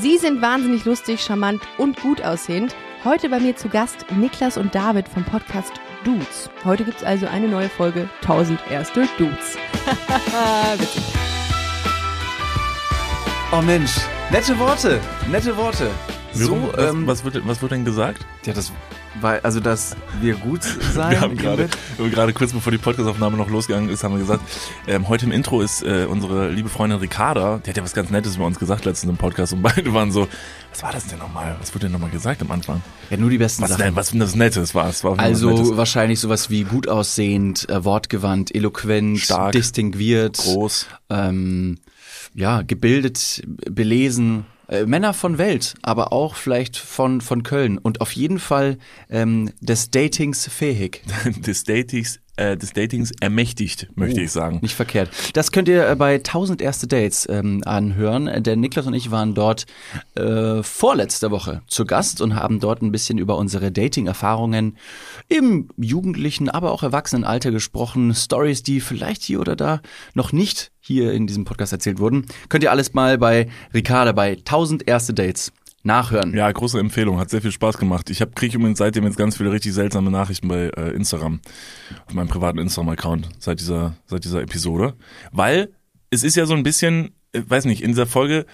Sie 0.00 0.18
sind 0.18 0.40
wahnsinnig 0.42 0.84
lustig, 0.84 1.20
charmant 1.22 1.62
und 1.76 2.00
gut 2.00 2.22
aussehend. 2.22 2.74
Heute 3.04 3.28
bei 3.28 3.40
mir 3.40 3.56
zu 3.56 3.68
Gast 3.68 4.06
Niklas 4.16 4.56
und 4.56 4.74
David 4.74 5.08
vom 5.08 5.24
Podcast 5.24 5.72
Dudes. 6.04 6.50
Heute 6.64 6.84
gibt's 6.84 7.02
also 7.04 7.26
eine 7.26 7.48
neue 7.48 7.68
Folge 7.68 8.08
1000 8.22 8.60
erste 8.70 9.08
Dudes. 9.18 9.56
Oh 13.50 13.62
Mensch, 13.62 13.92
nette 14.30 14.58
Worte, 14.58 15.00
nette 15.30 15.56
Worte. 15.56 15.90
So, 16.34 16.48
So, 16.48 16.72
was, 16.76 16.90
ähm, 16.90 17.06
was, 17.06 17.24
wird, 17.24 17.48
was 17.48 17.62
wird 17.62 17.72
denn 17.72 17.82
gesagt? 17.86 18.26
ja, 18.44 18.52
das 18.52 18.70
war, 19.22 19.40
also, 19.44 19.60
dass 19.60 19.96
wir 20.20 20.34
gut 20.34 20.62
sein. 20.94 21.12
Wir 21.12 21.20
haben 21.20 21.36
gerade, 21.36 21.68
gerade 21.98 22.32
kurz 22.32 22.52
bevor 22.52 22.70
die 22.72 22.78
Podcastaufnahme 22.78 23.36
noch 23.36 23.50
losgegangen 23.50 23.88
ist, 23.90 24.04
haben 24.04 24.12
wir 24.14 24.20
gesagt, 24.20 24.42
ähm, 24.86 25.08
heute 25.08 25.26
im 25.26 25.32
Intro 25.32 25.60
ist 25.60 25.82
äh, 25.82 26.06
unsere 26.08 26.48
liebe 26.50 26.68
Freundin 26.68 26.98
Ricarda, 26.98 27.58
die 27.64 27.70
hat 27.70 27.76
ja 27.76 27.82
was 27.82 27.94
ganz 27.94 28.10
Nettes 28.10 28.36
über 28.36 28.46
uns 28.46 28.58
gesagt 28.58 28.84
letztens 28.84 29.10
im 29.10 29.16
Podcast 29.16 29.52
und 29.52 29.62
beide 29.68 29.92
waren 29.94 30.10
so, 30.12 30.28
was 30.70 30.82
war 30.82 30.92
das 30.92 31.06
denn 31.06 31.18
nochmal? 31.18 31.56
Was 31.60 31.74
wurde 31.74 31.86
denn 31.86 31.92
nochmal 31.92 32.10
gesagt 32.10 32.42
am 32.42 32.50
Anfang? 32.50 32.82
Ja, 33.10 33.16
nur 33.16 33.30
die 33.30 33.38
besten 33.38 33.62
Was 33.62 33.70
Sachen. 33.70 33.82
denn, 33.84 33.96
was 33.96 34.10
denn 34.10 34.20
das 34.20 34.34
Nettes 34.34 34.74
war? 34.74 34.88
Es 34.88 35.02
war 35.04 35.18
Also 35.18 35.76
wahrscheinlich 35.76 36.20
sowas 36.20 36.50
wie 36.50 36.64
gut 36.64 36.88
aussehend, 36.88 37.68
äh, 37.68 37.84
wortgewandt, 37.84 38.54
eloquent, 38.54 39.18
Stark. 39.18 39.52
distinguiert, 39.52 40.36
groß. 40.38 40.86
ähm, 41.10 41.78
ja, 42.34 42.62
gebildet, 42.62 43.42
belesen. 43.70 44.46
Äh, 44.68 44.84
Männer 44.84 45.14
von 45.14 45.38
Welt, 45.38 45.74
aber 45.82 46.12
auch 46.12 46.34
vielleicht 46.34 46.76
von, 46.76 47.20
von 47.20 47.42
Köln 47.42 47.78
und 47.78 48.00
auf 48.00 48.12
jeden 48.12 48.38
Fall 48.38 48.78
ähm, 49.08 49.50
des 49.60 49.90
Datings 49.90 50.46
fähig. 50.46 51.02
des 51.46 51.64
Datings, 51.64 52.20
äh, 52.38 52.56
des 52.56 52.72
Datings 52.72 53.12
ermächtigt, 53.20 53.88
möchte 53.94 54.20
ich 54.20 54.30
sagen. 54.30 54.58
Nicht 54.62 54.74
verkehrt. 54.74 55.10
Das 55.34 55.52
könnt 55.52 55.68
ihr 55.68 55.88
äh, 55.88 55.96
bei 55.96 56.14
1000 56.14 56.62
erste 56.62 56.86
Dates 56.86 57.26
ähm, 57.28 57.62
anhören. 57.64 58.42
Der 58.42 58.56
Niklas 58.56 58.86
und 58.86 58.94
ich 58.94 59.10
waren 59.10 59.34
dort 59.34 59.66
äh, 60.14 60.62
vorletzte 60.62 61.30
Woche 61.30 61.62
zu 61.66 61.84
Gast 61.84 62.20
und 62.20 62.34
haben 62.34 62.60
dort 62.60 62.82
ein 62.82 62.92
bisschen 62.92 63.18
über 63.18 63.36
unsere 63.36 63.72
Dating-Erfahrungen 63.72 64.76
im 65.28 65.68
jugendlichen, 65.76 66.48
aber 66.48 66.72
auch 66.72 66.82
Erwachsenenalter 66.82 67.50
gesprochen. 67.50 68.14
Stories, 68.14 68.62
die 68.62 68.80
vielleicht 68.80 69.22
hier 69.22 69.40
oder 69.40 69.56
da 69.56 69.80
noch 70.14 70.32
nicht 70.32 70.70
hier 70.80 71.12
in 71.12 71.26
diesem 71.26 71.44
Podcast 71.44 71.72
erzählt 71.72 71.98
wurden. 71.98 72.26
Könnt 72.48 72.64
ihr 72.64 72.70
alles 72.70 72.94
mal 72.94 73.18
bei 73.18 73.48
Ricarda 73.74 74.12
bei 74.12 74.32
1000 74.32 74.88
erste 74.88 75.12
Dates 75.12 75.52
nachhören. 75.82 76.34
Ja, 76.34 76.50
große 76.50 76.78
Empfehlung, 76.78 77.18
hat 77.18 77.30
sehr 77.30 77.42
viel 77.42 77.52
Spaß 77.52 77.78
gemacht. 77.78 78.10
Ich 78.10 78.22
kriege 78.34 78.56
übrigens 78.56 78.78
seitdem 78.78 79.04
jetzt 79.04 79.16
ganz 79.16 79.36
viele 79.36 79.52
richtig 79.52 79.72
seltsame 79.72 80.10
Nachrichten 80.10 80.48
bei 80.48 80.70
äh, 80.76 80.90
Instagram, 80.90 81.40
auf 82.06 82.14
meinem 82.14 82.28
privaten 82.28 82.58
Instagram-Account 82.58 83.28
seit 83.38 83.60
dieser 83.60 83.96
seit 84.06 84.24
dieser 84.24 84.42
Episode, 84.42 84.94
weil 85.32 85.72
es 86.10 86.24
ist 86.24 86.36
ja 86.36 86.46
so 86.46 86.54
ein 86.54 86.62
bisschen, 86.62 87.14
äh, 87.32 87.42
weiß 87.46 87.64
nicht, 87.66 87.82
in 87.82 87.90
dieser 87.90 88.06
Folge 88.06 88.46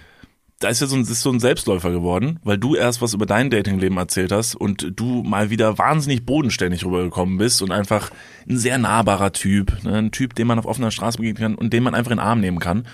da 0.61 0.69
ist 0.69 0.81
ja 0.81 0.87
so 0.87 0.97
ein, 0.97 1.03
ist 1.03 1.21
so 1.21 1.31
ein 1.31 1.41
Selbstläufer 1.41 1.91
geworden, 1.91 2.39
weil 2.43 2.59
du 2.59 2.75
erst 2.75 3.03
was 3.03 3.13
über 3.13 3.27
dein 3.27 3.51
Datingleben 3.51 3.99
erzählt 3.99 4.33
hast 4.33 4.55
und 4.55 4.93
du 4.95 5.23
mal 5.23 5.51
wieder 5.51 5.79
wahnsinnig 5.79 6.25
bodenständig 6.25 6.85
rübergekommen 6.85 7.39
bist 7.39 7.61
und 7.61 7.73
einfach 7.73 8.11
ein 8.49 8.57
sehr 8.57 8.79
nahbarer 8.79 9.33
Typ, 9.33 9.83
ne? 9.83 9.99
ein 9.99 10.11
Typ, 10.11 10.35
den 10.35 10.47
man 10.47 10.59
auf 10.59 10.67
offener 10.67 10.91
Straße 10.91 11.19
begegnen 11.19 11.43
kann 11.43 11.55
und 11.57 11.73
den 11.73 11.83
man 11.83 11.95
einfach 11.95 12.13
in 12.13 12.19
den 12.19 12.25
Arm 12.25 12.41
nehmen 12.41 12.61
kann. 12.61 12.87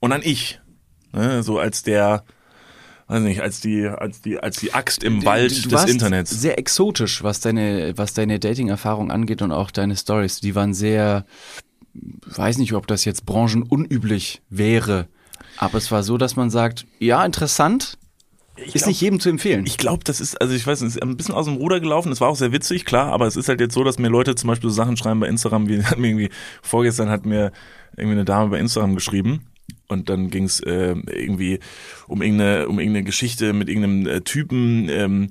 Und 0.00 0.10
dann 0.10 0.22
ich, 0.24 0.60
ne? 1.12 1.42
so 1.42 1.58
als 1.58 1.82
der, 1.82 2.24
weiß 3.08 3.22
nicht, 3.22 3.40
als 3.40 3.60
die, 3.60 3.86
als 3.86 4.20
die, 4.20 4.38
als 4.38 4.58
die 4.58 4.74
Axt 4.74 5.02
im 5.02 5.24
Wald 5.24 5.64
du 5.64 5.68
des 5.68 5.72
warst 5.72 5.88
Internets. 5.88 6.30
Sehr 6.30 6.58
exotisch, 6.58 7.22
was 7.22 7.40
deine, 7.40 7.94
was 7.96 8.14
deine 8.14 8.38
Dating-Erfahrung 8.38 9.10
angeht 9.10 9.42
und 9.42 9.50
auch 9.52 9.70
deine 9.70 9.96
Stories. 9.96 10.40
Die 10.40 10.54
waren 10.54 10.74
sehr, 10.74 11.24
weiß 11.94 12.58
nicht, 12.58 12.74
ob 12.74 12.86
das 12.86 13.04
jetzt 13.04 13.26
branchenunüblich 13.26 14.42
wäre, 14.50 15.08
aber 15.56 15.78
es 15.78 15.90
war 15.90 16.02
so, 16.02 16.18
dass 16.18 16.36
man 16.36 16.50
sagt, 16.50 16.86
ja, 16.98 17.24
interessant, 17.24 17.98
ist 18.56 18.72
glaub- 18.74 18.86
nicht 18.88 19.00
jedem 19.00 19.20
zu 19.20 19.28
empfehlen. 19.28 19.64
Ich 19.66 19.78
glaube, 19.78 20.04
das 20.04 20.20
ist, 20.20 20.40
also 20.40 20.54
ich 20.54 20.66
weiß, 20.66 20.82
es 20.82 20.96
ist 20.96 21.02
ein 21.02 21.16
bisschen 21.16 21.34
aus 21.34 21.46
dem 21.46 21.56
Ruder 21.56 21.80
gelaufen. 21.80 22.12
Es 22.12 22.20
war 22.20 22.28
auch 22.28 22.36
sehr 22.36 22.52
witzig, 22.52 22.84
klar, 22.84 23.12
aber 23.12 23.26
es 23.26 23.36
ist 23.36 23.48
halt 23.48 23.60
jetzt 23.60 23.74
so, 23.74 23.84
dass 23.84 23.98
mir 23.98 24.08
Leute 24.08 24.34
zum 24.34 24.48
Beispiel 24.48 24.68
so 24.68 24.74
Sachen 24.76 24.96
schreiben 24.96 25.20
bei 25.20 25.28
Instagram, 25.28 25.68
wie 25.68 25.82
hat 25.84 25.98
mir 25.98 26.08
irgendwie, 26.08 26.30
vorgestern 26.62 27.08
hat 27.08 27.24
mir 27.24 27.52
irgendwie 27.96 28.16
eine 28.16 28.24
Dame 28.24 28.50
bei 28.50 28.58
Instagram 28.58 28.94
geschrieben. 28.94 29.46
Und 29.88 30.10
dann 30.10 30.28
ging 30.28 30.44
es 30.44 30.60
äh, 30.60 30.94
irgendwie 31.06 31.60
um 32.06 32.20
irgendeine, 32.20 32.68
um 32.68 32.78
irgendeine 32.78 33.04
Geschichte 33.04 33.54
mit 33.54 33.68
irgendeinem 33.68 34.06
äh, 34.06 34.20
Typen, 34.20 34.88
ähm, 34.90 35.30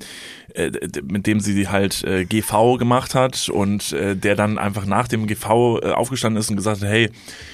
äh, 0.56 0.72
mit 1.04 1.28
dem 1.28 1.40
sie 1.40 1.68
halt 1.68 2.04
äh, 2.04 2.26
GV 2.26 2.78
gemacht 2.78 3.14
hat 3.14 3.50
und 3.50 3.94
äh, 3.94 4.16
der 4.16 4.36
dann 4.36 4.58
einfach 4.58 4.86
nach 4.86 5.08
dem 5.08 5.28
GV 5.28 5.80
äh, 5.84 5.92
aufgestanden 5.92 6.40
ist 6.40 6.50
und 6.50 6.56
gesagt 6.56 6.82
hat, 6.82 6.90
hey, 6.90 7.12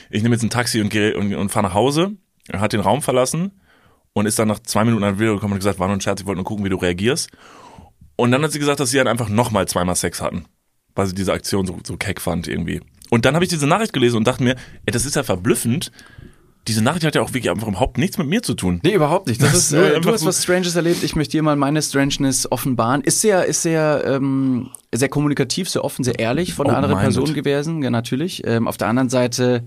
ich 0.10 0.24
nehme 0.24 0.36
jetzt 0.36 0.44
ein 0.44 0.50
Taxi 0.50 0.80
und, 0.82 0.90
geh, 0.90 1.14
und, 1.14 1.34
und 1.36 1.50
fahre 1.50 1.68
nach 1.68 1.74
Hause. 1.74 2.14
Er 2.48 2.62
hat 2.62 2.72
den 2.72 2.80
Raum 2.80 3.02
verlassen 3.02 3.52
und 4.14 4.26
ist 4.26 4.40
dann 4.40 4.48
nach 4.48 4.60
zwei 4.60 4.86
Minuten 4.86 5.04
an 5.04 5.20
Video 5.20 5.36
gekommen 5.36 5.54
und 5.54 5.60
gesagt, 5.60 5.80
war 5.80 5.88
nur 5.88 5.98
ein 5.98 6.02
Scherz, 6.02 6.22
ich 6.22 6.26
wollte 6.26 6.38
nur 6.38 6.46
gucken, 6.46 6.64
wie 6.64 6.70
du 6.70 6.78
reagierst. 6.78 7.30
Und 8.16 8.32
dann 8.32 8.44
hat 8.44 8.52
sie 8.52 8.60
gesagt, 8.60 8.80
dass 8.80 8.92
sie 8.92 8.98
halt 8.98 9.08
einfach 9.08 9.28
nochmal 9.28 9.68
zweimal 9.68 9.96
Sex 9.96 10.22
hatten, 10.22 10.46
weil 10.96 11.08
sie 11.08 11.16
diese 11.16 11.34
Aktion 11.34 11.66
so, 11.66 11.80
so 11.84 11.98
keck 11.98 12.22
fand 12.22 12.48
irgendwie. 12.48 12.82
Und 13.10 13.26
dann 13.26 13.36
habe 13.36 13.44
ich 13.44 13.50
diese 13.50 13.68
Nachricht 13.68 13.94
gelesen 13.94 14.18
und 14.18 14.28
dachte 14.28 14.44
mir, 14.44 14.56
ey, 14.86 14.92
das 14.92 15.06
ist 15.06 15.16
ja 15.16 15.24
verblüffend. 15.24 15.92
Diese 16.68 16.82
Nachricht 16.82 17.06
hat 17.06 17.16
ja 17.16 17.22
auch 17.22 17.34
wirklich 17.34 17.50
einfach 17.50 17.68
überhaupt 17.68 17.98
nichts 17.98 18.18
mit 18.18 18.28
mir 18.28 18.42
zu 18.42 18.54
tun. 18.54 18.80
Nee, 18.84 18.94
überhaupt 18.94 19.28
nicht. 19.28 19.42
Das, 19.42 19.52
Das 19.52 19.60
ist, 19.64 19.74
äh, 19.74 20.00
du 20.00 20.12
hast 20.12 20.26
was 20.26 20.42
Stranges 20.44 20.76
erlebt. 20.76 21.04
Ich 21.04 21.16
möchte 21.16 21.32
dir 21.32 21.44
mal 21.44 21.56
meine 21.58 21.82
Strangeness 21.82 22.50
offenbaren. 22.52 23.02
Ist 23.02 23.20
sehr, 23.22 23.46
ist 23.46 23.64
sehr, 23.64 24.04
ähm, 24.06 24.70
sehr 24.94 25.10
kommunikativ, 25.10 25.70
sehr 25.70 25.84
offen, 25.84 26.04
sehr 26.04 26.20
ehrlich 26.20 26.54
von 26.54 26.68
der 26.68 26.78
anderen 26.78 26.94
Open-minded. 26.96 27.16
Person 27.24 27.36
gewesen. 27.36 27.84
Ja, 27.84 27.90
natürlich. 27.90 28.44
Ähm, 28.46 28.68
auf 28.68 28.78
der 28.78 28.88
anderen 28.88 29.10
Seite, 29.10 29.66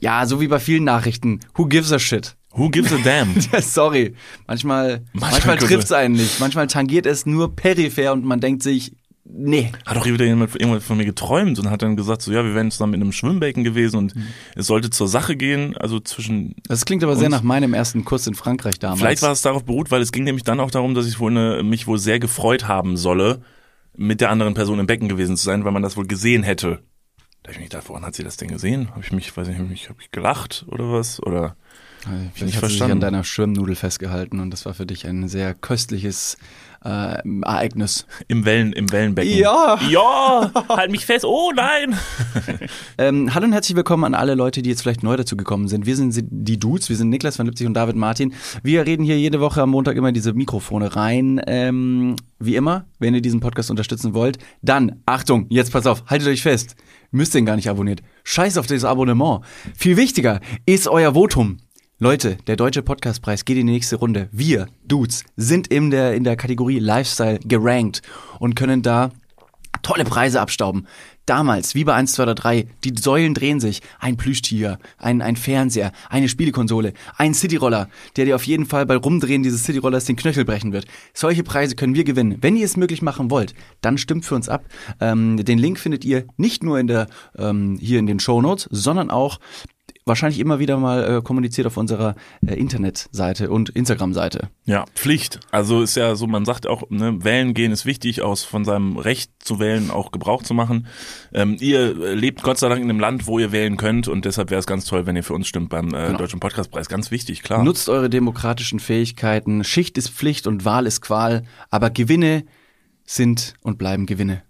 ja, 0.00 0.26
so 0.26 0.40
wie 0.40 0.48
bei 0.48 0.58
vielen 0.58 0.84
Nachrichten. 0.84 1.40
Who 1.54 1.66
gives 1.66 1.92
a 1.92 1.98
shit? 2.00 2.34
Who 2.54 2.68
gives 2.68 2.92
a 2.92 2.98
damn? 3.02 3.34
Sorry. 3.62 4.14
Manchmal, 4.46 5.02
manchmal, 5.12 5.30
Manchmal 5.30 5.58
trifft 5.58 5.84
es 5.84 5.92
einen 5.92 6.16
nicht. 6.16 6.40
Manchmal 6.40 6.66
tangiert 6.66 7.06
es 7.06 7.24
nur 7.24 7.54
peripher 7.54 8.12
und 8.12 8.24
man 8.24 8.40
denkt 8.40 8.62
sich, 8.62 8.92
nee. 9.24 9.70
hat 9.86 9.96
auch 9.96 10.04
wieder 10.06 10.24
jemand 10.24 10.54
irgendwann 10.54 10.80
von 10.80 10.96
mir 10.96 11.04
geträumt 11.04 11.58
und 11.58 11.70
hat 11.70 11.82
dann 11.82 11.96
gesagt, 11.96 12.22
so 12.22 12.32
ja, 12.32 12.44
wir 12.44 12.54
wären 12.54 12.70
zusammen 12.70 12.94
in 12.94 13.02
einem 13.02 13.12
Schwimmbecken 13.12 13.64
gewesen 13.64 13.96
und 13.96 14.16
Mhm. 14.16 14.26
es 14.56 14.66
sollte 14.66 14.90
zur 14.90 15.08
Sache 15.08 15.36
gehen, 15.36 15.76
also 15.76 16.00
zwischen 16.00 16.56
Das 16.68 16.84
klingt 16.84 17.02
aber 17.04 17.16
sehr 17.16 17.26
Und- 17.26 17.32
nach 17.32 17.42
meinem 17.42 17.74
ersten 17.74 18.04
Kurs 18.04 18.26
in 18.26 18.34
Frankreich 18.34 18.78
damals. 18.78 19.00
Vielleicht 19.00 19.22
war 19.22 19.32
es 19.32 19.42
darauf 19.42 19.64
beruht, 19.64 19.90
weil 19.90 20.02
es 20.02 20.12
ging 20.12 20.24
nämlich 20.24 20.44
dann 20.44 20.60
auch 20.60 20.70
darum, 20.70 20.94
dass 20.94 21.06
ich 21.06 21.18
wohl 21.20 21.30
eine, 21.30 21.62
mich 21.62 21.86
wohl 21.86 21.98
sehr 21.98 22.18
gefreut 22.18 22.66
haben 22.68 22.96
solle, 22.96 23.42
mit 23.96 24.20
der 24.20 24.30
anderen 24.30 24.54
Person 24.54 24.78
im 24.78 24.86
Becken 24.86 25.08
gewesen 25.08 25.36
zu 25.36 25.44
sein, 25.44 25.64
weil 25.64 25.72
man 25.72 25.82
das 25.82 25.96
wohl 25.96 26.06
gesehen 26.06 26.42
hätte. 26.42 26.80
Da 27.42 27.48
hab 27.48 27.54
ich 27.56 27.60
mich 27.60 27.70
gedacht, 27.70 27.88
woran 27.88 28.04
hat 28.04 28.14
sie 28.14 28.22
das 28.24 28.36
denn 28.36 28.48
gesehen? 28.48 28.88
Habe 28.90 29.00
ich 29.02 29.12
mich, 29.12 29.36
weiß 29.36 29.48
nicht, 29.48 29.58
ich, 29.60 29.68
mich- 29.68 29.88
hab 29.90 30.00
ich 30.00 30.10
gelacht 30.12 30.64
oder 30.68 30.92
was? 30.92 31.20
Oder 31.22 31.56
Vielleicht 32.00 32.14
nicht 32.14 32.26
hat 32.30 32.36
sie 32.38 32.44
sich 32.46 32.58
verstanden. 32.58 32.92
an 32.92 33.00
deiner 33.00 33.22
Schirmnudel 33.24 33.74
festgehalten 33.76 34.40
und 34.40 34.50
das 34.50 34.64
war 34.64 34.74
für 34.74 34.86
dich 34.86 35.06
ein 35.06 35.28
sehr 35.28 35.52
köstliches 35.54 36.36
äh, 36.84 37.18
Ereignis. 37.42 38.06
im 38.28 38.44
Wellen, 38.44 38.72
im 38.72 38.90
Wellenbecken. 38.90 39.36
Ja. 39.36 39.78
Ja, 39.88 40.50
halt 40.68 40.90
mich 40.90 41.06
fest. 41.06 41.24
Oh 41.24 41.52
nein. 41.54 41.98
Ähm, 42.98 43.34
hallo 43.34 43.46
und 43.46 43.52
herzlich 43.52 43.74
willkommen 43.76 44.04
an 44.04 44.14
alle 44.14 44.34
Leute, 44.34 44.62
die 44.62 44.70
jetzt 44.70 44.82
vielleicht 44.82 45.02
neu 45.02 45.16
dazu 45.16 45.36
gekommen 45.36 45.66
sind. 45.68 45.86
Wir 45.86 45.96
sind 45.96 46.14
die 46.30 46.58
Dudes, 46.58 46.88
wir 46.88 46.96
sind 46.96 47.08
Niklas 47.08 47.38
van 47.38 47.46
Lipzig 47.46 47.66
und 47.66 47.74
David 47.74 47.96
Martin. 47.96 48.34
Wir 48.62 48.86
reden 48.86 49.02
hier 49.04 49.18
jede 49.18 49.40
Woche 49.40 49.62
am 49.62 49.70
Montag 49.70 49.96
immer 49.96 50.12
diese 50.12 50.32
Mikrofone 50.34 50.94
rein. 50.94 51.40
Ähm, 51.46 52.16
wie 52.38 52.54
immer, 52.56 52.84
wenn 52.98 53.14
ihr 53.14 53.22
diesen 53.22 53.40
Podcast 53.40 53.70
unterstützen 53.70 54.14
wollt, 54.14 54.38
dann, 54.60 55.02
Achtung, 55.06 55.46
jetzt 55.48 55.72
pass 55.72 55.86
auf, 55.86 56.04
haltet 56.06 56.28
euch 56.28 56.42
fest, 56.42 56.76
müsst 57.10 57.34
den 57.34 57.46
gar 57.46 57.56
nicht 57.56 57.68
abonniert. 57.68 58.02
Scheiß 58.24 58.58
auf 58.58 58.66
das 58.66 58.84
Abonnement. 58.84 59.40
Viel 59.76 59.96
wichtiger 59.96 60.40
ist 60.66 60.88
euer 60.88 61.14
Votum. 61.14 61.58
Leute, 62.02 62.36
der 62.48 62.56
Deutsche 62.56 62.82
Podcastpreis 62.82 63.44
geht 63.44 63.58
in 63.58 63.68
die 63.68 63.74
nächste 63.74 63.94
Runde. 63.94 64.28
Wir, 64.32 64.66
Dudes, 64.84 65.22
sind 65.36 65.68
in 65.68 65.92
der, 65.92 66.14
in 66.14 66.24
der 66.24 66.34
Kategorie 66.34 66.80
Lifestyle 66.80 67.38
gerankt 67.44 68.02
und 68.40 68.56
können 68.56 68.82
da 68.82 69.12
tolle 69.82 70.04
Preise 70.04 70.40
abstauben. 70.40 70.88
Damals, 71.26 71.76
wie 71.76 71.84
bei 71.84 71.94
1, 71.94 72.14
2 72.14 72.22
oder 72.24 72.34
3, 72.34 72.66
die 72.82 72.94
Säulen 73.00 73.34
drehen 73.34 73.60
sich. 73.60 73.82
Ein 74.00 74.16
Plüschtiger, 74.16 74.80
ein, 74.98 75.22
ein 75.22 75.36
Fernseher, 75.36 75.92
eine 76.08 76.28
Spielekonsole, 76.28 76.92
ein 77.18 77.34
Cityroller, 77.34 77.88
der 78.16 78.24
dir 78.24 78.34
auf 78.34 78.48
jeden 78.48 78.66
Fall 78.66 78.84
bei 78.84 78.96
Rumdrehen 78.96 79.44
dieses 79.44 79.62
Cityrollers 79.62 80.04
den 80.04 80.16
Knöchel 80.16 80.44
brechen 80.44 80.72
wird. 80.72 80.86
Solche 81.14 81.44
Preise 81.44 81.76
können 81.76 81.94
wir 81.94 82.02
gewinnen. 82.02 82.38
Wenn 82.40 82.56
ihr 82.56 82.64
es 82.64 82.76
möglich 82.76 83.02
machen 83.02 83.30
wollt, 83.30 83.54
dann 83.80 83.96
stimmt 83.96 84.24
für 84.24 84.34
uns 84.34 84.48
ab. 84.48 84.64
Ähm, 84.98 85.36
den 85.36 85.58
Link 85.58 85.78
findet 85.78 86.04
ihr 86.04 86.24
nicht 86.36 86.64
nur 86.64 86.80
in 86.80 86.88
der, 86.88 87.06
ähm, 87.38 87.78
hier 87.80 88.00
in 88.00 88.08
den 88.08 88.18
Shownotes, 88.18 88.68
sondern 88.72 89.08
auch 89.08 89.38
wahrscheinlich 90.04 90.40
immer 90.40 90.58
wieder 90.58 90.76
mal 90.78 91.18
äh, 91.18 91.22
kommuniziert 91.22 91.66
auf 91.66 91.76
unserer 91.76 92.14
äh, 92.46 92.54
Internetseite 92.54 93.50
und 93.50 93.68
Instagram-Seite. 93.70 94.48
Ja, 94.64 94.84
Pflicht. 94.94 95.40
Also 95.50 95.82
ist 95.82 95.96
ja 95.96 96.14
so, 96.14 96.26
man 96.26 96.44
sagt 96.44 96.66
auch, 96.66 96.88
ne, 96.90 97.24
wählen 97.24 97.54
gehen 97.54 97.72
ist 97.72 97.86
wichtig, 97.86 98.22
aus 98.22 98.44
von 98.44 98.64
seinem 98.64 98.96
Recht 98.96 99.30
zu 99.38 99.60
wählen 99.60 99.90
auch 99.90 100.10
Gebrauch 100.12 100.42
zu 100.42 100.54
machen. 100.54 100.86
Ähm, 101.32 101.56
ihr 101.60 102.00
äh, 102.00 102.14
lebt 102.14 102.42
Gott 102.42 102.58
sei 102.58 102.68
Dank 102.68 102.82
in 102.82 102.90
einem 102.90 103.00
Land, 103.00 103.26
wo 103.26 103.38
ihr 103.38 103.52
wählen 103.52 103.76
könnt 103.76 104.08
und 104.08 104.24
deshalb 104.24 104.50
wäre 104.50 104.60
es 104.60 104.66
ganz 104.66 104.84
toll, 104.84 105.06
wenn 105.06 105.16
ihr 105.16 105.24
für 105.24 105.34
uns 105.34 105.48
stimmt 105.48 105.68
beim 105.70 105.88
äh, 105.94 106.06
Genau. 106.06 106.18
Deutschen 106.18 106.40
Podcastpreis. 106.40 106.88
Ganz 106.88 107.10
wichtig, 107.10 107.42
klar. 107.42 107.62
Nutzt 107.64 107.88
eure 107.88 108.10
demokratischen 108.10 108.80
Fähigkeiten. 108.80 109.64
Schicht 109.64 109.96
ist 109.98 110.10
Pflicht 110.10 110.46
und 110.46 110.64
Wahl 110.64 110.86
ist 110.86 111.00
Qual, 111.00 111.44
aber 111.70 111.90
Gewinne 111.90 112.44
sind 113.04 113.54
und 113.62 113.78
bleiben 113.78 114.06
Gewinne. 114.06 114.42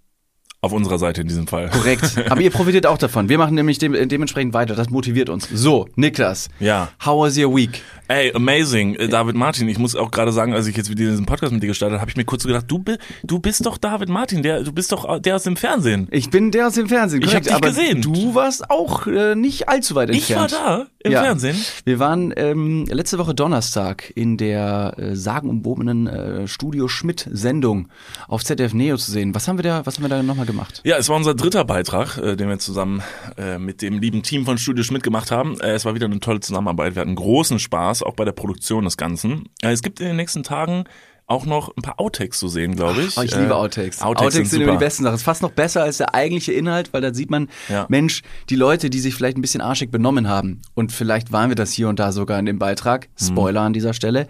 Auf 0.65 0.71
unserer 0.71 0.97
Seite 1.01 1.23
in 1.23 1.27
diesem 1.27 1.49
Fall. 1.49 1.71
Korrekt. 1.71 2.15
Aber 2.31 2.41
ihr 2.41 2.53
profitiert 2.53 2.87
auch 2.87 2.97
davon. 2.97 3.29
Wir 3.29 3.37
machen 3.37 3.57
nämlich 3.57 3.79
de 3.79 4.07
dementsprechend 4.07 4.55
weiter. 4.55 4.77
Das 4.77 4.91
motiviert 4.91 5.29
uns. 5.29 5.49
So, 5.53 5.89
Niklas. 5.97 6.51
Ja. 6.61 6.91
How 7.05 7.21
was 7.27 7.37
your 7.37 7.53
week? 7.53 7.83
Ey, 8.07 8.33
amazing. 8.33 8.95
Äh, 8.95 9.09
David 9.09 9.35
Martin, 9.35 9.69
ich 9.69 9.79
muss 9.81 9.97
auch 9.97 10.13
gerade 10.13 10.31
sagen, 10.31 10.53
als 10.55 10.69
ich 10.69 10.77
jetzt 10.77 10.89
wieder 10.89 11.11
diesen 11.11 11.27
Podcast 11.27 11.53
mit 11.53 11.65
dir 11.65 11.67
gestartet 11.67 11.95
habe, 11.95 12.03
habe 12.03 12.11
ich 12.13 12.17
mir 12.17 12.25
kurz 12.25 12.45
so 12.45 12.47
gedacht, 12.47 12.67
du, 12.69 12.79
bi- 12.79 12.97
du 13.25 13.41
bist 13.41 13.67
doch 13.67 13.77
David 13.77 14.09
Martin, 14.09 14.45
der, 14.45 14.63
du 14.63 14.71
bist 14.71 14.93
doch 14.93 15.19
der 15.19 15.35
aus 15.35 15.43
dem 15.43 15.57
Fernsehen. 15.57 16.07
Ich 16.13 16.31
bin 16.31 16.53
der 16.53 16.69
aus 16.69 16.75
dem 16.75 16.89
Fernsehen. 16.89 17.23
Ich 17.23 17.29
korrekt, 17.31 17.51
hab 17.51 17.61
dich 17.61 17.69
aber 17.73 17.75
gesehen. 17.85 18.01
Du 18.03 18.37
warst 18.37 18.71
auch 18.71 19.09
äh, 19.09 19.35
nicht 19.35 19.69
allzu 19.69 19.97
weit 19.97 20.11
Ich 20.11 20.33
war 20.33 20.43
entfernt. 20.45 20.63
da 20.65 20.87
im 21.03 21.11
Ja. 21.11 21.23
Fernsehen. 21.23 21.57
Wir 21.85 21.99
waren 21.99 22.33
ähm, 22.37 22.85
letzte 22.89 23.19
Woche 23.19 23.35
Donnerstag 23.35 24.13
in 24.15 24.37
der 24.37 24.95
äh, 24.97 25.17
sagenumwobenen 25.17 26.07
äh, 26.07 26.47
Studio 26.47 26.87
Schmidt 26.87 27.29
Sendung 27.33 27.89
auf 28.29 28.45
ZDF 28.45 28.75
Neo 28.75 28.97
zu 28.97 29.11
sehen. 29.11 29.35
Was 29.35 29.49
haben 29.49 29.59
wir 29.59 29.65
da, 29.65 29.85
was 29.87 29.97
haben 29.97 30.05
wir 30.05 30.09
da 30.09 30.23
nochmal 30.23 30.47
gemacht? 30.53 30.81
Ja, 30.85 30.97
es 30.97 31.09
war 31.09 31.17
unser 31.17 31.35
dritter 31.35 31.65
Beitrag, 31.65 32.19
äh, 32.19 32.37
den 32.37 32.49
wir 32.49 32.59
zusammen 32.59 33.03
äh, 33.37 33.59
mit 33.59 33.83
dem 33.83 33.99
lieben 33.99 34.23
Team 34.23 34.45
von 34.45 34.59
Studio 34.59 34.85
Schmidt 34.85 35.03
gemacht 35.03 35.31
haben. 35.31 35.59
Äh, 35.61 35.73
es 35.73 35.85
war 35.85 35.95
wieder 35.95 36.07
eine 36.07 36.21
tolle 36.21 36.41
Zusammenarbeit. 36.41 36.95
Wir 36.95 37.01
hatten 37.03 37.15
großen 37.15 37.59
Spaß, 37.59 38.03
auch 38.03 38.15
bei 38.15 38.25
der 38.25 38.33
Produktion 38.33 38.85
des 38.85 38.97
Ganzen. 38.97 39.49
Äh, 39.63 39.73
es 39.73 39.83
gibt 39.83 40.01
in 40.01 40.07
den 40.07 40.17
nächsten 40.17 40.43
Tagen 40.43 40.85
auch 41.29 41.47
noch 41.47 41.75
ein 41.77 41.83
paar 41.83 41.99
Outtakes 41.99 42.39
zu 42.39 42.49
sehen, 42.49 42.77
glaube 42.77 43.01
ich. 43.03 43.17
Oh, 43.17 43.23
ich 43.23 43.33
Äh, 43.33 43.41
liebe 43.41 43.55
Outtakes. 43.57 44.03
Outtakes, 44.03 44.35
sind, 44.35 44.45
sind 44.47 44.59
super. 44.59 44.65
immer 44.71 44.79
die 44.79 44.85
besten 44.85 45.05
Sachen. 45.05 45.15
Ist 45.15 45.23
fast 45.23 45.41
noch 45.41 45.53
besser 45.53 45.83
als 45.83 45.97
der 45.99 46.15
eigentliche 46.15 46.53
Inhalt, 46.53 46.93
weil 46.93 47.01
da 47.01 47.15
sieht 47.15 47.31
man, 47.31 47.49
Ja. 47.71 47.87
Mensch, 47.89 48.23
die 48.51 48.57
Leute, 48.57 48.91
die 48.91 48.99
sich 48.99 49.15
vielleicht 49.15 49.39
ein 49.39 49.41
bisschen 49.41 49.61
arschig 49.63 49.91
benommen 49.91 50.29
haben 50.29 50.61
und 50.75 50.93
vielleicht 50.93 51.33
waren 51.33 51.49
wir 51.49 51.55
das 51.55 51.73
hier 51.73 51.89
und 51.89 51.99
da 52.01 52.13
sogar 52.13 52.39
in 52.39 52.45
dem 52.45 52.59
Beitrag, 52.59 53.09
Mhm. 53.21 53.25
Spoiler 53.27 53.61
an 53.63 53.73
dieser 53.73 53.95
Stelle, 53.95 54.29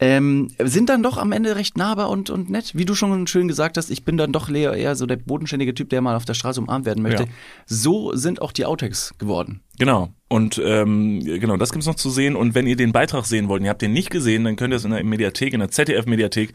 ähm, 0.00 0.50
sind 0.62 0.88
dann 0.88 1.02
doch 1.02 1.18
am 1.18 1.32
Ende 1.32 1.56
recht 1.56 1.76
nahbar 1.76 2.10
und, 2.10 2.30
und 2.30 2.50
nett. 2.50 2.72
Wie 2.74 2.84
du 2.84 2.94
schon 2.94 3.26
schön 3.26 3.48
gesagt 3.48 3.76
hast, 3.76 3.90
ich 3.90 4.04
bin 4.04 4.16
dann 4.16 4.32
doch 4.32 4.48
eher, 4.50 4.96
so 4.96 5.06
der 5.06 5.16
bodenständige 5.16 5.74
Typ, 5.74 5.90
der 5.90 6.00
mal 6.00 6.16
auf 6.16 6.24
der 6.24 6.34
Straße 6.34 6.60
umarmt 6.60 6.84
werden 6.84 7.02
möchte. 7.02 7.24
Ja. 7.24 7.28
So 7.66 8.14
sind 8.14 8.42
auch 8.42 8.52
die 8.52 8.66
Outtakes 8.66 9.14
geworden. 9.18 9.60
Genau. 9.78 10.10
Und 10.28 10.60
ähm, 10.64 11.20
genau, 11.24 11.56
das 11.56 11.70
gibt's 11.70 11.86
noch 11.86 11.94
zu 11.94 12.10
sehen. 12.10 12.34
Und 12.34 12.54
wenn 12.54 12.66
ihr 12.66 12.76
den 12.76 12.92
Beitrag 12.92 13.24
sehen 13.24 13.48
wollt, 13.48 13.60
und 13.60 13.66
ihr 13.66 13.70
habt 13.70 13.82
den 13.82 13.92
nicht 13.92 14.10
gesehen, 14.10 14.44
dann 14.44 14.56
könnt 14.56 14.72
ihr 14.72 14.76
es 14.78 14.84
in 14.84 14.90
der 14.90 15.04
Mediathek, 15.04 15.52
in 15.52 15.60
der 15.60 15.70
ZDF-Mediathek 15.70 16.52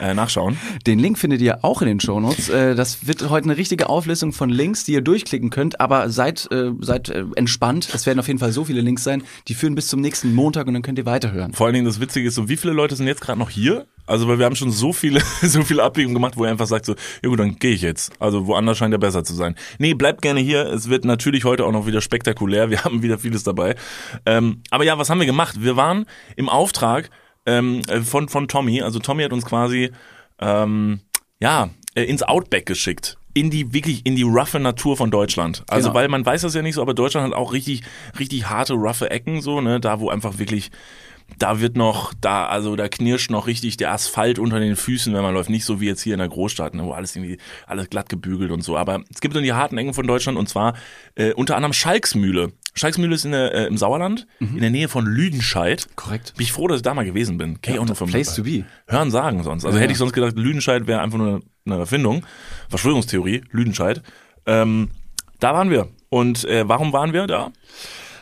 äh, 0.00 0.14
nachschauen. 0.14 0.56
Den 0.86 0.98
Link 0.98 1.18
findet 1.18 1.40
ihr 1.40 1.64
auch 1.64 1.82
in 1.82 1.88
den 1.88 1.98
Shownotes. 1.98 2.48
Äh, 2.48 2.74
Das 2.76 3.06
wird 3.08 3.28
heute 3.28 3.46
eine 3.46 3.56
richtige 3.56 3.88
Auflistung 3.88 4.32
von 4.32 4.50
Links, 4.50 4.84
die 4.84 4.92
ihr 4.92 5.00
durchklicken 5.00 5.50
könnt. 5.50 5.80
Aber 5.80 6.08
seid, 6.10 6.48
äh, 6.52 6.70
seid 6.80 7.08
äh, 7.08 7.24
entspannt. 7.34 7.88
Es 7.92 8.06
werden 8.06 8.20
auf 8.20 8.28
jeden 8.28 8.38
Fall 8.38 8.52
so 8.52 8.64
viele 8.64 8.80
Links 8.80 9.02
sein. 9.02 9.24
Die 9.48 9.54
führen 9.54 9.74
bis 9.74 9.88
zum 9.88 10.00
nächsten 10.00 10.34
Montag 10.34 10.66
und 10.68 10.74
dann 10.74 10.82
könnt 10.82 10.98
ihr 10.98 11.06
weiterhören. 11.06 11.52
Vor 11.52 11.66
allen 11.66 11.74
Dingen 11.74 11.86
das 11.86 12.00
Witzige 12.00 12.28
ist 12.28 12.34
so, 12.34 12.48
wie 12.48 12.56
viele 12.56 12.74
Leute 12.74 12.94
sind 12.94 13.06
jetzt 13.06 13.22
gerade 13.22 13.38
noch 13.38 13.50
hier? 13.50 13.86
Also 14.06 14.28
weil 14.28 14.38
wir 14.38 14.46
haben 14.46 14.56
schon 14.56 14.70
so 14.70 14.92
viele, 14.92 15.20
so 15.42 15.62
viele 15.62 15.82
Abbiegungen 15.82 16.14
gemacht, 16.14 16.36
wo 16.36 16.44
er 16.44 16.50
einfach 16.50 16.66
sagt 16.66 16.86
so, 16.86 16.94
ja 17.22 17.28
gut, 17.28 17.38
dann 17.40 17.56
gehe 17.56 17.72
ich 17.72 17.82
jetzt. 17.82 18.12
Also 18.20 18.46
woanders 18.46 18.78
scheint 18.78 18.94
er 18.94 18.98
besser 18.98 19.24
zu 19.24 19.34
sein. 19.34 19.54
Nee, 19.78 19.94
bleibt 19.94 20.22
gerne 20.22 20.40
hier. 20.40 20.66
Es 20.66 20.88
wird 20.88 21.04
natürlich 21.04 21.44
heute 21.44 21.64
auch 21.64 21.72
noch 21.72 21.86
wieder 21.86 22.00
spektakulär. 22.00 22.70
Wir 22.70 22.84
haben 22.84 23.02
wieder 23.02 23.18
vieles 23.18 23.42
dabei. 23.42 23.74
Ähm, 24.24 24.62
aber 24.70 24.84
ja, 24.84 24.98
was 24.98 25.10
haben 25.10 25.18
wir 25.18 25.26
gemacht? 25.26 25.56
Wir 25.60 25.76
waren 25.76 26.06
im 26.36 26.48
Auftrag 26.48 27.10
ähm, 27.46 27.82
äh, 27.88 28.00
von 28.00 28.28
von 28.28 28.48
Tommy. 28.48 28.82
Also 28.82 28.98
Tommy 28.98 29.22
hat 29.22 29.32
uns 29.32 29.44
quasi 29.44 29.90
ähm, 30.40 31.00
ja 31.40 31.70
äh, 31.94 32.04
ins 32.04 32.22
Outback 32.22 32.66
geschickt. 32.66 33.18
In 33.34 33.50
die 33.50 33.74
wirklich 33.74 34.06
in 34.06 34.16
die 34.16 34.22
roughe 34.22 34.58
Natur 34.58 34.96
von 34.96 35.10
Deutschland. 35.10 35.62
Also 35.68 35.88
Genau. 35.90 35.98
weil 35.98 36.08
man 36.08 36.24
weiß 36.24 36.40
das 36.40 36.54
ja 36.54 36.62
nicht 36.62 36.74
so, 36.74 36.80
aber 36.82 36.94
Deutschland 36.94 37.26
hat 37.26 37.38
auch 37.38 37.52
richtig 37.52 37.82
richtig 38.18 38.48
harte 38.48 38.72
roughe 38.72 39.10
Ecken 39.10 39.42
so 39.42 39.60
ne, 39.60 39.78
da 39.78 40.00
wo 40.00 40.08
einfach 40.08 40.38
wirklich 40.38 40.70
da 41.38 41.60
wird 41.60 41.76
noch, 41.76 42.14
da, 42.20 42.46
also 42.46 42.76
da 42.76 42.88
knirscht 42.88 43.30
noch 43.30 43.46
richtig 43.46 43.76
der 43.76 43.92
Asphalt 43.92 44.38
unter 44.38 44.58
den 44.58 44.76
Füßen, 44.76 45.12
wenn 45.12 45.22
man 45.22 45.34
läuft. 45.34 45.50
Nicht 45.50 45.64
so 45.64 45.80
wie 45.80 45.86
jetzt 45.86 46.00
hier 46.00 46.14
in 46.14 46.18
der 46.18 46.28
Großstadt, 46.28 46.74
ne, 46.74 46.84
wo 46.84 46.92
alles 46.92 47.14
irgendwie, 47.14 47.38
alles 47.66 47.90
glatt 47.90 48.08
gebügelt 48.08 48.50
und 48.50 48.62
so. 48.62 48.76
Aber 48.76 49.02
es 49.12 49.20
gibt 49.20 49.36
dann 49.36 49.42
die 49.42 49.52
harten 49.52 49.76
Ecken 49.76 49.92
von 49.92 50.06
Deutschland 50.06 50.38
und 50.38 50.48
zwar 50.48 50.74
äh, 51.14 51.32
unter 51.34 51.56
anderem 51.56 51.72
Schalksmühle. 51.72 52.52
Schalksmühle 52.74 53.14
ist 53.14 53.24
in 53.24 53.32
der, 53.32 53.54
äh, 53.54 53.66
im 53.66 53.76
Sauerland, 53.76 54.26
in 54.38 54.60
der 54.60 54.70
Nähe 54.70 54.88
von 54.88 55.06
Lüdenscheid. 55.06 55.86
Korrekt. 55.96 56.34
Bin 56.36 56.44
ich 56.44 56.52
froh, 56.52 56.68
dass 56.68 56.78
ich 56.78 56.82
da 56.82 56.94
mal 56.94 57.04
gewesen 57.04 57.38
bin. 57.38 57.60
Kenn 57.60 57.74
ich 57.74 57.80
auch 57.80 57.86
nur 57.86 57.96
vom 57.96 58.10
Place 58.10 58.34
to 58.34 58.42
be. 58.42 58.64
Hören 58.86 59.10
sagen 59.10 59.42
sonst. 59.42 59.64
Also 59.64 59.76
Ja, 59.76 59.82
hätte 59.82 59.90
ja. 59.90 59.92
ich 59.92 59.98
sonst 59.98 60.12
gedacht, 60.12 60.36
Lüdenscheid 60.36 60.86
wäre 60.86 61.00
einfach 61.00 61.18
nur 61.18 61.28
eine, 61.28 61.40
eine 61.64 61.78
Erfindung. 61.78 62.24
Verschwörungstheorie, 62.68 63.42
Lüdenscheid. 63.50 64.02
Ähm, 64.46 64.90
da 65.40 65.54
waren 65.54 65.70
wir. 65.70 65.88
Und 66.08 66.44
äh, 66.44 66.68
warum 66.68 66.92
waren 66.92 67.12
wir 67.12 67.26
da? 67.26 67.50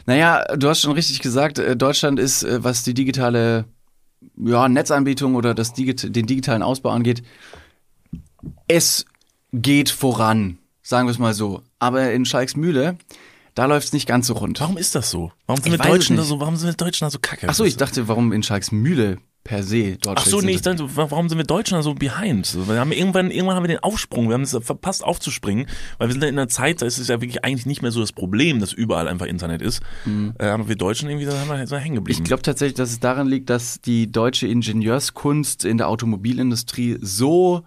Naja, 0.07 0.45
du 0.57 0.69
hast 0.69 0.81
schon 0.81 0.93
richtig 0.93 1.21
gesagt, 1.21 1.59
äh, 1.59 1.77
Deutschland 1.77 2.19
ist, 2.19 2.43
äh, 2.43 2.63
was 2.63 2.83
die 2.83 2.95
digitale 2.95 3.65
ja, 4.37 4.69
Netzanbietung 4.69 5.35
oder 5.35 5.55
das 5.55 5.73
Digit 5.73 6.15
den 6.15 6.27
digitalen 6.27 6.63
Ausbau 6.63 6.91
angeht, 6.91 7.23
es 8.69 9.07
geht 9.53 9.91
voran, 9.91 10.59
sagen 10.83 11.07
wir 11.07 11.13
es 11.13 11.19
mal 11.19 11.35
so. 11.35 11.63
Aber 11.79 12.13
in 12.13 12.25
Schalksmühle, 12.25 12.97
da 13.55 13.67
läuft 13.67 13.89
es 13.89 13.93
nicht 13.93 14.07
ganz 14.07 14.27
so 14.27 14.35
rund. 14.35 14.61
Warum 14.61 14.77
ist 14.77 14.95
das 14.95 15.11
so? 15.11 15.33
Warum 15.47 15.63
sind 15.63 15.73
wir 15.73 15.79
Deutschen 15.79 16.17
da 16.17 16.23
so, 16.23 16.41
warum 16.41 16.57
sind 16.57 16.69
wir 16.69 16.75
Deutschen 16.75 17.07
da 17.07 17.11
so 17.11 17.19
kacke? 17.19 17.49
Ach 17.49 17.55
so, 17.55 17.65
ich 17.65 17.77
dachte, 17.77 18.09
warum 18.09 18.33
in 18.33 18.43
Schalksmühle 18.43 19.19
per 19.45 19.63
se 19.63 19.99
dort 20.01 20.19
Ach 20.19 20.27
so, 20.27 20.41
nee, 20.41 20.53
ich 20.53 20.63
dachte, 20.63 20.89
warum 20.97 21.29
sind 21.29 21.37
wir 21.39 21.45
Deutschen 21.45 21.75
da 21.75 21.83
so 21.83 21.95
behind? 21.95 22.57
Wir 22.67 22.81
haben 22.81 22.93
irgendwann, 22.93 23.31
irgendwann 23.31 23.57
haben 23.57 23.65
wir 23.65 23.69
den 23.69 23.83
Aufsprung, 23.83 24.29
wir 24.29 24.35
haben 24.35 24.43
es 24.43 24.57
verpasst 24.63 25.05
aufzuspringen, 25.05 25.67
weil 25.99 26.09
wir 26.09 26.13
sind 26.13 26.23
da 26.23 26.27
in 26.27 26.39
einer 26.39 26.49
Zeit, 26.49 26.81
da 26.81 26.87
ist 26.87 26.99
es 26.99 27.09
ja 27.09 27.21
wirklich 27.21 27.45
eigentlich 27.45 27.67
nicht 27.67 27.83
mehr 27.83 27.91
so 27.91 28.01
das 28.01 28.13
Problem, 28.13 28.59
dass 28.59 28.73
überall 28.73 29.07
einfach 29.07 29.27
Internet 29.27 29.61
ist. 29.61 29.83
Äh, 30.39 30.47
aber 30.47 30.69
wir 30.69 30.77
Deutschen 30.77 31.09
irgendwie, 31.11 31.27
da 31.27 31.39
haben 31.39 31.49
wir 31.49 31.67
so 31.67 31.77
hängen 31.77 31.97
geblieben. 31.97 32.19
Ich 32.19 32.25
glaube 32.25 32.43
tatsächlich, 32.43 32.75
dass 32.75 32.91
es 32.91 33.01
daran 33.01 33.29
liegt, 33.29 33.51
dass 33.51 33.81
die 33.81 34.11
deutsche 34.11 34.47
Ingenieurskunst 34.47 35.65
in 35.65 35.77
der 35.77 35.89
Automobilindustrie 35.89 36.99
so 37.01 37.65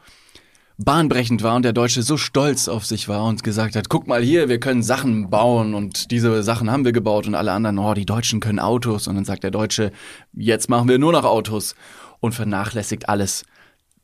bahnbrechend 0.78 1.42
war 1.44 1.56
und 1.56 1.64
der 1.64 1.74
Deutsche 1.74 2.04
so 2.04 2.18
stolz 2.18 2.68
auf 2.68 2.86
sich 2.86 3.08
war 3.08 3.24
und 3.26 3.44
gesagt 3.44 3.76
hat, 3.76 3.90
guck 3.90 4.08
mal 4.08 4.22
hier, 4.22 4.48
wir 4.48 4.60
können 4.60 4.84
Sachen 4.84 5.30
bauen 5.30 5.74
und 5.74 6.12
diese 6.12 6.44
Sachen 6.44 6.70
haben 6.72 6.86
wir 6.86 6.92
gebaut 6.92 7.26
und 7.28 7.36
alle 7.36 7.52
anderen, 7.52 7.80
oh, 7.80 7.94
die 7.94 8.06
Deutschen 8.06 8.40
können 8.40 8.60
Autos 8.60 9.08
und 9.08 9.16
dann 9.16 9.26
sagt 9.26 9.44
der 9.44 9.52
Deutsche, 9.52 9.92
jetzt 10.34 10.70
machen 10.70 10.88
wir 10.88 11.00
nur 11.00 11.12
noch 11.12 11.26
Autos 11.26 11.76
und 12.20 12.34
vernachlässigt 12.36 13.10
alles. 13.10 13.44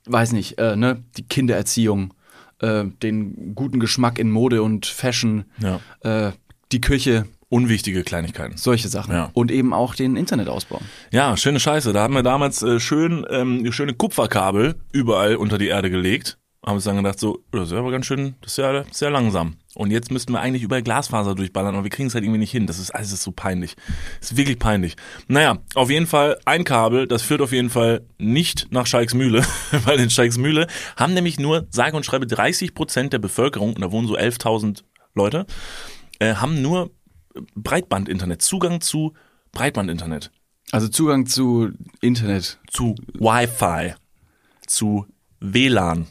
Weiß 0.06 0.32
nicht, 0.34 0.58
äh, 0.58 0.76
ne, 0.76 1.04
die 1.16 1.24
Kindererziehung, 1.28 2.14
äh, 2.60 2.86
den 3.04 3.54
guten 3.56 3.80
Geschmack 3.80 4.18
in 4.18 4.32
Mode 4.32 4.64
und 4.64 4.86
Fashion, 4.88 5.46
Ja. 5.60 5.80
äh, 6.02 6.32
die 6.72 6.82
Küche, 6.82 7.26
Unwichtige 7.50 8.02
Kleinigkeiten. 8.04 8.58
solche 8.58 8.88
Sachen. 8.88 9.14
Ja. 9.14 9.30
Und 9.34 9.52
eben 9.52 9.74
auch 9.76 9.94
den 9.94 10.16
Internetausbau. 10.16 10.82
Ja, 11.12 11.38
schöne 11.38 11.60
Scheiße. 11.60 11.94
Da 11.94 12.02
haben 12.02 12.16
wir 12.16 12.24
damals 12.24 12.64
äh, 12.64 12.80
schön 12.80 13.28
ähm, 13.30 13.72
schöne 13.72 13.94
Kupferkabel 13.94 14.74
überall 14.92 15.36
unter 15.36 15.60
die 15.60 15.68
Erde 15.68 15.92
gelegt. 15.92 16.40
Haben 16.66 16.76
uns 16.76 16.86
dann 16.86 16.96
gedacht, 16.96 17.20
so, 17.20 17.44
das 17.52 17.64
ist 17.64 17.72
ja 17.74 17.80
aber 17.80 17.92
ganz 17.92 18.06
schön, 18.06 18.36
das 18.42 18.54
ist 18.54 18.58
ja 18.58 18.86
sehr 18.92 19.12
langsam. 19.12 19.58
Und 19.76 19.92
jetzt 19.92 20.12
müssten 20.12 20.32
wir 20.32 20.40
eigentlich 20.40 20.64
überall 20.64 20.82
Glasfaser 20.82 21.36
durchballern, 21.36 21.76
aber 21.76 21.84
wir 21.84 21.90
kriegen 21.90 22.08
es 22.08 22.14
halt 22.14 22.24
irgendwie 22.24 22.40
nicht 22.40 22.52
hin. 22.52 22.68
Das 22.68 22.80
ist 22.80 22.92
alles 22.92 23.12
ist 23.12 23.24
so 23.24 23.32
peinlich. 23.32 23.76
Das 24.20 24.32
ist 24.32 24.38
wirklich 24.38 24.60
peinlich. 24.60 24.96
Naja, 25.28 25.58
auf 25.76 25.90
jeden 25.90 26.08
Fall 26.08 26.40
ein 26.46 26.64
Kabel, 26.64 27.08
das 27.08 27.22
führt 27.22 27.42
auf 27.42 27.52
jeden 27.52 27.70
Fall 27.70 28.06
nicht 28.18 28.68
nach 28.72 28.86
Schalksmühle, 28.86 29.44
weil 29.86 30.00
in 30.00 30.10
Schalksmühle 30.10 30.68
haben 30.96 31.14
nämlich 31.14 31.38
nur, 31.40 31.68
sage 31.70 31.98
und 31.98 32.06
schreibe, 32.06 32.28
30 32.28 32.74
Prozent 32.74 33.12
der 33.14 33.20
Bevölkerung, 33.20 33.74
und 33.74 33.82
da 33.82 33.92
wohnen 33.92 34.08
so 34.08 34.18
11.000 34.18 34.84
Leute, 35.16 35.46
äh, 36.20 36.36
haben 36.36 36.62
nur 36.62 36.92
Breitbandinternet, 37.56 38.42
Zugang 38.42 38.80
zu 38.80 39.14
Breitbandinternet 39.52 40.32
Also 40.72 40.88
Zugang 40.88 41.26
zu 41.26 41.72
Internet. 42.02 42.60
zu 42.70 42.96
Wi-Fi, 43.14 43.96
zu 44.66 45.06
WLAN, 45.40 46.08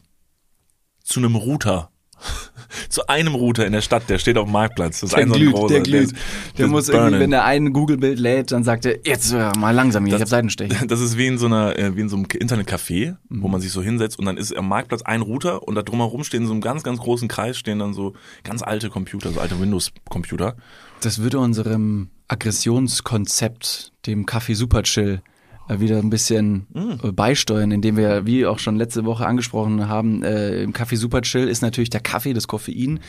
zu 1.13 1.21
einem 1.21 1.37
Router, 1.37 1.91
zu 2.89 3.07
einem 3.09 3.35
Router 3.35 3.67
in 3.67 3.73
der 3.73 3.81
Stadt, 3.81 4.09
der 4.09 4.19
steht 4.19 4.39
auf 4.39 4.45
dem 4.47 4.53
Marktplatz. 4.53 5.01
Das 5.01 5.11
ist 5.11 5.15
ein 5.17 5.29
so 5.29 5.35
ein 5.35 5.51
großer, 5.53 5.75
der 5.75 5.83
glüht. 5.83 6.03
ist- 6.05 6.15
Der 6.57 6.67
ist 6.67 6.71
muss 6.71 6.89
irgendwie, 6.89 7.03
burning. 7.05 7.21
wenn 7.21 7.33
er 7.33 7.45
ein 7.45 7.73
Google-Bild 7.73 8.19
lädt, 8.21 8.53
dann 8.53 8.63
sagt 8.65 8.87
er, 8.87 8.99
jetzt 9.05 9.33
äh, 9.33 9.51
mal 9.59 9.73
langsam 9.73 10.07
hier, 10.07 10.15
ich 10.17 10.21
hab 10.21 10.29
Seitenstechen. 10.29 10.87
Das 10.89 11.01
ist 11.01 11.19
wie 11.19 11.27
in 11.27 11.39
so 11.39 11.47
einer, 11.47 11.77
äh, 11.79 11.97
wie 11.97 12.01
in 12.03 12.09
so 12.09 12.17
einem 12.17 12.27
Internetcafé, 12.27 13.17
wo 13.29 13.47
Mhm. 13.47 13.53
man 13.53 13.61
sich 13.61 13.73
so 13.73 13.83
hinsetzt 13.83 14.19
und 14.19 14.27
dann 14.27 14.37
ist 14.37 14.57
am 14.57 14.69
Marktplatz 14.69 15.03
ein 15.03 15.21
Router 15.23 15.63
und 15.67 15.75
da 15.75 15.83
drumherum 15.83 16.23
stehen 16.25 16.43
in 16.43 16.47
so 16.47 16.53
einem 16.53 16.61
ganz, 16.61 16.83
ganz 16.85 16.99
großen 17.01 17.27
Kreis 17.29 17.59
stehen 17.59 17.79
dann 17.81 17.93
so 17.93 18.13
ganz 18.45 18.63
alte 18.63 18.89
Computer, 18.89 19.33
so 19.33 19.41
alte 19.41 19.59
Windows-Computer. 19.61 20.57
Das 21.01 21.19
würde 21.19 21.41
unserem 21.41 22.11
Aggressionskonzept, 22.29 23.93
dem 24.07 24.27
Kaffee 24.27 24.55
Super 24.55 24.83
Chill, 24.85 25.21
äh, 25.25 25.32
wieder 25.81 25.99
ein 25.99 26.11
bisschen 26.11 26.67
Mm. 26.73 26.93
äh, 27.07 27.13
beisteuern, 27.13 27.71
indem 27.71 27.97
wir, 27.97 28.27
wie 28.27 28.47
auch 28.47 28.59
schon 28.59 28.77
letzte 28.77 29.05
Woche 29.05 29.27
angesprochen 29.27 29.89
haben, 29.89 30.23
äh, 30.23 30.63
im 30.63 30.73
Kaffee 30.73 30.97
Super 30.97 31.23
Chill 31.23 31.49
ist 31.49 31.63
natürlich 31.63 31.91
der 31.91 32.01
Kaffee, 32.01 32.33
das 32.35 32.49
Koffein, 32.49 33.01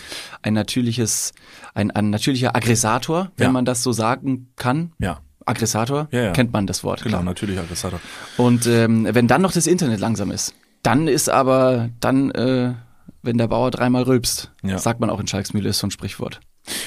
ein 0.41 0.53
natürliches, 0.53 1.33
ein, 1.73 1.91
ein 1.91 2.09
natürlicher 2.09 2.55
Aggressator, 2.55 3.31
wenn 3.37 3.45
Ja. 3.47 3.51
man 3.51 3.65
das 3.65 3.83
so 3.83 3.91
sagen 3.91 4.49
kann. 4.55 4.91
Ja, 4.99 5.19
Aggressator, 5.45 6.07
Ja, 6.11 6.21
ja. 6.23 6.31
kennt 6.31 6.53
man 6.53 6.67
das 6.67 6.83
Wort. 6.83 7.01
genau, 7.03 7.17
klar. 7.17 7.23
natürlich 7.23 7.59
Aggressator. 7.59 7.99
Und 8.37 8.65
ähm, 8.67 9.07
wenn 9.11 9.27
dann 9.27 9.41
noch 9.41 9.51
das 9.51 9.67
Internet 9.67 9.99
langsam 9.99 10.31
ist, 10.31 10.53
dann 10.83 11.07
ist 11.07 11.29
aber, 11.29 11.89
dann, 11.99 12.31
äh, 12.31 12.73
wenn 13.21 13.37
der 13.37 13.47
Bauer 13.47 13.71
dreimal 13.71 14.03
rülpst, 14.03 14.51
sagt 14.77 14.99
man 14.99 15.09
auch 15.09 15.19
in 15.19 15.27
Schalksmühle, 15.27 15.69
ist 15.69 15.79
so 15.79 15.87
ein 15.87 15.91
Sprichwort. 15.91 16.39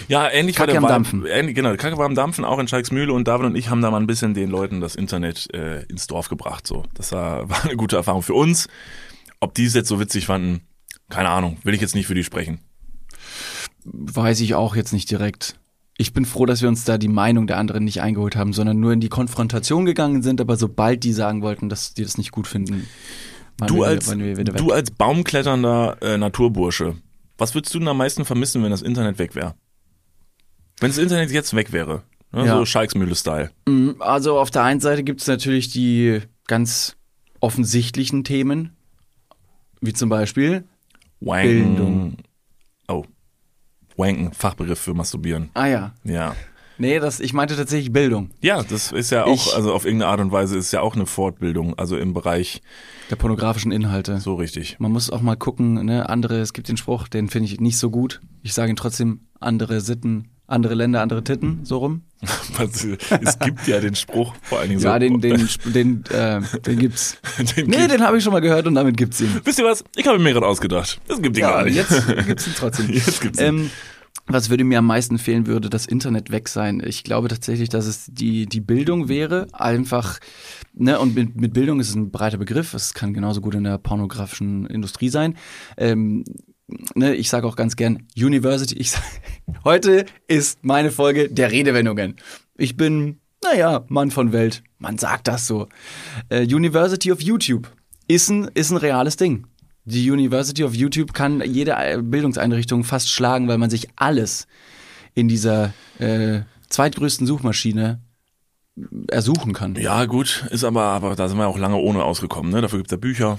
Ja, 0.09 0.29
ähnlich 0.31 0.57
Kacke 0.57 0.73
war 0.73 0.81
der 0.81 0.83
am 0.83 0.89
Dampfen. 0.89 1.27
Ähnlich, 1.27 1.55
genau, 1.55 1.75
Kacke 1.77 1.99
war 1.99 2.07
am 2.07 2.15
Dampfen, 2.15 2.45
auch 2.45 2.59
in 2.59 2.69
Schalksmühle 2.69 3.13
und 3.13 3.29
David 3.29 3.47
und 3.47 3.57
ich 3.57 3.69
haben 3.69 3.83
da 3.83 3.91
mal 3.91 4.01
ein 4.01 4.07
bisschen 4.07 4.33
den 4.35 4.49
Leuten 4.51 4.81
das 4.81 4.95
Internet 4.95 5.53
äh, 5.55 5.83
ins 5.85 6.07
Dorf 6.07 6.29
gebracht. 6.29 6.67
So, 6.67 6.85
Das 6.95 7.13
war, 7.13 7.49
war 7.51 7.65
eine 7.65 7.77
gute 7.77 7.97
Erfahrung 7.97 8.23
für 8.23 8.35
uns. 8.35 8.69
Ob 9.41 9.55
die 9.55 9.65
es 9.67 9.75
jetzt 9.75 9.89
so 9.89 10.01
witzig 10.01 10.27
fanden, 10.27 10.63
Keine 11.11 11.29
Ahnung, 11.29 11.59
will 11.63 11.75
ich 11.75 11.81
jetzt 11.81 11.95
nicht 11.95 12.07
für 12.07 12.15
die 12.15 12.25
sprechen. 12.25 12.61
Weiß 13.85 14.41
ich 14.41 14.55
auch 14.55 14.75
jetzt 14.77 14.93
nicht 14.93 15.11
direkt. 15.11 15.57
Ich 15.99 16.13
bin 16.13 16.25
froh, 16.25 16.45
dass 16.47 16.61
wir 16.63 16.69
uns 16.69 16.85
da 16.85 16.99
die 16.99 17.09
Meinung 17.09 17.47
der 17.47 17.59
anderen 17.59 17.85
nicht 17.85 18.01
eingeholt 18.03 18.37
haben, 18.37 18.53
sondern 18.53 18.81
nur 18.81 18.93
in 18.93 19.01
die 19.01 19.09
Konfrontation 19.09 19.85
gegangen 19.87 20.23
sind, 20.23 20.41
aber 20.41 20.57
sobald 20.57 21.05
die 21.05 21.13
sagen 21.13 21.43
wollten, 21.43 21.69
dass 21.69 21.95
die 21.95 22.03
das 22.03 22.19
nicht 22.19 22.33
gut 22.33 22.47
finden, 22.47 22.87
Du 23.67 23.77
wir, 23.77 23.87
als, 23.87 24.15
wir 24.19 24.37
weg. 24.37 24.57
du 24.57 24.71
als 24.73 24.91
baumkletternder 24.91 25.97
äh, 26.03 26.19
Naturbursche, 26.19 26.97
was 27.39 27.55
würdest 27.55 27.75
du 27.75 27.79
denn 27.79 27.89
am 27.89 27.97
meisten 27.97 28.27
vermissen, 28.27 28.63
wenn 28.63 28.71
das 28.71 28.83
Internet 28.83 29.19
weg 29.19 29.35
wäre? 29.35 29.55
Wenn 30.81 30.91
das 30.91 30.99
Internet 30.99 31.31
jetzt 31.31 31.55
weg 31.55 31.73
wäre, 31.73 32.03
ne, 32.33 32.47
Ja. 32.47 32.57
so 32.59 32.65
Schalksmühle-Style. 32.67 33.51
Mm, 33.67 33.91
Also 34.01 34.39
auf 34.39 34.51
der 34.51 34.63
einen 34.63 34.81
Seite 34.81 35.03
gibt 35.05 35.21
es 35.21 35.27
natürlich 35.27 35.71
die 35.71 36.21
ganz 36.47 36.97
offensichtlichen 37.41 38.25
Themen, 38.25 38.77
wie 39.81 39.93
zum 39.93 40.09
Beispiel, 40.09 40.65
Wanken. 41.21 41.75
Bildung. 41.77 42.17
Oh. 42.89 43.05
Wanken, 43.97 44.33
Fachbegriff 44.33 44.79
für 44.81 44.95
Masturbieren. 44.95 45.51
ah 45.55 45.67
ja, 45.67 45.95
Ja. 46.05 46.35
nee, 46.79 46.99
das, 46.99 47.21
ich 47.21 47.33
meinte 47.33 47.57
tatsächlich 47.57 47.91
Bildung, 47.93 48.31
Ja, 48.43 48.63
das 48.63 48.93
ist 48.93 49.11
ja 49.11 49.25
auch, 49.25 49.35
Ich- 49.35 49.55
also 49.55 49.73
auf 49.73 49.85
irgendeine 49.87 50.11
Art 50.11 50.21
und 50.21 50.33
Weise 50.33 50.59
ist 50.59 50.73
ja 50.73 50.83
auch 50.83 50.95
eine 50.95 51.07
Fortbildung, 51.07 51.79
also 51.79 51.97
im 51.97 52.13
Bereich 52.13 52.61
der 53.11 53.17
pornografischen 53.17 53.73
Inhalte. 53.73 54.21
so 54.21 54.35
richtig. 54.35 54.79
Man 54.79 54.93
muss 54.93 55.09
auch 55.11 55.23
mal 55.23 55.37
gucken, 55.37 55.85
ne, 55.87 56.09
andere, 56.09 56.41
es 56.41 56.53
gibt 56.53 56.69
den 56.69 56.77
Spruch, 56.77 57.09
den 57.09 57.29
finde 57.31 57.49
ich 57.51 57.61
nicht 57.61 57.79
so 57.79 57.91
gut. 57.91 58.21
Ich 58.43 58.53
sage 58.53 58.71
ihn 58.71 58.77
trotzdem, 58.77 59.21
andere 59.41 59.81
Sitten, 59.81 60.29
andere 60.47 60.75
Länder, 60.75 61.01
andere 61.03 61.25
Titten, 61.25 61.61
so 61.65 61.79
rum. 61.79 62.03
Es 63.21 63.39
gibt 63.39 63.67
ja 63.67 63.81
den 63.81 63.95
Spruch, 63.95 64.35
vor 64.43 64.59
allen 64.61 64.69
Dingen 64.71 64.81
so. 64.81 64.89
Ja, 64.89 64.99
den, 64.99 65.21
den, 65.21 65.49
den, 65.67 66.05
äh, 66.07 66.41
den 66.65 66.79
gibt's. 66.79 67.19
den 67.57 67.67
Nee, 67.67 67.77
gibt- 67.79 67.91
den 67.93 68.03
habe 68.03 68.19
ich 68.19 68.25
schon 68.25 68.33
mal 68.33 68.41
gehört 68.41 68.67
und 68.67 68.75
damit 68.75 68.97
gibt's 68.97 69.21
ihn. 69.21 69.41
Wisst 69.45 69.59
ihr 69.59 69.65
was? 69.65 69.85
Ich 69.97 70.07
habe 70.07 70.19
mir 70.19 70.33
gerade 70.33 70.47
ausgedacht. 70.47 71.01
Das 71.09 71.21
gibt 71.21 71.37
den 71.37 71.43
gar 71.43 71.65
nicht. 71.65 71.75
jetzt 71.77 72.07
gibt's 72.27 72.47
ihn 72.47 72.55
trotzdem. 72.57 72.91
Jetzt 72.91 73.21
gibt's 73.21 73.39
ihn. 73.41 73.45
Ähm, 73.47 73.71
was 74.29 74.51
würde 74.51 74.65
mir 74.65 74.79
am 74.79 74.87
meisten 74.87 75.19
fehlen, 75.19 75.47
würde 75.47 75.71
das 75.71 75.87
Internet 75.87 76.33
weg 76.33 76.49
sein. 76.49 76.83
Ich 76.85 77.05
glaube 77.05 77.29
tatsächlich, 77.29 77.69
dass 77.69 77.87
es 77.87 78.07
die, 78.07 78.47
die 78.47 78.61
Bildung 78.61 79.09
wäre. 79.09 79.47
Einfach, 79.53 80.19
ne, 80.75 80.99
und 80.99 81.15
mit, 81.15 81.37
mit 81.41 81.53
Bildung 81.53 81.79
ist 81.79 81.91
es 81.91 81.95
ein 81.95 82.11
breiter 82.11 82.39
Begriff. 82.39 82.75
Es 82.75 82.93
kann 82.95 83.15
genauso 83.15 83.41
gut 83.41 83.55
in 83.55 83.63
der 83.65 83.79
pornografischen 83.79 84.67
Industrie 84.67 85.11
sein. 85.11 85.37
Ähm, 85.77 86.25
ne, 86.95 87.15
ich 87.15 87.29
sage 87.29 87.47
auch 87.47 87.57
ganz 87.57 87.77
gern 87.77 88.07
University. 88.17 88.77
Ich 88.77 88.93
sag, 88.93 89.03
heute 89.65 90.07
ist 90.29 90.65
meine 90.65 90.91
Folge 90.91 91.29
der 91.29 91.51
Redewendungen. 91.51 92.17
Ich 92.57 92.77
bin, 92.77 93.21
naja, 93.43 93.85
Mann 93.89 94.11
von 94.11 94.33
Welt. 94.33 94.63
Man 94.79 94.99
sagt 94.99 95.29
das 95.29 95.47
so. 95.47 95.69
Äh, 96.29 96.43
University 96.43 97.13
of 97.13 97.21
YouTube 97.21 97.71
ist 98.09 98.29
ein, 98.29 98.51
ist 98.55 98.71
ein 98.71 98.77
reales 98.77 99.17
Ding. 99.17 99.47
Die 99.85 100.11
University 100.11 100.65
of 100.65 100.75
YouTube 100.75 101.13
kann 101.13 101.41
jede 101.43 101.73
äh, 101.73 102.03
Bildungseinrichtung 102.03 102.85
fast 102.85 103.09
schlagen, 103.09 103.47
weil 103.49 103.59
man 103.59 103.71
sich 103.71 103.89
alles 103.97 104.47
in 105.15 105.29
dieser 105.29 105.73
äh, 105.99 106.41
zweitgrößten 106.69 107.27
Suchmaschine 107.27 108.01
ersuchen 109.09 109.53
kann. 109.55 109.75
Ja, 109.77 110.05
gut, 110.05 110.47
ist 110.51 110.65
aber, 110.65 110.83
aber 110.83 111.17
da 111.17 111.29
sind 111.29 111.39
wir 111.39 111.47
auch 111.47 111.59
lange 111.59 111.77
ohne 111.77 112.05
ausgekommen, 112.05 112.53
ne? 112.53 112.61
Dafür 112.61 112.81
gibt's 112.81 112.93
ja 112.93 112.99
Bücher, 112.99 113.39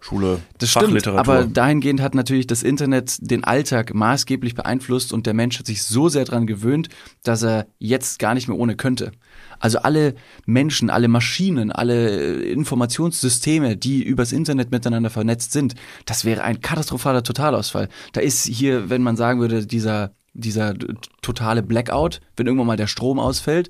Schule, 0.00 0.40
Das 0.58 0.70
stimmt, 0.70 1.06
aber 1.06 1.44
dahingehend 1.44 2.00
hat 2.00 2.14
natürlich 2.14 2.46
das 2.46 2.62
Internet 2.62 3.18
den 3.20 3.44
Alltag 3.44 3.92
maßgeblich 3.94 4.54
beeinflusst 4.54 5.12
und 5.12 5.26
der 5.26 5.34
Mensch 5.34 5.58
hat 5.58 5.66
sich 5.66 5.82
so 5.82 6.08
sehr 6.08 6.24
dran 6.24 6.46
gewöhnt, 6.46 6.88
dass 7.22 7.42
er 7.42 7.66
jetzt 7.78 8.18
gar 8.18 8.34
nicht 8.34 8.48
mehr 8.48 8.56
ohne 8.56 8.76
könnte. 8.76 9.12
Also 9.58 9.78
alle 9.78 10.14
Menschen, 10.46 10.88
alle 10.88 11.08
Maschinen, 11.08 11.70
alle 11.70 12.42
äh, 12.42 12.50
Informationssysteme, 12.50 13.76
die 13.76 14.02
übers 14.02 14.32
Internet 14.32 14.70
miteinander 14.70 15.10
vernetzt 15.10 15.52
sind, 15.52 15.74
das 16.06 16.24
wäre 16.24 16.44
ein 16.44 16.62
katastrophaler 16.62 17.22
Totalausfall. 17.22 17.90
Da 18.12 18.22
ist 18.22 18.46
hier, 18.46 18.88
wenn 18.88 19.02
man 19.02 19.16
sagen 19.16 19.38
würde, 19.40 19.66
dieser, 19.66 20.12
dieser 20.32 20.74
totale 21.20 21.62
Blackout, 21.62 22.20
wenn 22.36 22.46
irgendwann 22.46 22.68
mal 22.68 22.76
der 22.78 22.86
Strom 22.86 23.18
ausfällt, 23.18 23.68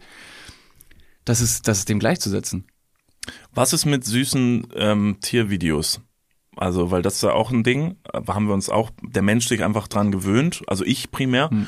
das 1.25 1.41
ist, 1.41 1.67
das 1.67 1.79
ist 1.79 1.89
dem 1.89 1.99
gleichzusetzen. 1.99 2.67
Was 3.53 3.73
ist 3.73 3.85
mit 3.85 4.05
süßen 4.05 4.69
ähm, 4.77 5.17
Tiervideos? 5.21 6.01
Also, 6.57 6.91
weil 6.91 7.03
das 7.03 7.15
ist 7.17 7.23
ja 7.23 7.33
auch 7.33 7.51
ein 7.51 7.63
Ding, 7.63 7.97
äh, 8.13 8.21
haben 8.29 8.47
wir 8.47 8.55
uns 8.55 8.69
auch, 8.69 8.91
der 9.03 9.23
Mensch 9.23 9.47
sich 9.49 9.63
einfach 9.63 9.89
dran 9.89 10.11
gewöhnt, 10.11 10.63
also 10.67 10.85
ich 10.85 11.11
primär. 11.11 11.51
Hm. 11.51 11.67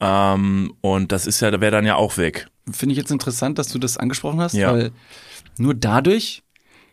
Ähm, 0.00 0.72
und 0.80 1.12
das 1.12 1.26
ist 1.26 1.40
ja, 1.40 1.50
da 1.50 1.60
wäre 1.60 1.72
dann 1.72 1.86
ja 1.86 1.96
auch 1.96 2.16
weg. 2.18 2.48
finde 2.70 2.92
ich 2.92 2.98
jetzt 2.98 3.10
interessant, 3.10 3.58
dass 3.58 3.68
du 3.68 3.78
das 3.78 3.96
angesprochen 3.96 4.40
hast, 4.40 4.54
Ja. 4.54 4.72
weil 4.72 4.90
nur 5.58 5.74
dadurch 5.74 6.42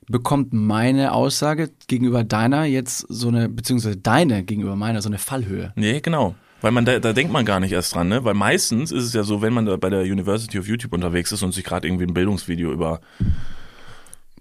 bekommt 0.07 0.53
meine 0.53 1.13
Aussage 1.13 1.69
gegenüber 1.87 2.23
deiner 2.23 2.65
jetzt 2.65 3.05
so 3.09 3.29
eine, 3.29 3.49
beziehungsweise 3.49 3.97
deine 3.97 4.43
gegenüber 4.43 4.75
meiner 4.75 5.01
so 5.01 5.09
eine 5.09 5.17
Fallhöhe. 5.17 5.73
Nee, 5.75 6.01
genau. 6.01 6.35
Weil 6.61 6.71
man 6.71 6.85
da, 6.85 6.99
da 6.99 7.11
denkt 7.13 7.33
man 7.33 7.43
gar 7.45 7.59
nicht 7.59 7.73
erst 7.73 7.93
dran, 7.95 8.07
ne? 8.07 8.23
Weil 8.23 8.35
meistens 8.35 8.91
ist 8.91 9.03
es 9.03 9.13
ja 9.13 9.23
so, 9.23 9.41
wenn 9.41 9.51
man 9.53 9.65
da 9.65 9.75
bei 9.75 9.89
der 9.89 10.01
University 10.03 10.57
of 10.59 10.67
YouTube 10.67 10.93
unterwegs 10.93 11.31
ist 11.31 11.43
und 11.43 11.53
sich 11.53 11.63
gerade 11.63 11.87
irgendwie 11.87 12.05
ein 12.05 12.13
Bildungsvideo 12.13 12.71
über 12.71 13.01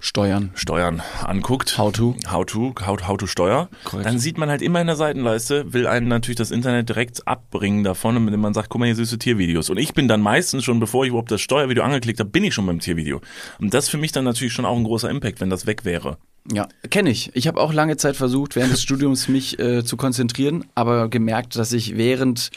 Steuern. 0.04 0.50
Steuern 0.56 1.00
anguckt. 1.22 1.78
How 1.78 1.92
to. 1.92 2.16
How 2.28 2.44
to, 2.44 2.74
how, 2.84 3.00
how 3.06 3.16
to 3.16 3.28
Steuer. 3.28 3.68
Korrekt. 3.84 4.04
Dann 4.04 4.18
sieht 4.18 4.36
man 4.36 4.50
halt 4.50 4.60
immer 4.60 4.80
in 4.80 4.88
der 4.88 4.96
Seitenleiste, 4.96 5.72
will 5.72 5.86
einen 5.86 6.08
natürlich 6.08 6.36
das 6.36 6.50
Internet 6.50 6.88
direkt 6.88 7.28
abbringen 7.28 7.84
davon, 7.84 8.16
indem 8.16 8.40
man 8.40 8.52
sagt, 8.52 8.68
guck 8.68 8.80
mal 8.80 8.86
hier 8.86 8.96
süße 8.96 9.18
Tiervideos. 9.18 9.70
Und 9.70 9.78
ich 9.78 9.94
bin 9.94 10.08
dann 10.08 10.20
meistens 10.20 10.64
schon, 10.64 10.80
bevor 10.80 11.04
ich 11.04 11.10
überhaupt 11.10 11.30
das 11.30 11.40
Steuervideo 11.40 11.84
angeklickt 11.84 12.18
habe, 12.18 12.30
bin 12.30 12.42
ich 12.42 12.52
schon 12.52 12.66
beim 12.66 12.80
Tiervideo. 12.80 13.20
Und 13.60 13.74
das 13.74 13.84
ist 13.84 13.90
für 13.90 13.96
mich 13.96 14.10
dann 14.10 14.24
natürlich 14.24 14.52
schon 14.52 14.64
auch 14.64 14.76
ein 14.76 14.82
großer 14.82 15.08
Impact, 15.08 15.40
wenn 15.40 15.50
das 15.50 15.66
weg 15.66 15.84
wäre. 15.84 16.18
Ja, 16.50 16.66
kenne 16.90 17.10
ich. 17.10 17.30
Ich 17.36 17.46
habe 17.46 17.60
auch 17.60 17.72
lange 17.72 17.96
Zeit 17.96 18.16
versucht, 18.16 18.56
während 18.56 18.72
des 18.72 18.82
Studiums 18.82 19.28
mich 19.28 19.60
äh, 19.60 19.84
zu 19.84 19.96
konzentrieren, 19.96 20.64
aber 20.74 21.08
gemerkt, 21.08 21.54
dass 21.54 21.72
ich 21.72 21.96
während, 21.96 22.50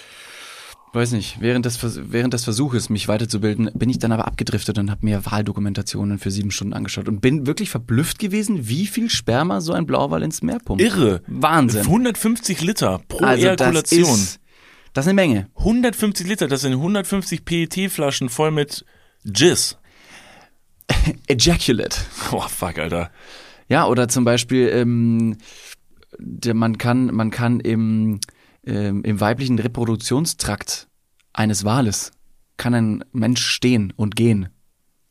weiß 0.95 1.11
nicht, 1.11 1.41
während 1.41 1.65
des, 1.65 1.79
während 2.11 2.33
des 2.33 2.43
Versuches, 2.43 2.89
mich 2.89 3.07
weiterzubilden, 3.07 3.69
bin 3.73 3.89
ich 3.89 3.99
dann 3.99 4.11
aber 4.11 4.25
abgedriftet 4.25 4.77
und 4.77 4.89
habe 4.89 5.05
mir 5.05 5.25
Wahldokumentationen 5.25 6.17
für 6.19 6.31
sieben 6.31 6.51
Stunden 6.51 6.73
angeschaut 6.73 7.07
und 7.07 7.21
bin 7.21 7.45
wirklich 7.45 7.69
verblüfft 7.69 8.17
gewesen, 8.19 8.67
wie 8.67 8.87
viel 8.87 9.09
Sperma 9.09 9.61
so 9.61 9.73
ein 9.73 9.85
Blauwal 9.85 10.23
ins 10.23 10.41
Meer 10.41 10.59
pumpt. 10.59 10.81
Irre. 10.81 11.21
Wahnsinn. 11.27 11.81
150 11.81 12.61
Liter 12.61 13.01
pro 13.07 13.23
Also 13.25 13.43
das 13.47 13.59
Ejakulation. 13.59 14.15
ist, 14.15 14.39
das 14.93 15.05
ist 15.05 15.09
eine 15.09 15.15
Menge. 15.15 15.49
150 15.57 16.25
Liter, 16.27 16.47
das 16.47 16.61
sind 16.61 16.71
150 16.73 17.43
PET-Flaschen 17.45 18.29
voll 18.29 18.51
mit 18.51 18.85
Jizz. 19.23 19.77
Ejaculate. 21.27 21.97
Oh, 22.31 22.41
fuck, 22.41 22.79
Alter. 22.79 23.11
Ja, 23.67 23.87
oder 23.87 24.07
zum 24.07 24.23
Beispiel, 24.23 24.69
ähm, 24.69 25.37
der, 26.19 26.53
man 26.53 26.77
kann, 26.77 27.07
man 27.13 27.31
kann 27.31 27.59
im, 27.59 28.19
ähm, 28.65 29.03
im 29.03 29.19
weiblichen 29.19 29.59
Reproduktionstrakt 29.59 30.87
eines 31.33 31.63
Wales 31.65 32.11
kann 32.57 32.73
ein 32.73 33.03
Mensch 33.11 33.45
stehen 33.45 33.93
und 33.95 34.15
gehen. 34.15 34.49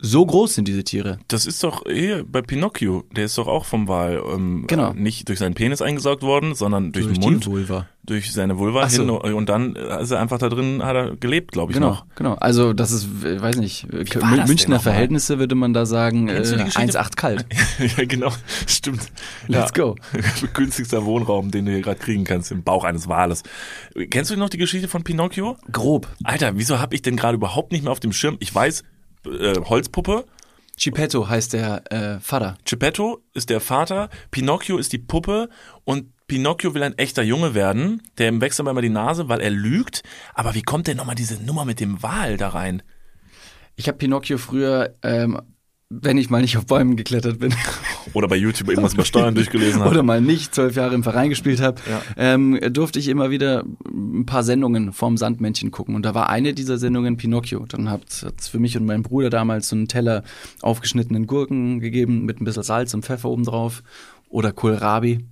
So 0.06 0.26
groß 0.26 0.54
sind 0.56 0.68
diese 0.68 0.84
Tiere. 0.84 1.18
Das 1.28 1.46
ist 1.46 1.64
doch 1.64 1.82
hier 1.90 2.24
bei 2.28 2.42
Pinocchio, 2.42 3.04
der 3.16 3.24
ist 3.24 3.38
doch 3.38 3.46
auch 3.48 3.64
vom 3.64 3.88
Wal 3.88 4.22
ähm, 4.34 4.66
Genau. 4.66 4.90
äh, 4.90 4.94
nicht 4.94 5.30
durch 5.30 5.38
seinen 5.38 5.54
Penis 5.54 5.80
eingesaugt 5.80 6.22
worden, 6.22 6.54
sondern 6.54 6.92
durch, 6.92 7.06
den 7.06 7.14
die 7.14 7.20
Mund, 7.20 7.46
Vulva. 7.46 7.88
durch 8.04 8.30
seine 8.32 8.58
Vulva 8.58 8.86
so. 8.90 9.22
hin 9.22 9.34
und 9.34 9.48
dann 9.48 9.74
ist 9.76 10.10
er 10.10 10.20
einfach 10.20 10.36
da 10.36 10.50
drin, 10.50 10.82
hat 10.84 10.94
er 10.94 11.16
gelebt, 11.16 11.52
glaube 11.52 11.72
ich 11.72 11.76
Genau, 11.78 11.88
noch. 11.88 12.06
genau. 12.16 12.34
Also 12.34 12.74
das 12.74 12.92
ist, 12.92 13.08
weiß 13.22 13.56
nicht, 13.56 13.86
Münchner? 14.46 14.78
Verhältnisse 14.78 15.38
würde 15.38 15.54
man 15.54 15.72
da 15.72 15.86
sagen, 15.86 16.28
äh, 16.28 16.34
Kennst 16.34 16.52
du 16.52 16.56
die 16.58 16.64
Geschichte? 16.64 17.00
1,8 17.00 17.16
kalt. 17.16 17.46
ja, 17.96 18.04
genau, 18.04 18.30
stimmt. 18.66 19.10
Let's 19.48 19.72
go. 19.72 19.96
Günstigster 20.52 21.06
Wohnraum, 21.06 21.50
den 21.50 21.64
du 21.64 21.72
hier 21.72 21.80
gerade 21.80 21.98
kriegen 21.98 22.24
kannst, 22.24 22.52
im 22.52 22.62
Bauch 22.62 22.84
eines 22.84 23.08
Wales. 23.08 23.42
Kennst 24.10 24.30
du 24.30 24.36
noch 24.36 24.50
die 24.50 24.58
Geschichte 24.58 24.86
von 24.86 25.02
Pinocchio? 25.02 25.56
Grob. 25.72 26.08
Alter, 26.24 26.52
wieso 26.56 26.78
habe 26.78 26.94
ich 26.94 27.00
denn 27.00 27.16
gerade 27.16 27.36
überhaupt 27.36 27.72
nicht 27.72 27.84
mehr 27.84 27.92
auf 27.92 28.00
dem 28.00 28.12
Schirm? 28.12 28.36
Ich 28.40 28.54
weiß, 28.54 28.82
äh, 29.26 29.60
Holzpuppe, 29.64 30.24
Geppetto 30.76 31.28
heißt 31.28 31.52
der 31.52 31.92
äh, 31.92 32.20
Vater. 32.20 32.56
Geppetto 32.64 33.22
ist 33.32 33.50
der 33.50 33.60
Vater, 33.60 34.10
Pinocchio 34.30 34.78
ist 34.78 34.92
die 34.92 34.98
Puppe 34.98 35.48
und 35.84 36.10
Pinocchio 36.26 36.74
will 36.74 36.82
ein 36.82 36.98
echter 36.98 37.22
Junge 37.22 37.54
werden. 37.54 38.02
Der 38.18 38.40
wächst 38.40 38.58
aber 38.58 38.70
immer 38.70 38.82
die 38.82 38.88
Nase, 38.88 39.28
weil 39.28 39.40
er 39.40 39.50
lügt. 39.50 40.02
Aber 40.32 40.54
wie 40.54 40.62
kommt 40.62 40.86
denn 40.86 40.96
nochmal 40.96 41.14
diese 41.14 41.42
Nummer 41.42 41.64
mit 41.64 41.80
dem 41.80 42.02
Wal 42.02 42.36
da 42.36 42.48
rein? 42.48 42.82
Ich 43.76 43.88
habe 43.88 43.98
Pinocchio 43.98 44.38
früher, 44.38 44.94
ähm, 45.02 45.40
wenn 46.02 46.18
ich 46.18 46.30
mal 46.30 46.40
nicht 46.42 46.56
auf 46.56 46.66
Bäumen 46.66 46.96
geklettert 46.96 47.38
bin, 47.38 47.54
Oder 48.12 48.28
bei 48.28 48.36
YouTube 48.36 48.68
irgendwas 48.68 48.94
über 48.94 49.04
Steuern 49.04 49.34
durchgelesen 49.34 49.80
oder 49.82 49.90
habe. 49.90 50.02
mal 50.02 50.20
nicht 50.20 50.54
zwölf 50.54 50.76
Jahre 50.76 50.94
im 50.94 51.02
Verein 51.02 51.28
gespielt 51.30 51.60
habe, 51.60 51.80
Ja. 51.88 52.02
ähm, 52.16 52.58
durfte 52.72 52.98
ich 52.98 53.08
immer 53.08 53.30
wieder 53.30 53.64
ein 53.86 54.26
paar 54.26 54.42
Sendungen 54.44 54.92
vorm 54.92 55.16
Sandmännchen 55.16 55.70
gucken. 55.70 55.94
Und 55.94 56.04
da 56.04 56.14
war 56.14 56.28
eine 56.28 56.54
dieser 56.54 56.78
Sendungen 56.78 57.16
Pinocchio. 57.16 57.64
Dann 57.66 57.90
hat 57.90 58.02
es 58.38 58.48
für 58.48 58.58
mich 58.58 58.76
und 58.76 58.86
meinen 58.86 59.02
Bruder 59.02 59.30
damals 59.30 59.68
so 59.68 59.76
einen 59.76 59.88
Teller 59.88 60.22
aufgeschnittenen 60.62 61.26
Gurken 61.26 61.80
gegeben 61.80 62.24
mit 62.24 62.40
ein 62.40 62.44
bisschen 62.44 62.62
Salz 62.62 62.94
und 62.94 63.04
Pfeffer 63.04 63.28
oben 63.30 63.44
drauf. 63.44 63.82
Oder 64.28 64.52
Kohlrabi. 64.52 65.24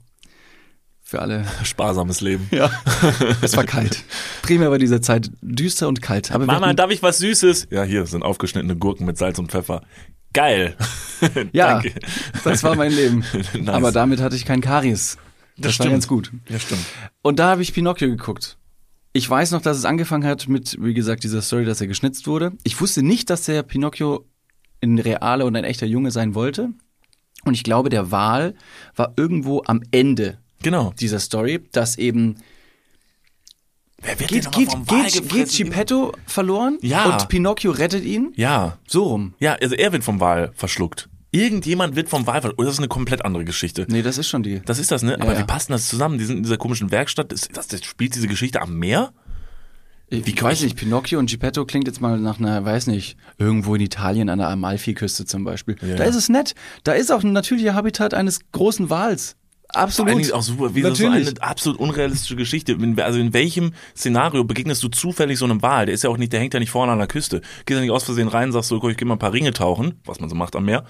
Für 1.05 1.21
alle. 1.21 1.45
Sparsames 1.65 2.21
Leben. 2.23 2.49
Ja, 2.53 2.71
es 3.43 3.55
war 3.57 3.65
kalt. 3.65 4.03
Primär 4.41 4.71
war 4.71 4.79
diese 4.79 5.01
Zeit 5.03 5.31
düster 5.43 5.87
und 5.89 6.01
kalt. 6.01 6.31
Aber 6.33 6.47
Mama, 6.47 6.67
hatten- 6.69 6.77
darf 6.77 6.91
ich 6.91 7.03
was 7.03 7.19
Süßes? 7.19 7.67
Ja, 7.71 7.83
hier 7.83 8.07
sind 8.07 8.23
aufgeschnittene 8.23 8.77
Gurken 8.77 9.05
mit 9.05 9.19
Salz 9.19 9.39
und 9.39 9.51
Pfeffer. 9.51 9.83
Geil. 10.33 10.77
ja, 11.53 11.75
Danke. 11.75 11.95
das 12.45 12.63
war 12.63 12.75
mein 12.75 12.93
Leben. 12.93 13.25
Nice. 13.55 13.69
Aber 13.69 13.93
damit 13.93 14.21
hatte 14.21 14.37
ich 14.37 14.45
kein 14.45 14.61
Karies. 14.61 15.19
Das, 15.57 15.79
war 15.79 15.89
ganz 15.89 16.09
gut. 16.09 16.33
Ja, 16.49 16.59
stimmt. 16.59 16.85
Und 17.21 17.39
da 17.39 17.51
habe 17.51 17.63
ich 17.63 17.75
Pinocchio 17.75 18.09
geguckt. 18.09 18.57
Ich 19.13 19.29
weiß 19.29 19.51
noch, 19.51 19.61
dass 19.61 19.77
es 19.77 19.85
angefangen 19.85 20.25
hat 20.25 20.49
mit, 20.49 20.77
wie 20.81 20.95
gesagt, 20.95 21.23
dieser 21.25 21.43
Story, 21.43 21.65
dass 21.65 21.81
er 21.81 21.87
geschnitzt 21.87 22.27
wurde. 22.27 22.53
Ich 22.65 22.81
wusste 22.81 23.03
nicht, 23.03 23.29
dass 23.29 23.45
der 23.45 23.63
Pinocchio 23.63 24.27
ein 24.83 24.99
realer 24.99 25.45
und 25.45 25.55
ein 25.55 25.65
echter 25.65 25.87
Junge 25.87 26.11
sein 26.11 26.35
wollte. 26.35 26.71
Und 27.45 27.55
ich 27.55 27.63
glaube, 27.63 27.91
der 27.91 28.11
Wahl 28.11 28.55
war 28.97 29.13
irgendwo 29.17 29.63
am 29.67 29.83
Ende 29.91 30.39
Genau. 30.63 30.95
dieser 30.99 31.21
Story, 31.21 31.61
dass 31.73 31.99
eben 31.99 32.37
Wer 34.03 34.19
wird 34.19 34.31
geht, 34.31 34.51
geht, 34.53 34.69
geht, 34.89 35.29
geht 35.29 35.57
Geppetto 35.57 36.13
verloren 36.27 36.79
Ja. 36.83 37.05
und 37.05 37.29
Pinocchio 37.29 37.71
rettet 37.71 38.05
ihn. 38.05 38.33
Ja. 38.37 38.79
So 38.87 39.05
rum. 39.05 39.35
Ja, 39.39 39.55
also 39.55 39.75
er 39.75 39.93
wird 39.93 40.03
vom 40.05 40.21
Wal 40.21 40.51
verschluckt. 40.55 41.09
Irgendjemand 41.31 41.97
wird 41.97 42.09
vom 42.09 42.27
Wal 42.27 42.41
verschluckt. 42.41 42.59
Oder 42.59 42.67
das 42.67 42.75
ist 42.75 42.81
eine 42.81 42.89
komplett 42.89 43.25
andere 43.25 43.45
Geschichte. 43.45 43.87
Nee, 43.89 44.03
das 44.03 44.19
ist 44.19 44.29
schon 44.29 44.43
die. 44.43 44.61
Das 44.65 44.79
ist 44.79 44.91
das, 44.91 45.03
ne? 45.03 45.15
Aber 45.21 45.33
ja. 45.35 45.39
wie 45.39 45.45
passt 45.45 45.69
denn 45.69 45.75
das 45.75 45.89
zusammen? 45.89 46.19
Die 46.19 46.25
sind 46.25 46.39
in 46.39 46.43
dieser 46.43 46.59
komischen 46.59 46.91
Werkstatt. 46.91 47.33
Das, 47.33 47.49
das, 47.49 47.69
das 47.69 47.85
spielt 47.85 48.15
diese 48.15 48.27
Geschichte 48.29 48.61
am 48.61 48.77
Meer? 48.79 49.13
Ich 50.11 50.43
weiß 50.43 50.61
nicht, 50.63 50.77
Pinocchio 50.77 51.19
und 51.19 51.31
Geppetto 51.31 51.65
klingt 51.65 51.87
jetzt 51.87 52.03
mal 52.03 52.19
nach 52.19 52.39
einer, 52.39 52.63
weiß 52.63 52.87
nicht, 52.89 53.17
irgendwo 53.39 53.75
in 53.75 53.81
Italien 53.81 54.29
an 54.29 54.39
der 54.39 54.49
Amalfiküste 54.49 55.25
zum 55.25 55.43
Beispiel. 55.43 55.77
Ja. 55.81 55.97
Da 55.97 56.05
ist 56.05 56.17
es 56.17 56.29
nett. 56.29 56.55
Da 56.85 56.93
ist 56.93 57.11
auch 57.11 57.25
ein 57.25 57.33
natürlicher 57.33 57.73
Habitat 57.73 58.13
eines 58.13 58.41
großen 58.53 58.91
Wals. 58.91 59.37
Absolut. 59.75 60.13
Eigentlich 60.13 60.33
auch 60.33 60.43
super, 60.43 60.75
wie 60.75 60.83
so 60.83 61.07
eine 61.07 61.33
absolut 61.41 61.79
unrealistische 61.79 62.37
Geschichte. 62.37 62.77
Also 62.99 63.19
in 63.19 63.33
welchem 63.33 63.73
Szenario 63.97 64.45
begegnest 64.45 64.83
du 64.83 64.89
zufällig 64.89 65.39
so 65.39 65.45
einem 65.45 65.63
Wal? 65.63 65.87
Der 65.87 65.95
ist 65.95 66.05
ja 66.05 66.11
auch 66.11 66.19
nicht, 66.19 66.33
der 66.33 66.41
hängt 66.41 66.55
ja 66.55 66.61
nicht 66.61 66.71
vorne 66.71 66.93
an 66.93 66.99
der 66.99 67.09
Küste. 67.09 67.41
Gehst 67.67 67.77
ja 67.77 67.81
nicht 67.81 67.91
aus 67.91 68.05
Versehen 68.05 68.29
rein, 68.29 68.53
sagst 68.53 68.69
so, 68.69 68.81
guck, 68.81 68.91
ich 68.91 68.97
geh 68.97 69.05
mal 69.05 69.15
ein 69.15 69.19
paar 69.19 69.33
Ringe 69.33 69.53
tauchen, 69.53 70.01
was 70.05 70.21
man 70.21 70.29
so 70.29 70.35
macht 70.35 70.57
am 70.57 70.65
Meer. 70.65 70.85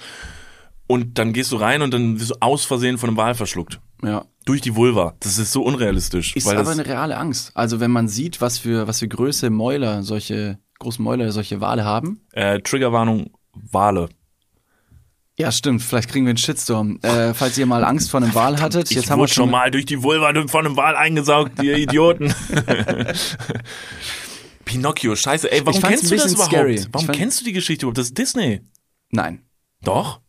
Und 0.87 1.19
dann 1.19 1.33
gehst 1.33 1.53
du 1.53 1.57
rein 1.57 1.81
und 1.81 1.95
dann 1.95 2.21
wirst 2.21 2.31
du 2.31 2.35
aus 2.41 2.65
Versehen 2.65 2.99
von 2.99 3.09
einem 3.09 3.17
Wal 3.17 3.35
verschluckt. 3.35 3.81
Ja. 4.03 4.25
Durch 4.45 4.61
die 4.61 4.75
Vulva. 4.75 5.15
Das 5.21 5.39
ist 5.39 5.53
so 5.53 5.63
unrealistisch. 5.63 6.35
Ist 6.35 6.49
aber 6.49 6.71
eine 6.71 6.85
reale 6.85 7.17
Angst. 7.17 7.53
Also 7.55 7.81
wenn 7.81 7.93
man 7.93 8.09
sieht, 8.09 8.41
was 8.41 8.59
für, 8.59 8.89
was 8.89 8.99
für 8.99 9.09
Größe 9.09 9.51
Mäuler, 9.51 10.03
solche 10.03 10.59
großen 10.81 11.03
Mäuler, 11.03 11.31
solche 11.31 11.61
Wale 11.61 11.85
haben. 11.85 12.21
äh, 12.33 12.61
Triggerwarnung, 12.61 13.31
Wale. 13.55 14.09
Ja, 15.43 15.51
stimmt. 15.51 15.83
Vielleicht 15.83 16.09
kriegen 16.09 16.25
wir 16.25 16.31
einen 16.31 16.37
Shitstorm. 16.39 17.01
Äh, 17.03 17.35
falls 17.35 17.59
ihr 17.59 17.67
mal 17.67 17.83
Angst 17.83 18.13
vor 18.13 18.23
einem 18.23 18.33
Wal 18.33 18.61
hattet, 18.61 18.93
Ich 18.93 18.97
jetzt 18.97 19.11
haben 19.11 19.19
wir 19.19 19.23
wurde 19.23 19.33
schon 19.33 19.51
mal 19.51 19.73
durch 19.73 19.87
die 19.87 20.01
Vulva 20.01 20.33
von 20.47 20.67
einem 20.67 20.77
Wal 20.77 20.95
eingesaugt, 20.95 21.61
ihr 21.61 21.77
Idioten. 21.77 22.33
Pinocchio, 24.65 25.17
scheiße. 25.17 25.51
Ey, 25.51 25.61
warum 25.67 25.81
Ich 25.81 25.85
kennst 25.85 26.11
du 26.11 26.17
das 26.17 26.33
überhaupt? 26.33 26.53
scary. 26.53 26.85
Warum 26.93 27.11
Ich 27.11 27.17
kennst 27.17 27.41
du 27.41 27.45
die 27.45 27.53
Geschichte 27.53 27.85
überhaupt? 27.87 27.99
Das 27.99 28.07
ist 28.07 28.19
Disney. 28.19 28.61
Nein, 29.11 29.43
Doch? 29.83 30.21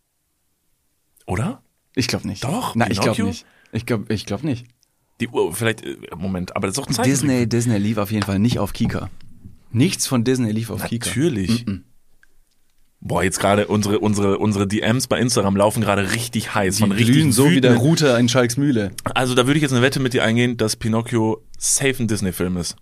Oder? 1.28 1.62
ich 1.96 2.08
glaube 2.08 2.28
nicht. 2.28 2.44
Doch, 2.44 2.74
Nein, 2.74 2.90
ich 2.92 3.00
glaube 3.00 3.16
Pinocchio? 3.16 3.26
nicht. 3.28 3.46
Ich 3.72 3.86
glaube 3.86 4.12
ich 4.12 4.26
glaub 4.26 4.44
nicht. 4.44 4.66
Die 5.22 5.28
Uhr, 5.28 5.54
vielleicht, 5.54 5.86
äh, 5.86 5.96
Moment, 6.18 6.56
aber 6.56 6.66
das 6.68 6.76
ist 6.76 6.82
doch 6.84 6.88
ein 6.88 6.94
Zeichentrick. 6.96 7.30
Disney, 7.30 7.48
Disney 7.48 7.78
lief 7.78 7.98
auf 8.00 8.12
jeden 8.12 8.26
Fall 8.26 8.40
nicht 8.40 8.58
auf 8.58 8.74
Kika. 8.74 9.12
Nichts 9.72 10.08
von 10.08 10.24
Disney 10.24 10.52
lief 10.52 10.72
auf 10.72 10.84
Kika. 10.86 11.08
Natürlich. 11.08 11.66
Boah, 13.06 13.22
jetzt 13.22 13.40
gerade 13.40 13.68
unsere, 13.68 14.00
unsere, 14.00 14.38
unsere 14.38 14.66
DMs 14.66 15.08
bei 15.08 15.20
Instagram 15.20 15.58
laufen 15.58 15.82
gerade 15.82 16.14
richtig 16.14 16.56
heiß. 16.56 16.78
Die 16.78 16.82
von 16.84 16.92
richtig 16.94 17.14
glühen 17.14 17.32
so 17.34 17.50
wie 17.50 17.60
der 17.60 17.76
Router 17.76 18.18
in 18.18 18.30
Schalksmühle. 18.30 18.92
Also 19.14 19.36
da 19.36 19.46
würde 19.46 19.58
ich 19.58 19.62
jetzt 19.62 19.74
eine 19.74 19.82
Wette 19.82 20.00
mit 20.00 20.14
dir 20.14 20.24
eingehen, 20.24 20.56
dass 20.56 20.78
Pinocchio 20.78 21.44
safe 21.58 22.02
ein 22.02 22.08
Disney-Film 22.08 22.56
ist. 22.56 22.78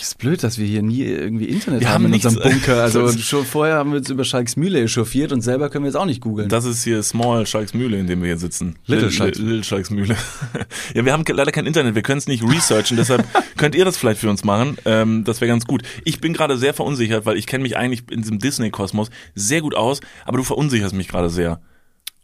Ist 0.00 0.18
blöd, 0.18 0.42
dass 0.42 0.58
wir 0.58 0.66
hier 0.66 0.82
nie 0.82 1.02
irgendwie 1.02 1.46
Internet 1.46 1.80
Wir 1.80 1.88
haben, 1.88 2.04
haben 2.04 2.12
in 2.12 2.24
unserem. 2.24 2.50
Bunker. 2.50 2.82
Also 2.82 3.08
schon 3.18 3.44
vorher 3.44 3.76
haben 3.76 3.90
wir 3.90 3.98
uns 3.98 4.10
über 4.10 4.24
Schalksmühle 4.24 4.82
echauffiert 4.82 5.32
und 5.32 5.40
selber 5.42 5.70
können 5.70 5.84
wir 5.84 5.88
jetzt 5.88 5.96
auch 5.96 6.06
nicht 6.06 6.20
googeln. 6.20 6.48
Das 6.48 6.64
ist 6.64 6.84
hier 6.84 7.02
Small 7.02 7.46
Schalksmühle, 7.46 7.98
in 7.98 8.06
dem 8.06 8.20
wir 8.20 8.28
hier 8.28 8.38
sitzen. 8.38 8.76
Little 8.86 9.10
Schalks- 9.10 9.38
Little 9.38 9.64
Schalksmühle. 9.64 10.16
ja, 10.94 11.04
wir 11.04 11.12
haben 11.12 11.24
leider 11.28 11.52
kein 11.52 11.66
Internet, 11.66 11.94
wir 11.94 12.02
können 12.02 12.18
es 12.18 12.26
nicht 12.28 12.42
researchen, 12.42 12.96
deshalb 12.96 13.24
könnt 13.56 13.74
ihr 13.74 13.84
das 13.84 13.96
vielleicht 13.96 14.20
für 14.20 14.30
uns 14.30 14.44
machen. 14.44 14.78
Ähm, 14.84 15.24
das 15.24 15.40
wäre 15.40 15.48
ganz 15.48 15.66
gut. 15.66 15.82
Ich 16.04 16.20
bin 16.20 16.32
gerade 16.32 16.56
sehr 16.58 16.74
verunsichert, 16.74 17.26
weil 17.26 17.36
ich 17.36 17.46
kenne 17.46 17.62
mich 17.62 17.76
eigentlich 17.76 18.04
in 18.10 18.22
diesem 18.22 18.38
Disney-Kosmos 18.38 19.10
sehr 19.34 19.60
gut 19.60 19.74
aus, 19.74 20.00
aber 20.24 20.38
du 20.38 20.44
verunsicherst 20.44 20.94
mich 20.94 21.08
gerade 21.08 21.30
sehr. 21.30 21.60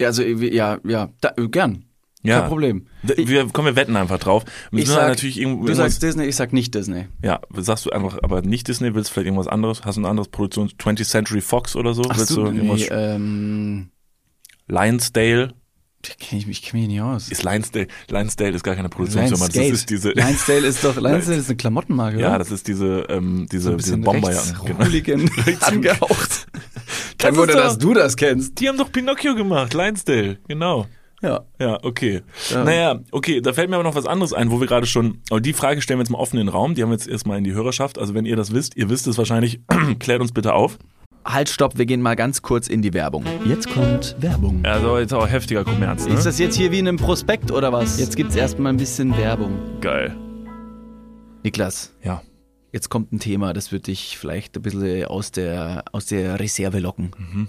Ja, 0.00 0.08
also 0.08 0.22
ja, 0.22 0.78
ja, 0.84 1.10
da, 1.20 1.32
gern. 1.50 1.84
Ja. 2.24 2.40
Kein 2.40 2.48
Problem. 2.48 2.86
Wir, 3.02 3.28
wir, 3.28 3.48
komm, 3.52 3.66
wir 3.66 3.76
wetten 3.76 3.96
einfach 3.96 4.18
drauf. 4.18 4.44
Ich 4.72 4.88
sag, 4.88 5.08
natürlich 5.08 5.38
irgendwo, 5.38 5.66
du 5.66 5.74
sagst 5.74 6.02
Disney, 6.02 6.24
ich 6.24 6.36
sag 6.36 6.54
nicht 6.54 6.74
Disney. 6.74 7.06
ja, 7.22 7.40
sagst 7.54 7.84
du 7.84 7.90
einfach, 7.90 8.18
aber 8.22 8.40
nicht 8.40 8.66
Disney, 8.66 8.94
willst 8.94 9.10
du 9.10 9.14
vielleicht 9.14 9.26
irgendwas 9.26 9.48
anderes? 9.48 9.84
Hast 9.84 9.96
du 9.96 10.00
ein 10.00 10.06
anderes 10.06 10.28
Produktion? 10.28 10.68
20th 10.70 11.04
Century 11.04 11.42
Fox 11.42 11.76
oder 11.76 11.92
so? 11.92 12.02
Ach 12.08 12.16
willst 12.16 12.32
so, 12.32 12.44
du 12.44 12.50
irgendwas? 12.50 12.80
nee, 12.80 12.88
ähm, 12.90 13.90
Lionsdale? 14.68 15.54
kenn 16.18 16.38
ich 16.38 16.46
mich, 16.46 16.62
kenn 16.62 16.80
mich 16.80 16.88
nicht 16.88 17.00
aus. 17.00 17.28
Ist 17.28 17.42
Lionsdale, 17.42 17.88
Lionsdale 18.08 18.50
ist 18.50 18.62
gar 18.62 18.74
keine 18.74 18.88
Produktionsfirma, 18.88 19.46
das 19.46 19.54
Lionsgate. 19.54 19.74
ist 19.74 19.90
diese, 19.90 20.10
Lionsdale 20.12 20.66
ist 20.66 20.84
doch, 20.84 20.96
Lionsdale 21.00 21.38
ist 21.38 21.48
eine 21.48 21.56
Klamottenmarke, 21.56 22.20
ja, 22.20 22.30
oder? 22.30 22.38
das 22.38 22.50
ist 22.50 22.68
diese, 22.68 23.06
ähm, 23.08 23.46
diese, 23.50 23.70
so 23.70 23.76
diese 23.76 23.98
bisschen 23.98 24.02
Bomberjacken. 24.02 24.66
Genau. 24.66 24.84
Hooligan 24.84 25.30
angehaucht. 25.60 26.46
Kein 27.18 27.36
Wunder, 27.36 27.54
dass 27.54 27.78
du 27.78 27.94
das 27.94 28.16
kennst. 28.16 28.60
Die 28.60 28.68
haben 28.68 28.78
doch 28.78 28.92
Pinocchio 28.92 29.34
gemacht, 29.34 29.74
Lionsdale, 29.74 30.38
genau. 30.48 30.86
Ja. 31.24 31.40
Ja, 31.58 31.78
okay. 31.82 32.22
Ja. 32.50 32.64
Naja, 32.64 33.00
okay, 33.10 33.40
da 33.40 33.52
fällt 33.52 33.70
mir 33.70 33.76
aber 33.76 33.84
noch 33.84 33.94
was 33.94 34.06
anderes 34.06 34.32
ein, 34.32 34.50
wo 34.50 34.60
wir 34.60 34.66
gerade 34.66 34.86
schon, 34.86 35.18
aber 35.30 35.40
die 35.40 35.52
Frage 35.54 35.80
stellen 35.80 35.98
wir 35.98 36.02
jetzt 36.04 36.10
mal 36.10 36.18
offen 36.18 36.38
in 36.38 36.46
den 36.46 36.52
Raum, 36.52 36.74
die 36.74 36.82
haben 36.82 36.90
wir 36.90 36.96
jetzt 36.96 37.08
erstmal 37.08 37.38
in 37.38 37.44
die 37.44 37.54
Hörerschaft, 37.54 37.98
also 37.98 38.12
wenn 38.14 38.26
ihr 38.26 38.36
das 38.36 38.52
wisst, 38.52 38.76
ihr 38.76 38.90
wisst 38.90 39.06
es 39.06 39.16
wahrscheinlich, 39.18 39.60
klärt 39.98 40.20
uns 40.20 40.32
bitte 40.32 40.52
auf. 40.52 40.78
Halt, 41.24 41.48
stopp, 41.48 41.78
wir 41.78 41.86
gehen 41.86 42.02
mal 42.02 42.16
ganz 42.16 42.42
kurz 42.42 42.68
in 42.68 42.82
die 42.82 42.92
Werbung. 42.92 43.24
Jetzt 43.46 43.70
kommt 43.72 44.14
Werbung. 44.18 44.60
Also 44.64 44.98
jetzt 44.98 45.14
auch 45.14 45.26
heftiger 45.26 45.64
Kommerz, 45.64 46.06
ne? 46.06 46.12
Ist 46.12 46.26
das 46.26 46.38
jetzt 46.38 46.54
hier 46.54 46.70
wie 46.70 46.78
in 46.80 46.86
einem 46.86 46.98
Prospekt 46.98 47.50
oder 47.50 47.72
was? 47.72 47.98
Jetzt 47.98 48.16
gibt's 48.16 48.36
erstmal 48.36 48.72
ein 48.74 48.76
bisschen 48.76 49.16
Werbung. 49.16 49.58
geil. 49.80 50.14
Niklas, 51.42 51.94
Ja. 52.02 52.22
jetzt 52.72 52.88
kommt 52.90 53.12
ein 53.12 53.20
Thema, 53.20 53.52
das 53.54 53.72
wird 53.72 53.86
dich 53.86 54.18
vielleicht 54.18 54.56
ein 54.56 54.62
bisschen 54.62 55.04
aus 55.06 55.30
der, 55.30 55.84
aus 55.92 56.06
der 56.06 56.38
Reserve 56.40 56.78
locken. 56.78 57.10
Mhm. 57.18 57.48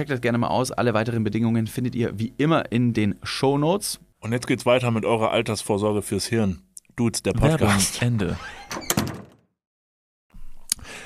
Checkt 0.00 0.10
das 0.10 0.22
gerne 0.22 0.38
mal 0.38 0.48
aus. 0.48 0.72
Alle 0.72 0.94
weiteren 0.94 1.24
Bedingungen 1.24 1.66
findet 1.66 1.94
ihr 1.94 2.18
wie 2.18 2.32
immer 2.38 2.72
in 2.72 2.94
den 2.94 3.16
Show 3.22 3.58
Notes. 3.58 4.00
Und 4.20 4.32
jetzt 4.32 4.46
geht's 4.46 4.64
weiter 4.64 4.90
mit 4.90 5.04
eurer 5.04 5.30
Altersvorsorge 5.30 6.00
fürs 6.00 6.24
Hirn. 6.24 6.62
Dudes, 6.96 7.22
der 7.22 7.34
Podcast. 7.34 8.00
Ende. 8.00 8.38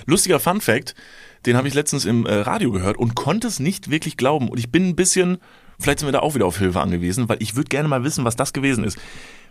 Lustiger 0.06 0.38
Fun 0.38 0.60
Fact, 0.60 0.94
den 1.44 1.56
habe 1.56 1.66
ich 1.66 1.74
letztens 1.74 2.04
im 2.04 2.24
äh, 2.24 2.34
Radio 2.34 2.70
gehört 2.70 2.96
und 2.96 3.16
konnte 3.16 3.48
es 3.48 3.58
nicht 3.58 3.90
wirklich 3.90 4.16
glauben. 4.16 4.48
Und 4.48 4.60
ich 4.60 4.70
bin 4.70 4.90
ein 4.90 4.94
bisschen, 4.94 5.38
vielleicht 5.80 5.98
sind 5.98 6.06
wir 6.06 6.12
da 6.12 6.20
auch 6.20 6.36
wieder 6.36 6.46
auf 6.46 6.58
Hilfe 6.58 6.80
angewiesen, 6.80 7.28
weil 7.28 7.42
ich 7.42 7.56
würde 7.56 7.70
gerne 7.70 7.88
mal 7.88 8.04
wissen, 8.04 8.24
was 8.24 8.36
das 8.36 8.52
gewesen 8.52 8.84
ist. 8.84 8.96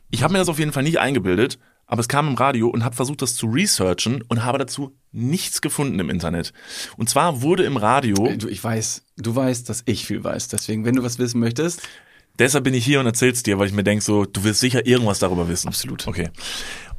Ich 0.10 0.24
habe 0.24 0.32
mir 0.32 0.40
das 0.40 0.48
auf 0.48 0.60
jeden 0.60 0.72
Fall 0.72 0.84
nicht 0.84 1.02
eingebildet, 1.02 1.60
aber 1.94 2.00
es 2.00 2.08
kam 2.08 2.28
im 2.28 2.34
Radio 2.34 2.70
und 2.70 2.84
habe 2.84 2.96
versucht, 2.96 3.22
das 3.22 3.36
zu 3.36 3.46
researchen 3.46 4.24
und 4.24 4.44
habe 4.44 4.58
dazu 4.58 4.98
nichts 5.12 5.62
gefunden 5.62 6.00
im 6.00 6.10
Internet. 6.10 6.52
Und 6.98 7.08
zwar 7.08 7.44
wurde 7.44 7.66
im 7.66 7.78
Radio, 7.78 8.16
Du, 8.36 8.48
ich 8.48 8.64
weiß, 8.64 9.04
du 9.18 9.36
weißt, 9.36 9.70
dass 9.70 9.84
ich 9.86 10.08
viel 10.08 10.24
weiß. 10.24 10.48
Deswegen, 10.48 10.86
wenn 10.86 10.96
du 10.96 11.04
was 11.04 11.20
wissen 11.20 11.40
möchtest, 11.40 11.84
deshalb 12.40 12.64
bin 12.64 12.74
ich 12.74 12.84
hier 12.84 13.00
und 13.00 13.06
erzähl's 13.06 13.44
dir, 13.44 13.60
weil 13.60 13.68
ich 13.68 13.74
mir 13.74 13.84
denke, 13.84 14.04
so, 14.04 14.26
du 14.26 14.44
wirst 14.44 14.60
sicher 14.60 14.88
irgendwas 14.88 15.20
darüber 15.20 15.48
wissen. 15.48 15.68
Absolut. 15.68 16.08
Okay. 16.08 16.32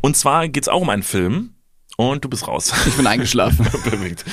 Und 0.00 0.16
zwar 0.16 0.46
geht's 0.46 0.68
auch 0.68 0.82
um 0.82 0.90
einen 0.90 1.02
Film 1.02 1.54
und 1.96 2.24
du 2.24 2.28
bist 2.28 2.46
raus. 2.46 2.72
ich 2.86 2.94
bin 2.94 3.08
eingeschlafen. 3.08 3.64
Perfekt. 3.82 4.24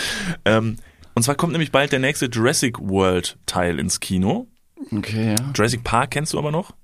Ähm, 0.45 0.76
und 1.15 1.24
zwar 1.24 1.34
kommt 1.34 1.54
nämlich 1.54 1.71
bald 1.71 1.91
der 1.91 1.97
nächste 1.97 2.28
Jurassic 2.28 2.78
World 2.80 3.39
Teil 3.47 3.80
ins 3.80 4.00
Kino. 4.00 4.47
Okay, 4.91 5.34
ja. 5.39 5.52
Jurassic 5.56 5.84
Park 5.84 6.12
kennst 6.12 6.34
du 6.34 6.38
aber 6.38 6.52
noch? 6.52 6.76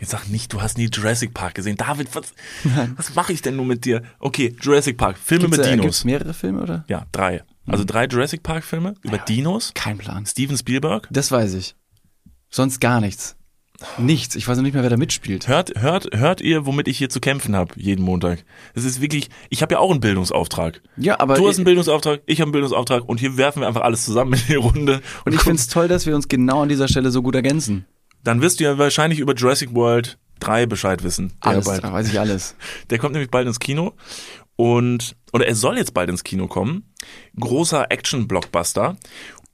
Jetzt 0.00 0.10
sag 0.10 0.28
nicht, 0.28 0.52
du 0.52 0.60
hast 0.62 0.78
nie 0.78 0.88
Jurassic 0.92 1.34
Park 1.34 1.54
gesehen. 1.54 1.76
David, 1.76 2.14
was, 2.14 2.32
was 2.96 3.14
mache 3.14 3.32
ich 3.32 3.42
denn 3.42 3.56
nur 3.56 3.64
mit 3.66 3.84
dir? 3.84 4.02
Okay, 4.18 4.54
Jurassic 4.60 4.96
Park, 4.96 5.18
Filme 5.18 5.44
Gibt's, 5.44 5.58
mit 5.58 5.66
äh, 5.66 5.70
Dinos. 5.70 5.84
gibt's 5.84 6.04
mehrere 6.04 6.34
Filme, 6.34 6.62
oder? 6.62 6.84
ja, 6.88 7.06
drei. 7.12 7.42
Also 7.66 7.84
drei 7.84 8.06
Jurassic 8.06 8.42
Park 8.42 8.64
Filme 8.64 8.94
über 9.02 9.18
Dinos. 9.18 9.72
Kein 9.74 9.96
Plan. 9.98 10.26
Steven 10.26 10.56
Spielberg. 10.56 11.06
Das 11.10 11.30
weiß 11.30 11.54
ich. 11.54 11.76
Sonst 12.50 12.80
gar 12.80 13.00
nichts. 13.00 13.36
Nichts. 13.98 14.36
Ich 14.36 14.46
weiß 14.46 14.56
noch 14.56 14.62
nicht 14.62 14.74
mehr, 14.74 14.82
wer 14.82 14.90
da 14.90 14.96
mitspielt. 14.96 15.48
Hört, 15.48 15.72
hört, 15.80 16.08
hört 16.12 16.40
ihr, 16.40 16.66
womit 16.66 16.88
ich 16.88 16.98
hier 16.98 17.08
zu 17.08 17.20
kämpfen 17.20 17.56
habe 17.56 17.72
jeden 17.76 18.04
Montag? 18.04 18.44
Das 18.74 18.84
ist 18.84 19.00
wirklich, 19.00 19.28
ich 19.48 19.62
habe 19.62 19.74
ja 19.74 19.78
auch 19.80 19.90
einen 19.90 20.00
Bildungsauftrag. 20.00 20.80
Ja, 20.96 21.18
aber 21.20 21.34
Du 21.34 21.48
hast 21.48 21.56
einen 21.56 21.64
Bildungsauftrag, 21.64 22.20
ich 22.26 22.40
habe 22.40 22.46
einen 22.46 22.52
Bildungsauftrag 22.52 23.08
und 23.08 23.18
hier 23.20 23.36
werfen 23.36 23.60
wir 23.62 23.68
einfach 23.68 23.82
alles 23.82 24.04
zusammen 24.04 24.34
in 24.34 24.40
die 24.48 24.54
Runde. 24.54 25.02
und 25.24 25.34
ich 25.34 25.40
finde 25.40 25.56
es 25.56 25.68
toll, 25.68 25.88
dass 25.88 26.06
wir 26.06 26.14
uns 26.14 26.28
genau 26.28 26.62
an 26.62 26.68
dieser 26.68 26.88
Stelle 26.88 27.10
so 27.10 27.22
gut 27.22 27.34
ergänzen. 27.34 27.86
Dann 28.24 28.40
wirst 28.40 28.60
du 28.60 28.64
ja 28.64 28.78
wahrscheinlich 28.78 29.18
über 29.18 29.34
Jurassic 29.34 29.74
World 29.74 30.18
3 30.40 30.66
Bescheid 30.66 31.02
wissen. 31.02 31.32
Alles, 31.40 31.64
bald- 31.66 31.84
da 31.84 31.92
weiß 31.92 32.08
ich 32.08 32.18
alles. 32.18 32.54
Der 32.90 32.98
kommt 32.98 33.12
nämlich 33.12 33.30
bald 33.30 33.46
ins 33.46 33.58
Kino 33.60 33.94
und 34.56 35.16
oder 35.32 35.46
er 35.46 35.54
soll 35.54 35.78
jetzt 35.78 35.94
bald 35.94 36.10
ins 36.10 36.24
Kino 36.24 36.46
kommen. 36.46 36.84
Großer 37.40 37.90
Action-Blockbuster. 37.90 38.96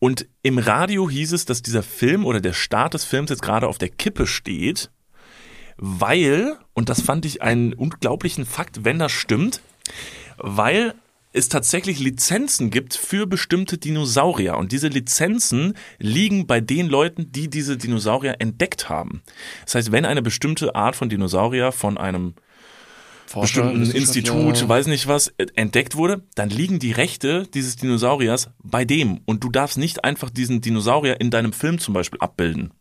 Und 0.00 0.26
im 0.42 0.58
Radio 0.58 1.08
hieß 1.10 1.32
es, 1.32 1.44
dass 1.44 1.62
dieser 1.62 1.82
Film 1.82 2.24
oder 2.24 2.40
der 2.40 2.52
Start 2.52 2.94
des 2.94 3.04
Films 3.04 3.30
jetzt 3.30 3.42
gerade 3.42 3.66
auf 3.66 3.78
der 3.78 3.88
Kippe 3.88 4.26
steht, 4.26 4.90
weil, 5.76 6.56
und 6.74 6.88
das 6.88 7.00
fand 7.00 7.24
ich 7.24 7.42
einen 7.42 7.72
unglaublichen 7.74 8.44
Fakt, 8.44 8.84
wenn 8.84 8.98
das 8.98 9.12
stimmt, 9.12 9.60
weil 10.36 10.94
es 11.38 11.48
tatsächlich 11.48 12.00
Lizenzen 12.00 12.70
gibt 12.70 12.94
für 12.94 13.26
bestimmte 13.26 13.78
Dinosaurier. 13.78 14.58
Und 14.58 14.72
diese 14.72 14.88
Lizenzen 14.88 15.74
liegen 15.98 16.46
bei 16.46 16.60
den 16.60 16.88
Leuten, 16.88 17.32
die 17.32 17.48
diese 17.48 17.76
Dinosaurier 17.76 18.36
entdeckt 18.40 18.88
haben. 18.88 19.22
Das 19.64 19.76
heißt, 19.76 19.92
wenn 19.92 20.04
eine 20.04 20.22
bestimmte 20.22 20.74
Art 20.74 20.96
von 20.96 21.08
Dinosaurier 21.08 21.72
von 21.72 21.96
einem 21.96 22.34
bestimmten 23.34 23.90
Institut, 23.90 24.68
weiß 24.68 24.86
nicht 24.86 25.06
was, 25.06 25.28
äh, 25.36 25.46
entdeckt 25.54 25.96
wurde, 25.96 26.22
dann 26.34 26.50
liegen 26.50 26.78
die 26.78 26.92
Rechte 26.92 27.46
dieses 27.52 27.76
Dinosauriers 27.76 28.50
bei 28.62 28.84
dem. 28.84 29.20
Und 29.26 29.44
du 29.44 29.50
darfst 29.50 29.78
nicht 29.78 30.04
einfach 30.04 30.30
diesen 30.30 30.60
Dinosaurier 30.60 31.20
in 31.20 31.30
deinem 31.30 31.52
Film 31.52 31.78
zum 31.78 31.94
Beispiel 31.94 32.20
abbilden. 32.20 32.72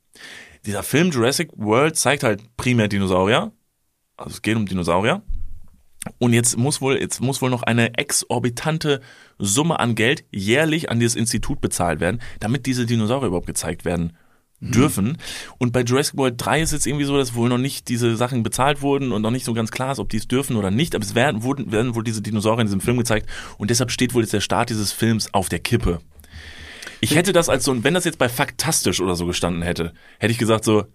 Dieser 0.66 0.84
Film 0.84 1.12
Jurassic 1.12 1.50
World 1.56 1.98
zeigt 1.98 2.24
halt 2.24 2.44
primär 2.58 2.88
Dinosaurier. 2.88 3.52
Also 4.16 4.32
es 4.32 4.42
geht 4.42 4.56
um 4.56 4.66
Dinosaurier. 4.66 5.22
Und 6.20 6.34
jetzt 6.34 6.58
muss 6.58 6.82
wohl, 6.82 6.98
jetzt 6.98 7.22
muss 7.22 7.42
wohl 7.42 7.50
noch 7.50 7.64
eine 7.64 7.98
exorbitante 7.98 9.02
Summe 9.40 9.80
an 9.80 9.96
Geld 9.96 10.26
jährlich 10.32 10.90
an 10.90 11.00
dieses 11.00 11.16
Institut 11.16 11.62
bezahlt 11.62 12.00
werden, 12.00 12.22
damit 12.40 12.66
diese 12.66 12.86
Dinosaurier 12.86 13.28
überhaupt 13.28 13.48
gezeigt 13.48 13.86
werden 13.86 14.18
dürfen. 14.60 15.18
Und 15.60 15.72
bei 15.72 15.82
Jurassic 15.82 16.18
World 16.18 16.36
3 16.38 16.62
ist 16.62 16.72
jetzt 16.72 16.88
irgendwie 16.88 17.06
so, 17.06 17.16
dass 17.18 17.36
wohl 17.36 17.50
noch 17.50 17.60
nicht 17.60 17.90
diese 17.90 18.16
Sachen 18.18 18.42
bezahlt 18.44 18.82
wurden 18.82 19.12
und 19.12 19.22
noch 19.22 19.32
nicht 19.32 19.46
so 19.46 19.54
ganz 19.54 19.72
klar 19.72 19.92
ist, 19.92 20.00
ob 20.00 20.10
die 20.10 20.18
es 20.18 20.28
dürfen 20.28 20.56
oder 20.56 20.72
nicht. 20.72 20.96
Aber 20.96 21.04
es 21.04 21.16
werden, 21.16 21.44
wurden, 21.44 21.72
werden 21.72 21.96
wohl 21.96 22.04
diese 22.04 22.22
Dinosaurier 22.22 22.62
in 22.62 22.68
diesem 22.68 22.82
Film 22.82 22.98
gezeigt 22.98 23.30
und 23.58 23.70
deshalb 23.70 23.92
steht 23.92 24.14
wohl 24.14 24.24
jetzt 24.24 24.34
der 24.34 24.42
Start 24.42 24.70
dieses 24.70 24.92
Films 24.92 25.34
auf 25.34 25.50
der 25.50 25.60
Kippe. 25.60 26.00
Ich 27.00 27.16
hätte 27.16 27.34
das 27.34 27.50
als 27.50 27.64
so, 27.64 27.84
wenn 27.84 27.94
das 27.94 28.06
jetzt 28.06 28.18
bei 28.18 28.30
Faktastisch 28.30 29.02
oder 29.02 29.16
so 29.16 29.28
gestanden 29.28 29.62
hätte, 29.62 29.94
hätte 30.18 30.32
ich 30.32 30.40
gesagt 30.40 30.64
so, 30.64 30.86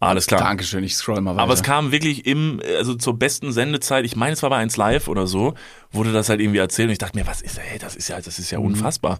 alles 0.00 0.26
klar. 0.26 0.40
Dankeschön, 0.40 0.84
ich 0.84 0.96
scroll 0.96 1.20
mal 1.20 1.32
weiter. 1.32 1.42
Aber 1.42 1.54
es 1.54 1.62
kam 1.62 1.92
wirklich 1.92 2.26
im, 2.26 2.60
also 2.76 2.94
zur 2.94 3.18
besten 3.18 3.52
Sendezeit, 3.52 4.04
ich 4.04 4.16
meine, 4.16 4.32
es 4.34 4.42
war 4.42 4.50
bei 4.50 4.56
1 4.58 4.76
Live 4.76 5.08
oder 5.08 5.26
so, 5.26 5.54
wurde 5.92 6.12
das 6.12 6.28
halt 6.28 6.40
irgendwie 6.40 6.58
erzählt 6.58 6.88
und 6.88 6.92
ich 6.92 6.98
dachte 6.98 7.18
mir, 7.18 7.26
was 7.26 7.40
ist, 7.40 7.58
ey, 7.58 7.78
das 7.78 7.96
ist 7.96 8.08
ja, 8.08 8.20
das 8.20 8.38
ist 8.38 8.50
ja 8.50 8.58
unfassbar. 8.58 9.18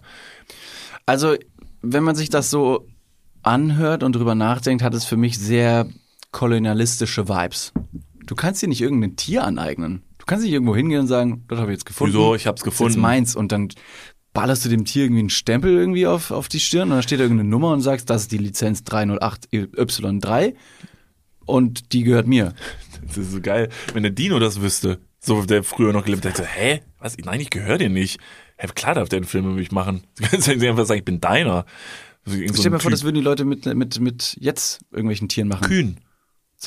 Also, 1.05 1.35
wenn 1.81 2.03
man 2.03 2.15
sich 2.15 2.29
das 2.29 2.49
so 2.51 2.87
anhört 3.41 4.03
und 4.03 4.15
drüber 4.15 4.35
nachdenkt, 4.35 4.83
hat 4.83 4.93
es 4.93 5.05
für 5.05 5.17
mich 5.17 5.37
sehr 5.37 5.87
kolonialistische 6.31 7.27
Vibes. 7.29 7.73
Du 8.25 8.35
kannst 8.35 8.61
dir 8.61 8.67
nicht 8.67 8.81
irgendein 8.81 9.15
Tier 9.15 9.43
aneignen. 9.43 10.03
Du 10.17 10.25
kannst 10.25 10.43
nicht 10.43 10.53
irgendwo 10.53 10.75
hingehen 10.75 11.01
und 11.01 11.07
sagen, 11.07 11.45
das 11.47 11.59
habe 11.59 11.71
ich 11.71 11.75
jetzt 11.77 11.85
gefunden. 11.85 12.13
Wieso? 12.13 12.35
Ich 12.35 12.43
Das 12.43 12.55
ist 12.55 12.63
gefunden. 12.63 12.93
jetzt 12.93 13.01
meins. 13.01 13.35
Und 13.35 13.51
dann 13.51 13.69
ballerst 14.35 14.65
du 14.65 14.69
dem 14.69 14.85
Tier 14.85 15.05
irgendwie 15.05 15.21
einen 15.21 15.29
Stempel 15.31 15.71
irgendwie 15.71 16.05
auf, 16.05 16.29
auf 16.29 16.47
die 16.47 16.59
Stirn 16.59 16.89
und 16.89 16.97
dann 16.97 17.01
steht 17.01 17.19
da 17.19 17.23
irgendeine 17.23 17.49
Nummer 17.49 17.71
und 17.71 17.81
sagst, 17.81 18.09
das 18.11 18.23
ist 18.23 18.31
die 18.31 18.37
Lizenz 18.37 18.81
308Y3 18.81 20.53
und 21.45 21.93
die 21.93 22.03
gehört 22.03 22.27
mir. 22.27 22.53
Das 23.07 23.17
ist 23.17 23.31
so 23.31 23.41
geil, 23.41 23.69
wenn 23.93 24.03
der 24.03 24.11
Dino 24.11 24.37
das 24.37 24.61
wüsste. 24.61 24.99
So, 25.19 25.43
der 25.43 25.63
früher 25.63 25.91
noch 25.91 26.05
gelebt 26.05 26.25
hat, 26.25 26.37
so, 26.37 26.43
hä? 26.43 26.81
Was? 26.99 27.17
Nein, 27.17 27.39
ich 27.39 27.49
gehöre 27.49 27.79
dir 27.79 27.89
nicht. 27.89 28.19
Hä, 28.57 28.67
klar 28.75 28.93
darf 28.93 29.09
der 29.09 29.17
einen 29.17 29.25
Film 29.25 29.45
über 29.45 29.55
mich 29.55 29.71
machen. 29.71 30.03
Du 30.19 30.27
kannst 30.27 30.49
einfach 30.49 30.85
sagen, 30.85 30.99
ich 30.99 31.05
bin 31.05 31.21
deiner. 31.21 31.65
So, 32.25 32.35
so 32.47 32.53
Stell 32.53 32.71
mal 32.71 32.79
vor, 32.79 32.91
das 32.91 33.03
würden 33.03 33.15
die 33.15 33.21
Leute 33.21 33.45
mit, 33.45 33.65
mit, 33.65 33.99
mit 33.99 34.37
jetzt 34.39 34.81
irgendwelchen 34.91 35.29
Tieren 35.29 35.47
machen. 35.47 35.65
Kühn. 35.65 35.97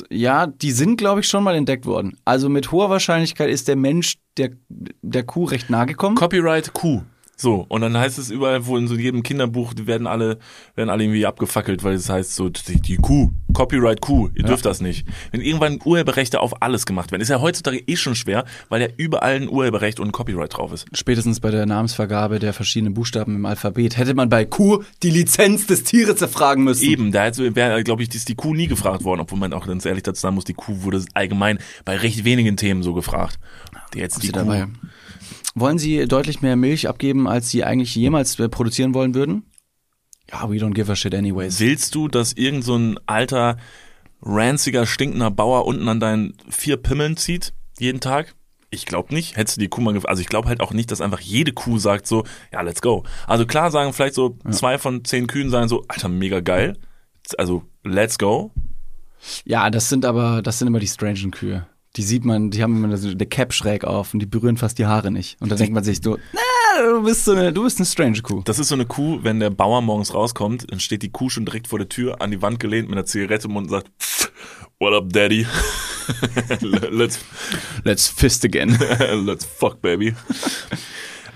Ja, 0.09 0.47
die 0.47 0.71
sind, 0.71 0.97
glaube 0.97 1.21
ich, 1.21 1.27
schon 1.27 1.43
mal 1.43 1.55
entdeckt 1.55 1.85
worden. 1.85 2.17
Also 2.25 2.49
mit 2.49 2.71
hoher 2.71 2.89
Wahrscheinlichkeit 2.89 3.49
ist 3.49 3.67
der 3.67 3.75
Mensch 3.75 4.17
der, 4.37 4.51
der 4.69 5.23
Kuh 5.23 5.45
recht 5.45 5.69
nahe 5.69 5.85
gekommen. 5.85 6.15
Copyright 6.15 6.73
Kuh. 6.73 7.03
So, 7.41 7.65
und 7.69 7.79
dann 7.79 7.97
heißt 7.97 8.19
es 8.19 8.31
überall, 8.31 8.65
wo 8.65 8.75
in 8.75 8.89
so 8.89 8.95
jedem 8.95 9.23
Kinderbuch, 9.23 9.73
die 9.73 9.87
werden 9.87 10.07
alle, 10.07 10.39
werden 10.75 10.89
alle 10.89 11.05
irgendwie 11.05 11.25
abgefackelt, 11.25 11.85
weil 11.85 11.93
es 11.93 12.09
heißt 12.09 12.35
so, 12.35 12.49
die, 12.49 12.81
die 12.81 12.97
Kuh, 12.97 13.31
Copyright 13.53 14.01
Kuh, 14.01 14.27
ihr 14.35 14.43
dürft 14.43 14.65
das 14.65 14.81
nicht. 14.81 15.07
Wenn 15.31 15.39
irgendwann 15.39 15.79
Urheberrechte 15.85 16.41
auf 16.41 16.61
alles 16.61 16.85
gemacht 16.85 17.13
werden, 17.13 17.21
ist 17.21 17.29
ja 17.29 17.39
heutzutage 17.39 17.81
eh 17.87 17.95
schon 17.95 18.15
schwer, 18.15 18.43
weil 18.67 18.81
ja 18.81 18.87
überall 18.97 19.35
ein 19.35 19.47
Urheberrecht 19.47 20.01
und 20.01 20.09
ein 20.09 20.11
Copyright 20.11 20.57
drauf 20.57 20.73
ist. 20.73 20.85
Spätestens 20.91 21.39
bei 21.39 21.49
der 21.49 21.65
Namensvergabe 21.65 22.39
der 22.39 22.51
verschiedenen 22.51 22.93
Buchstaben 22.93 23.37
im 23.37 23.45
Alphabet 23.45 23.97
hätte 23.97 24.15
man 24.15 24.27
bei 24.27 24.43
Kuh 24.43 24.83
die 25.01 25.09
Lizenz 25.09 25.65
des 25.65 25.85
Tieres 25.85 26.21
erfragen 26.21 26.65
müssen. 26.65 26.83
Eben, 26.83 27.13
da 27.13 27.31
wäre, 27.37 27.85
glaube 27.85 28.03
ich, 28.03 28.13
ist 28.13 28.27
die 28.27 28.35
Kuh 28.35 28.53
nie 28.53 28.67
gefragt 28.67 29.05
worden, 29.05 29.21
obwohl 29.21 29.39
man 29.39 29.53
auch 29.53 29.65
ganz 29.65 29.85
ehrlich 29.85 30.03
dazu 30.03 30.19
sagen 30.19 30.35
muss, 30.35 30.43
die 30.43 30.55
Kuh 30.55 30.83
wurde 30.83 31.05
allgemein 31.13 31.59
bei 31.85 31.95
recht 31.95 32.25
wenigen 32.25 32.57
Themen 32.57 32.83
so 32.83 32.93
gefragt. 32.93 33.39
Jetzt 33.95 34.21
die 34.23 34.27
Sie 34.27 34.33
Kuh. 34.33 34.39
dabei. 34.39 34.67
Wollen 35.59 35.77
Sie 35.77 36.07
deutlich 36.07 36.41
mehr 36.41 36.55
Milch 36.55 36.87
abgeben, 36.87 37.27
als 37.27 37.49
Sie 37.49 37.63
eigentlich 37.63 37.95
jemals 37.95 38.39
äh, 38.39 38.49
produzieren 38.49 38.93
wollen 38.93 39.13
würden? 39.13 39.43
Ja, 40.31 40.49
we 40.49 40.57
don't 40.57 40.73
give 40.73 40.91
a 40.91 40.95
shit 40.95 41.15
anyways. 41.15 41.59
Willst 41.59 41.95
du, 41.95 42.07
dass 42.07 42.33
irgend 42.33 42.63
so 42.63 42.75
ein 42.75 42.99
alter, 43.07 43.57
ranziger, 44.21 44.85
stinkender 44.85 45.31
Bauer 45.31 45.65
unten 45.65 45.87
an 45.87 45.99
deinen 45.99 46.35
vier 46.49 46.77
Pimmeln 46.77 47.17
zieht? 47.17 47.53
Jeden 47.79 47.99
Tag? 47.99 48.35
Ich 48.71 48.85
glaube 48.85 49.13
nicht. 49.13 49.35
Hättest 49.37 49.57
du 49.57 49.61
die 49.61 49.69
Kuh 49.69 49.81
mal 49.81 49.93
gef 49.93 50.05
Also 50.05 50.21
ich 50.21 50.27
glaube 50.27 50.47
halt 50.47 50.61
auch 50.61 50.71
nicht, 50.71 50.91
dass 50.91 51.01
einfach 51.01 51.19
jede 51.19 51.53
Kuh 51.53 51.79
sagt 51.79 52.05
so, 52.05 52.23
ja, 52.53 52.61
let's 52.61 52.81
go. 52.81 53.03
Also 53.25 53.45
klar 53.47 53.71
sagen 53.71 53.93
vielleicht 53.93 54.13
so 54.13 54.37
zwei 54.51 54.77
von 54.77 55.03
zehn 55.03 55.25
Kühen 55.25 55.49
sagen 55.49 55.67
so, 55.67 55.83
Alter, 55.87 56.09
mega 56.09 56.39
geil. 56.39 56.77
Also, 57.37 57.63
let's 57.83 58.17
go. 58.17 58.51
Ja, 59.45 59.69
das 59.69 59.89
sind 59.89 60.05
aber, 60.05 60.41
das 60.41 60.59
sind 60.59 60.67
immer 60.67 60.79
die 60.79 60.87
strangen 60.87 61.31
Kühe. 61.31 61.67
Die 61.99 62.03
sieht 62.03 62.23
man, 62.23 62.49
die 62.49 62.63
haben 62.63 62.81
immer 62.81 62.95
so 62.95 63.09
eine 63.09 63.25
Cap 63.25 63.51
schräg 63.51 63.83
auf 63.83 64.13
und 64.13 64.21
die 64.21 64.25
berühren 64.25 64.55
fast 64.55 64.79
die 64.79 64.85
Haare 64.85 65.11
nicht. 65.11 65.35
Und 65.41 65.51
da 65.51 65.57
denkt 65.57 65.73
man 65.73 65.83
sich 65.83 65.99
so, 66.01 66.17
na, 66.31 66.81
du 66.81 67.03
bist 67.03 67.25
so 67.25 67.33
eine, 67.33 67.51
du 67.51 67.63
bist 67.63 67.77
eine 67.77 67.85
strange 67.85 68.21
Kuh. 68.21 68.41
Das 68.45 68.57
ist 68.57 68.69
so 68.69 68.75
eine 68.75 68.85
Kuh, 68.85 69.19
wenn 69.21 69.41
der 69.41 69.49
Bauer 69.49 69.81
morgens 69.81 70.13
rauskommt, 70.13 70.71
dann 70.71 70.79
steht 70.79 71.01
die 71.01 71.11
Kuh 71.11 71.29
schon 71.29 71.43
direkt 71.43 71.67
vor 71.67 71.77
der 71.77 71.89
Tür 71.89 72.21
an 72.21 72.31
die 72.31 72.41
Wand 72.41 72.61
gelehnt 72.61 72.87
mit 72.87 72.97
einer 72.97 73.05
Zigarette 73.05 73.47
im 73.47 73.53
Mund 73.53 73.65
und 73.65 73.71
sagt, 73.71 73.91
what 74.79 74.93
up, 74.93 75.11
daddy? 75.11 75.45
let's, 76.61 77.19
Let's 77.83 78.07
fist 78.07 78.45
again. 78.45 78.79
let's 79.25 79.43
fuck, 79.43 79.81
baby. 79.81 80.15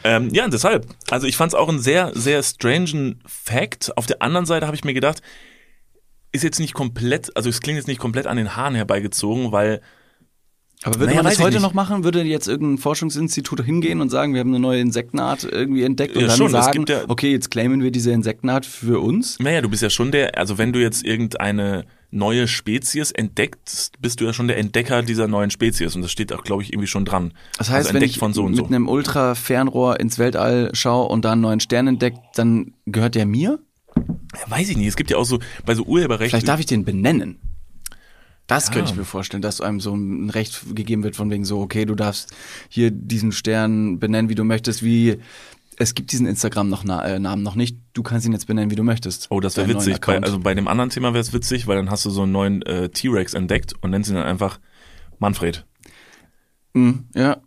ähm, 0.05 0.29
ja, 0.31 0.47
deshalb. 0.47 0.87
Also 1.11 1.27
ich 1.27 1.35
fand 1.35 1.51
es 1.51 1.59
auch 1.59 1.67
einen 1.67 1.81
sehr, 1.81 2.13
sehr 2.15 2.41
strangen 2.41 3.21
Fact. 3.25 3.97
Auf 3.97 4.05
der 4.05 4.21
anderen 4.21 4.45
Seite 4.45 4.65
habe 4.65 4.77
ich 4.77 4.85
mir 4.85 4.93
gedacht, 4.93 5.21
ist 6.31 6.45
jetzt 6.45 6.61
nicht 6.61 6.73
komplett, 6.73 7.35
also 7.35 7.49
es 7.49 7.59
klingt 7.59 7.75
jetzt 7.75 7.89
nicht 7.89 7.99
komplett 7.99 8.27
an 8.27 8.37
den 8.37 8.55
Haaren 8.55 8.75
herbeigezogen, 8.75 9.51
weil 9.51 9.81
Aber 10.83 10.95
würde 10.99 11.07
Naja, 11.11 11.23
man 11.23 11.31
das 11.31 11.39
heute 11.39 11.55
nicht. 11.55 11.61
noch 11.63 11.73
machen? 11.73 12.03
Würde 12.03 12.21
jetzt 12.23 12.47
irgendein 12.47 12.77
Forschungsinstitut 12.77 13.63
hingehen 13.63 14.01
und 14.01 14.09
sagen, 14.09 14.33
wir 14.33 14.41
haben 14.41 14.49
eine 14.49 14.59
neue 14.59 14.81
Insektenart 14.81 15.43
irgendwie 15.49 15.83
entdeckt 15.83 16.15
und 16.15 16.21
Ja, 16.23 16.27
dann 16.27 16.37
schon, 16.37 16.51
sagen, 16.51 16.85
ja- 16.87 17.03
okay, 17.07 17.31
jetzt 17.31 17.51
claimen 17.51 17.81
wir 17.81 17.91
diese 17.91 18.11
Insektenart 18.11 18.65
für 18.65 18.99
uns? 19.01 19.39
Naja, 19.39 19.61
du 19.61 19.69
bist 19.69 19.81
ja 19.81 19.89
schon 19.89 20.11
der, 20.11 20.37
also 20.37 20.57
wenn 20.57 20.73
du 20.73 20.81
jetzt 20.81 21.05
irgendeine 21.05 21.85
neue 22.11 22.47
Spezies 22.47 23.11
entdeckst, 23.11 23.99
bist 24.01 24.21
du 24.21 24.25
ja 24.25 24.33
schon 24.33 24.47
der 24.47 24.57
Entdecker 24.57 25.01
dieser 25.01 25.27
neuen 25.27 25.49
Spezies. 25.49 25.95
Und 25.95 26.01
das 26.03 26.11
steht 26.11 26.31
auch, 26.33 26.43
glaube 26.43 26.61
ich, 26.63 26.71
irgendwie 26.71 26.87
schon 26.87 27.05
dran. 27.05 27.33
Das 27.57 27.69
heißt, 27.69 27.77
also 27.77 27.89
wenn 27.89 27.95
entdeckt 27.95 28.11
ich 28.13 28.19
von 28.19 28.33
so 28.33 28.43
mit 28.43 28.57
so. 28.57 28.65
einem 28.65 28.87
Ultra-Fernrohr 28.87 29.99
ins 29.99 30.19
Weltall 30.19 30.69
schaue 30.73 31.07
und 31.07 31.25
da 31.25 31.31
einen 31.31 31.41
neuen 31.41 31.59
Stern 31.59 31.87
entdeckt, 31.87 32.19
dann 32.35 32.73
gehört 32.85 33.15
der 33.15 33.25
mir? 33.25 33.59
Ja, 33.95 34.49
weiß 34.51 34.69
ich 34.69 34.77
nicht. 34.77 34.87
Es 34.87 34.95
gibt 34.95 35.11
ja 35.11 35.17
auch 35.17 35.23
so, 35.25 35.39
bei 35.65 35.75
so 35.75 35.83
Urheberrechten. 35.83 36.29
Vielleicht 36.31 36.47
darf 36.47 36.59
ich 36.59 36.65
den 36.65 36.83
benennen. 36.85 37.37
Das 38.47 38.67
Ja. 38.67 38.73
könnte 38.73 38.91
ich 38.91 38.97
mir 38.97 39.05
vorstellen, 39.05 39.41
dass 39.41 39.61
einem 39.61 39.79
so 39.79 39.95
ein 39.95 40.29
Recht 40.29 40.75
gegeben 40.75 41.03
wird 41.03 41.15
von 41.15 41.29
wegen 41.31 41.45
so, 41.45 41.61
okay, 41.61 41.85
du 41.85 41.95
darfst 41.95 42.33
hier 42.69 42.91
diesen 42.91 43.31
Stern 43.31 43.99
benennen, 43.99 44.29
wie 44.29 44.35
du 44.35 44.43
möchtest, 44.43 44.83
wie 44.83 45.17
es 45.77 45.95
gibt 45.95 46.11
diesen 46.11 46.27
Instagram 46.27 46.69
noch 46.69 46.83
na, 46.83 47.03
äh, 47.03 47.19
noch 47.19 47.55
nicht. 47.55 47.77
Du 47.93 48.03
kannst 48.03 48.25
ihn 48.27 48.31
jetzt 48.33 48.45
benennen, 48.45 48.69
wie 48.69 48.75
du 48.75 48.83
möchtest. 48.83 49.27
Oh, 49.31 49.39
das 49.39 49.57
wäre 49.57 49.67
witzig. 49.69 49.99
Bei, 50.01 50.21
also 50.21 50.39
bei 50.39 50.53
dem 50.53 50.67
anderen 50.67 50.89
Thema 50.91 51.13
wäre 51.13 51.21
es 51.21 51.33
witzig, 51.33 51.65
weil 51.67 51.77
dann 51.77 51.89
hast 51.89 52.05
du 52.05 52.09
so 52.11 52.23
einen 52.23 52.31
neuen 52.31 52.61
äh, 52.63 52.89
T-Rex 52.89 53.33
entdeckt 53.33 53.73
und 53.81 53.89
nennst 53.89 54.09
ihn 54.09 54.15
dann 54.15 54.25
einfach 54.25 54.59
Manfred. 55.19 55.65
Mhm, 56.73 57.05
ja. 57.15 57.37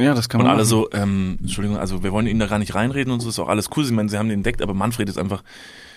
Ja, 0.00 0.14
das 0.14 0.28
kann 0.28 0.40
Und 0.40 0.46
man 0.46 0.52
alle 0.54 0.62
machen. 0.64 0.68
so, 0.68 0.90
ähm, 0.92 1.38
Entschuldigung, 1.40 1.76
also 1.78 2.02
wir 2.04 2.12
wollen 2.12 2.26
ihnen 2.26 2.38
da 2.40 2.46
gar 2.46 2.58
nicht 2.58 2.74
reinreden 2.74 3.12
und 3.12 3.20
so, 3.20 3.28
ist 3.30 3.38
auch 3.38 3.48
alles 3.48 3.68
cool. 3.76 3.84
Ich 3.84 3.90
meine, 3.90 4.08
sie 4.08 4.16
haben 4.18 4.28
den 4.28 4.38
entdeckt, 4.40 4.62
aber 4.62 4.74
Manfred 4.74 5.08
ist 5.08 5.18
einfach 5.18 5.42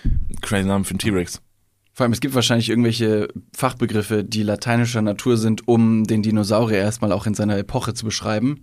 ein 0.04 0.38
crazy 0.40 0.66
Name 0.66 0.84
für 0.84 0.90
einen 0.90 0.98
T-Rex. 0.98 1.40
Vor 1.92 2.04
allem, 2.04 2.12
es 2.12 2.20
gibt 2.20 2.34
wahrscheinlich 2.34 2.70
irgendwelche 2.70 3.28
Fachbegriffe, 3.54 4.24
die 4.24 4.42
lateinischer 4.42 5.02
Natur 5.02 5.36
sind, 5.36 5.68
um 5.68 6.04
den 6.04 6.22
Dinosaurier 6.22 6.78
erstmal 6.78 7.12
auch 7.12 7.26
in 7.26 7.34
seiner 7.34 7.58
Epoche 7.58 7.92
zu 7.92 8.06
beschreiben. 8.06 8.62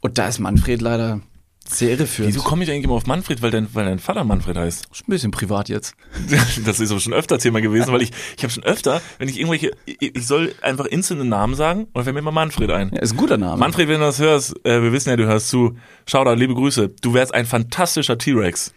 Und 0.00 0.18
da 0.18 0.28
ist 0.28 0.38
Manfred 0.38 0.80
leider 0.80 1.20
sehr 1.66 1.92
irreführend. 1.92 2.34
Wieso 2.34 2.44
komme 2.44 2.62
ich 2.62 2.70
eigentlich 2.70 2.84
immer 2.84 2.94
auf 2.94 3.06
Manfred, 3.06 3.40
weil 3.40 3.50
dein, 3.50 3.68
weil 3.74 3.86
dein 3.86 3.98
Vater 3.98 4.22
Manfred 4.22 4.56
heißt? 4.56 4.86
Ist 4.92 5.08
ein 5.08 5.10
bisschen 5.10 5.30
privat 5.30 5.68
jetzt. 5.70 5.94
Das 6.64 6.78
ist 6.80 6.90
aber 6.90 7.00
schon 7.00 7.14
öfter 7.14 7.38
Thema 7.38 7.60
gewesen, 7.60 7.92
weil 7.92 8.02
ich, 8.02 8.10
ich 8.36 8.42
habe 8.42 8.52
schon 8.52 8.64
öfter, 8.64 9.00
wenn 9.18 9.28
ich 9.28 9.38
irgendwelche, 9.38 9.70
ich, 9.86 10.26
soll 10.26 10.54
einfach 10.60 10.84
instant 10.84 11.20
einen 11.20 11.30
Namen 11.30 11.54
sagen 11.54 11.86
und 11.92 12.04
fällt 12.04 12.14
mir 12.14 12.20
immer 12.20 12.32
Manfred 12.32 12.70
ein. 12.70 12.90
Ja, 12.92 13.00
ist 13.00 13.12
ein 13.12 13.16
guter 13.16 13.38
Name. 13.38 13.58
Manfred, 13.58 13.88
wenn 13.88 14.00
du 14.00 14.06
das 14.06 14.18
hörst, 14.18 14.54
äh, 14.64 14.82
wir 14.82 14.92
wissen 14.92 15.08
ja, 15.08 15.16
du 15.16 15.26
hörst 15.26 15.48
zu. 15.48 15.76
Shoutout, 16.06 16.34
liebe 16.34 16.54
Grüße. 16.54 16.90
Du 17.00 17.14
wärst 17.14 17.32
ein 17.32 17.46
fantastischer 17.46 18.18
T-Rex. 18.18 18.74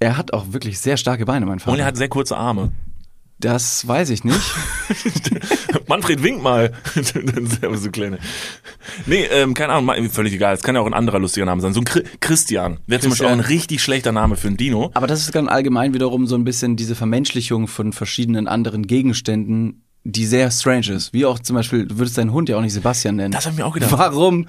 Er 0.00 0.16
hat 0.16 0.32
auch 0.32 0.52
wirklich 0.52 0.78
sehr 0.78 0.96
starke 0.96 1.24
Beine, 1.24 1.46
mein 1.46 1.58
Vater. 1.58 1.72
Und 1.72 1.80
er 1.80 1.86
hat 1.86 1.96
sehr 1.96 2.08
kurze 2.08 2.36
Arme. 2.36 2.72
das 3.40 3.86
weiß 3.86 4.10
ich 4.10 4.24
nicht. 4.24 4.54
Manfred, 5.88 6.22
wink 6.22 6.42
mal. 6.42 6.72
So 7.74 7.90
kleine. 7.90 8.18
Nee, 9.06 9.24
ähm, 9.24 9.54
keine 9.54 9.72
Ahnung, 9.72 10.10
völlig 10.10 10.32
egal. 10.32 10.54
Es 10.54 10.62
kann 10.62 10.74
ja 10.74 10.80
auch 10.80 10.86
ein 10.86 10.94
anderer 10.94 11.18
lustiger 11.18 11.46
Name 11.46 11.60
sein. 11.60 11.72
So 11.72 11.80
ein 11.80 11.84
Chri 11.84 12.02
Christian. 12.20 12.78
Wäre 12.86 13.00
zum 13.00 13.10
Beispiel 13.10 13.26
auch 13.26 13.32
ein 13.32 13.40
richtig 13.40 13.82
schlechter 13.82 14.12
Name 14.12 14.36
für 14.36 14.48
ein 14.48 14.56
Dino. 14.56 14.90
Aber 14.94 15.06
das 15.06 15.20
ist 15.20 15.34
dann 15.34 15.48
allgemein 15.48 15.94
wiederum 15.94 16.26
so 16.26 16.34
ein 16.36 16.44
bisschen 16.44 16.76
diese 16.76 16.94
Vermenschlichung 16.94 17.68
von 17.68 17.92
verschiedenen 17.92 18.48
anderen 18.48 18.86
Gegenständen, 18.86 19.82
die 20.10 20.24
sehr 20.24 20.50
strange 20.50 20.90
ist. 20.92 21.12
Wie 21.12 21.26
auch 21.26 21.38
zum 21.38 21.54
Beispiel, 21.56 21.86
du 21.86 21.98
würdest 21.98 22.16
deinen 22.16 22.32
Hund 22.32 22.48
ja 22.48 22.56
auch 22.56 22.62
nicht 22.62 22.72
Sebastian 22.72 23.16
nennen. 23.16 23.30
Das 23.32 23.44
hab 23.44 23.52
ich 23.52 23.58
mir 23.58 23.66
auch 23.66 23.74
gedacht. 23.74 23.92
Warum? 23.92 24.48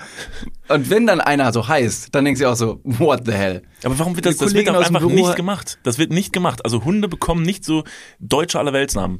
Und 0.69 0.89
wenn 0.89 1.05
dann 1.05 1.19
einer 1.19 1.51
so 1.51 1.67
heißt, 1.67 2.15
dann 2.15 2.23
denkst 2.23 2.39
du 2.39 2.47
auch 2.49 2.55
so, 2.55 2.79
what 2.83 3.23
the 3.25 3.33
hell? 3.33 3.61
Aber 3.83 3.99
warum 3.99 4.15
wird 4.15 4.25
das, 4.25 4.37
das 4.37 4.53
wird 4.53 4.69
auch 4.69 4.75
einfach 4.79 4.99
Büro- 5.01 5.13
nicht 5.13 5.35
gemacht. 5.35 5.77
Das 5.83 5.97
wird 5.97 6.11
nicht 6.13 6.31
gemacht. 6.31 6.63
Also 6.63 6.85
Hunde 6.85 7.09
bekommen 7.09 7.43
nicht 7.43 7.65
so 7.65 7.83
deutsche 8.19 8.57
Allerweltsnamen. 8.57 9.19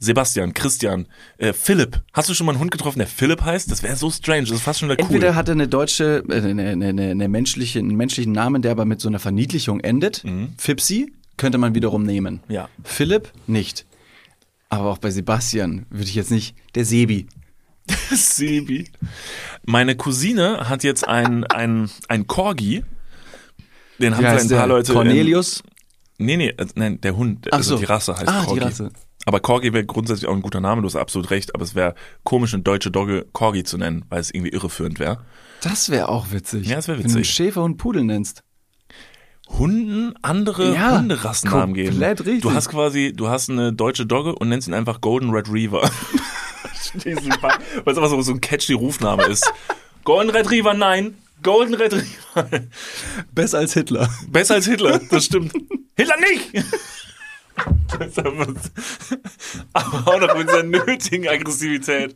Sebastian, 0.00 0.52
Christian, 0.52 1.06
äh, 1.38 1.52
Philipp. 1.52 2.02
Hast 2.12 2.28
du 2.28 2.34
schon 2.34 2.46
mal 2.46 2.52
einen 2.52 2.60
Hund 2.60 2.72
getroffen, 2.72 2.98
der 2.98 3.06
Philipp 3.06 3.42
heißt? 3.42 3.70
Das 3.70 3.84
wäre 3.84 3.94
so 3.94 4.10
strange. 4.10 4.42
Das 4.46 4.56
ist 4.56 4.62
fast 4.62 4.80
schon 4.80 4.88
wieder 4.88 4.96
cool. 5.00 5.06
Entweder 5.14 5.36
hat 5.36 5.48
er 5.48 5.52
eine 5.52 5.68
deutsche, 5.68 6.24
äh, 6.28 6.40
eine, 6.40 6.70
eine, 6.70 7.10
eine, 7.12 7.28
menschliche, 7.28 7.78
einen 7.78 7.94
menschlichen 7.94 8.32
Namen, 8.32 8.62
der 8.62 8.72
aber 8.72 8.84
mit 8.84 9.00
so 9.00 9.08
einer 9.08 9.20
Verniedlichung 9.20 9.78
endet. 9.78 10.24
Fipsi 10.58 11.12
könnte 11.36 11.58
man 11.58 11.76
wiederum 11.76 12.02
nehmen. 12.02 12.40
Mhm. 12.48 12.52
Ja. 12.54 12.68
Philipp 12.82 13.30
nicht. 13.46 13.86
Aber 14.72 14.90
auch 14.90 14.96
bei 14.96 15.10
Sebastian 15.10 15.84
würde 15.90 16.06
ich 16.06 16.14
jetzt 16.14 16.30
nicht, 16.30 16.56
der 16.74 16.86
Sebi. 16.86 17.26
Sebi. 18.10 18.90
Meine 19.66 19.96
Cousine 19.96 20.70
hat 20.70 20.82
jetzt 20.82 21.06
ein, 21.06 21.44
ein, 21.44 21.90
Corgi. 22.26 22.82
Den 23.98 24.14
haben 24.14 24.20
vielleicht 24.20 24.44
ein 24.44 24.48
paar 24.48 24.58
der? 24.60 24.66
Leute. 24.68 24.92
Cornelius? 24.94 25.62
In, 26.16 26.24
nee, 26.24 26.36
nee, 26.38 26.48
äh, 26.48 26.66
nein, 26.74 26.98
der 27.02 27.14
Hund. 27.16 27.48
Ach 27.50 27.58
also 27.58 27.74
so. 27.74 27.80
die 27.80 27.84
Rasse 27.84 28.16
heißt 28.16 28.26
Ah, 28.26 28.40
die 28.40 28.46
Corgi. 28.46 28.60
Rasse. 28.60 28.90
Aber 29.26 29.40
Corgi 29.40 29.74
wäre 29.74 29.84
grundsätzlich 29.84 30.26
auch 30.26 30.34
ein 30.34 30.40
guter 30.40 30.60
Name, 30.60 30.80
du 30.80 30.86
hast 30.88 30.96
absolut 30.96 31.30
recht, 31.30 31.54
aber 31.54 31.64
es 31.64 31.74
wäre 31.74 31.94
komisch, 32.24 32.54
eine 32.54 32.62
deutsche 32.62 32.90
Dogge 32.90 33.26
Corgi 33.32 33.64
zu 33.64 33.76
nennen, 33.76 34.06
weil 34.08 34.20
es 34.20 34.32
irgendwie 34.32 34.52
irreführend 34.52 34.98
wäre. 34.98 35.22
Das 35.60 35.90
wäre 35.90 36.08
auch 36.08 36.32
witzig. 36.32 36.66
Ja, 36.66 36.76
das 36.76 36.88
wär 36.88 36.94
Wenn 36.96 37.02
du 37.02 37.08
einen 37.10 37.18
witzig. 37.18 37.34
Schäfer 37.34 37.62
und 37.62 37.76
Pudel 37.76 38.04
nennst. 38.04 38.42
Hunden 39.58 40.14
andere 40.22 40.74
Ja, 40.74 40.98
Hunderassennamen 40.98 41.74
geben. 41.74 42.02
richtig. 42.02 42.42
Du 42.42 42.52
hast 42.52 42.68
quasi, 42.68 43.12
du 43.14 43.28
hast 43.28 43.50
eine 43.50 43.72
deutsche 43.72 44.06
Dogge 44.06 44.34
und 44.34 44.48
nennst 44.48 44.66
ihn 44.68 44.74
einfach 44.74 45.00
Golden 45.00 45.30
Retriever. 45.30 45.82
Weil 47.04 47.12
es 47.86 47.96
einfach 47.96 48.08
so, 48.10 48.20
so 48.22 48.32
ein 48.32 48.40
catchy 48.40 48.72
Rufname 48.74 49.24
ist. 49.24 49.50
Golden 50.04 50.30
Retriever, 50.30 50.74
nein. 50.74 51.16
Golden 51.42 51.74
Retriever. 51.74 52.48
Besser 53.32 53.58
als 53.58 53.72
Hitler. 53.74 54.08
Besser 54.28 54.54
als 54.54 54.66
Hitler, 54.66 55.00
das 55.10 55.24
stimmt. 55.26 55.52
Hitler 55.96 56.16
nicht! 56.20 56.64
Aber 59.72 60.06
auch 60.06 60.20
noch 60.20 60.36
mit 60.36 60.48
dieser 60.48 60.62
nötigen 60.62 61.28
Aggressivität. 61.28 62.14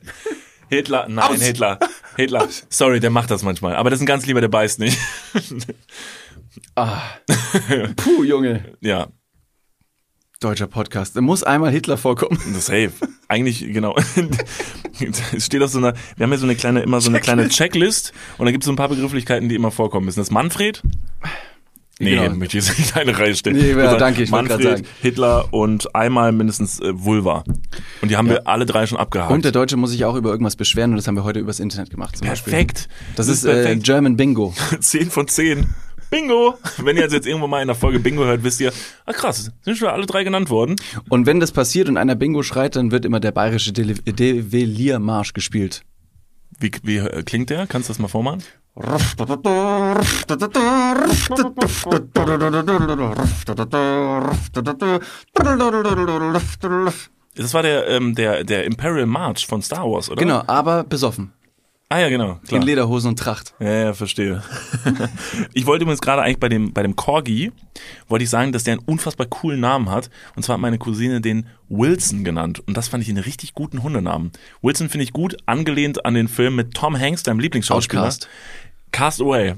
Hitler, 0.69 1.07
nein, 1.09 1.31
Aus. 1.31 1.41
Hitler. 1.43 1.79
Hitler. 2.17 2.49
Sorry, 2.71 2.99
der 3.01 3.11
macht 3.11 3.31
das 3.31 3.43
manchmal. 3.43 3.77
Aber 3.77 3.91
das 3.91 3.99
ist 3.99 4.03
ein 4.03 4.07
ganz 4.07 4.27
lieber, 4.27 4.41
der 4.41 4.49
beißt 4.49 4.79
nicht. 4.81 4.99
Ah. 6.75 7.01
Puh, 7.97 8.25
Junge. 8.25 8.77
Ja, 8.81 9.09
Deutscher 10.41 10.67
Podcast. 10.67 11.17
Da 11.17 11.23
muss 11.23 11.43
einmal 11.43 11.71
Hitler 11.71 11.97
vorkommen. 11.97 12.39
das 12.53 12.67
safe. 12.67 12.93
Eigentlich, 13.29 13.61
genau. 13.73 13.97
Es 15.35 15.47
steht 15.47 15.63
auf 15.63 15.71
so 15.71 15.79
einer, 15.79 15.95
wir 16.17 16.25
haben 16.25 16.33
ja 16.33 16.39
so 16.39 16.45
eine 16.45 16.55
kleine, 16.57 16.83
immer 16.83 17.01
so 17.01 17.09
eine 17.09 17.21
kleine 17.21 17.49
Checklist 17.49 18.13
und 18.37 18.45
da 18.45 18.53
gibt 18.53 18.63
es 18.63 18.67
so 18.67 18.73
ein 18.73 18.77
paar 18.77 18.89
Begrifflichkeiten, 18.91 19.49
die 19.49 19.55
immer 19.55 19.71
vorkommen 19.71 20.05
müssen. 20.05 20.21
Das 20.21 20.29
ist 20.29 20.33
Manfred. 20.33 20.83
Nee, 21.99 22.17
Genau. 22.17 22.35
möchte 22.35 22.59
ich 22.59 22.67
jetzt 22.67 22.79
nicht 22.79 22.91
in 22.95 23.01
eine 23.01 23.19
Reihe 23.19 23.35
stellen. 23.35 23.57
Nee, 23.57 23.71
ja, 23.71 23.97
danke, 23.97 24.23
ich 24.23 24.31
Manfred, 24.31 24.63
sagen. 24.63 24.87
Hitler 25.01 25.49
und 25.55 25.95
einmal 25.95 26.33
mindestens 26.33 26.79
äh, 26.81 26.93
Vulva. 26.93 27.43
Und 28.03 28.11
die 28.11 28.19
haben 28.19 28.29
wir 28.29 28.47
alle 28.47 28.67
drei 28.67 28.87
schon 28.87 28.99
abgehakt. 28.99 29.33
Und 29.33 29.47
der 29.47 29.53
Deutsche 29.53 29.79
muss 29.79 29.91
sich 29.93 30.05
auch 30.05 30.17
über 30.17 30.31
irgendwas 30.31 30.57
beschweren 30.57 30.91
und 30.91 30.97
das 30.99 31.09
haben 31.09 31.15
wir 31.15 31.25
heute 31.25 31.41
übers 31.41 31.59
Internet 31.61 31.89
gemacht. 31.89 32.21
Beispiel. 32.21 32.51
Perfekt. 32.53 32.89
Das, 33.17 33.29
ist, 33.29 33.47
äh, 33.47 33.77
German 33.77 34.19
Bingo. 34.19 34.53
10 34.81 35.11
von 35.11 35.27
10. 35.27 35.67
Bingo! 36.11 36.59
Wenn 36.79 36.97
ihr 36.97 37.03
jetzt, 37.03 37.13
jetzt 37.13 37.27
irgendwo 37.27 37.47
mal 37.47 37.61
in 37.61 37.69
der 37.69 37.77
Folge 37.77 37.99
Bingo 37.99 38.25
hört, 38.25 38.43
wisst 38.43 38.61
ihr, 38.61 38.73
ah 39.07 39.13
krass, 39.13 39.51
sind 39.63 39.77
schon 39.77 39.89
alle 39.89 40.07
drei 40.07 40.25
genannt 40.25 40.51
worden. 40.51 40.77
Und 41.09 41.27
wenn 41.27 41.41
das 41.41 41.53
passiert 41.53 41.89
und 41.89 41.97
einer 41.97 42.15
Bingo 42.15 42.43
schreit, 42.43 42.77
dann 42.77 42.91
wird 42.91 43.05
immer 43.05 43.21
der 43.21 43.33
bayerische 43.33 43.73
Develiermarsch 43.73 45.33
gespielt. 45.33 45.83
Wie, 46.59 46.71
wie 46.83 46.99
äh, 46.99 47.23
klingt 47.23 47.51
der? 47.51 47.67
Kannst 47.67 47.89
du 47.89 47.93
das 47.93 47.99
mal 47.99 48.09
vormachen? 48.09 48.43
Das 57.35 57.53
war 57.53 57.63
der, 57.63 57.89
ähm, 57.89 58.15
der, 58.15 58.45
der 58.45 58.65
Imperial 58.65 59.07
March 59.07 59.47
von 59.47 59.61
Star 59.63 59.85
Wars, 59.91 60.11
oder? 60.11 60.21
Genau, 60.21 60.43
aber 60.47 60.85
besoffen. 60.85 61.33
Ah 61.89 62.01
ja, 62.01 62.09
genau. 62.09 62.41
Klar. 62.47 62.61
In 62.61 62.67
Lederhosen 62.67 63.11
und 63.11 63.19
Tracht. 63.19 63.55
Ja, 63.61 63.71
ja, 63.71 63.95
verstehe. 63.95 64.43
ich 65.55 65.67
wollte 65.67 65.85
übrigens 65.85 66.01
gerade 66.01 66.23
eigentlich 66.23 66.41
bei 66.41 66.49
dem, 66.49 66.73
bei 66.73 66.83
dem 66.83 66.97
Corgi, 66.97 67.53
wollte 68.09 68.25
ich 68.25 68.31
sagen, 68.31 68.51
dass 68.51 68.65
der 68.65 68.75
einen 68.75 68.83
unfassbar 68.87 69.29
coolen 69.29 69.61
Namen 69.61 69.89
hat. 69.89 70.11
Und 70.35 70.43
zwar 70.43 70.55
hat 70.55 70.61
meine 70.61 70.79
Cousine 70.79 71.21
den 71.21 71.47
Wilson 71.69 72.25
genannt. 72.25 72.61
Und 72.67 72.77
das 72.77 72.89
fand 72.89 73.05
ich 73.05 73.09
einen 73.09 73.23
richtig 73.23 73.55
guten 73.55 73.85
Hundenamen. 73.85 74.33
Wilson 74.63 74.89
finde 74.89 75.05
ich 75.05 75.13
gut, 75.13 75.37
angelehnt 75.47 76.05
an 76.05 76.15
den 76.15 76.27
Film 76.27 76.57
mit 76.57 76.75
Tom 76.75 76.99
Hanks, 76.99 77.23
deinem 77.23 77.39
Lieblingsschauspieler. 77.39 78.03
Outcast. 78.03 78.29
Cast 78.91 79.21
Away. 79.21 79.55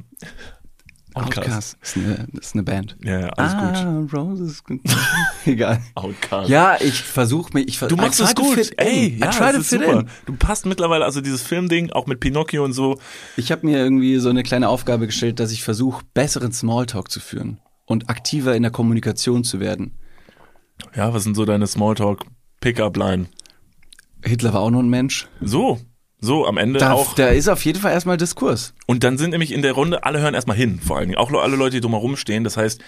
Outcast. 1.24 1.76
Ist 1.82 1.96
eine, 1.96 2.26
ist 2.40 2.54
eine 2.54 2.62
Band. 2.62 2.96
Ja, 3.02 3.20
ja, 3.20 3.28
alles 3.30 3.52
gut. 3.52 3.86
ah, 3.86 4.06
Roses. 4.18 4.62
Egal. 5.44 5.80
Outcast. 5.94 6.48
Ja, 6.48 6.76
ich 6.80 7.00
versuche 7.02 7.52
mich. 7.54 7.68
Ich, 7.68 7.78
ver- 7.78 7.88
Du 7.88 7.96
machst 7.96 8.20
I 8.20 8.24
es 8.24 8.34
gut. 8.34 8.70
Ey, 8.76 9.08
I 9.16 9.18
ja, 9.18 9.30
try 9.30 9.52
to 9.52 9.62
fit 9.62 9.80
super. 9.80 10.00
in. 10.00 10.08
Du 10.26 10.34
passt 10.36 10.66
mittlerweile, 10.66 11.04
also 11.04 11.20
dieses 11.20 11.42
Filmding, 11.42 11.90
auch 11.90 12.06
mit 12.06 12.20
Pinocchio 12.20 12.64
und 12.64 12.72
so. 12.72 12.98
Ich 13.36 13.50
habe 13.52 13.66
mir 13.66 13.78
irgendwie 13.78 14.18
so 14.18 14.28
eine 14.30 14.42
kleine 14.42 14.68
Aufgabe 14.68 15.06
gestellt, 15.06 15.40
dass 15.40 15.52
ich 15.52 15.62
versuche, 15.62 16.04
besseren 16.14 16.52
Smalltalk 16.52 17.10
zu 17.10 17.20
führen 17.20 17.60
und 17.86 18.10
aktiver 18.10 18.54
in 18.56 18.62
der 18.62 18.72
Kommunikation 18.72 19.44
zu 19.44 19.60
werden. 19.60 19.94
Ja, 20.94 21.12
was 21.12 21.24
sind 21.24 21.34
so 21.34 21.44
deine 21.44 21.66
Smalltalk-Pickup-Line? 21.66 23.26
Hitler 24.24 24.52
war 24.52 24.60
auch 24.60 24.70
nur 24.70 24.82
ein 24.82 24.88
Mensch. 24.90 25.28
So, 25.40 25.80
so 26.20 26.46
am 26.46 26.56
Ende 26.56 26.80
Da, 26.80 26.92
auch. 26.92 27.14
da 27.14 27.28
ist 27.28 27.48
auf 27.48 27.64
jeden 27.64 27.80
Fall 27.80 27.92
erstmal 27.92 28.16
Diskurs. 28.16 28.74
Und 28.86 29.04
dann 29.04 29.18
sind 29.18 29.30
nämlich 29.30 29.52
in 29.52 29.62
der 29.62 29.72
Runde, 29.72 30.04
alle 30.04 30.20
hören 30.20 30.34
erstmal 30.34 30.56
hin, 30.56 30.80
vor 30.80 30.96
allen 30.96 31.08
Dingen. 31.08 31.18
Auch 31.18 31.30
alle 31.32 31.56
Leute, 31.56 31.76
die 31.76 31.80
drumherum 31.80 32.16
stehen. 32.16 32.44
Das 32.44 32.56
heißt, 32.56 32.80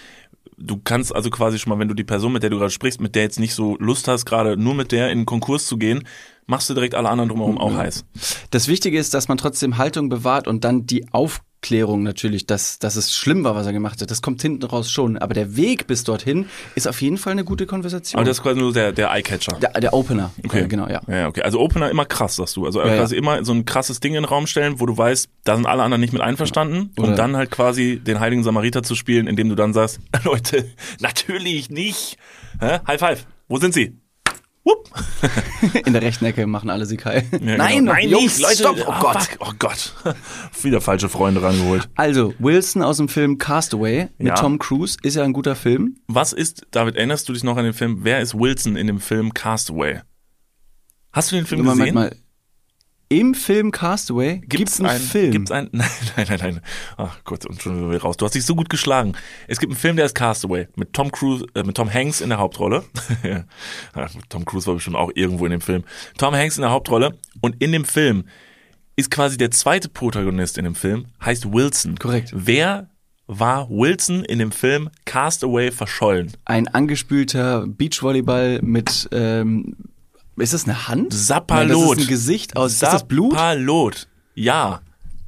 du 0.58 0.80
kannst 0.82 1.14
also 1.14 1.30
quasi 1.30 1.58
schon 1.58 1.70
mal, 1.70 1.78
wenn 1.78 1.88
du 1.88 1.94
die 1.94 2.04
Person, 2.04 2.32
mit 2.32 2.42
der 2.42 2.50
du 2.50 2.58
gerade 2.58 2.70
sprichst, 2.70 3.00
mit 3.00 3.14
der 3.14 3.22
jetzt 3.22 3.38
nicht 3.40 3.54
so 3.54 3.76
Lust 3.78 4.08
hast, 4.08 4.24
gerade 4.24 4.56
nur 4.56 4.74
mit 4.74 4.92
der 4.92 5.10
in 5.10 5.20
den 5.20 5.26
Konkurs 5.26 5.66
zu 5.66 5.76
gehen, 5.78 6.04
machst 6.50 6.68
du 6.68 6.74
direkt 6.74 6.94
alle 6.94 7.08
anderen 7.08 7.28
drumherum 7.30 7.56
auch 7.58 7.74
heiß. 7.74 8.04
Das 8.50 8.68
Wichtige 8.68 8.98
ist, 8.98 9.14
dass 9.14 9.28
man 9.28 9.38
trotzdem 9.38 9.78
Haltung 9.78 10.08
bewahrt 10.08 10.48
und 10.48 10.64
dann 10.64 10.84
die 10.84 11.06
Aufklärung 11.12 12.02
natürlich, 12.02 12.44
dass, 12.46 12.78
dass 12.80 12.96
es 12.96 13.14
schlimm 13.14 13.44
war, 13.44 13.54
was 13.54 13.66
er 13.66 13.72
gemacht 13.72 14.02
hat. 14.02 14.10
Das 14.10 14.20
kommt 14.20 14.42
hinten 14.42 14.64
raus 14.64 14.90
schon. 14.90 15.16
Aber 15.16 15.32
der 15.32 15.56
Weg 15.56 15.86
bis 15.86 16.02
dorthin 16.04 16.46
ist 16.74 16.88
auf 16.88 17.00
jeden 17.02 17.18
Fall 17.18 17.32
eine 17.32 17.44
gute 17.44 17.66
Konversation. 17.66 18.18
Aber 18.18 18.26
das 18.28 18.38
ist 18.38 18.42
quasi 18.42 18.58
nur 18.58 18.72
der, 18.72 18.90
der 18.92 19.10
Eyecatcher. 19.12 19.58
der, 19.60 19.70
der 19.80 19.94
Opener. 19.94 20.32
Okay. 20.44 20.66
Genau, 20.68 20.88
ja. 20.88 21.00
Ja, 21.06 21.28
okay. 21.28 21.42
Also 21.42 21.60
Opener 21.60 21.88
immer 21.88 22.04
krass, 22.04 22.36
sagst 22.36 22.56
du. 22.56 22.66
Also 22.66 22.80
Ja, 22.80 22.96
quasi 22.96 23.14
immer 23.16 23.44
so 23.44 23.52
ein 23.52 23.64
krasses 23.64 24.00
Ding 24.00 24.14
in 24.14 24.22
den 24.22 24.24
Raum 24.24 24.46
stellen, 24.48 24.80
wo 24.80 24.86
du 24.86 24.96
weißt, 24.98 25.28
da 25.44 25.54
sind 25.54 25.66
alle 25.66 25.84
anderen 25.84 26.00
nicht 26.00 26.12
mit 26.12 26.20
einverstanden. 26.22 26.90
Oder- 26.98 27.08
und 27.10 27.16
dann 27.16 27.36
halt 27.36 27.50
quasi 27.52 28.00
den 28.04 28.18
heiligen 28.18 28.42
Samariter 28.42 28.82
zu 28.82 28.96
spielen, 28.96 29.28
indem 29.28 29.48
du 29.48 29.54
dann 29.54 29.72
sagst, 29.72 30.00
Leute, 30.24 30.68
natürlich 30.98 31.70
nicht. 31.70 32.18
Hä? 32.60 32.80
High 32.86 32.98
five. 33.00 33.26
Wo 33.48 33.58
sind 33.58 33.74
sie? 33.74 33.99
Wupp. 34.64 34.90
In 35.86 35.92
der 35.94 36.02
rechten 36.02 36.24
Ecke 36.26 36.46
machen 36.46 36.68
alle 36.70 36.84
heil. 36.86 37.24
Ja, 37.32 37.56
Nein, 37.56 37.78
genau. 37.78 37.92
Nein, 37.92 38.08
Jungs, 38.10 38.36
nicht, 38.38 38.40
Leute. 38.42 38.56
stopp. 38.56 38.76
Oh 38.86 38.90
Ah, 38.90 39.00
Gott. 39.00 39.22
Fuck. 39.22 39.38
Oh 39.40 39.52
Gott. 39.58 39.94
Wieder 40.62 40.80
falsche 40.80 41.08
Freunde 41.08 41.42
rangeholt. 41.42 41.88
Also, 41.96 42.34
Wilson 42.38 42.82
aus 42.82 42.98
dem 42.98 43.08
Film 43.08 43.38
Castaway 43.38 44.08
mit 44.18 44.28
Ja. 44.28 44.34
Tom 44.34 44.58
Cruise 44.58 44.98
ist 45.02 45.14
ja 45.16 45.24
ein 45.24 45.32
guter 45.32 45.56
Film. 45.56 45.96
Was 46.08 46.32
ist, 46.34 46.66
David, 46.72 46.96
erinnerst 46.96 47.28
du 47.28 47.32
dich 47.32 47.42
noch 47.42 47.56
an 47.56 47.64
den 47.64 47.72
Film? 47.74 48.00
Wer 48.02 48.20
ist 48.20 48.34
Wilson 48.34 48.76
in 48.76 48.86
dem 48.86 49.00
Film 49.00 49.32
Castaway? 49.32 50.00
Hast 51.12 51.32
du 51.32 51.36
den 51.36 51.46
Film 51.46 51.62
Moment 51.62 51.78
gesehen? 51.80 51.94
mal. 51.94 52.16
Im 53.12 53.34
Film 53.34 53.72
Castaway 53.72 54.40
gibt's, 54.46 54.78
einen 54.78 54.88
ein, 54.88 55.00
Film. 55.00 55.32
Gibt's 55.32 55.50
ein, 55.50 55.68
nein, 55.72 55.90
nein, 56.16 56.26
nein, 56.28 56.38
nein. 56.38 56.60
Ach 56.96 57.18
Gott, 57.24 57.44
und 57.44 57.60
schon 57.60 57.90
wieder 57.90 58.02
raus. 58.02 58.16
Du 58.16 58.24
hast 58.24 58.36
dich 58.36 58.44
so 58.44 58.54
gut 58.54 58.70
geschlagen. 58.70 59.14
Es 59.48 59.58
gibt 59.58 59.72
einen 59.72 59.80
Film, 59.80 59.96
der 59.96 60.06
ist 60.06 60.14
Castaway 60.14 60.68
mit 60.76 60.92
Tom 60.92 61.10
Cruise, 61.10 61.44
äh, 61.56 61.64
mit 61.64 61.76
Tom 61.76 61.92
Hanks 61.92 62.20
in 62.20 62.28
der 62.28 62.38
Hauptrolle. 62.38 62.84
Tom 64.28 64.44
Cruise 64.44 64.68
war 64.68 64.74
bestimmt 64.74 64.94
auch 64.94 65.10
irgendwo 65.16 65.44
in 65.44 65.50
dem 65.50 65.60
Film. 65.60 65.82
Tom 66.18 66.36
Hanks 66.36 66.56
in 66.56 66.62
der 66.62 66.70
Hauptrolle 66.70 67.18
und 67.40 67.60
in 67.60 67.72
dem 67.72 67.84
Film 67.84 68.26
ist 68.94 69.10
quasi 69.10 69.36
der 69.36 69.50
zweite 69.50 69.88
Protagonist 69.88 70.56
in 70.56 70.62
dem 70.62 70.76
Film 70.76 71.06
heißt 71.20 71.52
Wilson. 71.52 71.98
Korrekt. 71.98 72.30
Wer 72.32 72.90
war 73.26 73.68
Wilson 73.70 74.24
in 74.24 74.38
dem 74.38 74.52
Film 74.52 74.88
Castaway 75.04 75.72
verschollen? 75.72 76.30
ein 76.44 76.68
angespülter 76.68 77.66
Beachvolleyball 77.66 78.60
mit, 78.62 79.08
ähm, 79.10 79.74
ist 80.40 80.52
das 80.54 80.64
eine 80.64 80.88
Hand? 80.88 81.12
Sapperlot. 81.12 81.68
Nein, 81.68 81.78
das 81.88 81.98
ist 81.98 82.04
ein 82.04 82.08
Gesicht 82.08 82.56
aus, 82.56 82.72
ist 82.72 82.82
das 82.82 83.06
Blut? 83.06 83.32
Sapperlot. 83.32 84.08
Ja. 84.34 84.80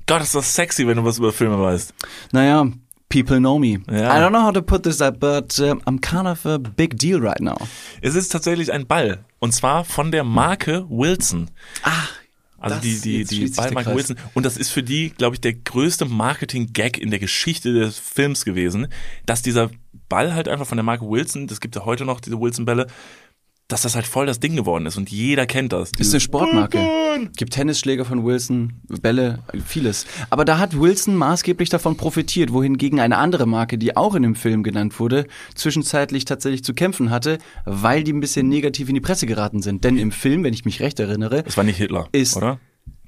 Gott, 0.06 0.22
ist 0.22 0.34
das 0.34 0.54
sexy, 0.54 0.86
wenn 0.86 0.96
du 0.96 1.04
was 1.04 1.18
über 1.18 1.32
Filme 1.32 1.60
weißt. 1.60 1.94
Naja, 2.32 2.66
people 3.08 3.38
know 3.38 3.58
me. 3.58 3.80
Ja. 3.90 4.16
I 4.16 4.20
don't 4.22 4.30
know 4.30 4.42
how 4.42 4.52
to 4.52 4.62
put 4.62 4.82
this 4.82 5.00
up, 5.00 5.20
but 5.20 5.58
um, 5.60 5.80
I'm 5.84 6.00
kind 6.00 6.26
of 6.26 6.44
a 6.46 6.58
big 6.58 6.98
deal 6.98 7.20
right 7.20 7.40
now. 7.40 7.56
Es 8.00 8.14
ist 8.14 8.30
tatsächlich 8.32 8.72
ein 8.72 8.86
Ball. 8.86 9.24
Und 9.38 9.52
zwar 9.52 9.84
von 9.84 10.10
der 10.10 10.24
Marke 10.24 10.84
Wilson. 10.88 11.50
Ah, 11.82 11.90
Also 12.58 12.76
Das- 12.76 12.82
die, 12.84 13.00
die, 13.00 13.24
die 13.24 13.48
Ballmarke. 13.48 13.94
Wilson. 13.94 14.16
Und 14.34 14.44
das 14.46 14.56
ist 14.56 14.70
für 14.70 14.82
die, 14.82 15.10
glaube 15.10 15.34
ich, 15.36 15.40
der 15.40 15.52
größte 15.54 16.04
Marketing-Gag 16.04 16.98
in 16.98 17.10
der 17.10 17.18
Geschichte 17.18 17.72
des 17.72 17.98
Films 17.98 18.44
gewesen, 18.44 18.86
dass 19.26 19.42
dieser 19.42 19.70
Ball 20.08 20.34
halt 20.34 20.46
einfach 20.48 20.66
von 20.66 20.76
der 20.76 20.84
Marke 20.84 21.04
Wilson, 21.08 21.46
das 21.48 21.60
gibt 21.60 21.74
ja 21.76 21.84
heute 21.84 22.04
noch, 22.04 22.20
diese 22.20 22.40
Wilson-Bälle, 22.40 22.86
dass 23.72 23.82
das 23.82 23.94
halt 23.94 24.06
voll 24.06 24.26
das 24.26 24.38
Ding 24.38 24.54
geworden 24.54 24.86
ist 24.86 24.96
und 24.98 25.10
jeder 25.10 25.46
kennt 25.46 25.72
das. 25.72 25.90
ist 25.98 26.12
eine 26.12 26.20
Sportmarke. 26.20 26.78
Gibt 27.36 27.54
Tennisschläger 27.54 28.04
von 28.04 28.24
Wilson, 28.24 28.74
Bälle, 29.00 29.38
vieles. 29.64 30.06
Aber 30.30 30.44
da 30.44 30.58
hat 30.58 30.78
Wilson 30.78 31.16
maßgeblich 31.16 31.68
davon 31.70 31.96
profitiert, 31.96 32.52
wohingegen 32.52 33.00
eine 33.00 33.18
andere 33.18 33.46
Marke, 33.46 33.78
die 33.78 33.96
auch 33.96 34.14
in 34.14 34.22
dem 34.22 34.34
Film 34.34 34.62
genannt 34.62 35.00
wurde, 35.00 35.26
zwischenzeitlich 35.54 36.24
tatsächlich 36.24 36.64
zu 36.64 36.74
kämpfen 36.74 37.10
hatte, 37.10 37.38
weil 37.64 38.04
die 38.04 38.12
ein 38.12 38.20
bisschen 38.20 38.48
negativ 38.48 38.88
in 38.88 38.94
die 38.94 39.00
Presse 39.00 39.26
geraten 39.26 39.62
sind. 39.62 39.84
Denn 39.84 39.96
im 39.96 40.12
Film, 40.12 40.44
wenn 40.44 40.52
ich 40.54 40.64
mich 40.64 40.80
recht 40.80 41.00
erinnere, 41.00 41.42
Das 41.42 41.56
war 41.56 41.64
nicht 41.64 41.76
Hitler, 41.78 42.08
Ist- 42.12 42.36
oder? 42.36 42.58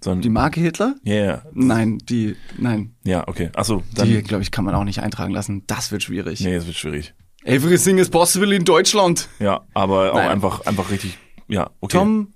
Sondern, 0.02 0.20
die 0.22 0.28
Marke 0.28 0.60
Hitler? 0.60 0.96
ja, 1.02 1.14
ja, 1.14 1.42
Nein, 1.54 1.98
die, 2.08 2.36
nein, 2.58 2.94
ja, 3.04 3.26
okay. 3.26 3.50
Achso, 3.54 3.82
dann, 3.94 4.06
die, 4.08 4.22
glaube 4.22 4.42
ich, 4.42 4.50
kann 4.50 4.64
man 4.64 4.74
auch 4.74 4.84
nicht 4.84 5.00
eintragen 5.00 5.32
lassen. 5.32 5.62
Das 5.66 5.92
wird 5.92 6.02
schwierig. 6.02 6.40
nee, 6.40 6.54
das 6.54 6.66
wird 6.66 6.76
schwierig. 6.76 7.14
Everything 7.44 7.98
is 7.98 8.08
possible 8.08 8.54
in 8.54 8.64
Deutschland. 8.64 9.28
Ja, 9.38 9.60
aber 9.74 10.12
auch 10.12 10.16
Nein. 10.16 10.30
einfach, 10.30 10.66
einfach 10.66 10.90
richtig, 10.90 11.18
ja, 11.46 11.70
okay. 11.80 11.98
Tom 11.98 12.32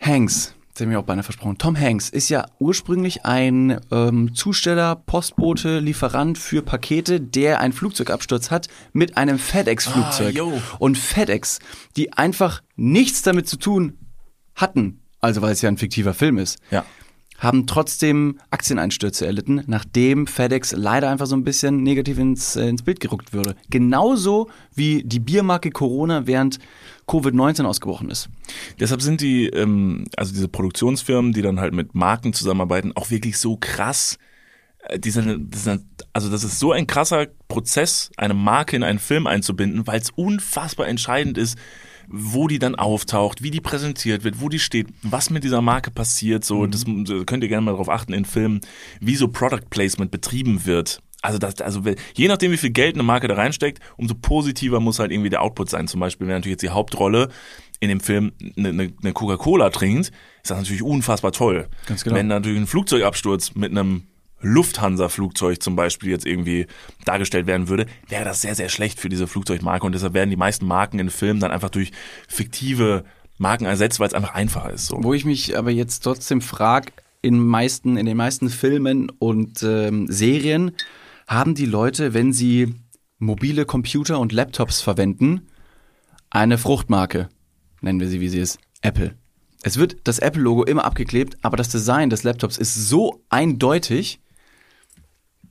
Hanks, 0.00 0.54
das 0.72 0.80
habe 0.80 0.90
ich 0.90 0.94
mir 0.94 0.98
auch 0.98 1.04
beinahe 1.04 1.22
versprochen. 1.22 1.58
Tom 1.58 1.78
Hanks 1.78 2.08
ist 2.08 2.28
ja 2.30 2.46
ursprünglich 2.58 3.24
ein 3.24 3.80
ähm, 3.92 4.34
Zusteller, 4.34 4.96
Postbote, 4.96 5.78
Lieferant 5.78 6.36
für 6.38 6.62
Pakete, 6.62 7.20
der 7.20 7.60
einen 7.60 7.72
Flugzeugabsturz 7.72 8.50
hat 8.50 8.68
mit 8.92 9.16
einem 9.16 9.38
FedEx-Flugzeug. 9.38 10.36
Ah. 10.40 10.76
Und 10.78 10.98
FedEx, 10.98 11.58
die 11.96 12.12
einfach 12.14 12.62
nichts 12.76 13.22
damit 13.22 13.48
zu 13.48 13.56
tun 13.56 13.98
hatten, 14.56 15.02
also 15.20 15.42
weil 15.42 15.52
es 15.52 15.62
ja 15.62 15.68
ein 15.68 15.78
fiktiver 15.78 16.14
Film 16.14 16.38
ist, 16.38 16.58
Ja. 16.70 16.84
Haben 17.40 17.66
trotzdem 17.66 18.38
Aktieneinstürze 18.50 19.26
erlitten, 19.26 19.64
nachdem 19.66 20.26
FedEx 20.26 20.72
leider 20.72 21.10
einfach 21.10 21.26
so 21.26 21.34
ein 21.34 21.42
bisschen 21.42 21.82
negativ 21.82 22.18
ins, 22.18 22.54
äh, 22.54 22.68
ins 22.68 22.82
Bild 22.82 23.00
gerückt 23.00 23.32
würde. 23.32 23.56
Genauso 23.70 24.48
wie 24.74 25.02
die 25.02 25.20
Biermarke 25.20 25.70
Corona 25.70 26.26
während 26.26 26.58
Covid-19 27.08 27.64
ausgebrochen 27.64 28.10
ist. 28.10 28.28
Deshalb 28.78 29.02
sind 29.02 29.20
die, 29.22 29.46
ähm, 29.46 30.04
also 30.16 30.32
diese 30.32 30.48
Produktionsfirmen, 30.48 31.32
die 31.32 31.42
dann 31.42 31.58
halt 31.58 31.74
mit 31.74 31.94
Marken 31.94 32.32
zusammenarbeiten, 32.32 32.92
auch 32.94 33.10
wirklich 33.10 33.38
so 33.38 33.56
krass. 33.56 34.18
Äh, 34.84 34.98
Die 34.98 35.10
sind, 35.10 35.52
das 35.52 35.64
sind, 35.64 35.82
also 36.12 36.30
das 36.30 36.44
ist 36.44 36.58
so 36.58 36.72
ein 36.72 36.86
krasser 36.86 37.26
Prozess, 37.48 38.10
eine 38.18 38.34
Marke 38.34 38.76
in 38.76 38.82
einen 38.82 38.98
Film 38.98 39.26
einzubinden, 39.26 39.86
weil 39.86 40.00
es 40.00 40.10
unfassbar 40.10 40.88
entscheidend 40.88 41.38
ist, 41.38 41.58
wo 42.10 42.48
die 42.48 42.58
dann 42.58 42.74
auftaucht, 42.74 43.42
wie 43.42 43.50
die 43.50 43.60
präsentiert 43.60 44.24
wird, 44.24 44.40
wo 44.40 44.48
die 44.48 44.58
steht, 44.58 44.88
was 45.02 45.30
mit 45.30 45.44
dieser 45.44 45.62
Marke 45.62 45.90
passiert. 45.90 46.44
So, 46.44 46.66
das 46.66 46.84
äh, 46.84 47.24
könnt 47.24 47.42
ihr 47.42 47.48
gerne 47.48 47.64
mal 47.64 47.72
darauf 47.72 47.88
achten 47.88 48.12
in 48.12 48.24
Filmen, 48.24 48.60
wie 49.00 49.16
so 49.16 49.28
Product 49.28 49.70
Placement 49.70 50.10
betrieben 50.10 50.66
wird. 50.66 51.00
Also 51.22 51.38
das, 51.38 51.60
also 51.60 51.82
je 52.14 52.28
nachdem, 52.28 52.50
wie 52.50 52.56
viel 52.56 52.70
Geld 52.70 52.94
eine 52.94 53.02
Marke 53.02 53.28
da 53.28 53.34
reinsteckt, 53.34 53.80
umso 53.96 54.14
positiver 54.14 54.80
muss 54.80 54.98
halt 54.98 55.12
irgendwie 55.12 55.30
der 55.30 55.42
Output 55.42 55.68
sein. 55.68 55.86
Zum 55.86 56.00
Beispiel, 56.00 56.26
wenn 56.26 56.34
natürlich 56.34 56.54
jetzt 56.54 56.62
die 56.62 56.70
Hauptrolle 56.70 57.28
in 57.78 57.88
dem 57.88 58.00
Film 58.00 58.32
eine, 58.56 58.70
eine, 58.70 58.92
eine 59.02 59.12
Coca-Cola 59.12 59.70
trinkt, 59.70 60.08
ist 60.42 60.50
das 60.50 60.58
natürlich 60.58 60.82
unfassbar 60.82 61.32
toll. 61.32 61.68
Ganz 61.86 62.04
genau. 62.04 62.16
Wenn 62.16 62.26
natürlich 62.26 62.60
ein 62.60 62.66
Flugzeugabsturz 62.66 63.54
mit 63.54 63.70
einem 63.70 64.04
Lufthansa-Flugzeug 64.40 65.62
zum 65.62 65.76
Beispiel 65.76 66.10
jetzt 66.10 66.26
irgendwie 66.26 66.66
dargestellt 67.04 67.46
werden 67.46 67.68
würde, 67.68 67.86
wäre 68.08 68.24
das 68.24 68.40
sehr, 68.40 68.54
sehr 68.54 68.68
schlecht 68.68 69.00
für 69.00 69.08
diese 69.08 69.26
Flugzeugmarke 69.26 69.86
und 69.86 69.94
deshalb 69.94 70.14
werden 70.14 70.30
die 70.30 70.36
meisten 70.36 70.66
Marken 70.66 70.98
in 70.98 71.10
Filmen 71.10 71.40
dann 71.40 71.50
einfach 71.50 71.70
durch 71.70 71.92
fiktive 72.28 73.04
Marken 73.38 73.64
ersetzt, 73.64 74.00
weil 74.00 74.08
es 74.08 74.14
einfach 74.14 74.34
einfacher 74.34 74.72
ist. 74.72 74.86
So. 74.86 74.98
Wo 75.02 75.14
ich 75.14 75.24
mich 75.24 75.56
aber 75.56 75.70
jetzt 75.70 76.00
trotzdem 76.00 76.40
frage, 76.40 76.92
in, 77.22 77.38
meisten, 77.38 77.96
in 77.96 78.06
den 78.06 78.16
meisten 78.16 78.48
Filmen 78.48 79.10
und 79.18 79.62
ähm, 79.62 80.06
Serien 80.10 80.72
haben 81.26 81.54
die 81.54 81.66
Leute, 81.66 82.14
wenn 82.14 82.32
sie 82.32 82.74
mobile 83.18 83.66
Computer 83.66 84.18
und 84.18 84.32
Laptops 84.32 84.80
verwenden, 84.80 85.48
eine 86.30 86.58
Fruchtmarke. 86.58 87.28
Nennen 87.80 88.00
wir 88.00 88.08
sie, 88.08 88.20
wie 88.20 88.28
sie 88.28 88.40
ist. 88.40 88.58
Apple. 88.82 89.14
Es 89.62 89.76
wird 89.76 89.98
das 90.04 90.18
Apple-Logo 90.18 90.64
immer 90.64 90.84
abgeklebt, 90.84 91.36
aber 91.42 91.56
das 91.56 91.68
Design 91.68 92.08
des 92.08 92.22
Laptops 92.22 92.56
ist 92.56 92.74
so 92.74 93.22
eindeutig, 93.28 94.20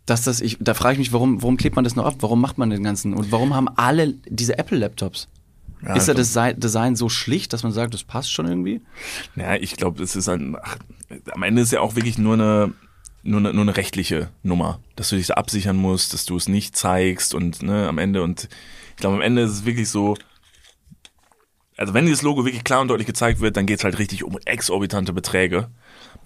dass 0.09 0.23
das 0.23 0.41
ich, 0.41 0.57
da 0.59 0.73
frage 0.73 0.93
ich 0.93 0.99
mich, 0.99 1.13
warum, 1.13 1.41
warum 1.41 1.57
klebt 1.57 1.75
man 1.75 1.83
das 1.83 1.95
noch 1.95 2.05
ab? 2.05 2.15
Warum 2.19 2.41
macht 2.41 2.57
man 2.57 2.69
den 2.69 2.83
ganzen? 2.83 3.13
Und 3.13 3.31
warum 3.31 3.53
haben 3.53 3.67
alle 3.69 4.15
diese 4.27 4.57
Apple-Laptops? 4.57 5.27
ist 5.95 6.09
da 6.09 6.13
das 6.13 6.37
Design 6.57 6.95
so 6.95 7.07
schlicht, 7.09 7.53
dass 7.53 7.63
man 7.63 7.71
sagt, 7.71 7.93
das 7.93 8.03
passt 8.03 8.31
schon 8.31 8.47
irgendwie? 8.47 8.81
Ja, 9.35 9.55
ich 9.55 9.77
glaube, 9.77 10.03
es 10.03 10.15
ist 10.15 10.27
ein, 10.27 10.57
ach, 10.61 10.77
am 11.31 11.43
Ende 11.43 11.61
ist 11.61 11.71
ja 11.71 11.79
auch 11.79 11.95
wirklich 11.95 12.17
nur 12.17 12.33
eine, 12.33 12.73
nur 13.23 13.39
eine, 13.39 13.53
nur 13.53 13.61
eine 13.61 13.77
rechtliche 13.77 14.29
Nummer, 14.43 14.79
dass 14.95 15.09
du 15.09 15.15
dich 15.15 15.27
da 15.27 15.35
absichern 15.35 15.77
musst, 15.77 16.13
dass 16.13 16.25
du 16.25 16.35
es 16.35 16.49
nicht 16.49 16.75
zeigst 16.75 17.33
und 17.33 17.61
ne, 17.63 17.87
am 17.87 17.97
Ende 17.97 18.23
und 18.23 18.49
ich 18.91 18.97
glaube, 18.97 19.15
am 19.15 19.21
Ende 19.21 19.43
ist 19.43 19.51
es 19.51 19.65
wirklich 19.65 19.89
so, 19.89 20.17
also 21.77 21.93
wenn 21.93 22.05
dieses 22.05 22.23
Logo 22.23 22.43
wirklich 22.43 22.65
klar 22.65 22.81
und 22.81 22.89
deutlich 22.89 23.07
gezeigt 23.07 23.39
wird, 23.39 23.55
dann 23.55 23.65
geht's 23.65 23.85
halt 23.85 23.99
richtig 23.99 24.25
um 24.25 24.37
exorbitante 24.43 25.13
Beträge. 25.13 25.69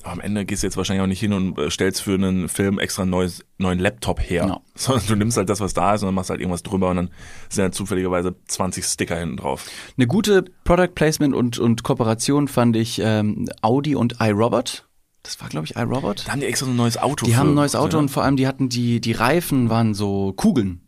Aber 0.04 0.12
am 0.14 0.20
Ende 0.20 0.46
gehst 0.46 0.64
du 0.64 0.68
jetzt 0.68 0.76
wahrscheinlich 0.78 1.02
auch 1.02 1.08
nicht 1.08 1.20
hin 1.20 1.32
und 1.34 1.58
äh, 1.58 1.70
stellst 1.72 2.02
für 2.02 2.14
einen 2.16 2.50
Film 2.50 2.78
extra 2.80 3.04
einen 3.04 3.12
neues, 3.12 3.46
neuen 3.58 3.80
Laptop 3.80 4.20
her. 4.20 4.46
No. 4.48 4.62
Sondern 4.76 5.06
du 5.08 5.16
nimmst 5.16 5.38
halt 5.38 5.50
das, 5.50 5.60
was 5.62 5.74
da 5.74 5.94
ist 5.96 6.02
und 6.04 6.08
dann 6.08 6.16
machst 6.16 6.30
halt 6.30 6.40
irgendwas 6.42 6.64
drüber 6.64 6.90
und 6.90 6.98
dann 6.98 7.10
sind 7.50 7.64
halt 7.64 7.76
zufälligerweise 7.76 8.36
20 8.48 8.84
Sticker 8.84 9.18
hinten 9.18 9.38
drauf. 9.38 9.66
Eine 9.98 10.08
gute 10.08 10.44
Product 10.66 10.90
Placement 10.94 11.34
und, 11.34 11.58
und 11.60 11.84
Kooperation 11.84 12.48
fand 12.48 12.76
ich 12.76 13.00
ähm, 13.04 13.48
Audi 13.62 13.96
und 13.96 14.18
iRobot. 14.20 14.88
Das 15.24 15.40
war, 15.40 15.48
glaube 15.48 15.66
ich, 15.68 15.78
iRobot. 15.78 16.28
Da 16.28 16.34
haben 16.34 16.42
die 16.42 16.48
extra 16.48 16.66
so 16.66 16.72
ein 16.74 16.76
neues 16.76 16.98
Auto. 16.98 17.26
Die 17.26 17.32
für- 17.32 17.38
haben 17.38 17.52
ein 17.52 17.56
neues 17.56 17.76
Auto 17.76 17.96
ne? 17.96 18.04
und 18.04 18.10
vor 18.10 18.24
allem 18.24 18.36
die 18.36 18.46
hatten 18.48 18.68
die, 18.68 19.00
die 19.00 19.14
Reifen 19.14 19.70
waren 19.70 19.94
so 19.94 20.34
Kugeln. 20.34 20.82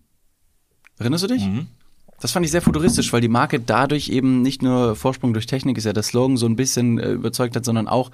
Erinnerst 0.98 1.24
du 1.24 1.28
dich? 1.28 1.46
Mhm. 1.46 1.68
Das 2.20 2.32
fand 2.32 2.46
ich 2.46 2.52
sehr 2.52 2.62
futuristisch, 2.62 3.12
weil 3.12 3.22
die 3.22 3.28
Marke 3.28 3.60
dadurch 3.60 4.10
eben 4.10 4.42
nicht 4.42 4.62
nur 4.62 4.96
Vorsprung 4.96 5.34
durch 5.34 5.46
Technik 5.48 5.78
ist 5.78 5.84
ja 5.84 5.94
der 5.94 6.04
Slogan 6.04 6.38
so 6.38 6.46
ein 6.46 6.56
bisschen 6.56 6.98
äh, 6.98 7.12
überzeugt 7.12 7.56
hat, 7.56 7.66
sondern 7.66 7.88
auch 7.88 8.10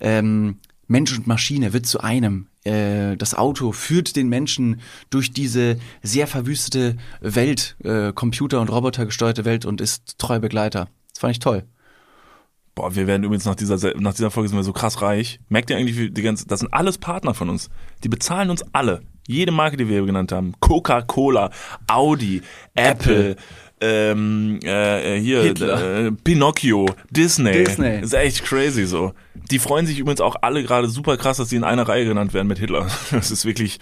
ähm, 0.00 0.58
Mensch 0.88 1.16
und 1.16 1.26
Maschine 1.26 1.72
wird 1.72 1.86
zu 1.86 2.00
einem. 2.00 2.48
Äh, 2.64 3.16
das 3.16 3.34
Auto 3.34 3.72
führt 3.72 4.16
den 4.16 4.28
Menschen 4.28 4.80
durch 5.10 5.32
diese 5.32 5.78
sehr 6.02 6.26
verwüstete 6.26 6.96
Welt, 7.20 7.76
äh, 7.84 8.12
Computer- 8.12 8.60
und 8.60 8.70
Roboter 8.70 9.06
gesteuerte 9.06 9.44
Welt 9.44 9.64
und 9.66 9.80
ist 9.80 10.18
treu 10.18 10.40
Begleiter. 10.40 10.88
Das 11.12 11.20
fand 11.20 11.32
ich 11.32 11.38
toll. 11.38 11.64
Boah, 12.74 12.94
wir 12.94 13.06
werden 13.06 13.24
übrigens 13.24 13.44
nach 13.44 13.56
dieser, 13.56 13.76
Se- 13.78 13.94
nach 13.98 14.14
dieser 14.14 14.30
Folge 14.30 14.48
sind 14.48 14.58
wir 14.58 14.62
so 14.64 14.72
krass 14.72 15.02
reich. 15.02 15.40
Merkt 15.48 15.70
ihr 15.70 15.76
eigentlich, 15.76 15.96
wie 15.98 16.10
die 16.10 16.22
ganze, 16.22 16.46
das 16.46 16.60
sind 16.60 16.72
alles 16.72 16.98
Partner 16.98 17.34
von 17.34 17.50
uns. 17.50 17.70
Die 18.04 18.08
bezahlen 18.08 18.50
uns 18.50 18.62
alle. 18.72 19.02
Jede 19.28 19.52
Marke, 19.52 19.76
die 19.76 19.88
wir 19.88 20.04
genannt 20.06 20.32
haben. 20.32 20.54
Coca-Cola, 20.58 21.50
Audi, 21.86 22.40
Apple, 22.74 23.36
ähm, 23.78 24.58
äh, 24.64 25.16
äh, 25.16 25.20
hier, 25.20 25.44
äh, 25.44 26.10
Pinocchio, 26.12 26.86
Disney. 27.10 27.52
Disney. 27.52 28.00
ist 28.00 28.14
echt 28.14 28.42
crazy 28.42 28.86
so. 28.86 29.12
Die 29.50 29.58
freuen 29.58 29.86
sich 29.86 29.98
übrigens 29.98 30.22
auch 30.22 30.36
alle 30.40 30.62
gerade 30.62 30.88
super 30.88 31.18
krass, 31.18 31.36
dass 31.36 31.50
sie 31.50 31.56
in 31.56 31.64
einer 31.64 31.86
Reihe 31.86 32.06
genannt 32.06 32.32
werden 32.32 32.48
mit 32.48 32.58
Hitler. 32.58 32.88
Das 33.10 33.30
ist 33.30 33.44
wirklich, 33.44 33.78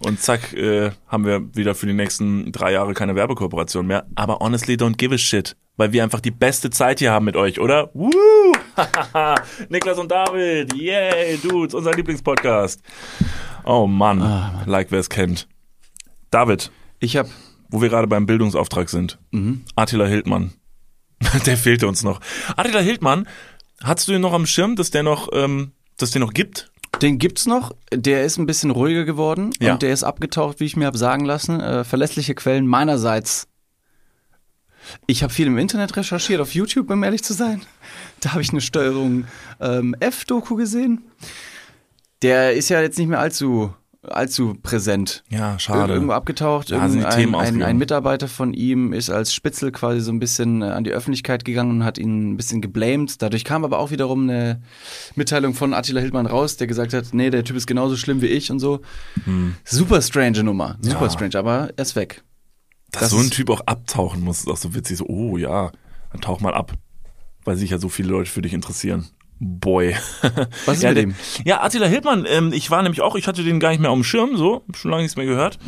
und 0.00 0.20
zack, 0.20 0.52
äh, 0.52 0.90
haben 1.08 1.24
wir 1.24 1.54
wieder 1.54 1.74
für 1.74 1.86
die 1.86 1.94
nächsten 1.94 2.52
drei 2.52 2.72
Jahre 2.72 2.92
keine 2.92 3.14
Werbekooperation 3.14 3.86
mehr. 3.86 4.04
Aber 4.14 4.40
honestly, 4.40 4.74
don't 4.74 4.96
give 4.96 5.14
a 5.14 5.18
shit. 5.18 5.56
Weil 5.76 5.92
wir 5.92 6.04
einfach 6.04 6.20
die 6.20 6.30
beste 6.30 6.68
Zeit 6.68 6.98
hier 6.98 7.10
haben 7.10 7.24
mit 7.24 7.36
euch, 7.36 7.58
oder? 7.58 7.90
Woo! 7.94 8.10
Niklas 9.70 9.98
und 9.98 10.10
David, 10.10 10.74
yay, 10.74 11.38
Dudes, 11.38 11.74
unser 11.74 11.92
Lieblingspodcast. 11.92 12.80
Oh 13.64 13.86
Mann, 13.86 14.18
like 14.66 14.90
wer 14.90 15.00
es 15.00 15.08
kennt. 15.10 15.48
David, 16.30 16.70
Ich 17.00 17.16
habe 17.16 17.28
wo 17.70 17.82
wir 17.82 17.88
gerade 17.88 18.06
beim 18.06 18.26
Bildungsauftrag 18.26 18.88
sind. 18.88 19.18
Attila 19.74 20.06
Hildmann. 20.06 20.52
der 21.46 21.56
fehlte 21.56 21.88
uns 21.88 22.04
noch. 22.04 22.20
Attila 22.56 22.78
Hildmann, 22.80 23.26
hast 23.82 24.06
du 24.06 24.12
ihn 24.12 24.20
noch 24.20 24.32
am 24.32 24.46
Schirm, 24.46 24.76
dass 24.76 24.90
der 24.90 25.02
noch, 25.02 25.28
ähm, 25.32 25.72
dass 25.96 26.12
der 26.12 26.20
noch 26.20 26.32
gibt? 26.32 26.70
Den 27.02 27.18
gibt's 27.18 27.46
noch. 27.46 27.72
Der 27.92 28.24
ist 28.24 28.38
ein 28.38 28.46
bisschen 28.46 28.70
ruhiger 28.70 29.04
geworden 29.04 29.50
Ja. 29.60 29.72
und 29.72 29.82
der 29.82 29.92
ist 29.92 30.04
abgetaucht, 30.04 30.60
wie 30.60 30.64
ich 30.66 30.76
mir 30.76 30.86
habe 30.86 30.98
sagen 30.98 31.24
lassen. 31.24 31.60
Äh, 31.60 31.82
verlässliche 31.82 32.34
Quellen 32.36 32.66
meinerseits. 32.66 33.48
Ich 35.06 35.22
habe 35.24 35.32
viel 35.32 35.46
im 35.48 35.58
Internet 35.58 35.96
recherchiert, 35.96 36.40
auf 36.40 36.54
YouTube, 36.54 36.90
um 36.90 37.02
ehrlich 37.02 37.24
zu 37.24 37.32
sein. 37.32 37.62
Da 38.20 38.32
habe 38.32 38.42
ich 38.42 38.50
eine 38.50 38.60
Steuerung 38.60 39.24
ähm, 39.60 39.96
F-Doku 39.98 40.54
gesehen. 40.56 41.02
Der 42.24 42.54
ist 42.54 42.70
ja 42.70 42.80
jetzt 42.80 42.98
nicht 42.98 43.08
mehr 43.08 43.20
allzu 43.20 43.72
allzu 44.08 44.54
präsent. 44.62 45.24
Ja, 45.30 45.58
schade. 45.58 45.94
Irgendwo 45.94 46.12
abgetaucht. 46.12 46.68
Themen 46.68 47.04
ein, 47.04 47.34
ein, 47.34 47.62
ein 47.62 47.78
Mitarbeiter 47.78 48.28
von 48.28 48.52
ihm 48.52 48.92
ist 48.92 49.10
als 49.10 49.32
Spitzel 49.32 49.72
quasi 49.72 50.00
so 50.00 50.12
ein 50.12 50.18
bisschen 50.18 50.62
äh, 50.62 50.66
an 50.66 50.84
die 50.84 50.90
Öffentlichkeit 50.90 51.44
gegangen 51.44 51.70
und 51.70 51.84
hat 51.84 51.98
ihn 51.98 52.32
ein 52.32 52.36
bisschen 52.36 52.60
geblamed. 52.60 53.22
Dadurch 53.22 53.44
kam 53.44 53.64
aber 53.64 53.78
auch 53.78 53.90
wiederum 53.90 54.28
eine 54.28 54.60
Mitteilung 55.14 55.54
von 55.54 55.74
Attila 55.74 56.00
Hildmann 56.00 56.26
raus, 56.26 56.56
der 56.56 56.66
gesagt 56.66 56.92
hat, 56.92 57.14
nee, 57.14 57.30
der 57.30 57.44
Typ 57.44 57.56
ist 57.56 57.66
genauso 57.66 57.96
schlimm 57.96 58.20
wie 58.20 58.26
ich 58.26 58.50
und 58.50 58.58
so. 58.58 58.80
Super 59.64 60.02
strange 60.02 60.42
Nummer. 60.42 60.76
Super 60.80 61.00
Hm. 61.00 61.06
Ja. 61.06 61.10
strange, 61.10 61.38
aber 61.38 61.70
er 61.76 61.82
ist 61.82 61.96
weg. 61.96 62.22
Dass 62.90 63.02
das 63.02 63.10
so 63.10 63.18
ein 63.18 63.30
Typ 63.30 63.50
auch 63.50 63.62
abtauchen 63.66 64.20
muss, 64.22 64.40
ist 64.40 64.48
auch 64.48 64.56
so 64.56 64.74
witzig. 64.74 64.98
So, 64.98 65.06
oh 65.06 65.36
ja, 65.36 65.72
dann 66.12 66.20
tauch 66.20 66.40
mal 66.40 66.54
ab. 66.54 66.72
Weil 67.44 67.56
sich 67.56 67.70
ja 67.70 67.78
so 67.78 67.88
viele 67.88 68.08
Leute 68.10 68.30
für 68.30 68.40
dich 68.42 68.52
interessieren. 68.54 69.06
Boy. 69.40 69.96
Was 70.66 70.76
ist 70.76 70.82
ja, 70.82 70.90
mit 70.90 70.98
dem? 70.98 71.14
Ja, 71.44 71.62
Attila 71.62 71.86
Hildmann, 71.86 72.24
ähm, 72.28 72.52
ich 72.52 72.70
war 72.70 72.82
nämlich 72.82 73.00
auch, 73.00 73.16
ich 73.16 73.26
hatte 73.26 73.42
den 73.42 73.60
gar 73.60 73.70
nicht 73.70 73.80
mehr 73.80 73.90
auf 73.90 73.98
dem 73.98 74.04
Schirm, 74.04 74.36
so, 74.36 74.64
schon 74.74 74.90
lange 74.90 75.02
nichts 75.02 75.16
mehr 75.16 75.26
gehört. 75.26 75.58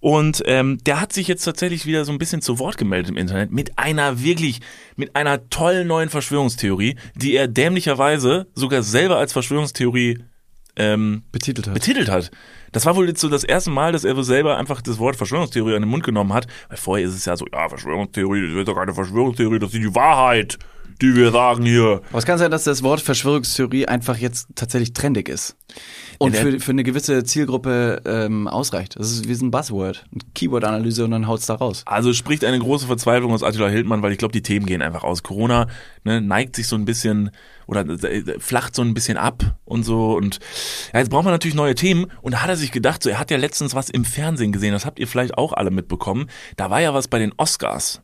Und 0.00 0.42
ähm, 0.46 0.78
der 0.84 1.00
hat 1.00 1.12
sich 1.12 1.28
jetzt 1.28 1.44
tatsächlich 1.44 1.86
wieder 1.86 2.04
so 2.04 2.12
ein 2.12 2.18
bisschen 2.18 2.42
zu 2.42 2.58
Wort 2.58 2.76
gemeldet 2.76 3.10
im 3.10 3.16
Internet 3.16 3.52
mit 3.52 3.78
einer 3.78 4.22
wirklich, 4.22 4.60
mit 4.96 5.14
einer 5.16 5.48
tollen 5.48 5.86
neuen 5.86 6.08
Verschwörungstheorie, 6.08 6.96
die 7.14 7.34
er 7.34 7.48
dämlicherweise 7.48 8.48
sogar 8.54 8.82
selber 8.82 9.18
als 9.18 9.32
Verschwörungstheorie 9.32 10.18
ähm, 10.76 11.22
Betitelt 11.32 11.66
hat. 11.66 11.74
betitelt 11.74 12.10
hat. 12.10 12.30
Das 12.72 12.86
war 12.86 12.96
wohl 12.96 13.08
jetzt 13.08 13.20
so 13.20 13.28
das 13.28 13.44
erste 13.44 13.70
Mal, 13.70 13.92
dass 13.92 14.04
er 14.04 14.22
selber 14.24 14.56
einfach 14.56 14.82
das 14.82 14.98
Wort 14.98 15.16
Verschwörungstheorie 15.16 15.74
an 15.74 15.82
den 15.82 15.90
Mund 15.90 16.04
genommen 16.04 16.32
hat. 16.32 16.46
Weil 16.68 16.78
vorher 16.78 17.06
ist 17.06 17.14
es 17.14 17.24
ja 17.26 17.36
so, 17.36 17.46
ja, 17.52 17.68
Verschwörungstheorie, 17.68 18.48
das 18.48 18.58
ist 18.58 18.68
doch 18.68 18.74
keine 18.74 18.94
Verschwörungstheorie, 18.94 19.58
das 19.58 19.72
ist 19.72 19.82
die 19.82 19.94
Wahrheit, 19.94 20.58
die 21.00 21.14
wir 21.14 21.30
sagen 21.30 21.64
hier. 21.64 22.00
Aber 22.10 22.18
es 22.18 22.26
kann 22.26 22.38
sein, 22.38 22.50
dass 22.50 22.64
das 22.64 22.82
Wort 22.82 23.00
Verschwörungstheorie 23.00 23.86
einfach 23.86 24.16
jetzt 24.16 24.48
tatsächlich 24.54 24.92
trendig 24.94 25.28
ist. 25.28 25.56
Und 26.18 26.36
für, 26.36 26.60
für 26.60 26.70
eine 26.70 26.84
gewisse 26.84 27.24
Zielgruppe 27.24 28.00
ähm, 28.04 28.46
ausreicht. 28.46 28.96
Das 28.96 29.10
ist 29.10 29.28
wie 29.28 29.34
so 29.34 29.44
ein 29.44 29.50
Buzzword. 29.50 30.04
Eine 30.12 30.20
Keyword-Analyse 30.34 31.04
und 31.04 31.10
dann 31.10 31.26
haut's 31.26 31.46
da 31.46 31.54
raus. 31.54 31.82
Also 31.86 32.10
es 32.10 32.16
spricht 32.16 32.44
eine 32.44 32.60
große 32.60 32.86
Verzweiflung 32.86 33.32
aus 33.32 33.42
Attila 33.42 33.68
Hildmann, 33.68 34.02
weil 34.02 34.12
ich 34.12 34.18
glaube, 34.18 34.32
die 34.32 34.42
Themen 34.42 34.66
gehen 34.66 34.82
einfach 34.82 35.02
aus. 35.02 35.24
Corona 35.24 35.66
ne, 36.04 36.20
neigt 36.20 36.54
sich 36.54 36.68
so 36.68 36.76
ein 36.76 36.84
bisschen 36.84 37.32
oder 37.66 37.84
äh, 37.88 38.38
flacht 38.38 38.76
so 38.76 38.82
ein 38.82 38.94
bisschen 38.94 39.16
ab 39.16 39.56
und 39.64 39.82
so. 39.82 40.14
Und 40.14 40.38
ja, 40.92 41.00
jetzt 41.00 41.10
braucht 41.10 41.24
man 41.24 41.34
natürlich 41.34 41.56
neue 41.56 41.74
Themen. 41.74 42.06
Und 42.20 42.32
da 42.34 42.42
hat 42.42 42.50
er 42.50 42.56
sich 42.56 42.61
gedacht, 42.70 43.02
so 43.02 43.10
er 43.10 43.18
hat 43.18 43.30
ja 43.30 43.36
letztens 43.36 43.74
was 43.74 43.90
im 43.90 44.04
Fernsehen 44.04 44.52
gesehen, 44.52 44.72
das 44.72 44.86
habt 44.86 44.98
ihr 45.00 45.08
vielleicht 45.08 45.36
auch 45.36 45.52
alle 45.52 45.70
mitbekommen. 45.70 46.28
Da 46.56 46.70
war 46.70 46.80
ja 46.80 46.94
was 46.94 47.08
bei 47.08 47.18
den 47.18 47.32
Oscars. 47.36 48.02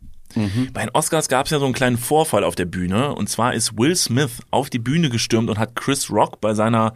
Bei 0.73 0.85
den 0.85 0.91
Oscars 0.91 1.29
gab 1.29 1.47
es 1.47 1.53
ja 1.53 1.59
so 1.59 1.65
einen 1.65 1.75
kleinen 1.75 1.97
Vorfall 1.97 2.45
auf 2.45 2.55
der 2.55 2.67
Bühne. 2.67 3.15
Und 3.15 3.29
zwar 3.29 3.55
ist 3.55 3.79
Will 3.79 3.97
Smith 3.97 4.41
auf 4.51 4.71
die 4.71 4.79
Bühne 4.79 5.09
gestürmt 5.09 5.49
und 5.49 5.59
hat 5.59 5.75
Chris 5.75 6.11
Rock 6.11 6.41
bei 6.41 6.55
seiner, 6.55 6.95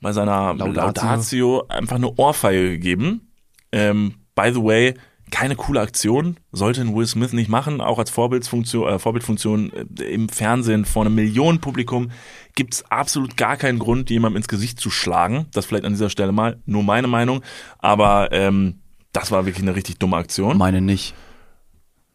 bei 0.00 0.12
seiner 0.12 0.54
Laudatio. 0.54 0.72
Laudatio 0.72 1.66
einfach 1.68 1.96
eine 1.96 2.14
Ohrfeige 2.14 2.70
gegeben. 2.70 3.32
Ähm, 3.72 4.16
by 4.34 4.50
the 4.52 4.62
way, 4.62 4.94
keine 5.32 5.56
coole 5.56 5.80
Aktion, 5.80 6.36
sollte 6.52 6.82
ein 6.82 6.94
Will 6.94 7.06
Smith 7.06 7.32
nicht 7.32 7.48
machen, 7.48 7.80
auch 7.80 7.98
als 7.98 8.10
Vorbildsfunktion, 8.10 8.86
äh, 8.86 8.98
Vorbildfunktion 9.00 9.72
äh, 9.98 10.04
im 10.04 10.28
Fernsehen 10.28 10.84
vor 10.84 11.04
einem 11.04 11.16
Millionenpublikum 11.16 12.12
gibt's 12.54 12.84
absolut 12.90 13.36
gar 13.36 13.56
keinen 13.56 13.78
Grund, 13.78 14.10
jemandem 14.10 14.36
ins 14.36 14.48
Gesicht 14.48 14.78
zu 14.78 14.90
schlagen. 14.90 15.46
Das 15.52 15.64
vielleicht 15.64 15.86
an 15.86 15.94
dieser 15.94 16.10
Stelle 16.10 16.32
mal, 16.32 16.60
nur 16.66 16.82
meine 16.82 17.08
Meinung. 17.08 17.42
Aber 17.78 18.30
ähm, 18.30 18.80
das 19.12 19.30
war 19.30 19.46
wirklich 19.46 19.64
eine 19.64 19.74
richtig 19.74 19.98
dumme 19.98 20.16
Aktion. 20.16 20.58
Meine 20.58 20.82
nicht. 20.82 21.14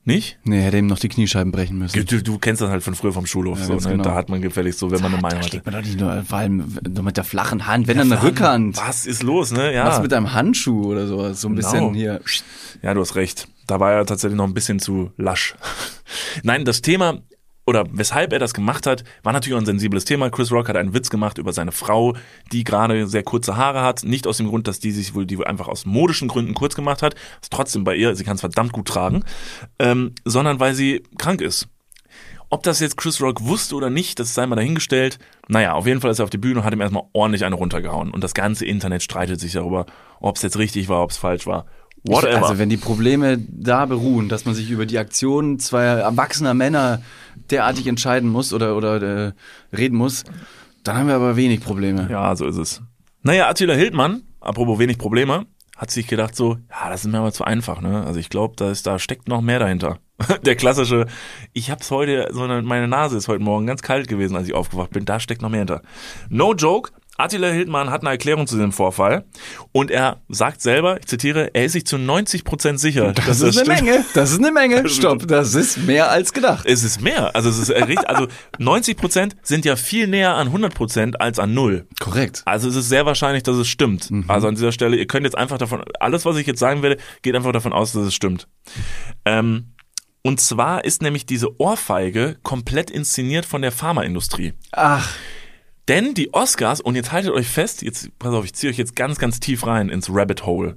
Nicht? 0.08 0.39
Nee, 0.45 0.62
hätte 0.62 0.78
ihm 0.78 0.88
noch 0.88 0.99
die 0.99 1.10
Kniescheiben 1.10 1.51
brechen 1.51 1.78
müssen. 1.80 2.05
Du, 2.05 2.24
du 2.24 2.38
kennst 2.39 2.62
das 2.62 2.70
halt 2.70 2.82
von 2.82 2.95
früher 2.95 3.12
vom 3.12 3.26
Schulhof. 3.26 3.60
Ja, 3.60 3.66
so, 3.66 3.74
ne? 3.74 3.80
genau. 3.82 4.05
Da 4.05 4.16
hat 4.16 4.30
man 4.30 4.41
gefälligst 4.41 4.80
so, 4.80 4.89
wenn 4.89 5.01
man 5.01 5.12
eine 5.12 5.22
Meinung 5.22 5.43
schlägt 5.43 5.66
man 5.66 5.76
doch 5.76 5.82
nicht 5.82 5.99
nur, 5.99 6.24
vor 6.24 6.38
allem 6.38 6.78
nur 6.89 7.03
mit 7.03 7.18
der 7.18 7.26
flachen 7.26 7.68
Hand, 7.68 7.89
wenn 7.89 7.97
dann 7.97 8.10
eine 8.10 8.24
Rückhand. 8.24 8.78
Was 8.78 9.05
ist 9.05 9.22
los, 9.22 9.51
ne? 9.51 9.74
Ja. 9.74 9.86
Was 9.86 10.01
mit 10.01 10.14
einem 10.14 10.32
Handschuh 10.32 10.86
oder 10.86 11.08
sowas. 11.08 11.41
So 11.41 11.49
ein 11.49 11.58
Genau. 11.58 11.72
bisschen 11.72 11.93
hier. 11.93 12.22
Ja, 12.82 12.93
du 12.93 13.01
hast 13.01 13.16
recht. 13.16 13.49
Da 13.68 13.82
war 13.82 13.91
er 13.91 14.05
tatsächlich 14.05 14.38
noch 14.38 14.45
ein 14.47 14.53
bisschen 14.53 14.80
zu 14.80 15.12
lasch. 15.18 15.55
Nein, 16.43 16.64
das 16.64 16.82
Thema 16.82 17.20
oder 17.68 17.86
weshalb 17.91 18.32
er 18.32 18.39
das 18.39 18.53
gemacht 18.53 18.88
hat, 18.88 19.03
war 19.24 19.34
natürlich 19.34 19.55
auch 19.55 19.61
ein 19.61 19.65
sensibles 19.65 20.05
Thema. 20.05 20.30
Chris 20.30 20.51
Rock 20.53 20.70
hat 20.70 20.78
einen 20.78 20.93
Witz 20.93 21.09
gemacht 21.09 21.38
über 21.38 21.51
seine 21.51 21.74
Frau, 21.74 22.15
die 22.53 22.63
gerade 22.63 23.07
sehr 23.07 23.24
kurze 23.24 23.57
Haare 23.57 23.82
hat. 23.82 24.03
Nicht 24.03 24.26
aus 24.26 24.38
dem 24.38 24.47
Grund, 24.47 24.70
dass 24.70 24.80
die 24.80 24.91
sich 24.91 25.13
wohl 25.13 25.26
die 25.26 25.45
einfach 25.45 25.68
aus 25.68 25.86
modischen 25.86 26.30
Gründen 26.30 26.53
kurz 26.53 26.76
gemacht 26.76 27.03
hat. 27.03 27.15
Ist 27.41 27.51
trotzdem 27.51 27.84
bei 27.84 27.95
ihr, 27.95 28.15
sie 28.15 28.24
kann 28.24 28.36
es 28.36 28.41
verdammt 28.41 28.72
gut 28.72 28.88
tragen, 28.88 29.24
ähm, 29.80 30.15
sondern 30.24 30.61
weil 30.61 30.74
sie 30.74 31.03
krank 31.18 31.41
ist. 31.41 31.68
Ob 32.49 32.63
das 32.63 32.80
jetzt 32.80 32.95
Chris 32.95 33.22
Rock 33.22 33.43
wusste 33.43 33.76
oder 33.76 33.89
nicht, 33.89 34.20
das 34.20 34.34
sei 34.34 34.45
mal 34.45 34.55
dahingestellt. 34.55 35.20
Naja, 35.49 35.74
auf 35.74 35.86
jeden 35.86 35.99
Fall 35.99 36.11
ist 36.11 36.20
er 36.20 36.24
auf 36.24 36.30
die 36.30 36.38
Bühne 36.38 36.61
und 36.61 36.65
hat 36.65 36.74
ihm 36.74 36.80
erstmal 36.80 37.03
ordentlich 37.11 37.43
eine 37.43 37.55
runtergehauen. 37.55 38.11
Und 38.11 38.24
das 38.24 38.34
ganze 38.34 38.65
Internet 38.65 39.03
streitet 39.03 39.41
sich 39.41 39.51
darüber, 39.51 39.86
ob 40.22 40.38
es 40.38 40.41
jetzt 40.41 40.57
richtig 40.57 40.88
war, 40.88 41.03
ob 41.03 41.11
es 41.11 41.18
falsch 41.18 41.45
war. 41.45 41.65
Whatever. 42.03 42.43
Also 42.43 42.57
wenn 42.57 42.70
die 42.70 42.78
Probleme 42.78 43.38
da 43.38 43.86
beruhen, 43.86 44.30
dass 44.30 44.45
man 44.45 44.55
sich 44.55 44.70
über 44.70 44.86
die 44.86 44.97
Aktionen 44.97 45.59
zweier 45.59 45.97
erwachsener 45.97 46.53
Männer 46.53 47.01
derartig 47.52 47.88
entscheiden 47.88 48.30
muss 48.30 48.54
oder, 48.54 48.76
oder 48.76 49.02
äh, 49.28 49.32
reden 49.76 49.98
muss, 49.98 50.24
dann 50.84 50.98
haben 50.98 51.08
wir 51.08 51.16
aber 51.16 51.36
wenig 51.36 51.62
Probleme. 51.62 52.08
Ja, 52.10 52.36
so 52.36 52.45
ist 52.45 52.58
es. 52.58 52.82
Naja, 53.24 53.50
Attila 53.50 53.74
Hildmann, 53.74 54.24
apropos 54.39 54.80
wenig 54.80 54.98
Probleme, 54.98 55.45
hat 55.76 55.91
sich 55.91 56.08
gedacht 56.08 56.36
so, 56.36 56.58
ja, 56.72 56.89
das 56.89 57.06
ist 57.06 57.12
mir 57.12 57.20
aber 57.20 57.32
zu 57.32 57.43
einfach, 57.43 57.82
ne? 57.82 58.04
Also 58.06 58.20
ich 58.20 58.30
glaube, 58.30 58.56
da, 58.58 58.72
ist- 58.72 58.88
da 58.88 58.98
steckt 59.00 59.28
noch 59.28 59.41
mehr 59.41 59.60
dahinter. 59.60 60.00
Der 60.45 60.56
klassische, 60.56 61.06
ich 61.54 61.70
hab's 61.70 61.91
heute, 61.91 62.30
sondern 62.32 62.66
meine 62.66 62.88
Nase 62.88 63.18
ist 63.18 63.28
heute 63.28 63.43
Morgen 63.43 63.68
ganz 63.68 63.82
kalt 63.84 64.08
gewesen, 64.08 64.36
als 64.36 64.48
ich 64.48 64.56
aufgewacht 64.56 64.89
bin. 64.91 65.06
Da 65.06 65.20
steckt 65.20 65.41
noch 65.43 65.50
mehr 65.50 65.60
hinter. 65.60 65.82
No 66.30 66.54
joke. 66.56 66.91
Attila 67.18 67.49
Hildmann 67.49 67.89
hat 67.89 68.01
eine 68.01 68.11
Erklärung 68.11 68.47
zu 68.47 68.55
diesem 68.55 68.72
Vorfall 68.72 69.26
und 69.72 69.89
er 69.91 70.22
sagt 70.30 70.61
selber, 70.61 70.99
ich 70.99 71.07
zitiere, 71.07 71.49
er 71.53 71.65
ist 71.65 71.74
sich 71.74 71.86
zu 71.86 71.97
90 71.97 72.43
Prozent 72.43 72.80
sicher. 72.80 73.13
Das 73.13 73.26
dass 73.26 73.41
ist 73.41 73.57
eine 73.57 73.76
stimmt. 73.76 73.89
Menge. 73.89 74.05
Das 74.13 74.32
ist 74.32 74.39
eine 74.39 74.51
Menge. 74.51 74.88
Stopp. 74.89 75.28
Das 75.28 75.55
ist 75.55 75.78
mehr 75.78 76.11
als 76.11 76.34
gedacht. 76.34 76.65
Es 76.68 76.84
ist 76.84 77.01
mehr. 77.01 77.36
Also 77.36 77.49
es 77.49 77.57
ist 77.57 77.70
äh, 77.70 77.84
richtig, 77.84 78.07
also 78.07 78.28
90 78.59 78.97
Prozent 78.97 79.36
sind 79.41 79.65
ja 79.65 79.76
viel 79.76 80.07
näher 80.07 80.36
an 80.36 80.47
100 80.47 80.74
Prozent 80.74 81.20
als 81.20 81.39
an 81.39 81.53
null. 81.53 81.88
Korrekt. 81.99 82.43
Also 82.45 82.70
es 82.70 82.76
ist 82.76 82.89
sehr 82.89 83.05
wahrscheinlich, 83.05 83.43
dass 83.43 83.57
es 83.57 83.68
stimmt. 83.68 84.09
Also 84.28 84.47
an 84.47 84.55
dieser 84.55 84.72
Stelle, 84.72 84.95
ihr 84.97 85.07
könnt 85.07 85.26
jetzt 85.26 85.38
einfach 85.38 85.57
davon, 85.57 85.84
alles, 85.99 86.26
was 86.26 86.38
ich 86.38 86.45
jetzt 86.47 86.59
sagen 86.59 86.84
werde, 86.84 86.97
geht 87.24 87.36
einfach 87.36 87.51
davon 87.51 87.74
aus, 87.74 87.93
dass 87.93 88.03
es 88.03 88.13
stimmt. 88.13 88.47
Ähm, 89.26 89.74
und 90.24 90.41
zwar 90.41 90.84
ist 90.84 91.01
nämlich 91.01 91.26
diese 91.26 91.59
Ohrfeige 91.59 92.38
komplett 92.43 92.91
inszeniert 92.91 93.45
von 93.45 93.61
der 93.61 93.72
Pharmaindustrie. 93.72 94.53
Ach, 94.74 95.09
Denn 95.88 96.14
die 96.14 96.34
Oscars, 96.34 96.82
und 96.82 96.96
jetzt 96.96 97.12
haltet 97.12 97.32
euch 97.32 97.48
fest, 97.48 97.82
jetzt, 97.82 98.18
pass 98.20 98.34
auf, 98.34 98.44
ich 98.44 98.54
ziehe 98.54 98.72
euch 98.72 98.78
jetzt 98.78 98.96
ganz, 98.96 99.20
ganz 99.20 99.40
tief 99.40 99.66
rein 99.66 99.90
ins 99.90 100.10
Rabbit 100.10 100.46
Hole. 100.46 100.76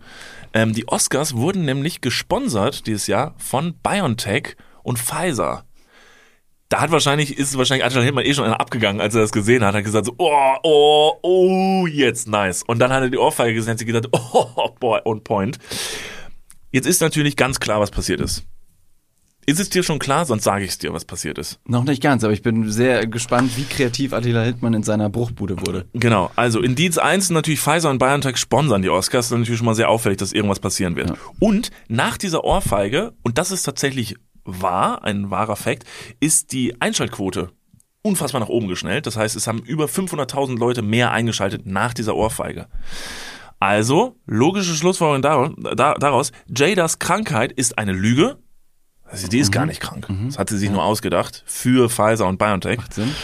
Ähm, 0.55 0.73
die 0.73 0.87
Oscars 0.87 1.35
wurden 1.35 1.65
nämlich 1.65 2.01
gesponsert 2.01 2.87
dieses 2.87 3.09
Jahr 3.09 3.35
von 3.39 3.75
BioNTech 3.83 4.57
und 4.83 4.99
Pfizer. 4.99 5.65
Da 6.69 6.81
hat 6.81 6.93
wahrscheinlich, 6.93 7.37
ist 7.37 7.59
wahrscheinlich 7.59 7.85
Angela 7.85 8.03
Hildmann 8.03 8.25
eh 8.25 8.33
schon 8.33 8.45
einer 8.45 8.61
abgegangen, 8.61 9.01
als 9.01 9.17
er 9.17 9.23
das 9.23 9.33
gesehen 9.33 9.65
hat, 9.65 9.75
hat 9.75 9.83
gesagt 9.83 10.07
so, 10.07 10.15
oh, 10.19 10.57
oh, 10.63 11.15
oh, 11.23 11.87
jetzt 11.89 12.29
nice. 12.29 12.63
Und 12.63 12.79
dann 12.79 12.93
hat 12.93 13.03
er 13.03 13.11
die 13.11 13.19
Ohrfeige 13.19 13.55
gesehen, 13.55 13.73
hat 13.73 13.81
sie 13.81 13.87
gedacht, 13.87 14.09
oh, 14.13 14.71
boy, 14.79 15.01
on 15.05 15.25
point. 15.25 15.59
Jetzt 16.71 16.87
ist 16.87 17.01
natürlich 17.01 17.35
ganz 17.35 17.59
klar, 17.59 17.81
was 17.81 17.91
passiert 17.91 18.21
ist. 18.21 18.45
Ist 19.47 19.59
es 19.59 19.71
dir 19.71 19.83
schon 19.83 19.99
klar? 19.99 20.27
Sonst 20.27 20.45
sage 20.45 20.65
ich 20.65 20.71
es 20.71 20.79
dir, 20.79 20.93
was 20.93 21.05
passiert 21.05 21.39
ist. 21.39 21.59
noch 21.67 21.85
nicht 21.85 22.03
ganz, 22.03 22.23
aber 22.25 22.33
ich 22.33 22.43
bin 22.43 22.71
sehr 22.71 23.07
gespannt, 23.07 23.57
wie 23.57 23.65
kreativ 23.65 24.13
Attila 24.13 24.43
Hildmann 24.43 24.75
in 24.75 24.83
seiner 24.83 25.09
Bruchbude 25.11 25.61
wurde. 25.67 25.87
Genau, 25.95 26.31
also 26.37 26.61
in 26.61 26.75
Dienst 26.75 26.99
1 27.01 27.29
sind 27.29 27.35
natürlich 27.35 27.61
Pfizer 27.61 27.91
und 27.91 27.99
BioNTech 27.99 28.37
sponsern 28.37 28.83
die 28.83 28.91
Oscars. 28.91 29.27
Das 29.29 29.33
ist 29.33 29.39
natürlich 29.39 29.59
schon 29.59 29.67
mal 29.67 29.75
sehr 29.75 29.89
auffällig, 29.89 30.19
dass 30.19 30.33
irgendwas 30.33 30.61
passieren 30.61 30.95
wird. 30.95 31.11
Ja. 31.11 31.17
Und 31.41 31.71
nach 31.89 32.17
dieser 32.19 32.45
Ohrfeige, 32.45 33.13
und 33.23 33.39
das 33.39 33.51
ist 33.51 33.63
tatsächlich 33.65 34.15
wahr, 34.45 35.05
ein 35.05 35.31
wahrer 35.31 35.57
Fakt, 35.57 35.85
ist 36.21 36.53
die 36.53 36.81
Einschaltquote 36.81 37.51
unfassbar 38.03 38.41
nach 38.41 38.49
oben 38.49 38.69
geschnellt. 38.69 39.07
Das 39.07 39.17
heißt, 39.17 39.37
es 39.37 39.47
haben 39.47 39.59
über 39.63 39.87
500.000 39.87 40.59
Leute 40.59 40.83
mehr 40.83 41.11
eingeschaltet 41.11 41.67
nach 41.67 41.93
dieser 41.93 42.15
Ohrfeige. 42.15 42.67
Also, 43.59 44.17
logische 44.27 44.75
Schlussfolgerung 44.75 45.23
daraus, 45.23 45.51
da- 45.77 45.95
daraus, 45.95 46.33
Jadas 46.49 46.99
Krankheit 46.99 47.53
ist 47.53 47.77
eine 47.79 47.93
Lüge. 47.93 48.39
Also 49.11 49.29
die 49.29 49.39
ist 49.39 49.51
gar 49.53 49.67
nicht 49.67 49.81
krank. 49.81 50.07
Das 50.27 50.39
hat 50.39 50.51
sie 50.51 50.59
sich 50.59 50.71
nur 50.71 50.85
ausgedacht 50.85 51.43
für 51.47 51.91
Pfizer 51.91 52.27
und 52.27 52.39
BioNTech. 52.39 52.77
Macht 52.79 52.95
Sinn? 52.95 53.15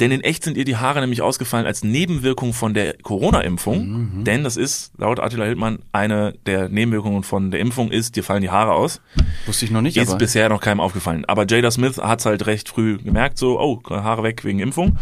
Denn 0.00 0.12
in 0.12 0.20
echt 0.20 0.44
sind 0.44 0.56
ihr 0.56 0.64
die 0.64 0.76
Haare 0.76 1.00
nämlich 1.00 1.22
ausgefallen 1.22 1.66
als 1.66 1.82
Nebenwirkung 1.82 2.52
von 2.52 2.72
der 2.72 2.96
Corona-Impfung. 2.98 4.22
Denn 4.22 4.44
das 4.44 4.56
ist, 4.56 4.92
laut 4.96 5.18
Attila 5.18 5.44
Hildmann, 5.44 5.80
eine 5.90 6.34
der 6.46 6.68
Nebenwirkungen 6.68 7.24
von 7.24 7.50
der 7.50 7.58
Impfung 7.58 7.90
ist, 7.90 8.14
dir 8.14 8.22
fallen 8.22 8.42
die 8.42 8.50
Haare 8.50 8.74
aus. 8.74 9.00
Wusste 9.46 9.64
ich 9.64 9.72
noch 9.72 9.80
nicht, 9.80 9.96
Ist 9.96 10.08
aber 10.08 10.18
bisher 10.18 10.48
noch 10.48 10.60
keinem 10.60 10.80
aufgefallen. 10.80 11.24
Aber 11.24 11.46
Jada 11.48 11.72
Smith 11.72 11.98
hat's 11.98 12.26
halt 12.26 12.46
recht 12.46 12.68
früh 12.68 12.98
gemerkt, 12.98 13.38
so, 13.38 13.58
oh, 13.58 13.82
Haare 13.90 14.22
weg 14.22 14.44
wegen 14.44 14.60
Impfung. 14.60 14.98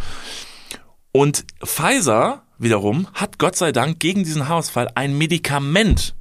Und 1.12 1.44
Pfizer 1.62 2.42
wiederum 2.58 3.06
hat 3.12 3.38
Gott 3.38 3.56
sei 3.56 3.72
Dank 3.72 4.00
gegen 4.00 4.24
diesen 4.24 4.48
Haarausfall 4.48 4.88
ein 4.94 5.18
Medikament. 5.18 6.14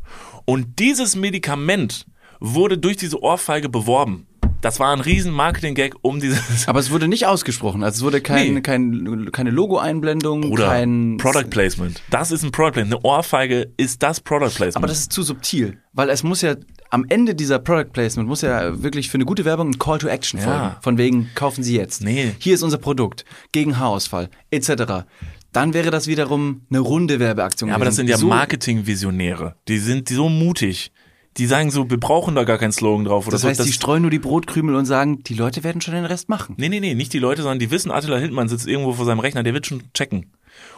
Und 0.43 0.79
dieses 0.79 1.15
Medikament 1.15 2.05
wurde 2.39 2.77
durch 2.77 2.97
diese 2.97 3.21
Ohrfeige 3.21 3.69
beworben. 3.69 4.27
Das 4.61 4.79
war 4.79 4.91
ein 4.93 4.99
riesen 4.99 5.31
Marketing-Gag 5.31 5.93
um 6.01 6.19
dieses 6.19 6.67
aber 6.67 6.79
es 6.79 6.89
wurde 6.89 7.07
nicht 7.07 7.27
ausgesprochen. 7.27 7.83
Also 7.83 7.97
es 7.99 8.03
wurde 8.03 8.19
kein, 8.21 8.55
Nee. 8.55 8.61
kein, 8.61 9.29
keine 9.31 9.51
Logo-Einblendung, 9.51 10.51
Oder 10.51 10.67
kein 10.67 11.17
Product 11.17 11.49
Placement. 11.51 12.01
Das 12.09 12.31
ist 12.31 12.43
ein 12.43 12.51
Product 12.51 12.71
Placement. 12.71 12.95
Eine 12.95 13.03
Ohrfeige 13.05 13.71
ist 13.77 14.01
das 14.01 14.19
Product 14.21 14.49
Placement. 14.55 14.77
Aber 14.77 14.87
das 14.87 15.01
ist 15.01 15.13
zu 15.13 15.21
subtil, 15.21 15.77
weil 15.93 16.09
es 16.09 16.23
muss 16.23 16.41
ja 16.41 16.55
am 16.89 17.05
Ende 17.09 17.35
dieser 17.35 17.59
Product 17.59 17.91
Placement 17.93 18.27
muss 18.27 18.41
ja 18.41 18.81
wirklich 18.81 19.09
für 19.09 19.15
eine 19.15 19.25
gute 19.25 19.45
Werbung 19.45 19.69
ein 19.69 19.77
Call 19.77 19.99
to 19.99 20.07
Action 20.07 20.39
Ja. 20.39 20.45
folgen. 20.45 20.75
Von 20.81 20.97
wegen 20.97 21.29
kaufen 21.35 21.63
Sie 21.63 21.75
jetzt. 21.75 22.03
Nee. 22.03 22.31
Hier 22.39 22.55
ist 22.55 22.63
unser 22.63 22.77
Produkt 22.79 23.23
gegen 23.51 23.77
Haarausfall 23.77 24.29
etc. 24.49 25.03
Dann 25.51 25.73
wäre 25.73 25.91
das 25.91 26.07
wiederum 26.07 26.61
eine 26.69 26.79
runde 26.79 27.19
Werbeaktion. 27.19 27.69
ja, 27.69 27.75
aber 27.75 27.85
das 27.85 27.97
sind 27.97 28.09
ja 28.09 28.17
so, 28.17 28.27
Marketing-Visionäre. 28.27 29.55
Die 29.67 29.77
sind 29.77 30.09
so 30.09 30.27
mutig. 30.29 30.91
Die 31.37 31.47
sagen 31.47 31.69
so, 31.69 31.89
wir 31.89 31.99
brauchen 31.99 32.33
da 32.35 32.45
gar 32.45 32.57
keinen 32.57 32.71
Slogan 32.71 33.03
drauf 33.05 33.27
oder 33.27 33.33
Das 33.33 33.41
so. 33.41 33.49
heißt, 33.49 33.65
die 33.65 33.73
streuen 33.73 34.01
nur 34.03 34.11
die 34.11 34.19
Brotkrümel 34.19 34.73
und 34.75 34.85
sagen, 34.85 35.21
die 35.23 35.33
Leute 35.33 35.63
werden 35.65 35.81
schon 35.81 35.93
den 35.93 36.05
Rest 36.05 36.29
machen. 36.29 36.55
Nee, 36.57 36.69
nee, 36.69 36.79
nee, 36.79 36.93
nicht 36.95 37.11
die 37.11 37.19
Leute, 37.19 37.41
sondern 37.41 37.59
die 37.59 37.71
wissen, 37.71 37.91
Attila 37.91 38.17
Hildmann 38.17 38.47
sitzt 38.47 38.67
irgendwo 38.67 38.93
vor 38.93 39.05
seinem 39.05 39.19
Rechner, 39.19 39.43
der 39.43 39.53
wird 39.53 39.65
schon 39.65 39.83
checken. 39.93 40.31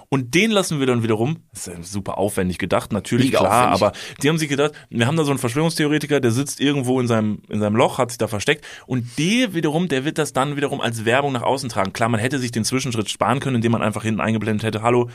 Und 0.10 0.34
den 0.34 0.50
lassen 0.50 0.80
wir 0.80 0.88
dann 0.88 1.04
wiederum, 1.04 1.38
das 1.54 1.68
ist 1.68 1.92
super 1.92 2.18
aufwendig 2.18 2.58
gedacht, 2.58 2.92
natürlich 2.94 3.28
Mega 3.28 3.40
klar, 3.40 3.74
aufwendig. 3.74 3.82
aber 3.84 3.92
die 4.24 4.30
haben 4.30 4.38
sich 4.40 4.50
gedacht, 4.50 4.72
wir 4.90 5.06
haben 5.06 5.18
da 5.18 5.24
so 5.26 5.32
einen 5.32 5.38
Verschwörungstheoretiker, 5.38 6.20
der 6.20 6.32
sitzt 6.32 6.60
irgendwo 6.62 7.00
in 7.00 7.08
seinem, 7.08 7.42
in 7.50 7.60
seinem 7.60 7.76
Loch, 7.76 7.98
hat 8.00 8.10
sich 8.10 8.18
da 8.18 8.28
versteckt 8.28 8.66
und 8.88 9.06
der 9.20 9.54
wiederum, 9.54 9.90
der 9.90 10.06
wird 10.06 10.18
das 10.18 10.34
dann 10.34 10.56
wiederum 10.56 10.82
als 10.82 11.04
Werbung 11.06 11.34
nach 11.34 11.42
außen 11.44 11.70
tragen. 11.70 11.94
Klar, 11.94 12.10
man 12.10 12.20
hätte 12.22 12.40
sich 12.40 12.52
den 12.52 12.64
Zwischenschritt 12.64 13.10
sparen 13.10 13.40
können, 13.42 13.58
indem 13.58 13.74
man 13.74 13.84
einfach 13.84 14.04
hinten 14.04 14.22
eingeblendet 14.22 14.66
hätte, 14.66 14.82
hallo, 14.82 15.10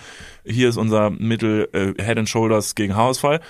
hier 0.45 0.69
ist 0.69 0.77
unser 0.77 1.11
Mittel 1.11 1.69
äh, 1.73 2.01
Head 2.01 2.19
and 2.19 2.29
Shoulders 2.29 2.75
gegen 2.77 2.95
Haarausfall. 2.95 3.41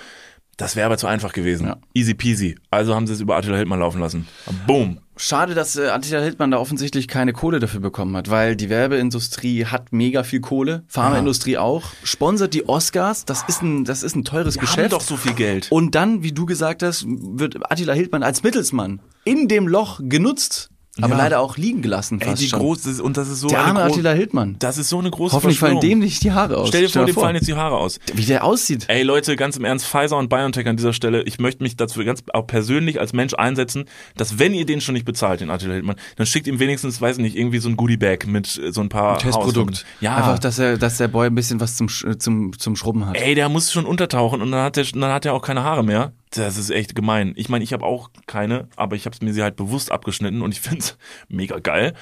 Das 0.57 0.75
wäre 0.75 0.85
aber 0.85 0.97
zu 0.97 1.07
einfach 1.07 1.33
gewesen. 1.33 1.65
Ja. 1.67 1.77
Easy 1.93 2.13
peasy. 2.13 2.55
Also 2.69 2.93
haben 2.95 3.07
sie 3.07 3.13
es 3.13 3.21
über 3.21 3.35
Attila 3.35 3.55
Hildmann 3.57 3.79
laufen 3.79 3.99
lassen. 3.99 4.27
Boom. 4.67 4.99
Schade, 5.15 5.53
dass 5.53 5.75
äh, 5.75 5.87
Attila 5.89 6.21
Hildmann 6.21 6.51
da 6.51 6.57
offensichtlich 6.57 7.07
keine 7.07 7.33
Kohle 7.33 7.59
dafür 7.59 7.79
bekommen 7.79 8.15
hat, 8.17 8.29
weil 8.31 8.55
die 8.55 8.69
Werbeindustrie 8.69 9.65
hat 9.65 9.93
mega 9.93 10.23
viel 10.23 10.41
Kohle, 10.41 10.83
Pharmaindustrie 10.87 11.57
auch, 11.57 11.83
sponsert 12.03 12.53
die 12.55 12.67
Oscars, 12.67 13.23
das 13.25 13.43
ist 13.47 13.61
ein, 13.61 13.85
das 13.85 14.01
ist 14.01 14.15
ein 14.15 14.23
teures 14.23 14.55
Die 14.55 14.59
haben 14.61 14.65
Geschäft. 14.65 14.91
doch 14.93 15.01
so 15.01 15.15
viel 15.15 15.33
Geld. 15.33 15.67
Und 15.71 15.93
dann, 15.93 16.23
wie 16.23 16.31
du 16.31 16.45
gesagt 16.47 16.81
hast, 16.81 17.05
wird 17.07 17.57
Attila 17.71 17.93
Hildmann 17.93 18.23
als 18.23 18.41
Mittelsmann 18.41 19.01
in 19.23 19.47
dem 19.47 19.67
Loch 19.67 19.99
genutzt, 20.03 20.69
aber 21.01 21.09
Ja. 21.15 21.17
leider 21.17 21.39
auch 21.39 21.57
liegen 21.57 21.81
gelassen 21.81 22.21
Ey, 22.21 22.27
fast 22.29 22.41
die 22.41 22.47
schon. 22.49 22.59
groß, 22.59 22.83
das 22.83 22.93
ist- 22.93 22.99
und 23.01 23.17
das 23.17 23.27
ist 23.27 23.39
so 23.39 23.47
der 23.47 23.61
arme 23.61 23.81
Attila 23.81 24.11
Hildmann. 24.11 24.57
Das 24.59 24.77
ist 24.77 24.89
so 24.89 24.99
eine 24.99 25.09
große 25.09 25.35
Hoffentlich 25.35 25.57
fallen 25.59 25.79
dem 25.79 25.99
nicht 25.99 26.23
die 26.23 26.31
Haare 26.31 26.57
aus. 26.57 26.67
Stell 26.69 26.83
dir 26.83 26.89
vor, 26.89 27.05
dir 27.05 27.13
dem 27.13 27.19
fallen 27.19 27.35
jetzt 27.35 27.47
die 27.47 27.55
Haare 27.55 27.77
aus. 27.77 27.99
Wie 28.13 28.25
der 28.25 28.43
aussieht. 28.43 28.85
Ey 28.89 29.01
Leute, 29.03 29.35
ganz 29.35 29.57
im 29.57 29.65
Ernst, 29.65 29.87
Pfizer 29.87 30.17
und 30.17 30.29
BioNTech 30.29 30.67
an 30.67 30.77
dieser 30.77 30.93
Stelle, 30.93 31.23
ich 31.23 31.39
möchte 31.39 31.63
mich 31.63 31.75
dazu 31.77 32.03
ganz 32.05 32.21
auch 32.33 32.45
persönlich 32.45 32.99
als 32.99 33.13
Mensch 33.13 33.33
einsetzen, 33.33 33.85
dass 34.17 34.37
wenn 34.37 34.53
ihr 34.53 34.65
den 34.67 34.81
schon 34.81 34.93
nicht 34.93 35.05
bezahlt, 35.05 35.41
den 35.41 35.49
Attila 35.49 35.73
Hildmann, 35.73 35.95
dann 36.17 36.27
schickt 36.27 36.45
ihm 36.47 36.59
wenigstens, 36.59 37.01
weiß 37.01 37.17
nicht, 37.17 37.35
irgendwie 37.35 37.57
so 37.59 37.69
ein 37.69 37.75
Goodie-Bag 37.75 38.27
mit 38.27 38.57
äh, 38.59 38.71
so 38.71 38.81
ein 38.81 38.89
paar 38.89 39.17
Testprodukt. 39.17 39.57
Haarausfällen. 39.57 39.97
Ja. 40.01 40.15
Einfach, 40.17 40.39
dass 40.39 40.59
er, 40.59 40.77
dass 40.77 40.97
der 40.97 41.07
Boy 41.07 41.27
ein 41.27 41.35
bisschen 41.35 41.59
was 41.59 41.75
zum, 41.75 41.87
Sch- 41.87 42.19
zum, 42.19 42.57
zum 42.59 42.75
Schrubben 42.75 43.07
hat. 43.07 43.17
Ey, 43.17 43.33
der 43.33 43.49
muss 43.49 43.71
schon 43.71 43.85
untertauchen 43.85 44.41
und 44.41 44.51
dann 44.51 44.61
hat 44.63 44.77
er 44.77 44.83
dann 44.83 45.11
hat 45.11 45.25
er 45.25 45.33
auch 45.33 45.41
keine 45.41 45.63
Haare 45.63 45.83
mehr. 45.83 46.13
Das 46.35 46.57
ist 46.57 46.71
echt 46.71 46.95
gemein. 46.95 47.33
Ich 47.35 47.47
meine, 47.49 47.63
ich 47.63 47.73
habe 47.73 47.85
auch 47.85 48.09
keine, 48.25 48.67
aber 48.75 48.95
ich 48.95 49.05
habe 49.05 49.15
mir 49.21 49.33
sie 49.33 49.43
halt 49.43 49.55
bewusst 49.55 49.91
abgeschnitten 49.91 50.41
und 50.41 50.51
ich 50.51 50.59
find's 50.91 50.97
mega 51.29 51.59
geil. 51.59 51.93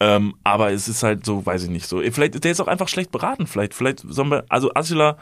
Ähm, 0.00 0.34
aber 0.44 0.70
es 0.72 0.86
ist 0.88 1.02
halt 1.02 1.24
so, 1.24 1.44
weiß 1.44 1.64
ich 1.64 1.70
nicht 1.70 1.86
so. 1.86 2.00
Vielleicht 2.10 2.42
der 2.44 2.52
ist 2.52 2.60
auch 2.60 2.68
einfach 2.68 2.88
schlecht 2.88 3.10
beraten. 3.10 3.46
Vielleicht, 3.46 3.74
vielleicht 3.74 4.00
sollen 4.08 4.30
wir, 4.30 4.44
also 4.48 4.72
Attila, 4.74 5.16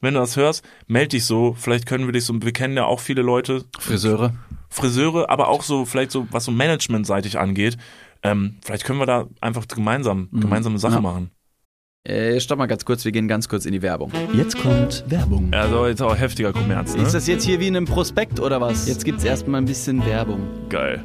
wenn 0.00 0.14
du 0.14 0.20
das 0.20 0.36
hörst, 0.36 0.64
meld 0.86 1.12
dich 1.12 1.24
so. 1.26 1.54
Vielleicht 1.58 1.86
können 1.86 2.06
wir 2.06 2.12
dich 2.12 2.24
so. 2.24 2.34
Wir 2.42 2.52
kennen 2.52 2.76
ja 2.76 2.84
auch 2.86 3.00
viele 3.00 3.22
Leute, 3.22 3.64
Friseure. 3.78 4.32
Friseure, 4.70 5.28
aber 5.28 5.48
auch 5.48 5.62
so 5.62 5.84
vielleicht 5.84 6.10
so 6.10 6.26
was 6.30 6.46
so 6.46 6.50
managementseitig 6.52 7.38
angeht. 7.38 7.76
Ähm, 8.22 8.56
vielleicht 8.64 8.84
können 8.84 8.98
wir 9.00 9.06
da 9.06 9.26
einfach 9.40 9.68
gemeinsam 9.68 10.28
gemeinsame 10.32 10.78
Sache 10.78 10.94
Ja. 10.94 11.00
machen. 11.00 11.30
Äh, 12.04 12.40
stopp 12.40 12.58
mal 12.58 12.66
ganz 12.66 12.84
kurz, 12.84 13.04
wir 13.04 13.12
gehen 13.12 13.28
ganz 13.28 13.48
kurz 13.48 13.64
in 13.64 13.72
die 13.72 13.82
Werbung. 13.82 14.10
Jetzt 14.32 14.58
kommt 14.58 15.04
Werbung. 15.08 15.52
Also 15.52 15.86
jetzt 15.86 16.02
auch 16.02 16.16
heftiger 16.16 16.52
Kommerz. 16.52 16.96
Ne? 16.96 17.02
Ist 17.02 17.12
das 17.14 17.28
jetzt 17.28 17.44
hier 17.44 17.60
wie 17.60 17.68
in 17.68 17.76
einem 17.76 17.86
Prospekt 17.86 18.40
oder 18.40 18.60
was? 18.60 18.88
Jetzt 18.88 19.04
gibt's 19.04 19.22
erstmal 19.24 19.60
ein 19.60 19.66
bisschen 19.66 20.04
Werbung. 20.04 20.40
geil. 20.68 21.04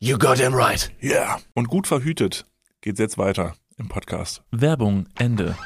You 0.00 0.16
got 0.16 0.38
him 0.38 0.54
right. 0.54 0.92
Ja. 1.00 1.10
Yeah. 1.10 1.40
Und 1.54 1.66
gut 1.66 1.88
verhütet 1.88 2.46
geht's 2.82 3.00
jetzt 3.00 3.18
weiter 3.18 3.56
im 3.78 3.88
Podcast. 3.88 4.44
Werbung, 4.52 5.08
Ende. 5.18 5.56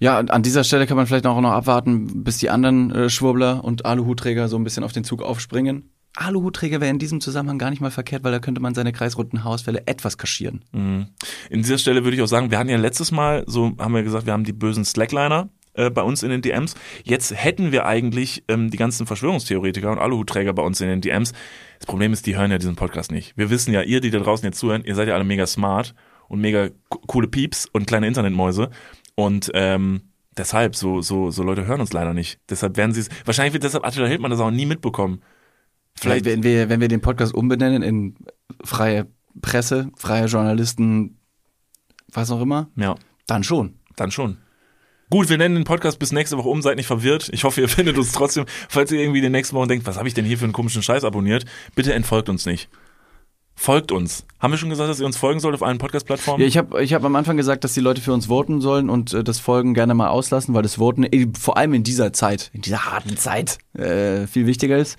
Ja, 0.00 0.18
an 0.18 0.42
dieser 0.42 0.64
Stelle 0.64 0.88
kann 0.88 0.96
man 0.96 1.06
vielleicht 1.06 1.24
auch 1.26 1.40
noch 1.40 1.52
abwarten, 1.52 2.24
bis 2.24 2.38
die 2.38 2.50
anderen 2.50 2.90
äh, 2.90 3.08
Schwurbler 3.08 3.62
und 3.62 3.86
Aluhutträger 3.86 4.48
so 4.48 4.56
ein 4.56 4.64
bisschen 4.64 4.82
auf 4.82 4.90
den 4.90 5.04
Zug 5.04 5.22
aufspringen. 5.22 5.92
Aluhutträger 6.16 6.80
wäre 6.80 6.90
in 6.90 6.98
diesem 6.98 7.20
Zusammenhang 7.20 7.58
gar 7.58 7.70
nicht 7.70 7.80
mal 7.80 7.92
verkehrt, 7.92 8.24
weil 8.24 8.32
da 8.32 8.40
könnte 8.40 8.60
man 8.60 8.74
seine 8.74 8.92
kreisrunden 8.92 9.44
Haarausfälle 9.44 9.86
etwas 9.86 10.18
kaschieren. 10.18 10.64
Mhm. 10.72 11.06
In 11.48 11.62
dieser 11.62 11.78
Stelle 11.78 12.02
würde 12.02 12.16
ich 12.16 12.22
auch 12.22 12.26
sagen, 12.26 12.50
wir 12.50 12.58
hatten 12.58 12.70
ja 12.70 12.76
letztes 12.76 13.12
Mal, 13.12 13.44
so 13.46 13.76
haben 13.78 13.94
wir 13.94 14.02
gesagt, 14.02 14.26
wir 14.26 14.32
haben 14.32 14.42
die 14.42 14.52
bösen 14.52 14.84
Slackliner 14.84 15.48
äh, 15.78 15.90
bei 15.90 16.02
uns 16.02 16.22
in 16.22 16.30
den 16.30 16.42
DMs. 16.42 16.74
Jetzt 17.04 17.34
hätten 17.34 17.72
wir 17.72 17.86
eigentlich 17.86 18.44
ähm, 18.48 18.70
die 18.70 18.76
ganzen 18.76 19.06
Verschwörungstheoretiker 19.06 19.90
und 19.90 19.98
Aluhutträger 19.98 20.52
bei 20.52 20.62
uns 20.62 20.80
in 20.80 20.88
den 20.88 21.00
DMs. 21.00 21.32
Das 21.78 21.86
Problem 21.86 22.12
ist, 22.12 22.26
die 22.26 22.36
hören 22.36 22.50
ja 22.50 22.58
diesen 22.58 22.76
Podcast 22.76 23.10
nicht. 23.12 23.36
Wir 23.36 23.50
wissen 23.50 23.72
ja, 23.72 23.82
ihr, 23.82 24.00
die 24.00 24.10
da 24.10 24.18
draußen 24.18 24.44
jetzt 24.44 24.58
zuhören, 24.58 24.84
ihr 24.84 24.94
seid 24.94 25.08
ja 25.08 25.14
alle 25.14 25.24
mega 25.24 25.46
smart 25.46 25.94
und 26.28 26.40
mega 26.40 26.68
co- 26.88 27.00
coole 27.06 27.28
Pieps 27.28 27.66
und 27.66 27.86
kleine 27.86 28.06
Internetmäuse. 28.06 28.70
Und 29.14 29.50
ähm, 29.54 30.02
deshalb, 30.36 30.76
so, 30.76 31.00
so, 31.00 31.30
so 31.30 31.42
Leute 31.42 31.66
hören 31.66 31.80
uns 31.80 31.92
leider 31.92 32.14
nicht. 32.14 32.40
Deshalb 32.50 32.76
werden 32.76 32.92
sie 32.92 33.00
es, 33.00 33.08
wahrscheinlich 33.24 33.52
wird 33.54 33.64
deshalb 33.64 33.84
Attila 33.86 34.06
Hildmann 34.06 34.30
das 34.30 34.40
auch 34.40 34.50
nie 34.50 34.66
mitbekommen. 34.66 35.22
Vielleicht, 35.94 36.26
wenn 36.26 36.42
wir, 36.42 36.68
wenn 36.68 36.80
wir 36.80 36.88
den 36.88 37.00
Podcast 37.00 37.34
umbenennen 37.34 37.82
in 37.82 38.14
freie 38.64 39.08
Presse, 39.40 39.90
freie 39.96 40.26
Journalisten, 40.26 41.18
was 42.12 42.30
auch 42.30 42.40
immer, 42.40 42.68
ja. 42.76 42.94
dann 43.26 43.42
schon. 43.42 43.74
Dann 43.96 44.10
schon. 44.10 44.38
Gut, 45.10 45.30
wir 45.30 45.38
nennen 45.38 45.54
den 45.54 45.64
Podcast 45.64 45.98
bis 45.98 46.12
nächste 46.12 46.36
Woche 46.36 46.50
um, 46.50 46.60
seid 46.60 46.76
nicht 46.76 46.86
verwirrt. 46.86 47.30
Ich 47.32 47.44
hoffe, 47.44 47.62
ihr 47.62 47.68
findet 47.68 47.96
uns 47.96 48.12
trotzdem. 48.12 48.44
Falls 48.68 48.92
ihr 48.92 49.00
irgendwie 49.00 49.22
den 49.22 49.32
nächsten 49.32 49.56
Wochen 49.56 49.68
denkt, 49.68 49.86
was 49.86 49.96
habe 49.96 50.06
ich 50.06 50.14
denn 50.14 50.24
hier 50.24 50.36
für 50.36 50.44
einen 50.44 50.52
komischen 50.52 50.82
Scheiß 50.82 51.04
abonniert, 51.04 51.46
bitte 51.74 51.94
entfolgt 51.94 52.28
uns 52.28 52.44
nicht. 52.44 52.68
Folgt 53.54 53.90
uns. 53.90 54.24
Haben 54.38 54.52
wir 54.52 54.58
schon 54.58 54.68
gesagt, 54.68 54.88
dass 54.88 55.00
ihr 55.00 55.06
uns 55.06 55.16
folgen 55.16 55.40
sollt 55.40 55.54
auf 55.54 55.64
allen 55.64 55.78
Podcast-Plattformen? 55.78 56.42
Ja, 56.42 56.46
ich 56.46 56.56
habe 56.56 56.80
ich 56.80 56.94
hab 56.94 57.04
am 57.04 57.16
Anfang 57.16 57.36
gesagt, 57.36 57.64
dass 57.64 57.74
die 57.74 57.80
Leute 57.80 58.00
für 58.00 58.12
uns 58.12 58.26
voten 58.26 58.60
sollen 58.60 58.88
und 58.88 59.12
äh, 59.14 59.24
das 59.24 59.40
Folgen 59.40 59.74
gerne 59.74 59.94
mal 59.94 60.08
auslassen, 60.08 60.54
weil 60.54 60.62
das 60.62 60.76
Voten 60.76 61.02
äh, 61.02 61.26
vor 61.36 61.56
allem 61.56 61.74
in 61.74 61.82
dieser 61.82 62.12
Zeit, 62.12 62.50
in 62.52 62.60
dieser 62.60 62.84
harten 62.84 63.16
Zeit, 63.16 63.58
äh, 63.72 64.28
viel 64.28 64.46
wichtiger 64.46 64.78
ist. 64.78 64.96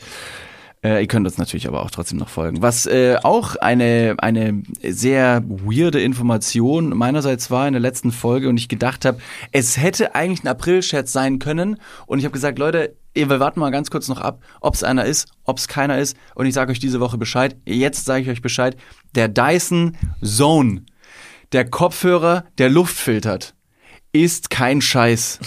Äh, 0.81 1.01
ihr 1.01 1.07
könnt 1.07 1.27
uns 1.27 1.37
natürlich 1.37 1.67
aber 1.67 1.83
auch 1.83 1.91
trotzdem 1.91 2.17
noch 2.17 2.29
folgen. 2.29 2.61
Was 2.61 2.85
äh, 2.85 3.17
auch 3.21 3.57
eine, 3.57 4.15
eine 4.19 4.63
sehr 4.81 5.43
weirde 5.45 6.01
Information 6.01 6.95
meinerseits 6.95 7.51
war 7.51 7.67
in 7.67 7.73
der 7.73 7.81
letzten 7.81 8.11
Folge 8.11 8.47
und 8.47 8.57
ich 8.57 8.69
gedacht 8.69 9.03
habe, 9.03 9.19
es 9.51 9.77
hätte 9.77 10.15
eigentlich 10.15 10.43
ein 10.43 10.47
April-Scherz 10.47 11.11
sein 11.11 11.39
können 11.39 11.79
und 12.05 12.19
ich 12.19 12.25
habe 12.25 12.33
gesagt, 12.33 12.59
Leute, 12.59 12.95
wir 13.13 13.39
warten 13.41 13.59
mal 13.59 13.71
ganz 13.71 13.91
kurz 13.91 14.07
noch 14.07 14.21
ab, 14.21 14.41
ob 14.61 14.75
es 14.75 14.83
einer 14.83 15.03
ist, 15.03 15.27
ob 15.43 15.57
es 15.57 15.67
keiner 15.67 15.97
ist 15.97 16.15
und 16.35 16.45
ich 16.45 16.53
sage 16.53 16.71
euch 16.71 16.79
diese 16.79 17.01
Woche 17.01 17.17
Bescheid. 17.17 17.57
Jetzt 17.65 18.05
sage 18.05 18.23
ich 18.23 18.29
euch 18.29 18.41
Bescheid. 18.41 18.77
Der 19.15 19.27
Dyson 19.27 19.97
Zone, 20.23 20.83
der 21.51 21.69
Kopfhörer, 21.69 22.45
der 22.57 22.69
Luft 22.69 22.95
filtert, 22.95 23.53
ist 24.11 24.49
kein 24.49 24.81
Scheiß. 24.81 25.39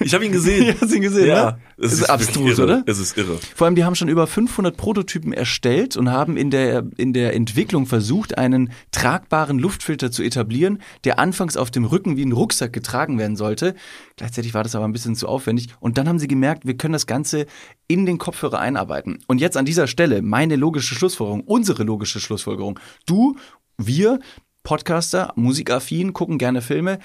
Ich 0.00 0.14
habe 0.14 0.24
ihn 0.24 0.32
gesehen. 0.32 0.74
Hast 0.80 0.90
du 0.90 0.96
ihn 0.96 1.02
gesehen, 1.02 1.28
ne? 1.28 1.58
es 1.76 1.92
ist 1.92 2.00
wirklich 2.00 2.10
abstrus, 2.10 2.60
oder? 2.60 2.82
Es 2.86 2.98
ist 2.98 3.16
irre. 3.18 3.38
Vor 3.54 3.66
allem, 3.66 3.74
die 3.74 3.84
haben 3.84 3.94
schon 3.94 4.08
über 4.08 4.26
500 4.26 4.76
Prototypen 4.76 5.32
erstellt 5.32 5.96
und 5.96 6.10
haben 6.10 6.36
in 6.36 6.50
der, 6.50 6.86
in 6.96 7.12
der 7.12 7.34
Entwicklung 7.34 7.86
versucht, 7.86 8.38
einen 8.38 8.72
tragbaren 8.90 9.58
Luftfilter 9.58 10.10
zu 10.10 10.22
etablieren, 10.22 10.80
der 11.04 11.18
anfangs 11.18 11.56
auf 11.56 11.70
dem 11.70 11.84
Rücken 11.84 12.16
wie 12.16 12.24
ein 12.24 12.32
Rucksack 12.32 12.72
getragen 12.72 13.18
werden 13.18 13.36
sollte. 13.36 13.74
Gleichzeitig 14.16 14.54
war 14.54 14.62
das 14.62 14.74
aber 14.74 14.86
ein 14.86 14.92
bisschen 14.92 15.16
zu 15.16 15.28
aufwendig. 15.28 15.68
Und 15.80 15.98
dann 15.98 16.08
haben 16.08 16.18
sie 16.18 16.28
gemerkt, 16.28 16.66
wir 16.66 16.76
können 16.76 16.94
das 16.94 17.06
Ganze 17.06 17.46
in 17.86 18.06
den 18.06 18.16
Kopfhörer 18.16 18.60
einarbeiten. 18.60 19.18
Und 19.26 19.40
jetzt 19.40 19.56
an 19.56 19.66
dieser 19.66 19.88
Stelle 19.88 20.22
meine 20.22 20.56
logische 20.56 20.94
Schlussfolgerung, 20.94 21.42
unsere 21.42 21.82
logische 21.82 22.20
Schlussfolgerung. 22.20 22.78
Du, 23.04 23.36
wir, 23.76 24.20
Podcaster, 24.62 25.32
musikaffin, 25.36 26.14
gucken 26.14 26.38
gerne 26.38 26.62
Filme, 26.62 26.98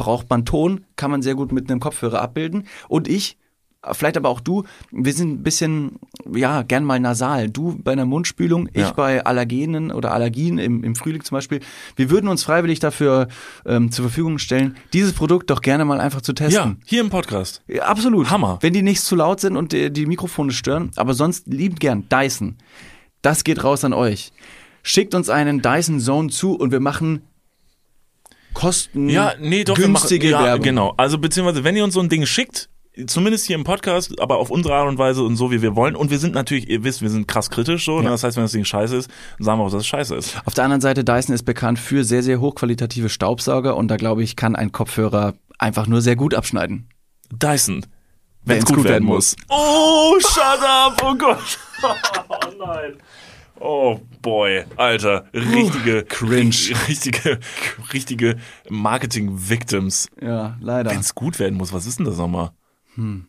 braucht 0.00 0.28
man 0.30 0.44
Ton, 0.44 0.84
kann 0.96 1.10
man 1.10 1.22
sehr 1.22 1.34
gut 1.34 1.52
mit 1.52 1.70
einem 1.70 1.78
Kopfhörer 1.80 2.20
abbilden. 2.22 2.64
Und 2.88 3.06
ich, 3.08 3.36
vielleicht 3.92 4.16
aber 4.16 4.28
auch 4.28 4.40
du, 4.40 4.64
wir 4.90 5.12
sind 5.12 5.30
ein 5.32 5.42
bisschen, 5.42 5.98
ja, 6.34 6.62
gern 6.62 6.84
mal 6.84 6.98
nasal. 7.00 7.48
Du 7.48 7.78
bei 7.82 7.92
einer 7.92 8.04
Mundspülung, 8.06 8.68
ich 8.72 8.80
Ja. 8.82 8.92
bei 8.92 9.24
Allergenen 9.24 9.90
oder 9.90 10.12
Allergien 10.12 10.58
im, 10.58 10.82
im 10.84 10.94
Frühling 10.94 11.22
zum 11.24 11.36
Beispiel. 11.36 11.60
Wir 11.96 12.10
würden 12.10 12.28
uns 12.28 12.44
freiwillig 12.44 12.78
dafür 12.80 13.28
ähm, 13.64 13.90
zur 13.90 14.04
Verfügung 14.06 14.38
stellen, 14.38 14.76
dieses 14.92 15.12
Produkt 15.12 15.50
doch 15.50 15.60
gerne 15.62 15.84
mal 15.84 16.00
einfach 16.00 16.20
zu 16.20 16.32
Ja, 16.32 16.34
testen. 16.34 16.80
hier 16.84 17.00
im 17.00 17.10
Podcast. 17.10 17.62
Ja, 17.68 17.84
absolut. 17.84 18.30
Hammer. 18.30 18.58
Wenn 18.60 18.72
die 18.72 18.82
nicht 18.82 19.02
zu 19.02 19.16
laut 19.16 19.40
sind 19.40 19.56
und 19.56 19.72
äh, 19.74 19.90
die 19.90 20.06
Mikrofone 20.06 20.52
stören, 20.52 20.90
aber 20.96 21.14
sonst 21.14 21.46
liebend 21.46 21.80
gern 21.80 22.06
Dyson. 22.10 22.56
Das 23.22 23.44
geht 23.44 23.62
raus 23.64 23.84
an 23.84 23.92
euch. 23.92 24.32
Schickt 24.82 25.14
uns 25.14 25.28
einen 25.28 25.60
Dyson 25.60 26.00
Zone 26.00 26.28
zu 26.30 26.54
und 26.54 26.70
wir 26.72 26.80
machen 26.80 27.20
Kosten 28.54 29.08
Ja, 29.08 29.34
nee, 29.40 29.64
doch. 29.64 29.76
wir 29.78 29.86
günstige 29.86 30.30
machen, 30.30 30.40
ja, 30.40 30.46
Werbung. 30.50 30.64
Genau. 30.64 30.94
Also 30.96 31.18
beziehungsweise, 31.18 31.64
wenn 31.64 31.76
ihr 31.76 31.84
uns 31.84 31.94
so 31.94 32.00
ein 32.00 32.08
Ding 32.08 32.26
schickt, 32.26 32.68
zumindest 33.06 33.46
hier 33.46 33.56
im 33.56 33.64
Podcast, 33.64 34.20
aber 34.20 34.38
auf 34.38 34.50
unsere 34.50 34.74
Art 34.74 34.88
und 34.88 34.98
Weise 34.98 35.22
und 35.22 35.36
so, 35.36 35.50
wie 35.50 35.62
wir 35.62 35.76
wollen. 35.76 35.96
Und 35.96 36.10
wir 36.10 36.18
sind 36.18 36.34
natürlich, 36.34 36.68
ihr 36.68 36.84
wisst, 36.84 37.02
wir 37.02 37.10
sind 37.10 37.28
krass 37.28 37.50
kritisch 37.50 37.84
so. 37.84 38.00
Ne? 38.00 38.10
Das 38.10 38.24
heißt, 38.24 38.36
wenn 38.36 38.44
das 38.44 38.52
Ding 38.52 38.64
scheiße 38.64 38.96
ist, 38.96 39.10
dann 39.38 39.44
sagen 39.44 39.58
wir 39.60 39.64
auch, 39.64 39.70
dass 39.70 39.82
es 39.82 39.86
scheiße 39.86 40.14
ist. 40.14 40.36
Auf 40.44 40.54
der 40.54 40.64
anderen 40.64 40.80
Seite, 40.80 41.04
Dyson 41.04 41.34
ist 41.34 41.44
bekannt 41.44 41.78
für 41.78 42.04
sehr, 42.04 42.22
sehr 42.22 42.40
hochqualitative 42.40 43.08
Staubsauger 43.08 43.76
und 43.76 43.88
da 43.88 43.96
glaube 43.96 44.22
ich, 44.22 44.36
kann 44.36 44.56
ein 44.56 44.72
Kopfhörer 44.72 45.34
einfach 45.58 45.86
nur 45.86 46.00
sehr 46.00 46.16
gut 46.16 46.34
abschneiden. 46.34 46.88
Dyson. 47.30 47.86
Wenn 48.42 48.58
es 48.58 48.64
gut, 48.64 48.84
werden 48.84 49.04
muss. 49.04 49.36
Oh, 49.48 50.18
shut 50.18 50.60
up! 50.62 51.00
Oh 51.02 51.14
Gott. 51.14 51.38
Oh 51.82 52.66
nein. 52.66 52.98
Oh 53.60 54.00
boy, 54.22 54.64
Alter, 54.76 55.26
richtige 55.34 56.04
cringe. 56.04 56.54
richtige 56.88 57.38
richtige 57.92 58.36
Marketing 58.68 59.30
Victims. 59.48 60.08
Ja, 60.20 60.56
leider. 60.60 60.90
Wenn 60.90 61.00
es 61.00 61.14
gut 61.14 61.38
werden 61.38 61.56
muss, 61.58 61.72
was 61.72 61.86
ist 61.86 61.98
denn 61.98 62.06
das 62.06 62.16
nochmal? 62.16 62.50
Wenn 62.96 63.26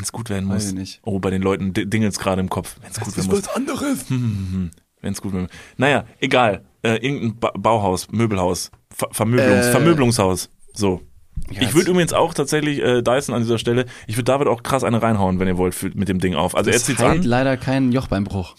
es 0.00 0.12
gut 0.12 0.30
werden 0.30 0.44
Hm. 0.48 0.50
Weiß 0.54 0.62
muss. 0.64 0.72
ich 0.72 0.78
nicht. 0.78 1.00
Oh, 1.02 1.18
bei 1.18 1.30
den 1.30 1.42
Leuten 1.42 1.72
di- 1.72 1.88
dingelt's 1.88 2.18
gerade 2.18 2.40
im 2.40 2.48
Kopf. 2.50 2.76
Wenn 2.80 2.90
es 2.90 3.00
gut 3.00 3.16
werden 3.16 3.30
muss. 3.30 3.48
anderes. 3.48 4.04
Wenn 4.08 4.70
es 5.12 5.20
gut 5.20 5.32
werden 5.32 5.44
muss. 5.44 5.52
Naja, 5.78 6.04
egal. 6.20 6.64
Äh, 6.82 6.96
irgendein 7.04 7.38
ba 7.38 7.50
Bauhaus, 7.56 8.08
Möbelhaus, 8.10 8.70
Ver 8.94 9.08
Vermöbelungs 9.12 9.66
Äh. 9.66 9.70
Vermöbelungshaus. 9.72 10.50
So. 10.72 11.02
Ja, 11.50 11.62
ich 11.62 11.74
würde 11.74 11.90
übrigens 11.90 12.12
auch 12.12 12.34
tatsächlich 12.34 12.80
äh, 12.80 13.02
Dyson 13.02 13.34
an 13.34 13.42
dieser 13.42 13.58
Stelle, 13.58 13.86
ich 14.06 14.16
würde 14.16 14.24
David 14.24 14.46
auch 14.46 14.62
krass 14.62 14.84
eine 14.84 15.02
reinhauen, 15.02 15.38
wenn 15.40 15.48
ihr 15.48 15.56
wollt, 15.56 15.74
für, 15.74 15.90
mit 15.94 16.08
dem 16.08 16.18
Ding 16.20 16.34
auf. 16.34 16.54
Also 16.54 16.70
er 16.70 16.78
zieht's 16.78 17.00
heilt 17.00 17.20
an. 17.20 17.26
leider 17.26 17.56
keinen 17.56 17.92
Jochbeinbruch. 17.92 18.54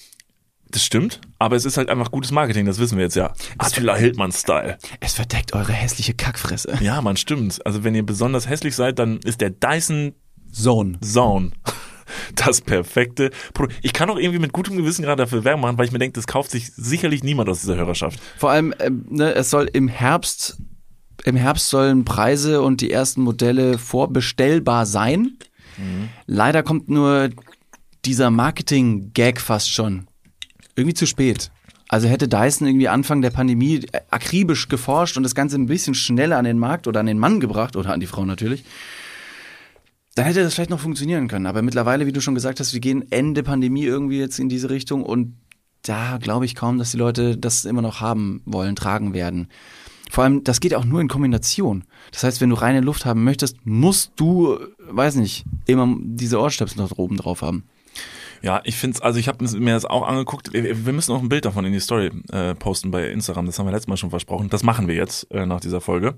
Das 0.71 0.83
stimmt, 0.83 1.21
aber 1.37 1.55
es 1.55 1.65
ist 1.65 1.77
halt 1.77 1.89
einfach 1.89 2.11
gutes 2.11 2.31
Marketing, 2.31 2.65
das 2.65 2.79
wissen 2.79 2.97
wir 2.97 3.03
jetzt 3.03 3.15
ja. 3.15 3.33
Attila 3.57 3.95
Hildmann-Style. 3.95 4.77
Es 4.99 5.13
verdeckt 5.13 5.53
eure 5.53 5.73
hässliche 5.73 6.13
Kackfresse. 6.13 6.77
Ja, 6.79 7.01
man, 7.01 7.17
stimmt. 7.17 7.65
Also 7.65 7.83
wenn 7.83 7.93
ihr 7.93 8.05
besonders 8.05 8.47
hässlich 8.47 8.75
seid, 8.75 8.99
dann 8.99 9.17
ist 9.19 9.41
der 9.41 9.49
Dyson 9.49 10.13
Zone. 10.51 10.99
Zone. 11.01 11.51
das 12.35 12.61
perfekte 12.61 13.31
Produkt. 13.53 13.79
Ich 13.81 13.93
kann 13.93 14.09
auch 14.09 14.17
irgendwie 14.17 14.39
mit 14.39 14.53
gutem 14.53 14.77
Gewissen 14.77 15.03
gerade 15.03 15.23
dafür 15.23 15.43
Werbung 15.43 15.61
machen, 15.61 15.77
weil 15.77 15.85
ich 15.85 15.91
mir 15.91 15.99
denke, 15.99 16.15
das 16.15 16.27
kauft 16.27 16.51
sich 16.51 16.71
sicherlich 16.73 17.23
niemand 17.23 17.49
aus 17.49 17.61
dieser 17.61 17.75
Hörerschaft. 17.75 18.19
Vor 18.37 18.51
allem, 18.51 18.73
ähm, 18.79 19.05
ne, 19.09 19.33
es 19.33 19.49
soll 19.49 19.69
im 19.71 19.87
Herbst, 19.87 20.57
im 21.23 21.35
Herbst 21.35 21.69
sollen 21.69 22.05
Preise 22.05 22.61
und 22.61 22.81
die 22.81 22.91
ersten 22.91 23.21
Modelle 23.21 23.77
vorbestellbar 23.77 24.85
sein. 24.85 25.37
Leider 26.27 26.63
kommt 26.63 26.89
nur 26.89 27.29
dieser 28.05 28.29
Marketing-Gag 28.29 29.39
fast 29.39 29.69
schon. 29.69 30.07
Irgendwie 30.75 30.93
zu 30.93 31.05
spät. 31.05 31.51
Also 31.87 32.07
hätte 32.07 32.29
Dyson 32.29 32.67
irgendwie 32.67 32.87
Anfang 32.87 33.21
der 33.21 33.31
Pandemie 33.31 33.85
akribisch 34.09 34.69
geforscht 34.69 35.17
und 35.17 35.23
das 35.23 35.35
Ganze 35.35 35.57
ein 35.57 35.65
bisschen 35.65 35.93
schneller 35.93 36.37
an 36.37 36.45
den 36.45 36.57
Markt 36.57 36.87
oder 36.87 37.01
an 37.01 37.05
den 37.05 37.19
Mann 37.19 37.41
gebracht 37.41 37.75
oder 37.75 37.91
an 37.91 37.99
die 37.99 38.07
Frau 38.07 38.23
natürlich, 38.23 38.63
dann 40.15 40.25
hätte 40.25 40.41
das 40.41 40.53
vielleicht 40.53 40.69
noch 40.69 40.79
funktionieren 40.79 41.27
können. 41.27 41.47
Aber 41.47 41.61
mittlerweile, 41.61 42.05
wie 42.05 42.13
du 42.13 42.21
schon 42.21 42.35
gesagt 42.35 42.59
hast, 42.61 42.73
wir 42.73 42.79
gehen 42.79 43.11
Ende 43.11 43.43
Pandemie 43.43 43.83
irgendwie 43.83 44.19
jetzt 44.19 44.39
in 44.39 44.47
diese 44.47 44.69
Richtung 44.69 45.03
und 45.03 45.35
da 45.81 46.17
glaube 46.17 46.45
ich 46.45 46.55
kaum, 46.55 46.77
dass 46.77 46.91
die 46.91 46.97
Leute 46.97 47.37
das 47.37 47.65
immer 47.65 47.81
noch 47.81 47.99
haben 47.99 48.41
wollen, 48.45 48.75
tragen 48.75 49.13
werden. 49.13 49.49
Vor 50.09 50.23
allem, 50.23 50.43
das 50.43 50.59
geht 50.59 50.75
auch 50.75 50.85
nur 50.85 50.99
in 50.99 51.07
Kombination. 51.07 51.85
Das 52.11 52.23
heißt, 52.23 52.41
wenn 52.41 52.49
du 52.49 52.55
reine 52.55 52.81
Luft 52.81 53.05
haben 53.05 53.23
möchtest, 53.23 53.65
musst 53.65 54.11
du, 54.17 54.59
weiß 54.89 55.15
nicht, 55.15 55.45
immer 55.65 55.95
diese 55.99 56.39
Ohrstöpsel 56.39 56.81
noch 56.81 56.97
oben 56.97 57.15
drauf 57.15 57.41
haben. 57.41 57.63
Ja, 58.41 58.61
ich 58.63 58.75
finde 58.75 58.95
es, 58.95 59.01
also 59.01 59.19
ich 59.19 59.27
habe 59.27 59.43
mir 59.57 59.73
das 59.73 59.85
auch 59.85 60.07
angeguckt. 60.07 60.51
Wir 60.53 60.93
müssen 60.93 61.11
auch 61.11 61.21
ein 61.21 61.29
Bild 61.29 61.45
davon 61.45 61.65
in 61.65 61.73
die 61.73 61.79
Story 61.79 62.11
äh, 62.31 62.55
posten 62.55 62.91
bei 62.91 63.09
Instagram. 63.09 63.45
Das 63.45 63.59
haben 63.59 63.67
wir 63.67 63.71
letztes 63.71 63.87
Mal 63.87 63.97
schon 63.97 64.09
versprochen. 64.09 64.49
Das 64.49 64.63
machen 64.63 64.87
wir 64.87 64.95
jetzt 64.95 65.29
äh, 65.31 65.45
nach 65.45 65.59
dieser 65.59 65.81
Folge. 65.81 66.15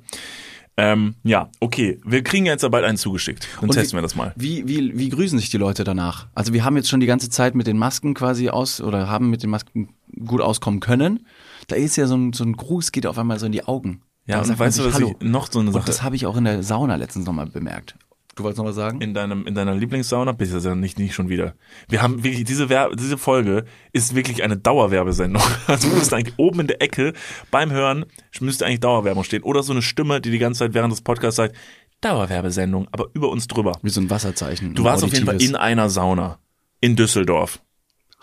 Ähm, 0.76 1.16
ja, 1.24 1.50
okay. 1.60 2.00
Wir 2.04 2.24
kriegen 2.24 2.46
jetzt 2.46 2.64
ja 2.64 2.70
bald 2.70 2.84
einen 2.84 2.98
zugeschickt. 2.98 3.48
Dann 3.60 3.70
Und 3.70 3.76
testen 3.76 3.92
wie, 3.92 3.98
wir 3.98 4.02
das 4.02 4.16
mal. 4.16 4.34
Wie, 4.36 4.68
wie, 4.68 4.98
wie 4.98 5.10
grüßen 5.10 5.38
sich 5.38 5.52
die 5.52 5.58
Leute 5.58 5.84
danach? 5.84 6.28
Also 6.34 6.54
wir 6.54 6.64
haben 6.64 6.76
jetzt 6.78 6.90
schon 6.90 7.00
die 7.00 7.06
ganze 7.06 7.30
Zeit 7.30 7.54
mit 7.54 7.68
den 7.68 7.78
Masken 7.78 8.14
quasi 8.16 8.50
aus 8.50 8.82
oder 8.82 9.08
haben 9.08 9.30
mit 9.30 9.44
den 9.44 9.52
Masken 9.52 9.90
gut 10.26 10.42
auskommen 10.42 10.80
können. 10.80 11.28
Da 11.68 11.76
ist 11.76 11.96
ja 11.96 12.08
so 12.08 12.16
ein, 12.16 12.34
so 12.34 12.44
ein 12.44 12.54
Gruß, 12.54 12.92
geht 12.92 13.06
auf 13.06 13.18
einmal 13.20 13.40
so 13.40 13.46
in 13.46 13.52
die 13.52 13.66
Augen. 13.66 14.02
Ja, 14.26 14.42
Da 14.42 14.50
und 14.50 14.60
weißt 14.60 14.80
du, 14.80 14.86
was 14.86 14.94
Hallo. 14.96 15.16
ich 15.20 15.28
noch 15.28 15.52
so 15.52 15.60
eine 15.60 15.70
Und 15.70 15.74
Sache 15.74 15.86
das 15.86 16.02
habe 16.02 16.16
ich 16.16 16.26
auch 16.26 16.38
in 16.38 16.46
der 16.46 16.64
Sauna 16.64 16.96
letztens 16.96 17.26
nochmal 17.26 17.48
bemerkt. 17.48 17.96
Du 18.36 18.44
wolltest 18.44 18.58
noch 18.58 18.66
was 18.66 18.76
sagen? 18.76 19.02
in 19.02 19.14
deinem 19.14 19.46
in 19.46 19.54
deiner 19.54 19.76
Lieblingssauna 19.76 20.32
bist 20.32 20.54
du 20.54 20.58
ja 20.58 20.76
nicht 20.76 20.98
nicht 20.98 21.14
schon 21.14 21.30
wieder. 21.30 21.54
Wir 21.88 22.02
haben 22.02 22.24
wirklich 22.24 22.44
diese 22.46 22.70
Wer 22.70 22.90
diese 22.96 23.18
Folge 23.18 23.66
ist 23.92 24.16
wirklich 24.16 24.44
eine 24.44 24.58
Dauerwerbesendung. 24.58 25.44
Also 25.68 25.90
du 25.90 25.96
müsst 25.96 26.14
eigentlich 26.14 26.38
oben 26.38 26.62
in 26.62 26.68
der 26.68 26.82
Ecke 26.82 27.14
beim 27.52 27.72
Hören 27.72 28.06
müsste 28.40 28.66
eigentlich 28.66 28.80
Dauerwerbung 28.80 29.24
stehen 29.24 29.44
oder 29.44 29.64
so 29.64 29.72
eine 29.72 29.82
Stimme, 29.82 30.20
die 30.20 30.32
die 30.32 30.40
ganze 30.40 30.60
Zeit 30.60 30.74
während 30.74 30.92
des 30.92 31.02
Podcasts 31.02 31.38
sagt 31.38 31.56
Dauerwerbesendung, 32.02 32.88
aber 32.92 33.08
über 33.14 33.30
uns 33.30 33.48
drüber. 33.48 33.80
Wie 33.82 33.90
so 33.90 34.02
ein 34.02 34.10
Wasserzeichen. 34.10 34.76
Du 34.76 34.84
warst 34.84 35.04
auf 35.04 35.14
jeden 35.14 35.26
Fall 35.26 35.42
in 35.42 35.56
einer 35.56 35.90
Sauna 35.90 36.40
in 36.82 36.96
Düsseldorf. 36.96 37.62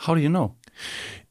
How 0.07 0.15
do 0.15 0.21
you 0.21 0.29
know? 0.29 0.55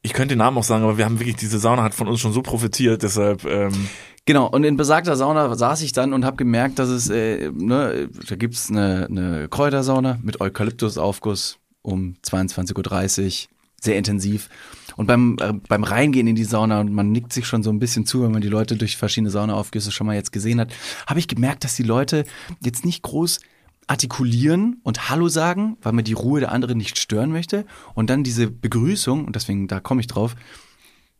Ich 0.02 0.14
könnte 0.14 0.34
den 0.34 0.38
Namen 0.38 0.56
auch 0.56 0.64
sagen, 0.64 0.82
aber 0.84 0.98
wir 0.98 1.04
haben 1.04 1.20
wirklich 1.20 1.36
diese 1.36 1.58
Sauna 1.58 1.82
hat 1.82 1.94
von 1.94 2.08
uns 2.08 2.20
schon 2.20 2.32
so 2.32 2.42
profitiert, 2.42 3.02
deshalb 3.02 3.44
ähm, 3.44 3.88
Genau, 4.26 4.46
und 4.48 4.64
in 4.64 4.76
besagter 4.76 5.16
Sauna 5.16 5.54
saß 5.54 5.82
ich 5.82 5.92
dann 5.92 6.12
und 6.12 6.24
habe 6.24 6.36
gemerkt, 6.36 6.78
dass 6.78 6.88
es, 6.88 7.08
äh, 7.08 7.50
ne, 7.52 8.08
da 8.28 8.36
gibt's 8.36 8.70
eine, 8.70 9.06
eine 9.10 9.48
Kräutersauna 9.48 10.18
mit 10.22 10.40
Eukalyptusaufguss 10.40 11.58
um 11.82 12.16
22.30 12.24 13.24
Uhr, 13.24 13.48
sehr 13.80 13.96
intensiv. 13.96 14.50
Und 14.96 15.06
beim, 15.06 15.36
äh, 15.40 15.54
beim 15.66 15.84
Reingehen 15.84 16.26
in 16.26 16.36
die 16.36 16.44
Sauna, 16.44 16.80
und 16.80 16.92
man 16.92 17.10
nickt 17.10 17.32
sich 17.32 17.46
schon 17.46 17.62
so 17.62 17.70
ein 17.70 17.78
bisschen 17.78 18.04
zu, 18.04 18.22
wenn 18.22 18.32
man 18.32 18.42
die 18.42 18.48
Leute 18.48 18.76
durch 18.76 18.96
verschiedene 18.96 19.30
Saunaaufgüsse 19.30 19.90
schon 19.90 20.06
mal 20.06 20.16
jetzt 20.16 20.32
gesehen 20.32 20.60
hat, 20.60 20.72
habe 21.06 21.18
ich 21.18 21.26
gemerkt, 21.26 21.64
dass 21.64 21.76
die 21.76 21.82
Leute 21.82 22.24
jetzt 22.62 22.84
nicht 22.84 23.02
groß 23.02 23.40
artikulieren 23.86 24.80
und 24.84 25.08
Hallo 25.10 25.28
sagen, 25.28 25.76
weil 25.82 25.92
man 25.92 26.04
die 26.04 26.12
Ruhe 26.12 26.40
der 26.40 26.52
anderen 26.52 26.78
nicht 26.78 26.98
stören 26.98 27.32
möchte. 27.32 27.64
Und 27.94 28.10
dann 28.10 28.22
diese 28.22 28.48
Begrüßung, 28.48 29.24
und 29.24 29.34
deswegen, 29.34 29.66
da 29.66 29.80
komme 29.80 30.00
ich 30.00 30.06
drauf, 30.06 30.36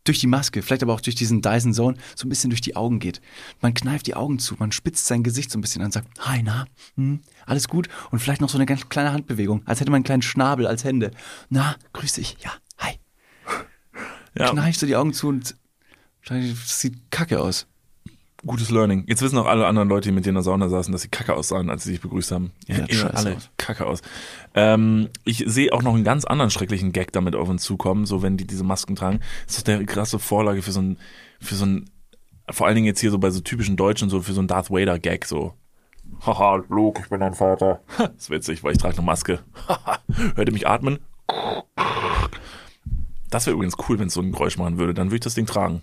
durch 0.03 0.19
die 0.19 0.27
Maske, 0.27 0.61
vielleicht 0.61 0.83
aber 0.83 0.93
auch 0.93 1.01
durch 1.01 1.15
diesen 1.15 1.41
Dyson 1.41 1.73
Zone, 1.73 1.97
so 2.15 2.25
ein 2.25 2.29
bisschen 2.29 2.49
durch 2.49 2.61
die 2.61 2.75
Augen 2.75 2.99
geht. 2.99 3.21
Man 3.61 3.73
kneift 3.73 4.07
die 4.07 4.15
Augen 4.15 4.39
zu, 4.39 4.55
man 4.57 4.71
spitzt 4.71 5.05
sein 5.05 5.23
Gesicht 5.23 5.51
so 5.51 5.57
ein 5.57 5.61
bisschen 5.61 5.81
an, 5.83 5.91
sagt, 5.91 6.07
hi, 6.19 6.41
na, 6.43 6.65
hm, 6.95 7.21
alles 7.45 7.67
gut? 7.67 7.87
Und 8.09 8.19
vielleicht 8.19 8.41
noch 8.41 8.49
so 8.49 8.57
eine 8.57 8.65
ganz 8.65 8.89
kleine 8.89 9.13
Handbewegung, 9.13 9.61
als 9.65 9.79
hätte 9.79 9.91
man 9.91 9.97
einen 9.97 10.05
kleinen 10.05 10.21
Schnabel 10.21 10.67
als 10.67 10.83
Hände. 10.83 11.11
Na, 11.49 11.75
grüß 11.93 12.13
dich, 12.13 12.37
ja, 12.41 12.51
hi. 12.77 12.99
ja, 14.35 14.49
Kneift 14.49 14.79
so 14.79 14.85
die 14.85 14.95
Augen 14.95 15.13
zu 15.13 15.27
und 15.27 15.55
das 16.25 16.79
sieht 16.79 17.11
kacke 17.11 17.39
aus. 17.39 17.67
Gutes 18.45 18.69
Learning. 18.71 19.03
Jetzt 19.07 19.21
wissen 19.21 19.37
auch 19.37 19.45
alle 19.45 19.67
anderen 19.67 19.87
Leute, 19.89 20.09
die 20.09 20.13
mit 20.15 20.25
dir 20.25 20.29
in 20.29 20.35
der 20.35 20.43
Sauna 20.43 20.67
saßen, 20.69 20.91
dass 20.91 21.01
sie 21.01 21.09
kacke 21.09 21.33
aussahen, 21.35 21.69
als 21.69 21.83
sie 21.83 21.91
dich 21.91 22.01
begrüßt 22.01 22.31
haben. 22.31 22.51
Ja, 22.67 22.77
Ja, 22.77 22.87
das 22.87 22.95
scheiße 22.97 23.15
alle 23.15 23.35
aus. 23.37 23.49
kacke 23.57 23.85
aus. 23.85 24.01
Ähm, 24.55 25.09
ich 25.25 25.43
sehe 25.47 25.71
auch 25.73 25.81
noch 25.83 25.93
einen 25.93 26.03
ganz 26.03 26.25
anderen 26.25 26.51
schrecklichen 26.51 26.91
Gag 26.91 27.11
damit 27.11 27.35
auf 27.35 27.49
uns 27.49 27.63
zukommen, 27.63 28.05
so 28.05 28.21
wenn 28.23 28.37
die 28.37 28.45
diese 28.47 28.63
Masken 28.63 28.95
tragen. 28.95 29.19
Das 29.45 29.57
ist 29.57 29.67
doch 29.67 29.73
der 29.73 29.85
krasse 29.85 30.19
Vorlage 30.19 30.61
für 30.61 30.71
so 30.71 30.81
ein, 30.81 30.97
für 31.39 31.55
so 31.55 31.65
ein, 31.65 31.89
vor 32.49 32.65
allen 32.67 32.75
Dingen 32.75 32.87
jetzt 32.87 32.99
hier 32.99 33.11
so 33.11 33.19
bei 33.19 33.29
so 33.29 33.39
typischen 33.41 33.77
Deutschen, 33.77 34.09
so 34.09 34.21
für 34.21 34.33
so 34.33 34.41
ein 34.41 34.47
Darth 34.47 34.69
Vader 34.71 34.99
Gag, 34.99 35.25
so. 35.25 35.53
Haha, 36.25 36.63
Luke, 36.67 37.01
ich 37.03 37.09
bin 37.09 37.19
dein 37.21 37.33
Vater. 37.33 37.81
Ha, 37.97 38.09
ist 38.17 38.29
witzig, 38.29 38.63
weil 38.63 38.73
ich 38.73 38.77
trage 38.79 38.97
eine 38.97 39.05
Maske. 39.05 39.39
Hört 40.35 40.49
ihr 40.49 40.53
mich 40.53 40.67
atmen? 40.67 40.99
Das 43.29 43.45
wäre 43.45 43.53
übrigens 43.53 43.75
cool, 43.87 43.97
wenn 43.99 44.07
es 44.07 44.13
so 44.13 44.21
ein 44.21 44.31
Geräusch 44.31 44.57
machen 44.57 44.77
würde. 44.77 44.93
Dann 44.93 45.07
würde 45.07 45.15
ich 45.15 45.21
das 45.21 45.35
Ding 45.35 45.45
tragen. 45.45 45.81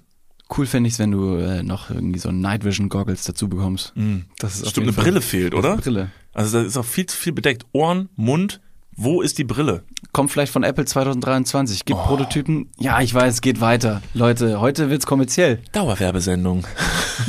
Cool 0.56 0.66
fände 0.66 0.88
ich's, 0.88 0.98
wenn 0.98 1.10
du 1.10 1.36
äh, 1.36 1.62
noch 1.62 1.90
irgendwie 1.90 2.18
so 2.18 2.30
Night 2.32 2.64
Vision 2.64 2.88
Goggles 2.88 3.24
dazu 3.24 3.48
bekommst. 3.48 3.92
Das 4.38 4.60
ist 4.60 4.70
Stimmt, 4.70 4.86
eine 4.86 4.92
Fall- 4.94 5.04
Brille 5.04 5.20
fehlt, 5.20 5.54
oder? 5.54 5.76
Brille. 5.76 6.10
Also 6.32 6.58
da 6.60 6.64
ist 6.64 6.76
auch 6.76 6.84
viel 6.84 7.06
zu 7.06 7.16
viel 7.16 7.32
bedeckt. 7.32 7.66
Ohren, 7.72 8.08
Mund, 8.16 8.60
wo 8.96 9.20
ist 9.22 9.38
die 9.38 9.44
Brille? 9.44 9.84
Kommt 10.12 10.30
vielleicht 10.32 10.52
von 10.52 10.62
Apple 10.64 10.84
2023. 10.84 11.80
Oh. 11.80 11.84
Gibt 11.84 12.00
Prototypen. 12.00 12.70
Ja, 12.78 13.00
ich 13.00 13.12
weiß, 13.14 13.40
geht 13.42 13.60
weiter. 13.60 14.02
Leute, 14.14 14.60
heute 14.60 14.90
wird's 14.90 15.06
kommerziell. 15.06 15.60
Dauerwerbesendung. 15.72 16.66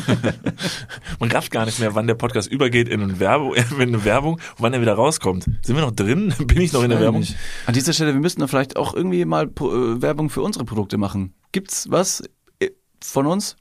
Man 1.19 1.31
rafft 1.31 1.51
gar 1.51 1.65
nicht 1.65 1.79
mehr, 1.79 1.95
wann 1.95 2.07
der 2.07 2.15
Podcast 2.15 2.49
übergeht 2.51 2.87
in 2.89 3.01
eine 3.01 3.19
Werbung, 3.19 3.53
in 3.79 3.81
eine 3.81 4.03
Werbung 4.05 4.33
und 4.35 4.41
wann 4.59 4.73
er 4.73 4.81
wieder 4.81 4.93
rauskommt. 4.93 5.43
Sind 5.61 5.75
wir 5.75 5.81
noch 5.81 5.91
drin? 5.91 6.33
Bin 6.47 6.61
ich 6.61 6.73
noch 6.73 6.83
in 6.83 6.89
der 6.89 6.99
Werbung? 6.99 7.21
Nicht. 7.21 7.35
An 7.65 7.73
dieser 7.73 7.93
Stelle, 7.93 8.13
wir 8.13 8.21
müssten 8.21 8.41
doch 8.41 8.49
vielleicht 8.49 8.77
auch 8.77 8.93
irgendwie 8.93 9.25
mal 9.25 9.45
äh, 9.45 10.01
Werbung 10.01 10.29
für 10.29 10.41
unsere 10.41 10.65
Produkte 10.65 10.97
machen. 10.97 11.33
Gibt's 11.51 11.87
was 11.89 12.23
von 13.01 13.25
uns? 13.25 13.55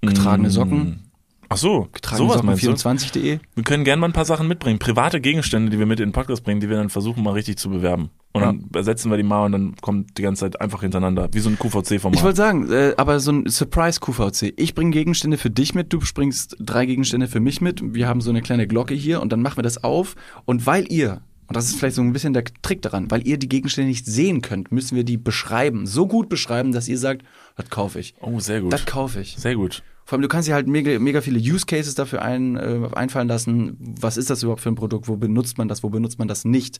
Getragene 0.00 0.50
Socken, 0.50 1.12
Ach 1.52 1.58
so, 1.58 1.88
getragene 1.92 2.28
sowas 2.28 2.36
Socken 2.36 2.46
meinst 2.46 3.14
du? 3.14 3.18
24.de. 3.20 3.38
Wir 3.54 3.64
können 3.64 3.84
gerne 3.84 4.00
mal 4.00 4.08
ein 4.08 4.14
paar 4.14 4.24
Sachen 4.24 4.48
mitbringen. 4.48 4.78
Private 4.78 5.20
Gegenstände, 5.20 5.70
die 5.70 5.78
wir 5.78 5.84
mit 5.84 6.00
in 6.00 6.08
den 6.08 6.12
Podcast 6.12 6.44
bringen, 6.44 6.60
die 6.60 6.70
wir 6.70 6.78
dann 6.78 6.88
versuchen 6.88 7.22
mal 7.22 7.32
richtig 7.32 7.58
zu 7.58 7.68
bewerben. 7.68 8.10
Und 8.32 8.40
dann 8.40 8.68
ersetzen 8.74 9.10
wir 9.10 9.18
die 9.18 9.22
mal 9.22 9.44
und 9.44 9.52
dann 9.52 9.76
kommt 9.82 10.16
die 10.16 10.22
ganze 10.22 10.40
Zeit 10.40 10.60
einfach 10.62 10.80
hintereinander. 10.80 11.28
Wie 11.32 11.40
so 11.40 11.50
ein 11.50 11.58
QVC-Format. 11.58 12.18
Ich 12.18 12.24
wollte 12.24 12.38
sagen, 12.38 12.72
äh, 12.72 12.94
aber 12.96 13.20
so 13.20 13.32
ein 13.32 13.46
Surprise 13.48 14.00
QVC. 14.00 14.54
Ich 14.56 14.74
bringe 14.74 14.92
Gegenstände 14.92 15.36
für 15.36 15.50
dich 15.50 15.74
mit, 15.74 15.92
du 15.92 16.00
bringst 16.14 16.56
drei 16.58 16.86
Gegenstände 16.86 17.28
für 17.28 17.40
mich 17.40 17.60
mit. 17.60 17.82
Wir 17.94 18.08
haben 18.08 18.22
so 18.22 18.30
eine 18.30 18.40
kleine 18.40 18.66
Glocke 18.66 18.94
hier 18.94 19.20
und 19.20 19.30
dann 19.30 19.42
machen 19.42 19.58
wir 19.58 19.62
das 19.62 19.84
auf. 19.84 20.14
Und 20.46 20.64
weil 20.64 20.90
ihr, 20.90 21.20
und 21.52 21.56
das 21.56 21.66
ist 21.66 21.76
vielleicht 21.78 21.96
so 21.96 22.00
ein 22.00 22.14
bisschen 22.14 22.32
der 22.32 22.44
Trick 22.62 22.80
daran, 22.80 23.10
weil 23.10 23.28
ihr 23.28 23.36
die 23.36 23.46
Gegenstände 23.46 23.90
nicht 23.90 24.06
sehen 24.06 24.40
könnt, 24.40 24.72
müssen 24.72 24.96
wir 24.96 25.04
die 25.04 25.18
beschreiben. 25.18 25.86
So 25.86 26.08
gut 26.08 26.30
beschreiben, 26.30 26.72
dass 26.72 26.88
ihr 26.88 26.96
sagt, 26.96 27.26
das 27.56 27.68
kaufe 27.68 28.00
ich. 28.00 28.14
Oh, 28.22 28.40
sehr 28.40 28.62
gut. 28.62 28.72
Das 28.72 28.86
kaufe 28.86 29.20
ich. 29.20 29.36
Sehr 29.36 29.54
gut. 29.54 29.82
Vor 30.06 30.16
allem, 30.16 30.22
du 30.22 30.28
kannst 30.28 30.48
dir 30.48 30.54
halt 30.54 30.66
mega, 30.66 30.98
mega 30.98 31.20
viele 31.20 31.38
Use 31.38 31.66
Cases 31.66 31.94
dafür 31.94 32.22
ein, 32.22 32.56
äh, 32.56 32.88
einfallen 32.94 33.28
lassen. 33.28 33.76
Was 34.00 34.16
ist 34.16 34.30
das 34.30 34.42
überhaupt 34.42 34.62
für 34.62 34.70
ein 34.70 34.76
Produkt? 34.76 35.08
Wo 35.08 35.16
benutzt 35.18 35.58
man 35.58 35.68
das? 35.68 35.82
Wo 35.82 35.90
benutzt 35.90 36.18
man 36.18 36.26
das 36.26 36.46
nicht? 36.46 36.78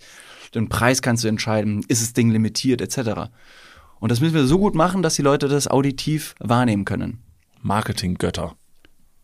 Den 0.54 0.70
Preis 0.70 1.02
kannst 1.02 1.22
du 1.22 1.28
entscheiden. 1.28 1.84
Ist 1.88 2.00
das 2.00 2.14
Ding 2.14 2.30
limitiert? 2.30 2.80
Etc. 2.80 3.28
Und 4.00 4.10
das 4.10 4.22
müssen 4.22 4.34
wir 4.34 4.46
so 4.46 4.58
gut 4.58 4.74
machen, 4.74 5.02
dass 5.02 5.16
die 5.16 5.22
Leute 5.22 5.48
das 5.48 5.68
auditiv 5.68 6.34
wahrnehmen 6.40 6.86
können. 6.86 7.18
Marketing-Götter. 7.60 8.56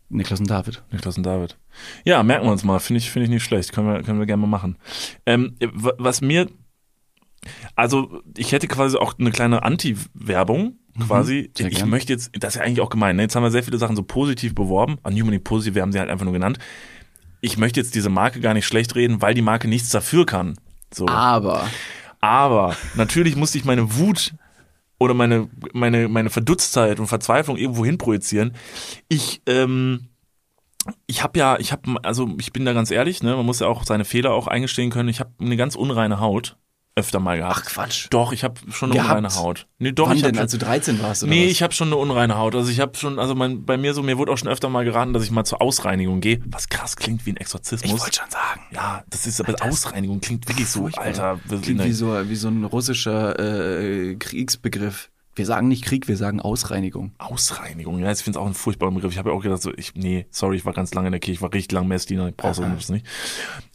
Niklas 0.09 0.39
und 0.39 0.49
David. 0.49 0.83
Niklas 0.91 1.17
und 1.17 1.23
David. 1.25 1.57
Ja, 2.03 2.23
merken 2.23 2.45
wir 2.45 2.51
uns 2.51 2.63
mal. 2.63 2.79
Finde 2.79 2.97
ich, 2.99 3.11
finde 3.11 3.25
ich 3.25 3.29
nicht 3.29 3.43
schlecht. 3.43 3.71
Können 3.71 3.87
wir, 3.87 4.03
können 4.03 4.19
wir 4.19 4.25
gerne 4.25 4.41
mal 4.41 4.47
machen. 4.47 4.77
Ähm, 5.25 5.55
was 5.59 6.21
mir, 6.21 6.49
also 7.75 8.21
ich 8.35 8.51
hätte 8.51 8.67
quasi 8.67 8.97
auch 8.97 9.17
eine 9.19 9.31
kleine 9.31 9.63
Anti-Werbung 9.63 10.77
quasi. 10.99 11.49
Mhm. 11.49 11.51
sehr 11.55 11.67
ich 11.67 11.77
gern. 11.77 11.89
möchte 11.89 12.11
jetzt, 12.11 12.31
das 12.33 12.55
ist 12.55 12.59
ja 12.59 12.65
eigentlich 12.65 12.81
auch 12.81 12.89
gemein. 12.89 13.15
Ne? 13.15 13.23
Jetzt 13.23 13.35
haben 13.35 13.43
wir 13.43 13.51
sehr 13.51 13.63
viele 13.63 13.77
Sachen 13.77 13.95
so 13.95 14.03
positiv 14.03 14.55
beworben. 14.55 14.97
An 15.03 15.13
Human 15.13 15.41
Positive, 15.43 15.75
wir 15.75 15.81
haben 15.81 15.91
sie 15.91 15.99
halt 15.99 16.09
einfach 16.09 16.25
nur 16.25 16.33
genannt. 16.33 16.57
Ich 17.41 17.57
möchte 17.57 17.79
jetzt 17.79 17.95
diese 17.95 18.09
Marke 18.09 18.41
gar 18.41 18.53
nicht 18.53 18.65
schlecht 18.65 18.95
reden, 18.95 19.21
weil 19.21 19.33
die 19.33 19.41
Marke 19.41 19.67
nichts 19.67 19.89
dafür 19.89 20.25
kann. 20.25 20.57
So. 20.91 21.07
Aber 21.07 21.67
Aber 22.21 22.75
natürlich 22.95 23.35
musste 23.35 23.57
ich 23.57 23.65
meine 23.65 23.95
Wut 23.97 24.33
oder 24.99 25.13
meine, 25.13 25.49
meine, 25.73 26.07
meine 26.07 26.29
Verdutztheit 26.29 26.99
und 26.99 27.07
Verzweiflung 27.07 27.57
irgendwo 27.57 27.85
hin 27.85 27.97
projizieren. 27.97 28.53
Ich, 29.07 29.41
ähm, 29.47 30.09
ich 31.07 31.23
habe 31.23 31.39
ja, 31.39 31.57
ich 31.57 31.71
habe, 31.71 31.97
also 32.03 32.29
ich 32.39 32.53
bin 32.53 32.65
da 32.65 32.73
ganz 32.73 32.91
ehrlich, 32.91 33.23
ne, 33.23 33.35
man 33.35 33.45
muss 33.45 33.59
ja 33.59 33.67
auch 33.67 33.83
seine 33.85 34.05
Fehler 34.05 34.33
auch 34.33 34.47
eingestehen 34.47 34.91
können. 34.91 35.09
Ich 35.09 35.19
habe 35.19 35.31
eine 35.39 35.57
ganz 35.57 35.75
unreine 35.75 36.19
Haut. 36.19 36.57
Öfter 36.99 37.19
mal 37.19 37.37
gehabt. 37.37 37.55
Ach, 37.59 37.65
Quatsch. 37.65 38.07
Doch, 38.09 38.31
ich 38.33 38.43
habe 38.43 38.55
schon 38.71 38.91
eine 38.91 38.99
Gehabt? 39.01 39.17
unreine 39.17 39.35
Haut. 39.35 39.67
Nee, 39.79 39.91
doch, 39.91 40.09
Wann 40.09 40.17
ich 40.17 40.23
denn, 40.23 40.35
schon, 40.35 40.41
als 40.41 40.51
du 40.51 40.57
13 40.57 41.01
warst 41.01 41.23
oder 41.23 41.29
Nee, 41.31 41.45
was? 41.45 41.51
ich 41.51 41.63
habe 41.63 41.73
schon 41.73 41.87
eine 41.89 41.95
unreine 41.97 42.37
Haut. 42.37 42.55
Also 42.55 42.69
ich 42.69 42.79
habe 42.79 42.97
schon, 42.97 43.17
also 43.19 43.35
mein, 43.35 43.65
bei 43.65 43.77
mir 43.77 43.93
so, 43.93 44.03
mir 44.03 44.17
wurde 44.17 44.31
auch 44.31 44.37
schon 44.37 44.47
öfter 44.49 44.69
mal 44.69 44.85
geraten, 44.85 45.13
dass 45.13 45.23
ich 45.23 45.31
mal 45.31 45.45
zur 45.45 45.61
Ausreinigung 45.61 46.21
gehe. 46.21 46.39
Was 46.47 46.69
krass 46.69 46.95
klingt 46.95 47.25
wie 47.25 47.31
ein 47.31 47.37
Exorzismus. 47.37 47.91
Ich 47.93 47.99
wollte 47.99 48.17
schon 48.17 48.29
sagen. 48.29 48.61
ja, 48.71 49.03
das 49.09 49.25
ist 49.27 49.39
aber 49.41 49.55
Ausreinigung 49.65 50.21
klingt 50.21 50.47
wirklich 50.47 50.67
so, 50.69 50.81
Furchtbar. 50.81 51.03
Alter. 51.05 51.39
Klingt 51.61 51.83
wie 51.83 51.93
so, 51.93 52.29
wie 52.29 52.35
so 52.35 52.47
ein 52.49 52.63
russischer 52.65 53.39
äh, 53.39 54.15
Kriegsbegriff. 54.15 55.09
Wir 55.35 55.45
sagen 55.45 55.69
nicht 55.69 55.85
Krieg, 55.85 56.09
wir 56.09 56.17
sagen 56.17 56.41
Ausreinigung. 56.41 57.13
Ausreinigung, 57.17 57.99
ja, 57.99 58.11
ich 58.11 58.17
finde 58.19 58.37
es 58.37 58.43
auch 58.43 58.47
ein 58.47 58.53
furchtbarer 58.53 58.91
Begriff. 58.91 59.13
Ich 59.13 59.17
habe 59.17 59.29
ja 59.29 59.35
auch 59.35 59.41
gedacht, 59.41 59.61
so, 59.61 59.71
ich, 59.73 59.93
nee, 59.95 60.25
sorry, 60.31 60.57
ich 60.57 60.65
war 60.65 60.73
ganz 60.73 60.93
lange 60.93 61.07
in 61.07 61.11
der 61.13 61.21
Kirche, 61.21 61.35
ich 61.35 61.41
war 61.41 61.53
richtig 61.53 61.71
lang 61.71 61.87
Messdiener, 61.87 62.27
ich 62.27 62.35
brauche 62.35 62.55
sowas 62.55 62.89
nicht. 62.89 63.05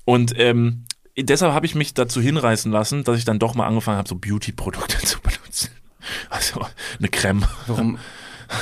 Und 0.04 0.34
ähm, 0.38 0.84
deshalb 1.18 1.52
habe 1.52 1.66
ich 1.66 1.74
mich 1.74 1.94
dazu 1.94 2.20
hinreißen 2.20 2.70
lassen, 2.72 3.04
dass 3.04 3.18
ich 3.18 3.24
dann 3.24 3.38
doch 3.38 3.54
mal 3.54 3.66
angefangen 3.66 3.98
habe, 3.98 4.08
so 4.08 4.16
Beauty-Produkte 4.16 4.98
zu 5.06 5.20
benutzen. 5.20 5.70
Also 6.30 6.66
eine 6.98 7.08
Creme, 7.08 7.44
Warum? 7.66 7.98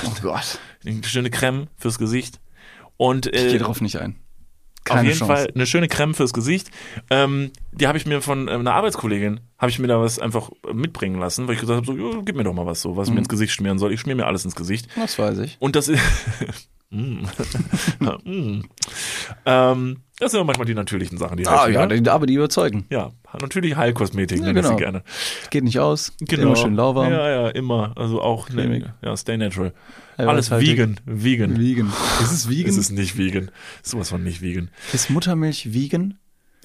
Oh 0.07 0.13
Gott. 0.23 0.59
eine 0.87 1.03
schöne 1.05 1.29
Creme 1.29 1.67
fürs 1.77 1.99
Gesicht. 1.99 2.41
Und 2.97 3.27
Ich 3.27 3.35
äh, 3.43 3.49
gehe 3.51 3.59
drauf 3.59 3.81
nicht 3.81 3.97
ein. 3.99 4.13
auf 4.15 4.85
Keine 4.85 5.09
jeden 5.09 5.19
Chance. 5.19 5.33
Fall 5.35 5.51
eine 5.55 5.67
schöne 5.67 5.89
Creme 5.89 6.15
fürs 6.15 6.33
Gesicht. 6.33 6.71
Ähm, 7.11 7.51
die 7.73 7.89
habe 7.89 7.99
ich 7.99 8.07
mir 8.07 8.23
von 8.23 8.47
äh, 8.47 8.53
einer 8.53 8.75
Arbeitskollegin, 8.75 9.41
habe 9.59 9.71
ich 9.71 9.79
mir 9.81 9.89
da 9.89 10.01
was 10.01 10.21
einfach 10.21 10.51
mitbringen 10.73 11.19
lassen, 11.19 11.47
weil 11.49 11.55
ich 11.57 11.61
gesagt 11.61 11.87
habe, 11.89 11.99
so, 11.99 12.23
gib 12.23 12.37
mir 12.37 12.45
doch 12.45 12.55
mal 12.55 12.65
was 12.65 12.81
so, 12.81 12.97
was 12.97 13.09
ich 13.09 13.15
mir 13.15 13.19
ins 13.21 13.29
Gesicht 13.29 13.53
schmieren 13.53 13.79
soll. 13.79 13.93
Ich 13.93 14.01
schmier 14.01 14.15
mir 14.15 14.27
alles 14.27 14.45
ins 14.45 14.55
Gesicht. 14.55 14.87
Das 14.95 15.19
weiß 15.19 15.39
ich. 15.39 15.57
Und 15.59 15.75
das 15.75 15.89
ist. 15.89 16.01
Mm. 16.93 17.27
Mm. 18.25 18.63
ähm, 19.47 19.97
das 20.19 20.31
sind 20.31 20.39
ja 20.41 20.45
manchmal 20.45 20.67
die 20.67 20.75
natürlichen 20.75 21.19
Sachen, 21.19 21.37
die 21.37 21.47
Ah 21.47 21.65
helfen, 21.65 21.75
ja, 21.75 21.87
ne? 21.87 22.01
die- 22.03 22.11
aber 22.11 22.27
die 22.27 22.35
überzeugen. 22.35 22.85
ja, 22.91 23.11
natürlich 23.41 23.77
Heilkosmetik, 23.77 24.39
Ja, 24.39 24.47
nenne 24.47 24.61
ich 24.61 24.67
genau. 24.67 24.77
gerne. 24.77 25.03
Geht 25.51 25.65
nicht 25.65 25.81
aus. 25.81 26.13
Genau. 26.21 26.43
Immer 26.43 26.57
schön 26.57 26.75
lauwarm. 26.77 27.11
Ja, 27.11 27.29
ja, 27.29 27.49
immer. 27.49 27.93
Also 27.97 28.21
auch, 28.21 28.49
Cremig. 28.49 28.83
ne, 28.85 28.95
ja, 29.03 29.17
stay 29.17 29.37
natural. 29.37 29.73
Alles 30.19 30.51
haltig. 30.51 30.69
vegan, 30.71 31.01
vegan. 31.07 31.59
Vegan. 31.59 31.93
Ist 32.23 32.33
es 32.33 32.49
vegan? 32.49 32.69
Es 32.71 32.77
Ist, 32.77 32.91
ist 32.91 32.93
nicht 32.93 33.17
vegan. 33.19 33.51
Sowas 33.83 34.11
von 34.11 34.23
nicht 34.23 34.43
vegan. 34.43 34.71
Muttermilch 35.09 35.73
vegan? 35.73 36.19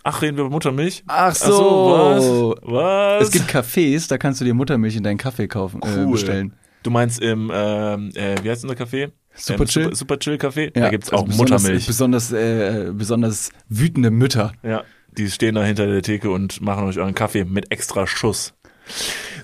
Ach, 0.03 0.21
reden 0.21 0.37
wir 0.37 0.43
über 0.45 0.51
Muttermilch? 0.53 1.03
Ach 1.07 1.29
Ach 1.31 1.35
so, 1.35 2.55
was? 2.61 2.71
Was? 2.73 3.23
Es 3.27 3.31
gibt 3.31 3.49
Cafés, 3.49 4.07
da 4.07 4.17
kannst 4.17 4.39
du 4.41 4.45
dir 4.45 4.53
Muttermilch 4.53 4.95
in 4.95 5.03
deinen 5.03 5.17
Kaffee 5.17 5.47
kaufen, 5.47 5.81
äh, 5.83 6.05
bestellen. 6.11 6.53
Du 6.83 6.91
meinst 6.91 7.19
im, 7.19 7.51
ähm, 7.53 8.11
äh, 8.15 8.35
wie 8.43 8.49
heißt 8.49 8.63
unser 8.63 8.75
Café? 8.75 9.11
Super 9.37 9.61
ähm, 9.61 9.67
Chill? 9.67 9.83
Super, 9.83 9.95
Super 9.95 10.19
Chill 10.19 10.35
Café? 10.35 10.63
Ja, 10.75 10.83
da 10.83 10.89
gibt's 10.89 11.09
also 11.09 11.23
auch 11.23 11.27
besonders, 11.27 11.61
Muttermilch. 11.63 11.87
Besonders, 11.87 12.31
äh, 12.31 12.91
besonders 12.93 13.51
wütende 13.69 14.11
Mütter. 14.11 14.53
Ja, 14.63 14.83
die 15.17 15.29
stehen 15.31 15.55
da 15.55 15.63
hinter 15.63 15.87
der 15.87 16.01
Theke 16.01 16.29
und 16.29 16.61
machen 16.61 16.85
euch 16.85 16.99
euren 16.99 17.15
Kaffee 17.15 17.43
mit 17.45 17.71
extra 17.71 18.05
Schuss. 18.07 18.53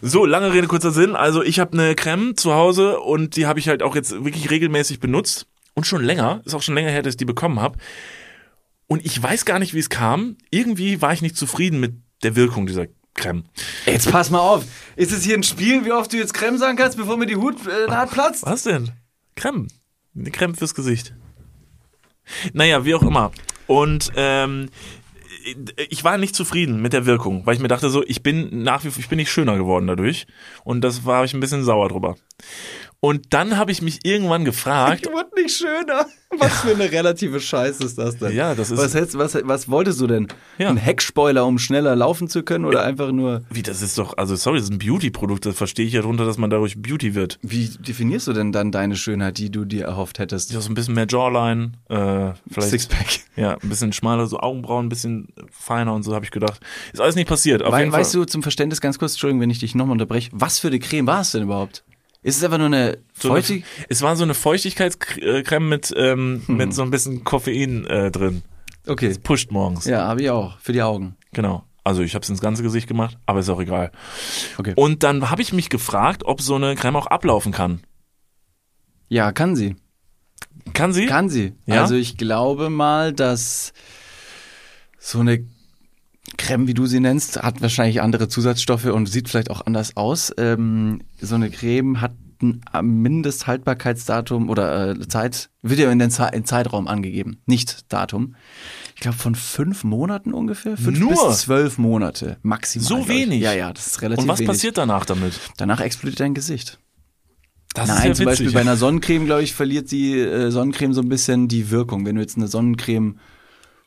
So, 0.02 0.26
lange 0.26 0.54
Rede, 0.54 0.68
kurzer 0.68 0.92
Sinn. 0.92 1.16
Also 1.16 1.44
ich 1.44 1.60
habe 1.60 1.74
eine 1.74 1.96
Creme 1.96 2.36
zu 2.38 2.54
Hause 2.54 3.00
und 3.00 3.36
die 3.36 3.46
habe 3.46 3.60
ich 3.60 3.68
halt 3.68 3.84
auch 3.84 3.96
jetzt 3.96 4.12
wirklich 4.12 4.50
regelmäßig 4.50 5.00
benutzt. 5.00 5.48
Und 5.74 5.88
schon 5.88 6.04
länger, 6.04 6.42
ist 6.46 6.54
auch 6.54 6.62
schon 6.62 6.76
länger 6.76 6.92
her, 6.92 7.02
dass 7.02 7.14
ich 7.14 7.18
die 7.18 7.26
bekommen 7.26 7.60
habe. 7.60 7.80
Und 8.88 9.04
ich 9.06 9.22
weiß 9.22 9.46
gar 9.46 9.60
nicht, 9.60 9.74
wie 9.74 9.80
es 9.80 9.90
kam. 9.90 10.38
Irgendwie 10.52 11.02
war 11.02 11.14
ich 11.14 11.22
nicht 11.22 11.36
zufrieden 11.36 11.80
mit 11.80 11.96
der 12.22 12.36
Wirkung 12.36 12.68
dieser 12.68 12.86
Creme. 13.16 13.44
Jetzt 13.86 14.12
pass 14.12 14.30
mal 14.30 14.40
auf. 14.40 14.66
Ist 14.96 15.12
es 15.12 15.24
hier 15.24 15.36
ein 15.36 15.44
Spiel, 15.44 15.86
wie 15.86 15.92
oft 15.92 16.14
du 16.14 16.18
jetzt 16.18 16.34
Creme 16.34 16.58
sagen 16.58 16.78
kannst, 16.78 16.98
bevor 16.98 17.18
mir 17.18 17.26
die 17.26 17.36
Hut 17.36 17.56
äh, 17.66 18.08
platzt? 18.08 18.46
Was 18.46 18.64
denn? 18.64 18.92
Creme. 19.36 19.68
Eine 20.16 20.32
Creme 20.32 20.56
fürs 20.56 20.76
Gesicht. 20.76 21.14
Naja, 22.54 22.86
wie 22.86 22.96
auch 22.96 23.04
immer. 23.04 23.32
Und 23.68 24.12
ähm, 24.16 24.70
ich 25.90 26.04
war 26.04 26.18
nicht 26.18 26.36
zufrieden 26.36 26.82
mit 26.82 26.94
der 26.94 27.06
Wirkung, 27.06 27.46
weil 27.46 27.56
ich 27.56 27.62
mir 27.62 27.68
dachte 27.68 27.90
so, 27.90 28.04
ich 28.06 28.24
bin 28.24 28.64
nach 28.64 28.84
wie 28.84 28.90
vor, 28.90 29.00
ich 29.00 29.10
bin 29.10 29.18
nicht 29.18 29.32
schöner 29.32 29.58
geworden 29.58 29.88
dadurch. 29.88 30.28
Und 30.64 30.82
das 30.82 31.06
war 31.06 31.24
ich 31.26 31.34
ein 31.34 31.40
bisschen 31.40 31.64
sauer 31.64 31.90
drüber. 31.90 32.16
Und 33.06 33.34
dann 33.34 33.58
habe 33.58 33.74
ich 33.74 33.82
mich 33.82 34.00
irgendwann 34.06 34.46
gefragt, 34.46 35.08
wurde 35.12 35.30
nicht 35.36 35.54
schöner. 35.58 36.06
Was 36.40 36.62
für 36.62 36.72
eine 36.72 36.90
relative 36.90 37.42
Scheiße 37.42 37.84
ist 37.84 37.98
das 37.98 38.18
denn? 38.18 38.32
Ja, 38.34 38.56
das 38.56 38.72
ist- 38.72 38.78
Was, 38.80 38.94
hättest, 38.94 39.18
was, 39.18 39.38
was 39.44 39.70
wolltest 39.70 40.00
du 40.00 40.08
denn? 40.08 40.30
Ja. 40.58 40.70
Ein 40.70 40.78
Heckspoiler, 40.78 41.46
um 41.46 41.60
schneller 41.60 41.98
laufen 41.98 42.30
zu 42.30 42.44
können 42.44 42.64
oder 42.64 42.82
einfach 42.84 43.12
nur. 43.12 43.44
wie 43.50 43.62
das 43.62 43.82
ist 43.82 43.98
doch, 43.98 44.18
also 44.18 44.38
sorry, 44.38 44.58
das 44.60 44.70
ist 44.70 44.72
ein 44.72 44.78
Beauty-Produkt, 44.80 45.46
das 45.46 45.58
verstehe 45.58 45.86
ich 45.86 45.92
ja 45.92 46.02
drunter, 46.02 46.26
dass 46.26 46.38
man 46.38 46.50
dadurch 46.50 46.82
Beauty 46.82 47.14
wird. 47.14 47.40
Wie 47.42 47.68
definierst 47.78 48.28
du 48.28 48.32
denn 48.34 48.54
dann 48.54 48.72
deine 48.72 48.96
Schönheit, 48.96 49.38
die 49.38 49.52
du 49.52 49.66
dir 49.66 49.84
erhofft 49.84 50.18
hättest? 50.20 50.54
Ja, 50.54 50.62
so 50.62 50.72
ein 50.72 50.74
bisschen 50.74 50.94
mehr 50.96 51.06
Jawline, 51.10 51.74
äh, 51.90 52.32
vielleicht 52.50 52.70
Sixpack. 52.70 53.20
ja, 53.36 53.58
ein 53.62 53.68
bisschen 53.70 53.92
schmaler, 53.92 54.28
so 54.28 54.40
Augenbrauen, 54.40 54.86
ein 54.86 54.90
bisschen 54.90 55.28
feiner 55.52 55.94
und 55.94 56.04
so 56.04 56.16
habe 56.16 56.24
ich 56.24 56.32
gedacht. 56.32 56.62
Ist 56.94 57.02
alles 57.02 57.16
nicht 57.16 57.28
passiert. 57.28 57.64
Auf 57.64 57.74
Wei 57.74 57.82
jeden 57.82 57.92
weißt 57.92 58.14
du, 58.16 58.24
zum 58.24 58.42
Verständnis 58.44 58.80
ganz 58.80 58.98
kurz, 58.98 59.12
Entschuldigung, 59.12 59.42
wenn 59.42 59.50
ich 59.50 59.60
dich 59.60 59.76
nochmal 59.76 59.92
unterbreche, 59.94 60.30
was 60.32 60.58
für 60.60 60.68
eine 60.70 60.80
Creme 60.80 61.06
war 61.06 61.20
es 61.20 61.32
denn 61.32 61.44
überhaupt? 61.44 61.84
Ist 62.24 62.38
es 62.38 62.44
einfach 62.44 62.58
nur 62.58 62.68
eine 62.68 62.98
So 63.14 63.30
eine, 63.32 63.42
feuchtig? 63.42 63.66
es 63.90 64.02
war 64.02 64.16
so 64.16 64.24
eine 64.24 64.34
Feuchtigkeitscreme 64.34 65.68
mit, 65.70 65.94
ähm, 65.96 66.42
Hm. 66.46 66.58
mit 66.58 66.74
so 66.74 66.82
ein 66.82 66.90
bisschen 66.92 67.24
Koffein 67.24 67.86
äh, 67.86 68.10
drin. 68.12 68.42
Okay. 68.88 69.14
Pusht 69.22 69.52
morgens. 69.52 69.86
Ja, 69.86 70.08
habe 70.08 70.22
ich 70.24 70.30
auch. 70.30 70.58
Für 70.60 70.74
die 70.74 70.82
Augen. 70.82 71.16
Genau. 71.34 71.64
Also 71.86 72.02
ich 72.02 72.16
habe 72.16 72.24
es 72.24 72.30
ins 72.30 72.40
ganze 72.42 72.64
Gesicht 72.64 72.88
gemacht, 72.88 73.18
aber 73.26 73.40
ist 73.42 73.50
auch 73.50 73.60
egal. 73.62 73.92
Okay. 74.58 74.74
Und 74.76 75.04
dann 75.04 75.30
habe 75.30 75.42
ich 75.42 75.52
mich 75.54 75.70
gefragt, 75.70 76.24
ob 76.26 76.42
so 76.42 76.56
eine 76.56 76.76
Creme 76.76 76.96
auch 76.96 77.08
ablaufen 77.08 77.52
kann. 77.52 77.82
Ja, 79.10 79.32
kann 79.34 79.56
sie. 79.56 79.76
Kann 80.74 80.94
sie? 80.94 81.06
Kann 81.08 81.30
sie. 81.30 81.54
Ja? 81.66 81.82
Also 81.82 81.96
ich 81.96 82.18
glaube 82.18 82.70
mal, 82.70 83.12
dass 83.12 83.74
so 84.98 85.20
eine 85.20 85.46
Creme, 86.38 86.68
wie 86.68 86.74
du 86.74 86.86
sie 86.86 87.00
nennst, 87.00 87.42
hat 87.42 87.62
wahrscheinlich 87.62 88.02
andere 88.02 88.28
Zusatzstoffe 88.28 88.86
und 88.86 89.08
sieht 89.08 89.30
vielleicht 89.30 89.50
auch 89.52 89.66
anders 89.66 89.96
aus. 89.98 90.34
Ähm, 90.38 91.02
so 91.22 91.36
eine 91.36 91.50
Creme 91.50 92.02
hat 92.02 92.14
ein 92.42 93.02
Mindesthaltbarkeitsdatum 93.02 94.50
oder 94.50 94.90
äh, 94.92 95.08
Zeit, 95.08 95.50
wird 95.62 95.80
ja 95.80 95.92
in 95.92 96.00
den 96.00 96.12
Ze 96.12 96.30
in 96.34 96.46
Zeitraum 96.46 96.88
angegeben, 96.88 97.40
nicht 97.46 97.92
Datum. 97.92 98.36
Ich 98.96 99.02
glaube 99.02 99.18
von 99.18 99.36
fünf 99.36 99.84
Monaten 99.84 100.34
ungefähr, 100.34 100.78
fünf 100.78 101.00
Nur? 101.00 101.28
bis 101.28 101.42
zwölf 101.42 101.78
Monate 101.78 102.38
maximal. 102.42 102.88
So 102.88 103.08
wenig? 103.08 103.42
Ja, 103.42 103.54
ja, 103.54 103.72
das 103.72 103.88
ist 103.88 104.02
relativ 104.02 104.24
Und 104.24 104.30
was 104.30 104.40
wenig. 104.40 104.50
passiert 104.50 104.78
danach 104.78 105.06
damit? 105.06 105.40
Danach 105.58 105.80
explodiert 105.80 106.20
dein 106.20 106.34
Gesicht. 106.34 106.80
Das 107.74 107.88
Nein, 107.88 108.14
zum 108.14 108.26
Beispiel 108.26 108.52
bei 108.52 108.62
einer 108.62 108.78
Sonnencreme, 108.78 109.26
glaube 109.26 109.42
ich, 109.42 109.54
verliert 109.54 109.90
die 109.90 110.20
äh, 110.20 110.52
Sonnencreme 110.52 110.94
so 110.94 111.02
ein 111.02 111.10
bisschen 111.10 111.48
die 111.48 111.72
Wirkung. 111.72 112.06
Wenn 112.06 112.16
du 112.16 112.22
jetzt 112.22 112.38
eine 112.38 112.48
Sonnencreme 112.48 113.18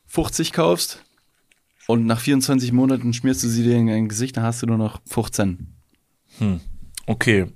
50 0.07 0.51
kaufst 0.51 1.03
und 1.87 2.05
nach 2.05 2.19
24 2.19 2.71
Monaten 2.71 3.13
schmierst 3.13 3.43
du 3.43 3.47
sie 3.47 3.63
dir 3.63 3.77
in 3.77 3.87
dein 3.87 4.09
Gesicht, 4.09 4.37
dann 4.37 4.43
hast 4.43 4.61
du 4.61 4.67
nur 4.67 4.77
noch 4.77 5.01
15. 5.07 5.73
Okay. 7.07 7.47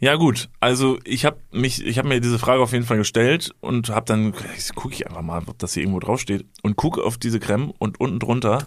Ja 0.00 0.16
gut, 0.16 0.48
also 0.58 0.98
ich 1.04 1.24
habe 1.24 1.38
mich, 1.52 1.86
ich 1.86 1.96
habe 1.98 2.08
mir 2.08 2.20
diese 2.20 2.40
Frage 2.40 2.60
auf 2.60 2.72
jeden 2.72 2.84
Fall 2.84 2.96
gestellt 2.96 3.54
und 3.60 3.90
habe 3.90 4.06
dann 4.06 4.32
gucke 4.74 4.94
ich 4.94 5.06
einfach 5.06 5.22
mal, 5.22 5.42
ob 5.46 5.58
das 5.58 5.74
hier 5.74 5.84
irgendwo 5.84 6.00
draufsteht 6.00 6.44
und 6.62 6.74
gucke 6.74 7.04
auf 7.04 7.18
diese 7.18 7.38
Creme 7.38 7.72
und 7.78 8.00
unten 8.00 8.18
drunter 8.18 8.66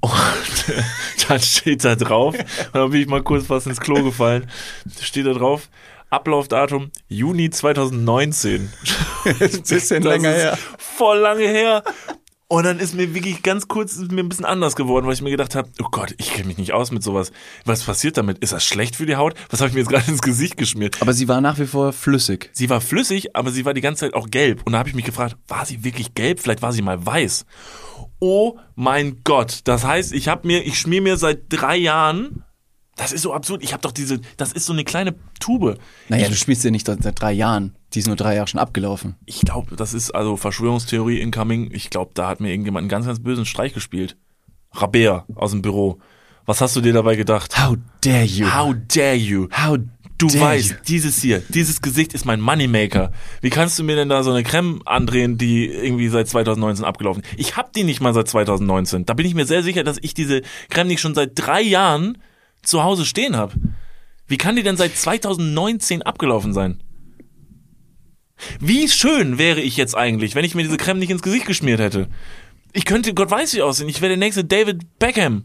und 0.00 0.10
dann 1.28 1.40
steht 1.40 1.84
da 1.84 1.94
drauf, 1.94 2.34
und 2.34 2.74
dann 2.74 2.90
bin 2.90 3.02
ich 3.02 3.06
mal 3.06 3.22
kurz 3.22 3.46
fast 3.46 3.66
ins 3.66 3.80
Klo 3.80 4.02
gefallen, 4.02 4.50
steht 4.98 5.26
da 5.26 5.32
drauf 5.32 5.68
Ablaufdatum 6.10 6.90
Juni 7.08 7.48
2019. 7.50 8.70
bisschen 9.38 9.62
Das 9.70 9.70
ist 9.72 9.90
Voll 10.78 11.18
lange 11.18 11.48
her. 11.48 11.82
Und 12.52 12.64
dann 12.64 12.80
ist 12.80 12.94
mir 12.94 13.14
wirklich 13.14 13.42
ganz 13.42 13.66
kurz 13.66 13.96
ist 13.96 14.12
mir 14.12 14.22
ein 14.22 14.28
bisschen 14.28 14.44
anders 14.44 14.76
geworden, 14.76 15.06
weil 15.06 15.14
ich 15.14 15.22
mir 15.22 15.30
gedacht 15.30 15.54
habe, 15.54 15.70
oh 15.82 15.88
Gott, 15.90 16.14
ich 16.18 16.34
kenne 16.34 16.48
mich 16.48 16.58
nicht 16.58 16.74
aus 16.74 16.90
mit 16.90 17.02
sowas. 17.02 17.32
Was 17.64 17.82
passiert 17.82 18.18
damit? 18.18 18.40
Ist 18.40 18.52
das 18.52 18.62
schlecht 18.62 18.94
für 18.94 19.06
die 19.06 19.16
Haut? 19.16 19.32
Was 19.48 19.60
habe 19.60 19.68
ich 19.68 19.74
mir 19.74 19.80
jetzt 19.80 19.88
gerade 19.88 20.04
ins 20.10 20.20
Gesicht 20.20 20.58
geschmiert? 20.58 21.00
Aber 21.00 21.14
sie 21.14 21.28
war 21.28 21.40
nach 21.40 21.58
wie 21.58 21.64
vor 21.64 21.94
flüssig. 21.94 22.50
Sie 22.52 22.68
war 22.68 22.82
flüssig, 22.82 23.34
aber 23.34 23.52
sie 23.52 23.64
war 23.64 23.72
die 23.72 23.80
ganze 23.80 24.00
Zeit 24.00 24.12
auch 24.12 24.28
gelb. 24.28 24.60
Und 24.66 24.72
da 24.74 24.80
habe 24.80 24.90
ich 24.90 24.94
mich 24.94 25.06
gefragt, 25.06 25.38
war 25.48 25.64
sie 25.64 25.82
wirklich 25.82 26.12
gelb? 26.12 26.40
Vielleicht 26.40 26.60
war 26.60 26.74
sie 26.74 26.82
mal 26.82 27.06
weiß. 27.06 27.46
Oh 28.20 28.58
mein 28.74 29.22
Gott. 29.24 29.60
Das 29.64 29.86
heißt, 29.86 30.12
ich 30.12 30.28
habe 30.28 30.46
mir, 30.46 30.62
ich 30.66 30.78
schmier 30.78 31.00
mir 31.00 31.16
seit 31.16 31.44
drei 31.48 31.78
Jahren. 31.78 32.44
Das 32.96 33.12
ist 33.12 33.22
so 33.22 33.32
absurd. 33.32 33.62
Ich 33.62 33.72
habe 33.72 33.80
doch 33.80 33.92
diese, 33.92 34.20
das 34.36 34.52
ist 34.52 34.66
so 34.66 34.72
eine 34.72 34.84
kleine 34.84 35.14
Tube. 35.40 35.78
Naja, 36.08 36.28
du 36.28 36.34
spielst 36.34 36.62
ja 36.62 36.70
nicht 36.70 36.86
seit 36.86 37.02
seit 37.02 37.20
drei 37.20 37.32
Jahren. 37.32 37.74
Die 37.94 37.98
ist 37.98 38.06
nur 38.06 38.16
drei 38.16 38.34
Jahre 38.34 38.48
schon 38.48 38.60
abgelaufen. 38.60 39.14
Ich 39.24 39.40
glaube, 39.40 39.76
das 39.76 39.94
ist 39.94 40.10
also 40.10 40.36
Verschwörungstheorie 40.36 41.20
incoming. 41.20 41.70
Ich 41.72 41.90
glaube, 41.90 42.10
da 42.14 42.28
hat 42.28 42.40
mir 42.40 42.50
irgendjemand 42.50 42.82
einen 42.82 42.88
ganz, 42.90 43.06
ganz 43.06 43.20
bösen 43.20 43.46
Streich 43.46 43.72
gespielt. 43.72 44.16
Rabea 44.72 45.24
aus 45.34 45.52
dem 45.52 45.62
Büro. 45.62 46.00
Was 46.44 46.60
hast 46.60 46.76
du 46.76 46.80
dir 46.80 46.92
dabei 46.92 47.16
gedacht? 47.16 47.58
How 47.62 47.76
dare 48.02 48.24
you? 48.24 48.46
How 48.52 48.74
dare 48.88 49.14
you? 49.14 49.48
How 49.52 49.78
Du 50.18 50.28
dare 50.28 50.40
weißt, 50.40 50.70
you? 50.70 50.76
dieses 50.86 51.20
hier, 51.20 51.42
dieses 51.48 51.82
Gesicht 51.82 52.14
ist 52.14 52.24
mein 52.24 52.40
Moneymaker. 52.40 53.10
Wie 53.40 53.50
kannst 53.50 53.78
du 53.78 53.84
mir 53.84 53.96
denn 53.96 54.08
da 54.08 54.22
so 54.22 54.30
eine 54.30 54.44
Creme 54.44 54.80
andrehen, 54.84 55.36
die 55.36 55.66
irgendwie 55.66 56.08
seit 56.08 56.28
2019 56.28 56.84
abgelaufen 56.84 57.22
ist? 57.24 57.32
Ich 57.38 57.56
hab 57.56 57.72
die 57.72 57.82
nicht 57.84 58.00
mal 58.00 58.14
seit 58.14 58.28
2019. 58.28 59.04
Da 59.04 59.14
bin 59.14 59.26
ich 59.26 59.34
mir 59.34 59.46
sehr 59.46 59.62
sicher, 59.62 59.82
dass 59.82 59.98
ich 60.00 60.14
diese 60.14 60.42
Creme 60.70 60.88
nicht 60.88 61.00
schon 61.00 61.14
seit 61.14 61.32
drei 61.34 61.60
Jahren 61.62 62.18
zu 62.62 62.82
Hause 62.82 63.04
stehen 63.04 63.36
habe. 63.36 63.54
Wie 64.26 64.38
kann 64.38 64.56
die 64.56 64.62
denn 64.62 64.76
seit 64.76 64.96
2019 64.96 66.02
abgelaufen 66.02 66.52
sein? 66.52 66.82
Wie 68.60 68.88
schön 68.88 69.38
wäre 69.38 69.60
ich 69.60 69.76
jetzt 69.76 69.96
eigentlich, 69.96 70.34
wenn 70.34 70.44
ich 70.44 70.54
mir 70.54 70.62
diese 70.62 70.76
Creme 70.76 70.98
nicht 70.98 71.10
ins 71.10 71.22
Gesicht 71.22 71.46
geschmiert 71.46 71.80
hätte? 71.80 72.08
Ich 72.72 72.84
könnte, 72.84 73.14
Gott 73.14 73.30
weiß 73.30 73.54
wie 73.54 73.62
aussehen, 73.62 73.88
ich 73.88 74.00
wäre 74.00 74.10
der 74.10 74.18
nächste 74.18 74.44
David 74.44 74.98
Beckham. 74.98 75.44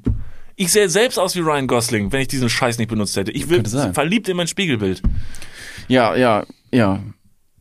Ich 0.55 0.72
sähe 0.72 0.89
selbst 0.89 1.20
aus 1.20 1.36
wie 1.36 1.41
Ryan 1.41 1.68
Gosling, 1.68 2.11
wenn 2.11 2.22
ich 2.22 2.30
diesen 2.30 2.49
Scheiß 2.49 2.80
nicht 2.80 2.88
benutzt 2.88 3.15
hätte. 3.15 3.32
Ich 3.32 3.47
sein. 3.68 3.93
verliebt 3.93 4.28
in 4.28 4.38
mein 4.38 4.47
Spiegelbild. 4.47 5.03
Ja, 5.88 6.15
ja, 6.15 6.45
ja, 6.72 7.03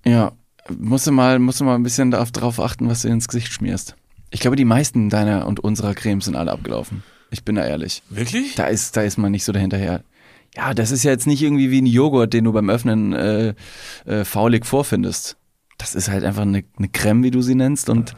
ja. 0.05 0.33
Musst 0.79 1.07
du 1.07 1.13
mal, 1.13 1.39
musst 1.39 1.61
du 1.61 1.65
mal 1.65 1.75
ein 1.75 1.83
bisschen 1.83 2.11
darauf, 2.11 2.59
achten, 2.59 2.89
was 2.89 3.03
du 3.03 3.09
ins 3.09 3.29
Gesicht 3.29 3.53
schmierst. 3.53 3.97
Ich 4.31 4.41
glaube, 4.41 4.57
die 4.57 4.65
meisten 4.65 5.11
deiner 5.11 5.47
und 5.47 5.61
unserer 5.61 5.95
Cremes 5.95 6.25
sind 6.25 6.37
alle 6.37 6.53
abgelaufen. 6.53 7.03
Ich 7.31 7.45
bin 7.45 7.57
da 7.57 7.65
ehrlich. 7.65 8.03
Wirklich? 8.09 8.55
Da 8.55 8.67
ist, 8.67 8.97
da 8.97 9.03
ist 9.03 9.19
man 9.19 9.33
nicht 9.33 9.45
so 9.45 9.53
dahinterher. 9.53 10.03
Ja, 10.57 10.73
das 10.73 10.91
ist 10.91 11.05
ja 11.05 11.11
jetzt 11.11 11.27
nicht 11.27 11.43
irgendwie 11.43 11.71
wie 11.71 11.83
ein 11.83 11.87
Joghurt, 11.87 12.33
den 12.33 12.45
du 12.45 12.53
beim 12.53 12.71
Öffnen 12.71 13.13
äh, 13.13 13.55
äh, 14.07 14.25
faulig 14.25 14.65
vorfindest. 14.65 15.37
Das 15.79 15.95
ist 15.95 16.09
halt 16.09 16.25
einfach 16.25 16.43
eine, 16.43 16.65
eine 16.79 16.89
Creme, 16.89 17.23
wie 17.25 17.31
du 17.31 17.43
sie 17.43 17.55
nennst, 17.55 17.91
und 17.91 18.17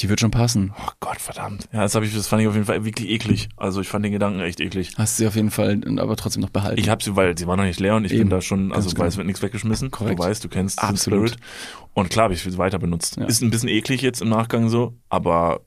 die 0.00 0.08
wird 0.08 0.20
schon 0.20 0.30
passen. 0.30 0.72
Oh 0.78 0.90
Gott, 1.00 1.20
verdammt. 1.20 1.68
Ja, 1.72 1.82
das, 1.82 1.94
hab 1.94 2.02
ich, 2.02 2.14
das 2.14 2.26
fand 2.26 2.40
ich 2.40 2.48
auf 2.48 2.54
jeden 2.54 2.64
Fall 2.64 2.84
wirklich 2.84 3.10
eklig. 3.10 3.50
Also 3.56 3.82
ich 3.82 3.88
fand 3.88 4.04
den 4.04 4.12
Gedanken 4.12 4.40
echt 4.40 4.60
eklig. 4.60 4.92
Hast 4.96 5.18
sie 5.18 5.26
auf 5.26 5.36
jeden 5.36 5.50
Fall 5.50 5.80
aber 5.98 6.16
trotzdem 6.16 6.40
noch 6.40 6.50
behalten. 6.50 6.80
Ich 6.80 6.88
habe 6.88 7.04
sie, 7.04 7.16
weil 7.16 7.36
sie 7.36 7.46
war 7.46 7.56
noch 7.58 7.64
nicht 7.64 7.80
leer 7.80 7.96
und 7.96 8.04
ich 8.04 8.12
Eben. 8.12 8.22
bin 8.22 8.30
da 8.30 8.40
schon, 8.40 8.72
also 8.72 8.88
genau. 8.88 9.04
es 9.04 9.16
wird 9.18 9.26
nichts 9.26 9.42
weggeschmissen. 9.42 9.90
Korrekt. 9.90 10.18
Du 10.18 10.24
weißt, 10.24 10.42
du 10.42 10.48
kennst 10.48 10.80
den 10.80 10.88
Absolut. 10.88 11.30
Spirit. 11.30 11.44
Und 11.92 12.08
klar 12.08 12.24
habe 12.24 12.34
ich 12.34 12.42
sie 12.42 12.56
weiter 12.56 12.78
benutzt. 12.78 13.18
Ja. 13.18 13.26
Ist 13.26 13.42
ein 13.42 13.50
bisschen 13.50 13.68
eklig 13.68 14.00
jetzt 14.00 14.22
im 14.22 14.30
Nachgang 14.30 14.70
so, 14.70 14.94
aber 15.10 15.60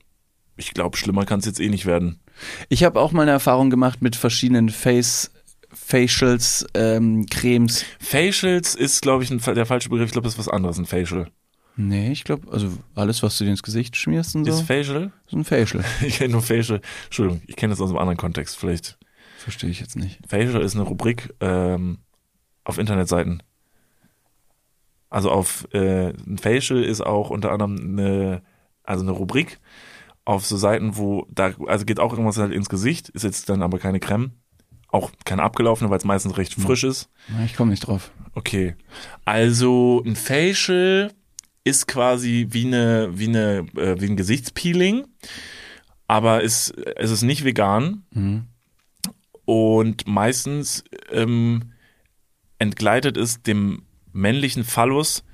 ich 0.56 0.74
glaube, 0.74 0.96
schlimmer 0.96 1.24
kann 1.24 1.40
es 1.40 1.46
jetzt 1.46 1.60
eh 1.60 1.68
nicht 1.68 1.86
werden. 1.86 2.20
Ich 2.68 2.84
habe 2.84 3.00
auch 3.00 3.12
mal 3.12 3.22
eine 3.22 3.30
Erfahrung 3.30 3.70
gemacht 3.70 4.02
mit 4.02 4.16
verschiedenen 4.16 4.68
Face 4.68 5.30
Facials, 5.72 6.64
ähm, 6.74 7.26
Cremes. 7.26 7.84
Facials 7.98 8.74
ist, 8.74 9.02
glaube 9.02 9.24
ich, 9.24 9.30
ein, 9.30 9.40
der 9.40 9.66
falsche 9.66 9.88
Begriff. 9.88 10.06
Ich 10.06 10.12
glaube, 10.12 10.24
das 10.26 10.34
ist 10.34 10.38
was 10.38 10.48
anderes, 10.48 10.78
ein 10.78 10.86
Facial. 10.86 11.28
Nee, 11.76 12.12
ich 12.12 12.22
glaube, 12.22 12.50
also 12.52 12.70
alles, 12.94 13.22
was 13.24 13.36
du 13.36 13.44
dir 13.44 13.50
ins 13.50 13.62
Gesicht 13.62 13.96
schmierst 13.96 14.36
und 14.36 14.44
so, 14.44 14.50
Ist 14.52 14.60
ist 14.60 14.66
Facial? 14.66 15.12
ein 15.32 15.44
Facial. 15.44 15.84
Ich 16.06 16.18
kenne 16.18 16.32
nur 16.32 16.42
Facial. 16.42 16.80
Entschuldigung, 17.06 17.42
ich 17.46 17.56
kenne 17.56 17.72
das 17.72 17.80
aus 17.80 17.90
einem 17.90 17.98
anderen 17.98 18.16
Kontext. 18.16 18.56
Vielleicht. 18.56 18.96
Verstehe 19.38 19.70
ich 19.70 19.80
jetzt 19.80 19.96
nicht. 19.96 20.20
Facial 20.28 20.62
ist 20.62 20.74
eine 20.76 20.84
Rubrik 20.84 21.34
ähm, 21.40 21.98
auf 22.62 22.78
Internetseiten. 22.78 23.42
Also 25.10 25.30
auf 25.30 25.66
äh, 25.72 26.10
ein 26.10 26.38
Facial 26.38 26.82
ist 26.82 27.00
auch 27.00 27.30
unter 27.30 27.50
anderem 27.52 27.76
eine, 27.76 28.42
also 28.84 29.02
eine 29.02 29.12
Rubrik 29.12 29.58
auf 30.24 30.46
so 30.46 30.56
Seiten, 30.56 30.96
wo 30.96 31.26
da, 31.30 31.52
also 31.66 31.84
geht 31.84 32.00
auch 32.00 32.12
irgendwas 32.12 32.38
halt 32.38 32.52
ins 32.52 32.68
Gesicht, 32.68 33.08
ist 33.10 33.24
jetzt 33.24 33.48
dann 33.48 33.62
aber 33.62 33.78
keine 33.78 34.00
Creme. 34.00 34.32
Auch 34.88 35.10
keine 35.24 35.42
abgelaufene, 35.42 35.90
weil 35.90 35.98
es 35.98 36.04
meistens 36.04 36.36
recht 36.38 36.54
frisch 36.54 36.84
ist. 36.84 37.10
Na, 37.28 37.44
Ich 37.44 37.56
komme 37.56 37.70
nicht 37.72 37.86
drauf. 37.86 38.12
Okay. 38.34 38.76
Also 39.24 40.02
ein 40.06 40.14
Facial 40.16 41.12
ist 41.64 41.88
quasi 41.88 42.46
wie 42.50 42.66
eine, 42.66 43.10
wie 43.18 43.26
eine, 43.28 43.66
äh, 43.76 44.00
wie 44.00 44.06
ein 44.06 44.16
Gesichtspeeling, 44.16 45.04
aber 46.06 46.42
ist, 46.42 46.70
es 46.96 47.10
ist 47.10 47.22
nicht 47.22 47.44
vegan 47.44 48.04
Mhm. 48.12 48.44
und 49.44 50.06
meistens 50.06 50.84
ähm, 51.10 51.72
entgleitet 52.58 53.16
es 53.16 53.42
dem 53.42 53.82
männlichen 54.12 54.64
Phallus 54.64 55.24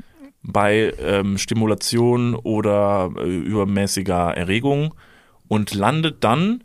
bei 0.43 0.93
ähm, 0.99 1.36
Stimulation 1.38 2.34
oder 2.34 3.11
äh, 3.18 3.36
übermäßiger 3.36 4.34
Erregung 4.36 4.95
und 5.49 5.74
landet 5.74 6.24
dann 6.24 6.64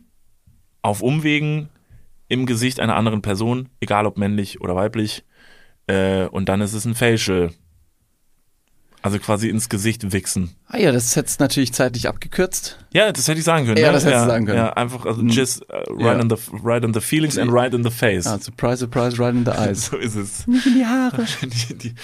auf 0.81 1.01
Umwegen 1.01 1.69
im 2.27 2.45
Gesicht 2.45 2.79
einer 2.79 2.95
anderen 2.95 3.21
Person, 3.21 3.69
egal 3.79 4.05
ob 4.05 4.17
männlich 4.17 4.61
oder 4.61 4.75
weiblich. 4.75 5.23
Äh, 5.87 6.25
und 6.27 6.49
dann 6.49 6.61
ist 6.61 6.73
es 6.73 6.85
ein 6.85 6.95
Facial. 6.95 7.51
Also 9.01 9.19
quasi 9.19 9.49
ins 9.49 9.69
Gesicht 9.69 10.11
wichsen. 10.13 10.55
Ah 10.67 10.79
ja, 10.79 10.91
das 10.91 11.15
hättest 11.15 11.39
natürlich 11.39 11.73
zeitlich 11.73 12.07
abgekürzt. 12.09 12.79
Ja, 12.91 13.11
das 13.11 13.27
hätte 13.27 13.37
ich 13.37 13.45
sagen 13.45 13.67
können. 13.67 13.77
Ja, 13.77 13.87
ne? 13.89 13.93
das 13.93 14.03
hättest 14.03 14.23
du 14.23 14.27
sagen 14.29 14.45
können. 14.47 14.57
Ja, 14.57 14.73
einfach 14.73 15.05
also 15.05 15.21
Mhm. 15.21 15.29
just 15.29 15.61
uh, 15.61 15.75
right, 15.93 16.17
Ja. 16.17 16.19
in 16.21 16.29
the, 16.31 16.35
right 16.63 16.83
in 16.83 16.91
the 16.91 17.01
feelings 17.01 17.37
and 17.37 17.51
right 17.53 17.71
in 17.71 17.83
the 17.83 17.91
face. 17.91 18.25
Ah, 18.25 18.39
surprise, 18.39 18.77
surprise, 18.79 19.19
right 19.19 19.35
in 19.35 19.45
the 19.45 19.51
eyes. 19.59 19.85
So 19.85 19.97
ist 19.97 20.15
es. 20.15 20.47
Nicht 20.47 20.65
in 20.65 20.73
die 20.73 20.85
Haare. 20.87 21.23
die, 21.43 21.75
die, 21.77 21.95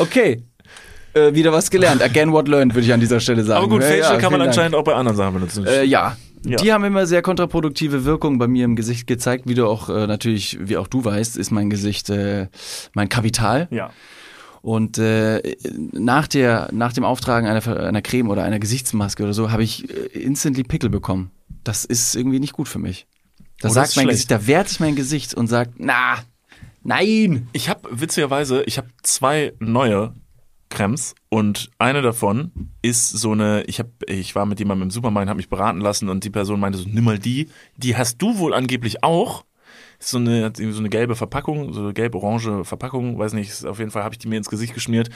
Okay. 0.00 0.42
Äh, 1.14 1.34
wieder 1.34 1.52
was 1.52 1.70
gelernt. 1.70 2.02
Again 2.02 2.32
what 2.32 2.48
learned, 2.48 2.74
würde 2.74 2.86
ich 2.86 2.92
an 2.92 3.00
dieser 3.00 3.20
Stelle 3.20 3.44
sagen. 3.44 3.58
aber 3.64 3.68
gut, 3.68 3.82
Ja, 3.82 3.88
Facial 3.88 4.14
ja, 4.14 4.18
kann 4.18 4.22
man 4.22 4.30
vielen 4.30 4.38
Dank. 4.40 4.48
anscheinend 4.48 4.74
auch 4.76 4.84
bei 4.84 4.94
anderen 4.94 5.16
Sachen 5.16 5.34
benutzen. 5.34 5.66
Äh, 5.66 5.84
ja. 5.84 6.16
Ja. 6.44 6.56
Die 6.56 6.72
haben 6.72 6.82
immer 6.82 7.06
sehr 7.06 7.22
kontraproduktive 7.22 8.04
Wirkung 8.04 8.38
bei 8.38 8.48
mir 8.48 8.64
im 8.64 8.74
Gesicht 8.74 9.06
gezeigt, 9.06 9.44
wie 9.46 9.54
du 9.54 9.66
auch 9.68 9.88
äh, 9.88 10.08
natürlich, 10.08 10.58
wie 10.60 10.76
auch 10.76 10.88
du 10.88 11.04
weißt, 11.04 11.36
ist 11.36 11.52
mein 11.52 11.70
Gesicht 11.70 12.10
äh, 12.10 12.48
mein 12.94 13.08
Kapital. 13.08 13.68
ja. 13.70 13.90
Und 14.60 14.96
äh, 14.98 15.40
nach, 15.92 16.28
der, 16.28 16.68
nach 16.72 16.92
dem 16.92 17.02
Auftragen 17.02 17.48
einer, 17.48 17.66
einer 17.84 18.00
Creme 18.00 18.30
oder 18.30 18.44
einer 18.44 18.60
Gesichtsmaske 18.60 19.24
oder 19.24 19.32
so 19.34 19.50
habe 19.50 19.64
ich 19.64 19.90
äh, 19.90 20.18
instantly 20.20 20.62
Pickel 20.62 20.88
bekommen. 20.88 21.32
Das 21.64 21.84
ist 21.84 22.14
irgendwie 22.14 22.38
nicht 22.38 22.52
gut 22.52 22.68
für 22.68 22.78
mich. 22.78 23.06
Da 23.60 23.68
Oh, 23.70 23.72
sagt 23.72 23.96
mein 23.96 24.04
schlecht. 24.04 24.08
Gesicht, 24.10 24.30
da 24.30 24.46
wehrt 24.46 24.68
sich 24.68 24.78
mein 24.78 24.94
Gesicht 24.94 25.34
und 25.34 25.48
sagt, 25.48 25.72
na, 25.78 26.18
nein. 26.84 27.48
Ich 27.52 27.68
habe 27.68 27.88
witzigerweise, 27.90 28.62
ich 28.64 28.78
habe 28.78 28.86
zwei 29.02 29.52
neue 29.58 30.14
Cremes 30.72 31.14
und 31.28 31.70
eine 31.78 32.02
davon 32.02 32.70
ist 32.82 33.10
so 33.10 33.32
eine, 33.32 33.62
ich 33.64 33.78
habe, 33.78 33.90
ich 34.06 34.34
war 34.34 34.46
mit 34.46 34.58
jemandem 34.58 34.88
im 34.88 34.90
Supermarkt, 34.90 35.28
habe 35.28 35.36
mich 35.36 35.48
beraten 35.48 35.80
lassen 35.80 36.08
und 36.08 36.24
die 36.24 36.30
Person 36.30 36.60
meinte 36.60 36.78
so, 36.78 36.88
nimm 36.88 37.04
mal 37.04 37.18
die, 37.18 37.48
die 37.76 37.96
hast 37.96 38.20
du 38.20 38.38
wohl 38.38 38.54
angeblich 38.54 39.02
auch. 39.04 39.44
So 39.98 40.18
eine, 40.18 40.46
hat 40.46 40.56
so 40.56 40.64
eine 40.64 40.88
gelbe 40.88 41.14
Verpackung, 41.14 41.72
so 41.72 41.80
eine 41.80 41.92
gelb-orange 41.92 42.64
Verpackung, 42.64 43.18
weiß 43.18 43.34
nicht, 43.34 43.64
auf 43.64 43.78
jeden 43.78 43.92
Fall 43.92 44.02
habe 44.02 44.14
ich 44.14 44.18
die 44.18 44.26
mir 44.26 44.36
ins 44.36 44.50
Gesicht 44.50 44.74
geschmiert 44.74 45.10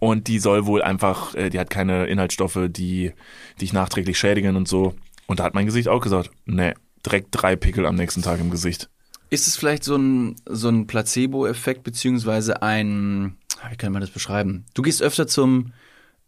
und 0.00 0.28
die 0.28 0.38
soll 0.38 0.66
wohl 0.66 0.82
einfach, 0.82 1.34
äh, 1.34 1.48
die 1.48 1.58
hat 1.58 1.70
keine 1.70 2.06
Inhaltsstoffe, 2.06 2.58
die 2.68 3.12
dich 3.60 3.72
nachträglich 3.72 4.18
schädigen 4.18 4.56
und 4.56 4.68
so. 4.68 4.94
Und 5.26 5.40
da 5.40 5.44
hat 5.44 5.54
mein 5.54 5.66
Gesicht 5.66 5.88
auch 5.88 6.00
gesagt, 6.00 6.30
nee, 6.44 6.74
direkt 7.04 7.28
drei 7.30 7.56
Pickel 7.56 7.86
am 7.86 7.94
nächsten 7.94 8.22
Tag 8.22 8.40
im 8.40 8.50
Gesicht. 8.50 8.90
Ist 9.30 9.46
es 9.46 9.56
vielleicht 9.56 9.84
so 9.84 9.96
ein, 9.96 10.36
so 10.46 10.68
ein 10.68 10.86
Placebo-Effekt, 10.86 11.82
beziehungsweise 11.82 12.62
ein, 12.62 13.36
wie 13.70 13.76
kann 13.76 13.92
man 13.92 14.00
das 14.00 14.10
beschreiben? 14.10 14.64
Du 14.74 14.82
gehst 14.82 15.02
öfter 15.02 15.26
zum 15.26 15.72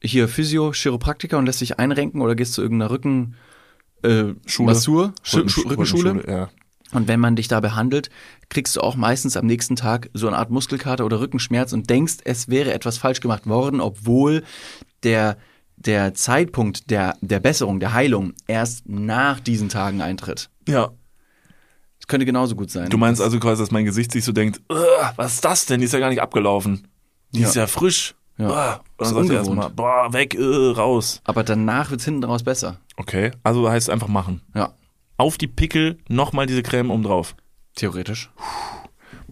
hier 0.02 0.28
Physio, 0.28 0.72
Chiropraktiker 0.72 1.38
und 1.38 1.46
lässt 1.46 1.60
dich 1.60 1.78
einrenken 1.78 2.20
oder 2.22 2.34
gehst 2.34 2.54
zu 2.54 2.62
irgendeiner 2.62 2.90
Rücken, 2.90 3.34
äh, 4.02 4.34
Schule. 4.46 4.72
Massur, 4.72 5.12
Rücken- 5.32 5.48
Schu 5.48 5.68
Rückenschule. 5.68 6.10
Rückenschule, 6.10 6.32
Ja. 6.36 6.50
Und 6.92 7.06
wenn 7.06 7.20
man 7.20 7.36
dich 7.36 7.46
da 7.46 7.60
behandelt, 7.60 8.10
kriegst 8.48 8.74
du 8.74 8.80
auch 8.80 8.96
meistens 8.96 9.36
am 9.36 9.46
nächsten 9.46 9.76
Tag 9.76 10.10
so 10.12 10.26
eine 10.26 10.36
Art 10.36 10.50
Muskelkater 10.50 11.04
oder 11.04 11.20
Rückenschmerz 11.20 11.72
und 11.72 11.88
denkst, 11.88 12.16
es 12.24 12.48
wäre 12.48 12.72
etwas 12.72 12.98
falsch 12.98 13.20
gemacht 13.20 13.46
worden, 13.46 13.80
obwohl 13.80 14.42
der, 15.04 15.36
der 15.76 16.14
Zeitpunkt 16.14 16.90
der, 16.90 17.16
der 17.20 17.38
Besserung, 17.38 17.78
der 17.78 17.92
Heilung 17.92 18.32
erst 18.48 18.88
nach 18.88 19.38
diesen 19.38 19.68
Tagen 19.68 20.02
eintritt. 20.02 20.50
Ja, 20.66 20.90
Das 22.00 22.08
könnte 22.08 22.26
genauso 22.26 22.56
gut 22.56 22.70
sein. 22.72 22.88
Du 22.90 22.96
meinst 22.98 23.20
also 23.20 23.38
quasi, 23.38 23.62
dass 23.62 23.70
mein 23.70 23.84
Gesicht 23.84 24.10
sich 24.10 24.24
so 24.24 24.32
denkt, 24.32 24.60
"Ugh, 24.70 24.78
was 25.16 25.34
ist 25.34 25.44
das 25.44 25.66
denn? 25.66 25.80
Die 25.80 25.84
ist 25.84 25.92
ja 25.92 26.00
gar 26.00 26.08
nicht 26.08 26.22
abgelaufen. 26.22 26.88
Die 27.32 27.40
Ja. 27.40 27.48
ist 27.48 27.54
ja 27.56 27.66
frisch. 27.66 28.14
Ja. 28.38 28.80
Und 28.96 29.06
Ist 29.06 29.14
dann 29.14 29.14
sagt 29.26 29.30
er 29.30 29.36
erstmal, 29.36 29.70
boah, 29.70 30.12
weg, 30.12 30.34
äh, 30.34 30.42
raus. 30.74 31.20
Aber 31.24 31.44
danach 31.44 31.90
wird's 31.90 32.04
hinten 32.06 32.24
raus 32.24 32.42
besser. 32.42 32.78
Okay, 32.96 33.32
also 33.42 33.68
heißt 33.70 33.88
es 33.88 33.92
einfach 33.92 34.08
machen. 34.08 34.40
Ja, 34.54 34.72
Auf 35.18 35.36
die 35.36 35.46
Pickel 35.46 35.98
nochmal 36.08 36.46
diese 36.46 36.62
Creme 36.62 36.90
oben 36.90 37.02
drauf. 37.02 37.34
theoretisch. 37.76 38.30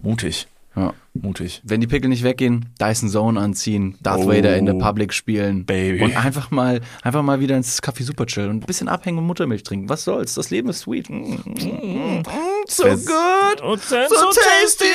Mutig, 0.01 0.47
Ja. 0.75 0.93
mutig. 1.13 1.61
Wenn 1.63 1.81
die 1.81 1.87
Pickel 1.87 2.09
nicht 2.09 2.23
weggehen, 2.23 2.69
Dyson 2.79 3.09
Zone 3.09 3.39
anziehen, 3.39 3.97
Darth 4.01 4.21
Oh. 4.21 4.27
Vader 4.29 4.55
in 4.57 4.65
der 4.67 4.73
Public 4.75 5.11
spielen 5.13 5.65
Baby. 5.65 6.03
und 6.03 6.15
einfach 6.15 6.51
mal 6.51 6.81
einfach 7.01 7.23
mal 7.23 7.39
wieder 7.39 7.57
ins 7.57 7.81
Café 7.81 8.03
Super 8.03 8.27
chillen 8.27 8.49
und 8.51 8.57
ein 8.63 8.67
bisschen 8.67 8.87
abhängen 8.87 9.17
und 9.17 9.25
Muttermilch 9.25 9.63
trinken. 9.63 9.89
Was 9.89 10.03
soll's? 10.03 10.35
Das 10.35 10.51
Leben 10.51 10.69
ist 10.69 10.81
sweet. 10.81 11.09
Mm, 11.09 11.15
mm, 11.15 12.19
mm. 12.19 12.23
So 12.67 12.83
good. 12.83 13.81
So, 13.81 13.95
So 14.07 14.29
tasty. 14.31 14.85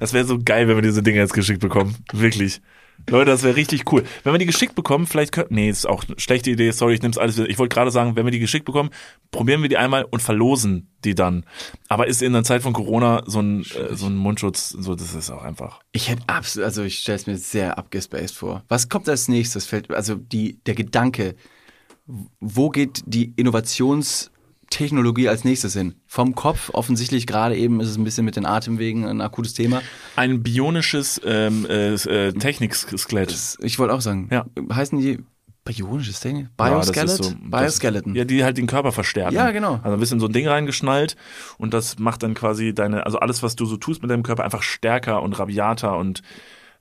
Das 0.00 0.12
wäre 0.12 0.24
so 0.24 0.38
geil, 0.42 0.68
wenn 0.68 0.76
wir 0.76 0.82
diese 0.82 1.02
Dinger 1.02 1.18
jetzt 1.18 1.34
geschickt 1.34 1.60
bekommen. 1.60 1.96
Wirklich. 2.12 2.60
Leute, 3.08 3.30
das 3.30 3.42
wäre 3.42 3.56
richtig 3.56 3.92
cool. 3.92 4.04
Wenn 4.24 4.32
wir 4.32 4.38
die 4.38 4.46
geschickt 4.46 4.74
bekommen, 4.74 5.06
vielleicht 5.06 5.32
können. 5.32 5.48
Nee, 5.50 5.68
ist 5.68 5.86
auch 5.86 6.04
eine 6.04 6.18
schlechte 6.18 6.50
Idee, 6.50 6.70
sorry, 6.70 6.94
ich 6.94 7.02
nehme 7.02 7.12
es 7.12 7.18
alles 7.18 7.36
wieder. 7.36 7.48
Ich 7.48 7.58
wollte 7.58 7.74
gerade 7.74 7.90
sagen, 7.90 8.16
wenn 8.16 8.24
wir 8.24 8.32
die 8.32 8.38
geschickt 8.38 8.64
bekommen, 8.64 8.90
probieren 9.30 9.62
wir 9.62 9.68
die 9.68 9.76
einmal 9.76 10.04
und 10.04 10.22
verlosen 10.22 10.88
die 11.04 11.14
dann. 11.14 11.44
Aber 11.88 12.06
ist 12.06 12.22
in 12.22 12.32
der 12.32 12.42
Zeit 12.42 12.62
von 12.62 12.72
Corona 12.72 13.22
so 13.26 13.40
ein, 13.40 13.60
äh, 13.60 13.94
so 13.94 14.06
ein 14.06 14.16
Mundschutz, 14.16 14.70
so, 14.70 14.94
das 14.94 15.14
ist 15.14 15.30
auch 15.30 15.42
einfach. 15.42 15.80
Ich 15.92 16.08
hätte 16.08 16.22
absolut, 16.26 16.64
also 16.64 16.82
ich 16.82 16.98
stelle 16.98 17.16
es 17.16 17.26
mir 17.26 17.36
sehr 17.36 17.78
abgespaced 17.78 18.34
vor. 18.34 18.64
Was 18.68 18.88
kommt 18.88 19.08
als 19.08 19.28
nächstes? 19.28 19.66
Fällt, 19.66 19.90
also 19.90 20.16
die, 20.16 20.58
der 20.64 20.74
Gedanke, 20.74 21.36
wo 22.40 22.70
geht 22.70 23.02
die 23.06 23.32
Innovationstechnologie 24.70 25.28
als 25.28 25.44
nächstes 25.44 25.72
hin? 25.74 25.94
Vom 26.06 26.34
Kopf, 26.34 26.70
offensichtlich 26.72 27.26
gerade 27.26 27.56
eben 27.56 27.80
ist 27.80 27.88
es 27.88 27.96
ein 27.96 28.04
bisschen 28.04 28.24
mit 28.24 28.36
den 28.36 28.46
Atemwegen 28.46 29.06
ein 29.06 29.20
akutes 29.20 29.54
Thema. 29.54 29.82
Ein 30.16 30.42
bionisches 30.42 31.20
ähm, 31.24 31.66
äh, 31.68 31.94
äh, 31.94 32.32
Technik-Skelett. 32.32 33.58
Ich 33.60 33.78
wollte 33.78 33.94
auch 33.94 34.00
sagen, 34.00 34.28
Ja. 34.30 34.46
heißen 34.72 34.98
die 34.98 35.20
bionisches? 35.64 36.22
Ja, 36.22 36.30
ist 36.40 36.56
Bioskeleton? 36.56 37.16
so- 37.24 37.34
Bioskeleton. 37.50 38.14
Ja, 38.14 38.24
die 38.24 38.44
halt 38.44 38.56
den 38.58 38.66
Körper 38.66 38.92
verstärken. 38.92 39.34
Ja, 39.34 39.50
genau. 39.50 39.74
Also 39.82 39.94
ein 39.96 40.00
bisschen 40.00 40.20
so 40.20 40.26
ein 40.26 40.32
Ding 40.32 40.46
reingeschnallt 40.46 41.16
und 41.58 41.72
das 41.74 41.98
macht 41.98 42.22
dann 42.22 42.34
quasi 42.34 42.74
deine, 42.74 43.04
also 43.06 43.18
alles, 43.18 43.42
was 43.42 43.56
du 43.56 43.66
so 43.66 43.76
tust 43.76 44.02
mit 44.02 44.10
deinem 44.10 44.22
Körper, 44.22 44.44
einfach 44.44 44.62
stärker 44.62 45.22
und 45.22 45.38
rabiater 45.38 45.96
und 45.96 46.22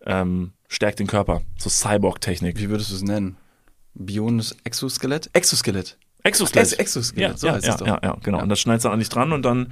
ähm, 0.06 0.52
stärkt 0.68 1.00
den 1.00 1.08
Körper. 1.08 1.42
So 1.58 1.70
Cyborg-Technik. 1.70 2.60
Wie 2.60 2.70
würdest 2.70 2.92
du 2.92 2.96
es 2.96 3.02
nennen? 3.04 3.38
Bionisches 3.96 4.58
Exoskelett? 4.66 5.30
Exoskelett. 5.34 5.98
Exoskelett. 6.26 6.72
Ex- 6.74 6.80
Exoskelett, 6.80 7.32
ja, 7.32 7.38
so 7.38 7.48
ja, 7.48 7.54
heißt 7.54 7.68
ja, 7.68 7.74
es 7.74 7.78
doch. 7.78 7.88
Ja, 7.88 8.00
ja, 8.04 8.18
genau. 8.24 8.38
Ja. 8.38 8.44
Und 8.44 8.50
das 8.50 8.60
schneidest 8.60 8.86
du 8.86 8.90
an 8.90 9.00
dich 9.00 9.10
dran 9.10 9.32
und 9.32 9.44
dann, 9.44 9.72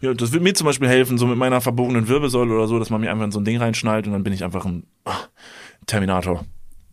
ja, 0.00 0.14
das 0.14 0.32
wird 0.32 0.42
mir 0.42 0.54
zum 0.54 0.66
Beispiel 0.66 0.88
helfen, 0.88 1.18
so 1.18 1.26
mit 1.26 1.36
meiner 1.36 1.60
verbogenen 1.60 2.06
Wirbelsäule 2.06 2.54
oder 2.54 2.68
so, 2.68 2.78
dass 2.78 2.88
man 2.88 3.00
mir 3.00 3.10
einfach 3.10 3.24
in 3.24 3.32
so 3.32 3.40
ein 3.40 3.44
Ding 3.44 3.58
reinschnallt 3.58 4.06
und 4.06 4.12
dann 4.12 4.22
bin 4.22 4.32
ich 4.32 4.44
einfach 4.44 4.64
ein 4.64 4.84
ah, 5.04 5.16
Terminator. 5.86 6.44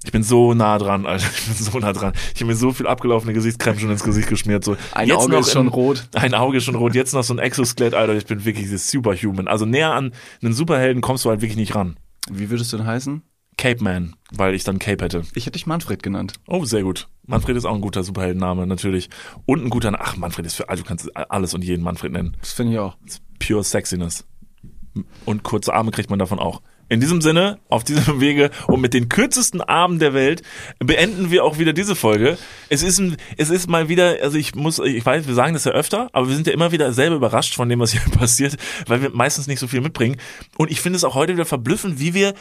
Ich 0.04 0.12
bin 0.12 0.24
so 0.24 0.54
nah 0.54 0.78
dran, 0.78 1.06
Alter. 1.06 1.26
Ich 1.38 1.46
bin 1.46 1.56
so 1.56 1.80
nah 1.80 1.94
dran. 1.94 2.14
Ich 2.34 2.42
habe 2.42 2.46
mir 2.46 2.56
so 2.56 2.72
viel 2.72 2.88
abgelaufene 2.88 3.34
Gesichtscreme 3.34 3.80
schon 3.80 3.92
ins 3.92 4.04
Gesicht 4.04 4.28
geschmiert. 4.28 4.64
So. 4.64 4.76
Ein 4.94 5.12
Auge 5.12 5.38
ist 5.38 5.52
schon 5.52 5.68
rot. 5.68 6.08
Ein 6.14 6.34
Auge 6.34 6.58
ist 6.58 6.64
schon 6.64 6.76
rot. 6.76 6.96
Jetzt 6.96 7.14
noch 7.14 7.24
so 7.24 7.34
ein 7.34 7.40
Exoskelett, 7.40 7.94
Alter. 7.94 8.14
Ich 8.16 8.26
bin 8.26 8.44
wirklich 8.46 8.70
Superhuman. 8.82 9.48
Also 9.48 9.66
näher 9.66 9.94
an 9.94 10.14
einen 10.44 10.54
Superhelden 10.54 11.02
kommst 11.02 11.26
du 11.26 11.30
halt 11.30 11.42
wirklich 11.42 11.58
nicht 11.58 11.74
ran. 11.76 11.98
Wie 12.30 12.50
würdest 12.50 12.72
du 12.74 12.78
denn 12.78 12.86
heißen? 12.86 13.22
Cape 13.58 13.84
Man, 13.84 14.16
weil 14.32 14.54
ich 14.54 14.64
dann 14.64 14.80
Cape 14.80 15.04
hätte. 15.04 15.24
Ich 15.34 15.46
hätte 15.46 15.54
dich 15.54 15.66
Manfred 15.66 16.04
genannt. 16.04 16.34
Oh, 16.48 16.66
sehr 16.66 16.84
gut. 16.84 17.08
Manfred 17.26 17.58
ist 17.58 17.66
auch 17.66 17.74
ein 17.74 17.82
guter 17.82 18.04
Superheldenname, 18.04 18.68
natürlich. 18.68 19.10
Und 19.46 19.64
ein 19.64 19.70
guter, 19.70 19.94
ach, 20.00 20.18
Manfred 20.18 20.46
ist 20.46 20.56
für, 20.56 20.70
also 20.70 20.84
du 20.84 20.88
kannst 20.88 21.16
alles 21.16 21.54
und 21.54 21.64
jeden 21.64 21.84
Manfred 21.84 22.12
nennen. 22.12 22.38
Das 22.40 22.54
finde 22.54 22.74
ich 22.74 22.80
auch. 22.80 22.98
Pure 23.40 23.64
Sexiness. 23.64 24.26
Und 25.26 25.44
kurze 25.44 25.74
Arme 25.74 25.92
kriegt 25.92 26.10
man 26.10 26.20
davon 26.20 26.40
auch. 26.40 26.62
In 26.88 27.00
diesem 27.00 27.20
Sinne, 27.20 27.58
auf 27.68 27.84
diesem 27.84 28.20
Wege 28.22 28.52
und 28.68 28.80
mit 28.80 28.94
den 28.94 29.10
kürzesten 29.10 29.60
Armen 29.62 29.98
der 29.98 30.14
Welt 30.14 30.44
beenden 30.80 31.32
wir 31.32 31.44
auch 31.44 31.58
wieder 31.58 31.74
diese 31.74 31.96
Folge. 31.96 32.38
Es 32.70 32.84
ist, 32.84 33.00
ein, 33.00 33.18
es 33.38 33.50
ist 33.50 33.68
mal 33.68 33.90
wieder, 33.90 34.18
also 34.22 34.38
ich 34.38 34.54
muss, 34.54 34.78
ich 34.80 35.04
weiß, 35.04 35.28
wir 35.28 35.34
sagen 35.34 35.54
das 35.54 35.66
ja 35.66 35.72
öfter, 35.72 36.10
aber 36.14 36.28
wir 36.28 36.36
sind 36.36 36.46
ja 36.46 36.54
immer 36.54 36.72
wieder 36.72 36.94
selber 36.94 37.16
überrascht 37.16 37.56
von 37.56 37.70
dem, 37.70 37.80
was 37.80 37.92
hier 37.92 38.02
passiert, 38.18 38.56
weil 38.88 39.02
wir 39.02 39.10
meistens 39.10 39.48
nicht 39.48 39.60
so 39.60 39.68
viel 39.68 39.82
mitbringen. 39.82 40.18
Und 40.58 40.70
ich 40.70 40.80
finde 40.80 40.98
es 40.98 41.04
auch 41.04 41.16
heute 41.16 41.34
wieder 41.34 41.46
verblüffend, 41.46 42.00
wie 42.00 42.14
wir, 42.14 42.36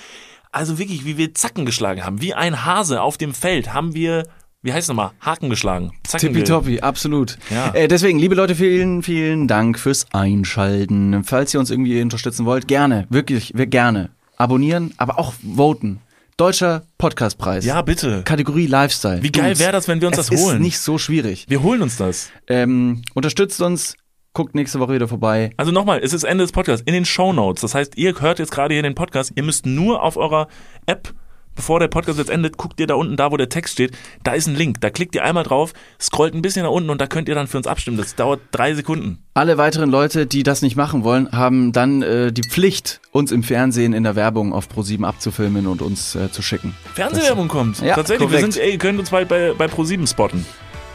also 0.55 0.78
wirklich, 0.78 1.05
wie 1.05 1.18
wir 1.18 1.34
Zacken 1.34 1.66
geschlagen 1.66 2.05
haben. 2.05 2.20
Wie 2.20 2.34
ein 2.34 2.64
Hase 2.64 3.02
auf 3.02 3.18
dem 3.18 3.34
Feld 3.34 3.72
haben 3.72 3.94
wir, 3.94 4.26
wie 4.62 4.72
heißt 4.72 4.84
es 4.84 4.88
nochmal, 4.88 5.11
Haken 5.20 5.50
geschlagen. 5.50 5.92
Tippitoppi, 6.05 6.80
absolut. 6.80 7.38
Ja. 7.50 7.74
Äh, 7.74 7.88
deswegen, 7.88 8.18
liebe 8.18 8.34
Leute, 8.34 8.55
vielen, 8.55 9.02
vielen 9.02 9.48
Dank 9.48 9.78
fürs 9.78 10.07
Einschalten. 10.12 11.24
Falls 11.24 11.52
ihr 11.55 11.61
uns 11.61 11.70
irgendwie 11.70 12.00
unterstützen 12.00 12.46
wollt, 12.46 12.68
gerne, 12.68 13.07
wirklich, 13.11 13.52
wir 13.55 13.66
gerne. 13.66 14.11
Abonnieren, 14.36 14.94
aber 14.96 15.18
auch 15.18 15.32
voten. 15.57 16.00
Deutscher 16.36 16.82
Podcastpreis. 16.98 17.64
Ja, 17.64 17.80
bitte. 17.82 18.22
Kategorie 18.24 18.66
Lifestyle. 18.66 19.22
Wie 19.22 19.30
geil 19.30 19.57
wäre 19.61 19.70
das, 19.70 19.86
wenn 19.86 20.00
wir 20.00 20.09
uns 20.09 20.18
es 20.18 20.26
das 20.26 20.40
holen? 20.40 20.57
Ist 20.57 20.62
nicht 20.62 20.78
so 20.80 20.98
schwierig. 20.98 21.46
Wir 21.48 21.62
holen 21.62 21.80
uns 21.80 21.96
das. 21.96 22.30
Ähm, 22.48 23.02
unterstützt 23.14 23.61
uns, 23.62 23.94
guckt 24.35 24.55
nächste 24.57 24.80
Woche 24.80 24.95
wieder 24.95 25.09
vorbei. 25.09 25.51
Also 25.57 25.70
nochmal, 25.70 26.01
es 26.03 26.12
ist 26.12 26.24
Ende 26.24 26.43
des 26.43 26.51
Podcasts. 26.51 26.85
In 26.87 26.93
den 26.93 27.05
Show 27.05 27.32
Notes. 27.32 27.62
Das 27.62 27.74
heißt, 27.74 27.97
ihr 27.97 28.20
hört 28.20 28.41
jetzt 28.41 28.51
gerade 28.51 28.74
hier 28.74 28.82
den 28.82 28.97
Podcast. 28.97 29.32
Ihr 29.37 29.45
müsst 29.45 29.64
nur 29.64 30.03
auf 30.03 30.16
eurer 30.16 30.49
App, 30.87 31.14
bevor 31.55 31.78
der 31.78 31.87
Podcast 31.87 32.18
jetzt 32.18 32.30
endet, 32.30 32.57
guckt 32.57 32.80
ihr 32.80 32.89
da 32.89 32.95
unten, 32.95 33.16
da 33.16 33.30
wo 33.30 33.37
der 33.37 33.49
Text 33.49 33.74
steht. 33.74 33.97
Da 34.24 34.32
ist 34.32 34.49
ein 34.49 34.57
Link. 34.57 34.80
Da 34.80 34.91
klickt 34.91 35.14
ihr 35.14 35.22
einmal 35.22 35.45
drauf, 35.45 35.72
scrollt 36.01 36.35
ein 36.35 36.43
bisschen 36.43 36.64
nach 36.64 36.72
unten 36.72 36.91
und 36.91 37.01
da 37.01 37.07
könnt 37.07 37.28
ihr 37.28 37.37
dann 37.37 37.47
für 37.47 37.59
uns 37.59 37.68
abstimmen. 37.68 37.97
Das 37.97 38.16
dauert 38.16 38.41
drei 38.51 38.74
Sekunden. 38.74 39.18
Alle 39.35 39.57
weiteren 39.57 39.89
Leute, 39.89 40.26
die 40.26 40.43
das 40.43 40.62
nicht 40.62 40.74
machen 40.74 41.05
wollen, 41.05 41.30
haben 41.30 41.70
dann 41.70 42.03
äh, 42.03 42.32
die 42.32 42.43
Pflicht, 42.43 43.01
uns 43.12 43.30
im 43.30 43.45
Fernsehen 43.45 43.93
in 43.93 44.03
der 44.03 44.16
Werbung 44.16 44.53
auf 44.53 44.66
Pro7 44.66 45.05
abzufilmen 45.05 45.68
und 45.68 45.80
uns 45.80 46.16
äh, 46.16 46.28
zu 46.32 46.43
schicken. 46.43 46.74
Fernsehwerbung 46.95 47.47
kommt. 47.47 47.80
Ja, 47.80 47.95
Tatsächlich. 47.95 48.30
Wir 48.30 48.39
korrekt. 48.39 48.55
sind, 48.55 48.64
ey, 48.64 48.72
ihr 48.72 48.78
könnt 48.78 48.99
uns 48.99 49.11
bald 49.11 49.28
bei, 49.28 49.53
bei 49.57 49.66
Pro7 49.66 50.11
spotten. 50.11 50.45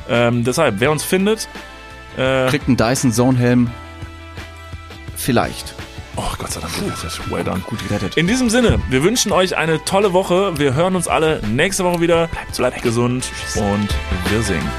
Ähm, 0.10 0.44
deshalb, 0.44 0.82
wer 0.82 0.92
uns 0.92 1.04
findet, 1.06 1.48
äh, 2.20 2.48
Kriegt 2.50 2.68
einen 2.68 2.78
Dyson 2.78 3.12
Zone 3.12 3.38
Helm. 3.38 3.70
Vielleicht. 5.16 5.74
oh 6.16 6.24
Gott 6.38 6.52
sei 6.52 6.62
Dank, 6.62 6.74
gerettet. 6.74 7.20
well 7.32 7.44
done. 7.44 7.60
Gut 7.62 7.80
gerettet. 7.88 8.18
In 8.18 8.28
diesem 8.28 8.50
Sinne, 8.50 8.80
wir 8.90 9.04
wünschen 9.04 9.32
euch 9.32 9.58
eine 9.58 9.84
tolle 9.86 10.14
Woche. 10.14 10.58
Wir 10.58 10.74
hören 10.74 10.96
uns 10.96 11.08
alle 11.08 11.42
nächste 11.48 11.84
Woche 11.84 12.02
wieder. 12.02 12.30
Bleibt, 12.56 12.82
gesund 12.82 13.32
und 13.56 13.90
wir 14.30 14.42
singen. 14.42 14.70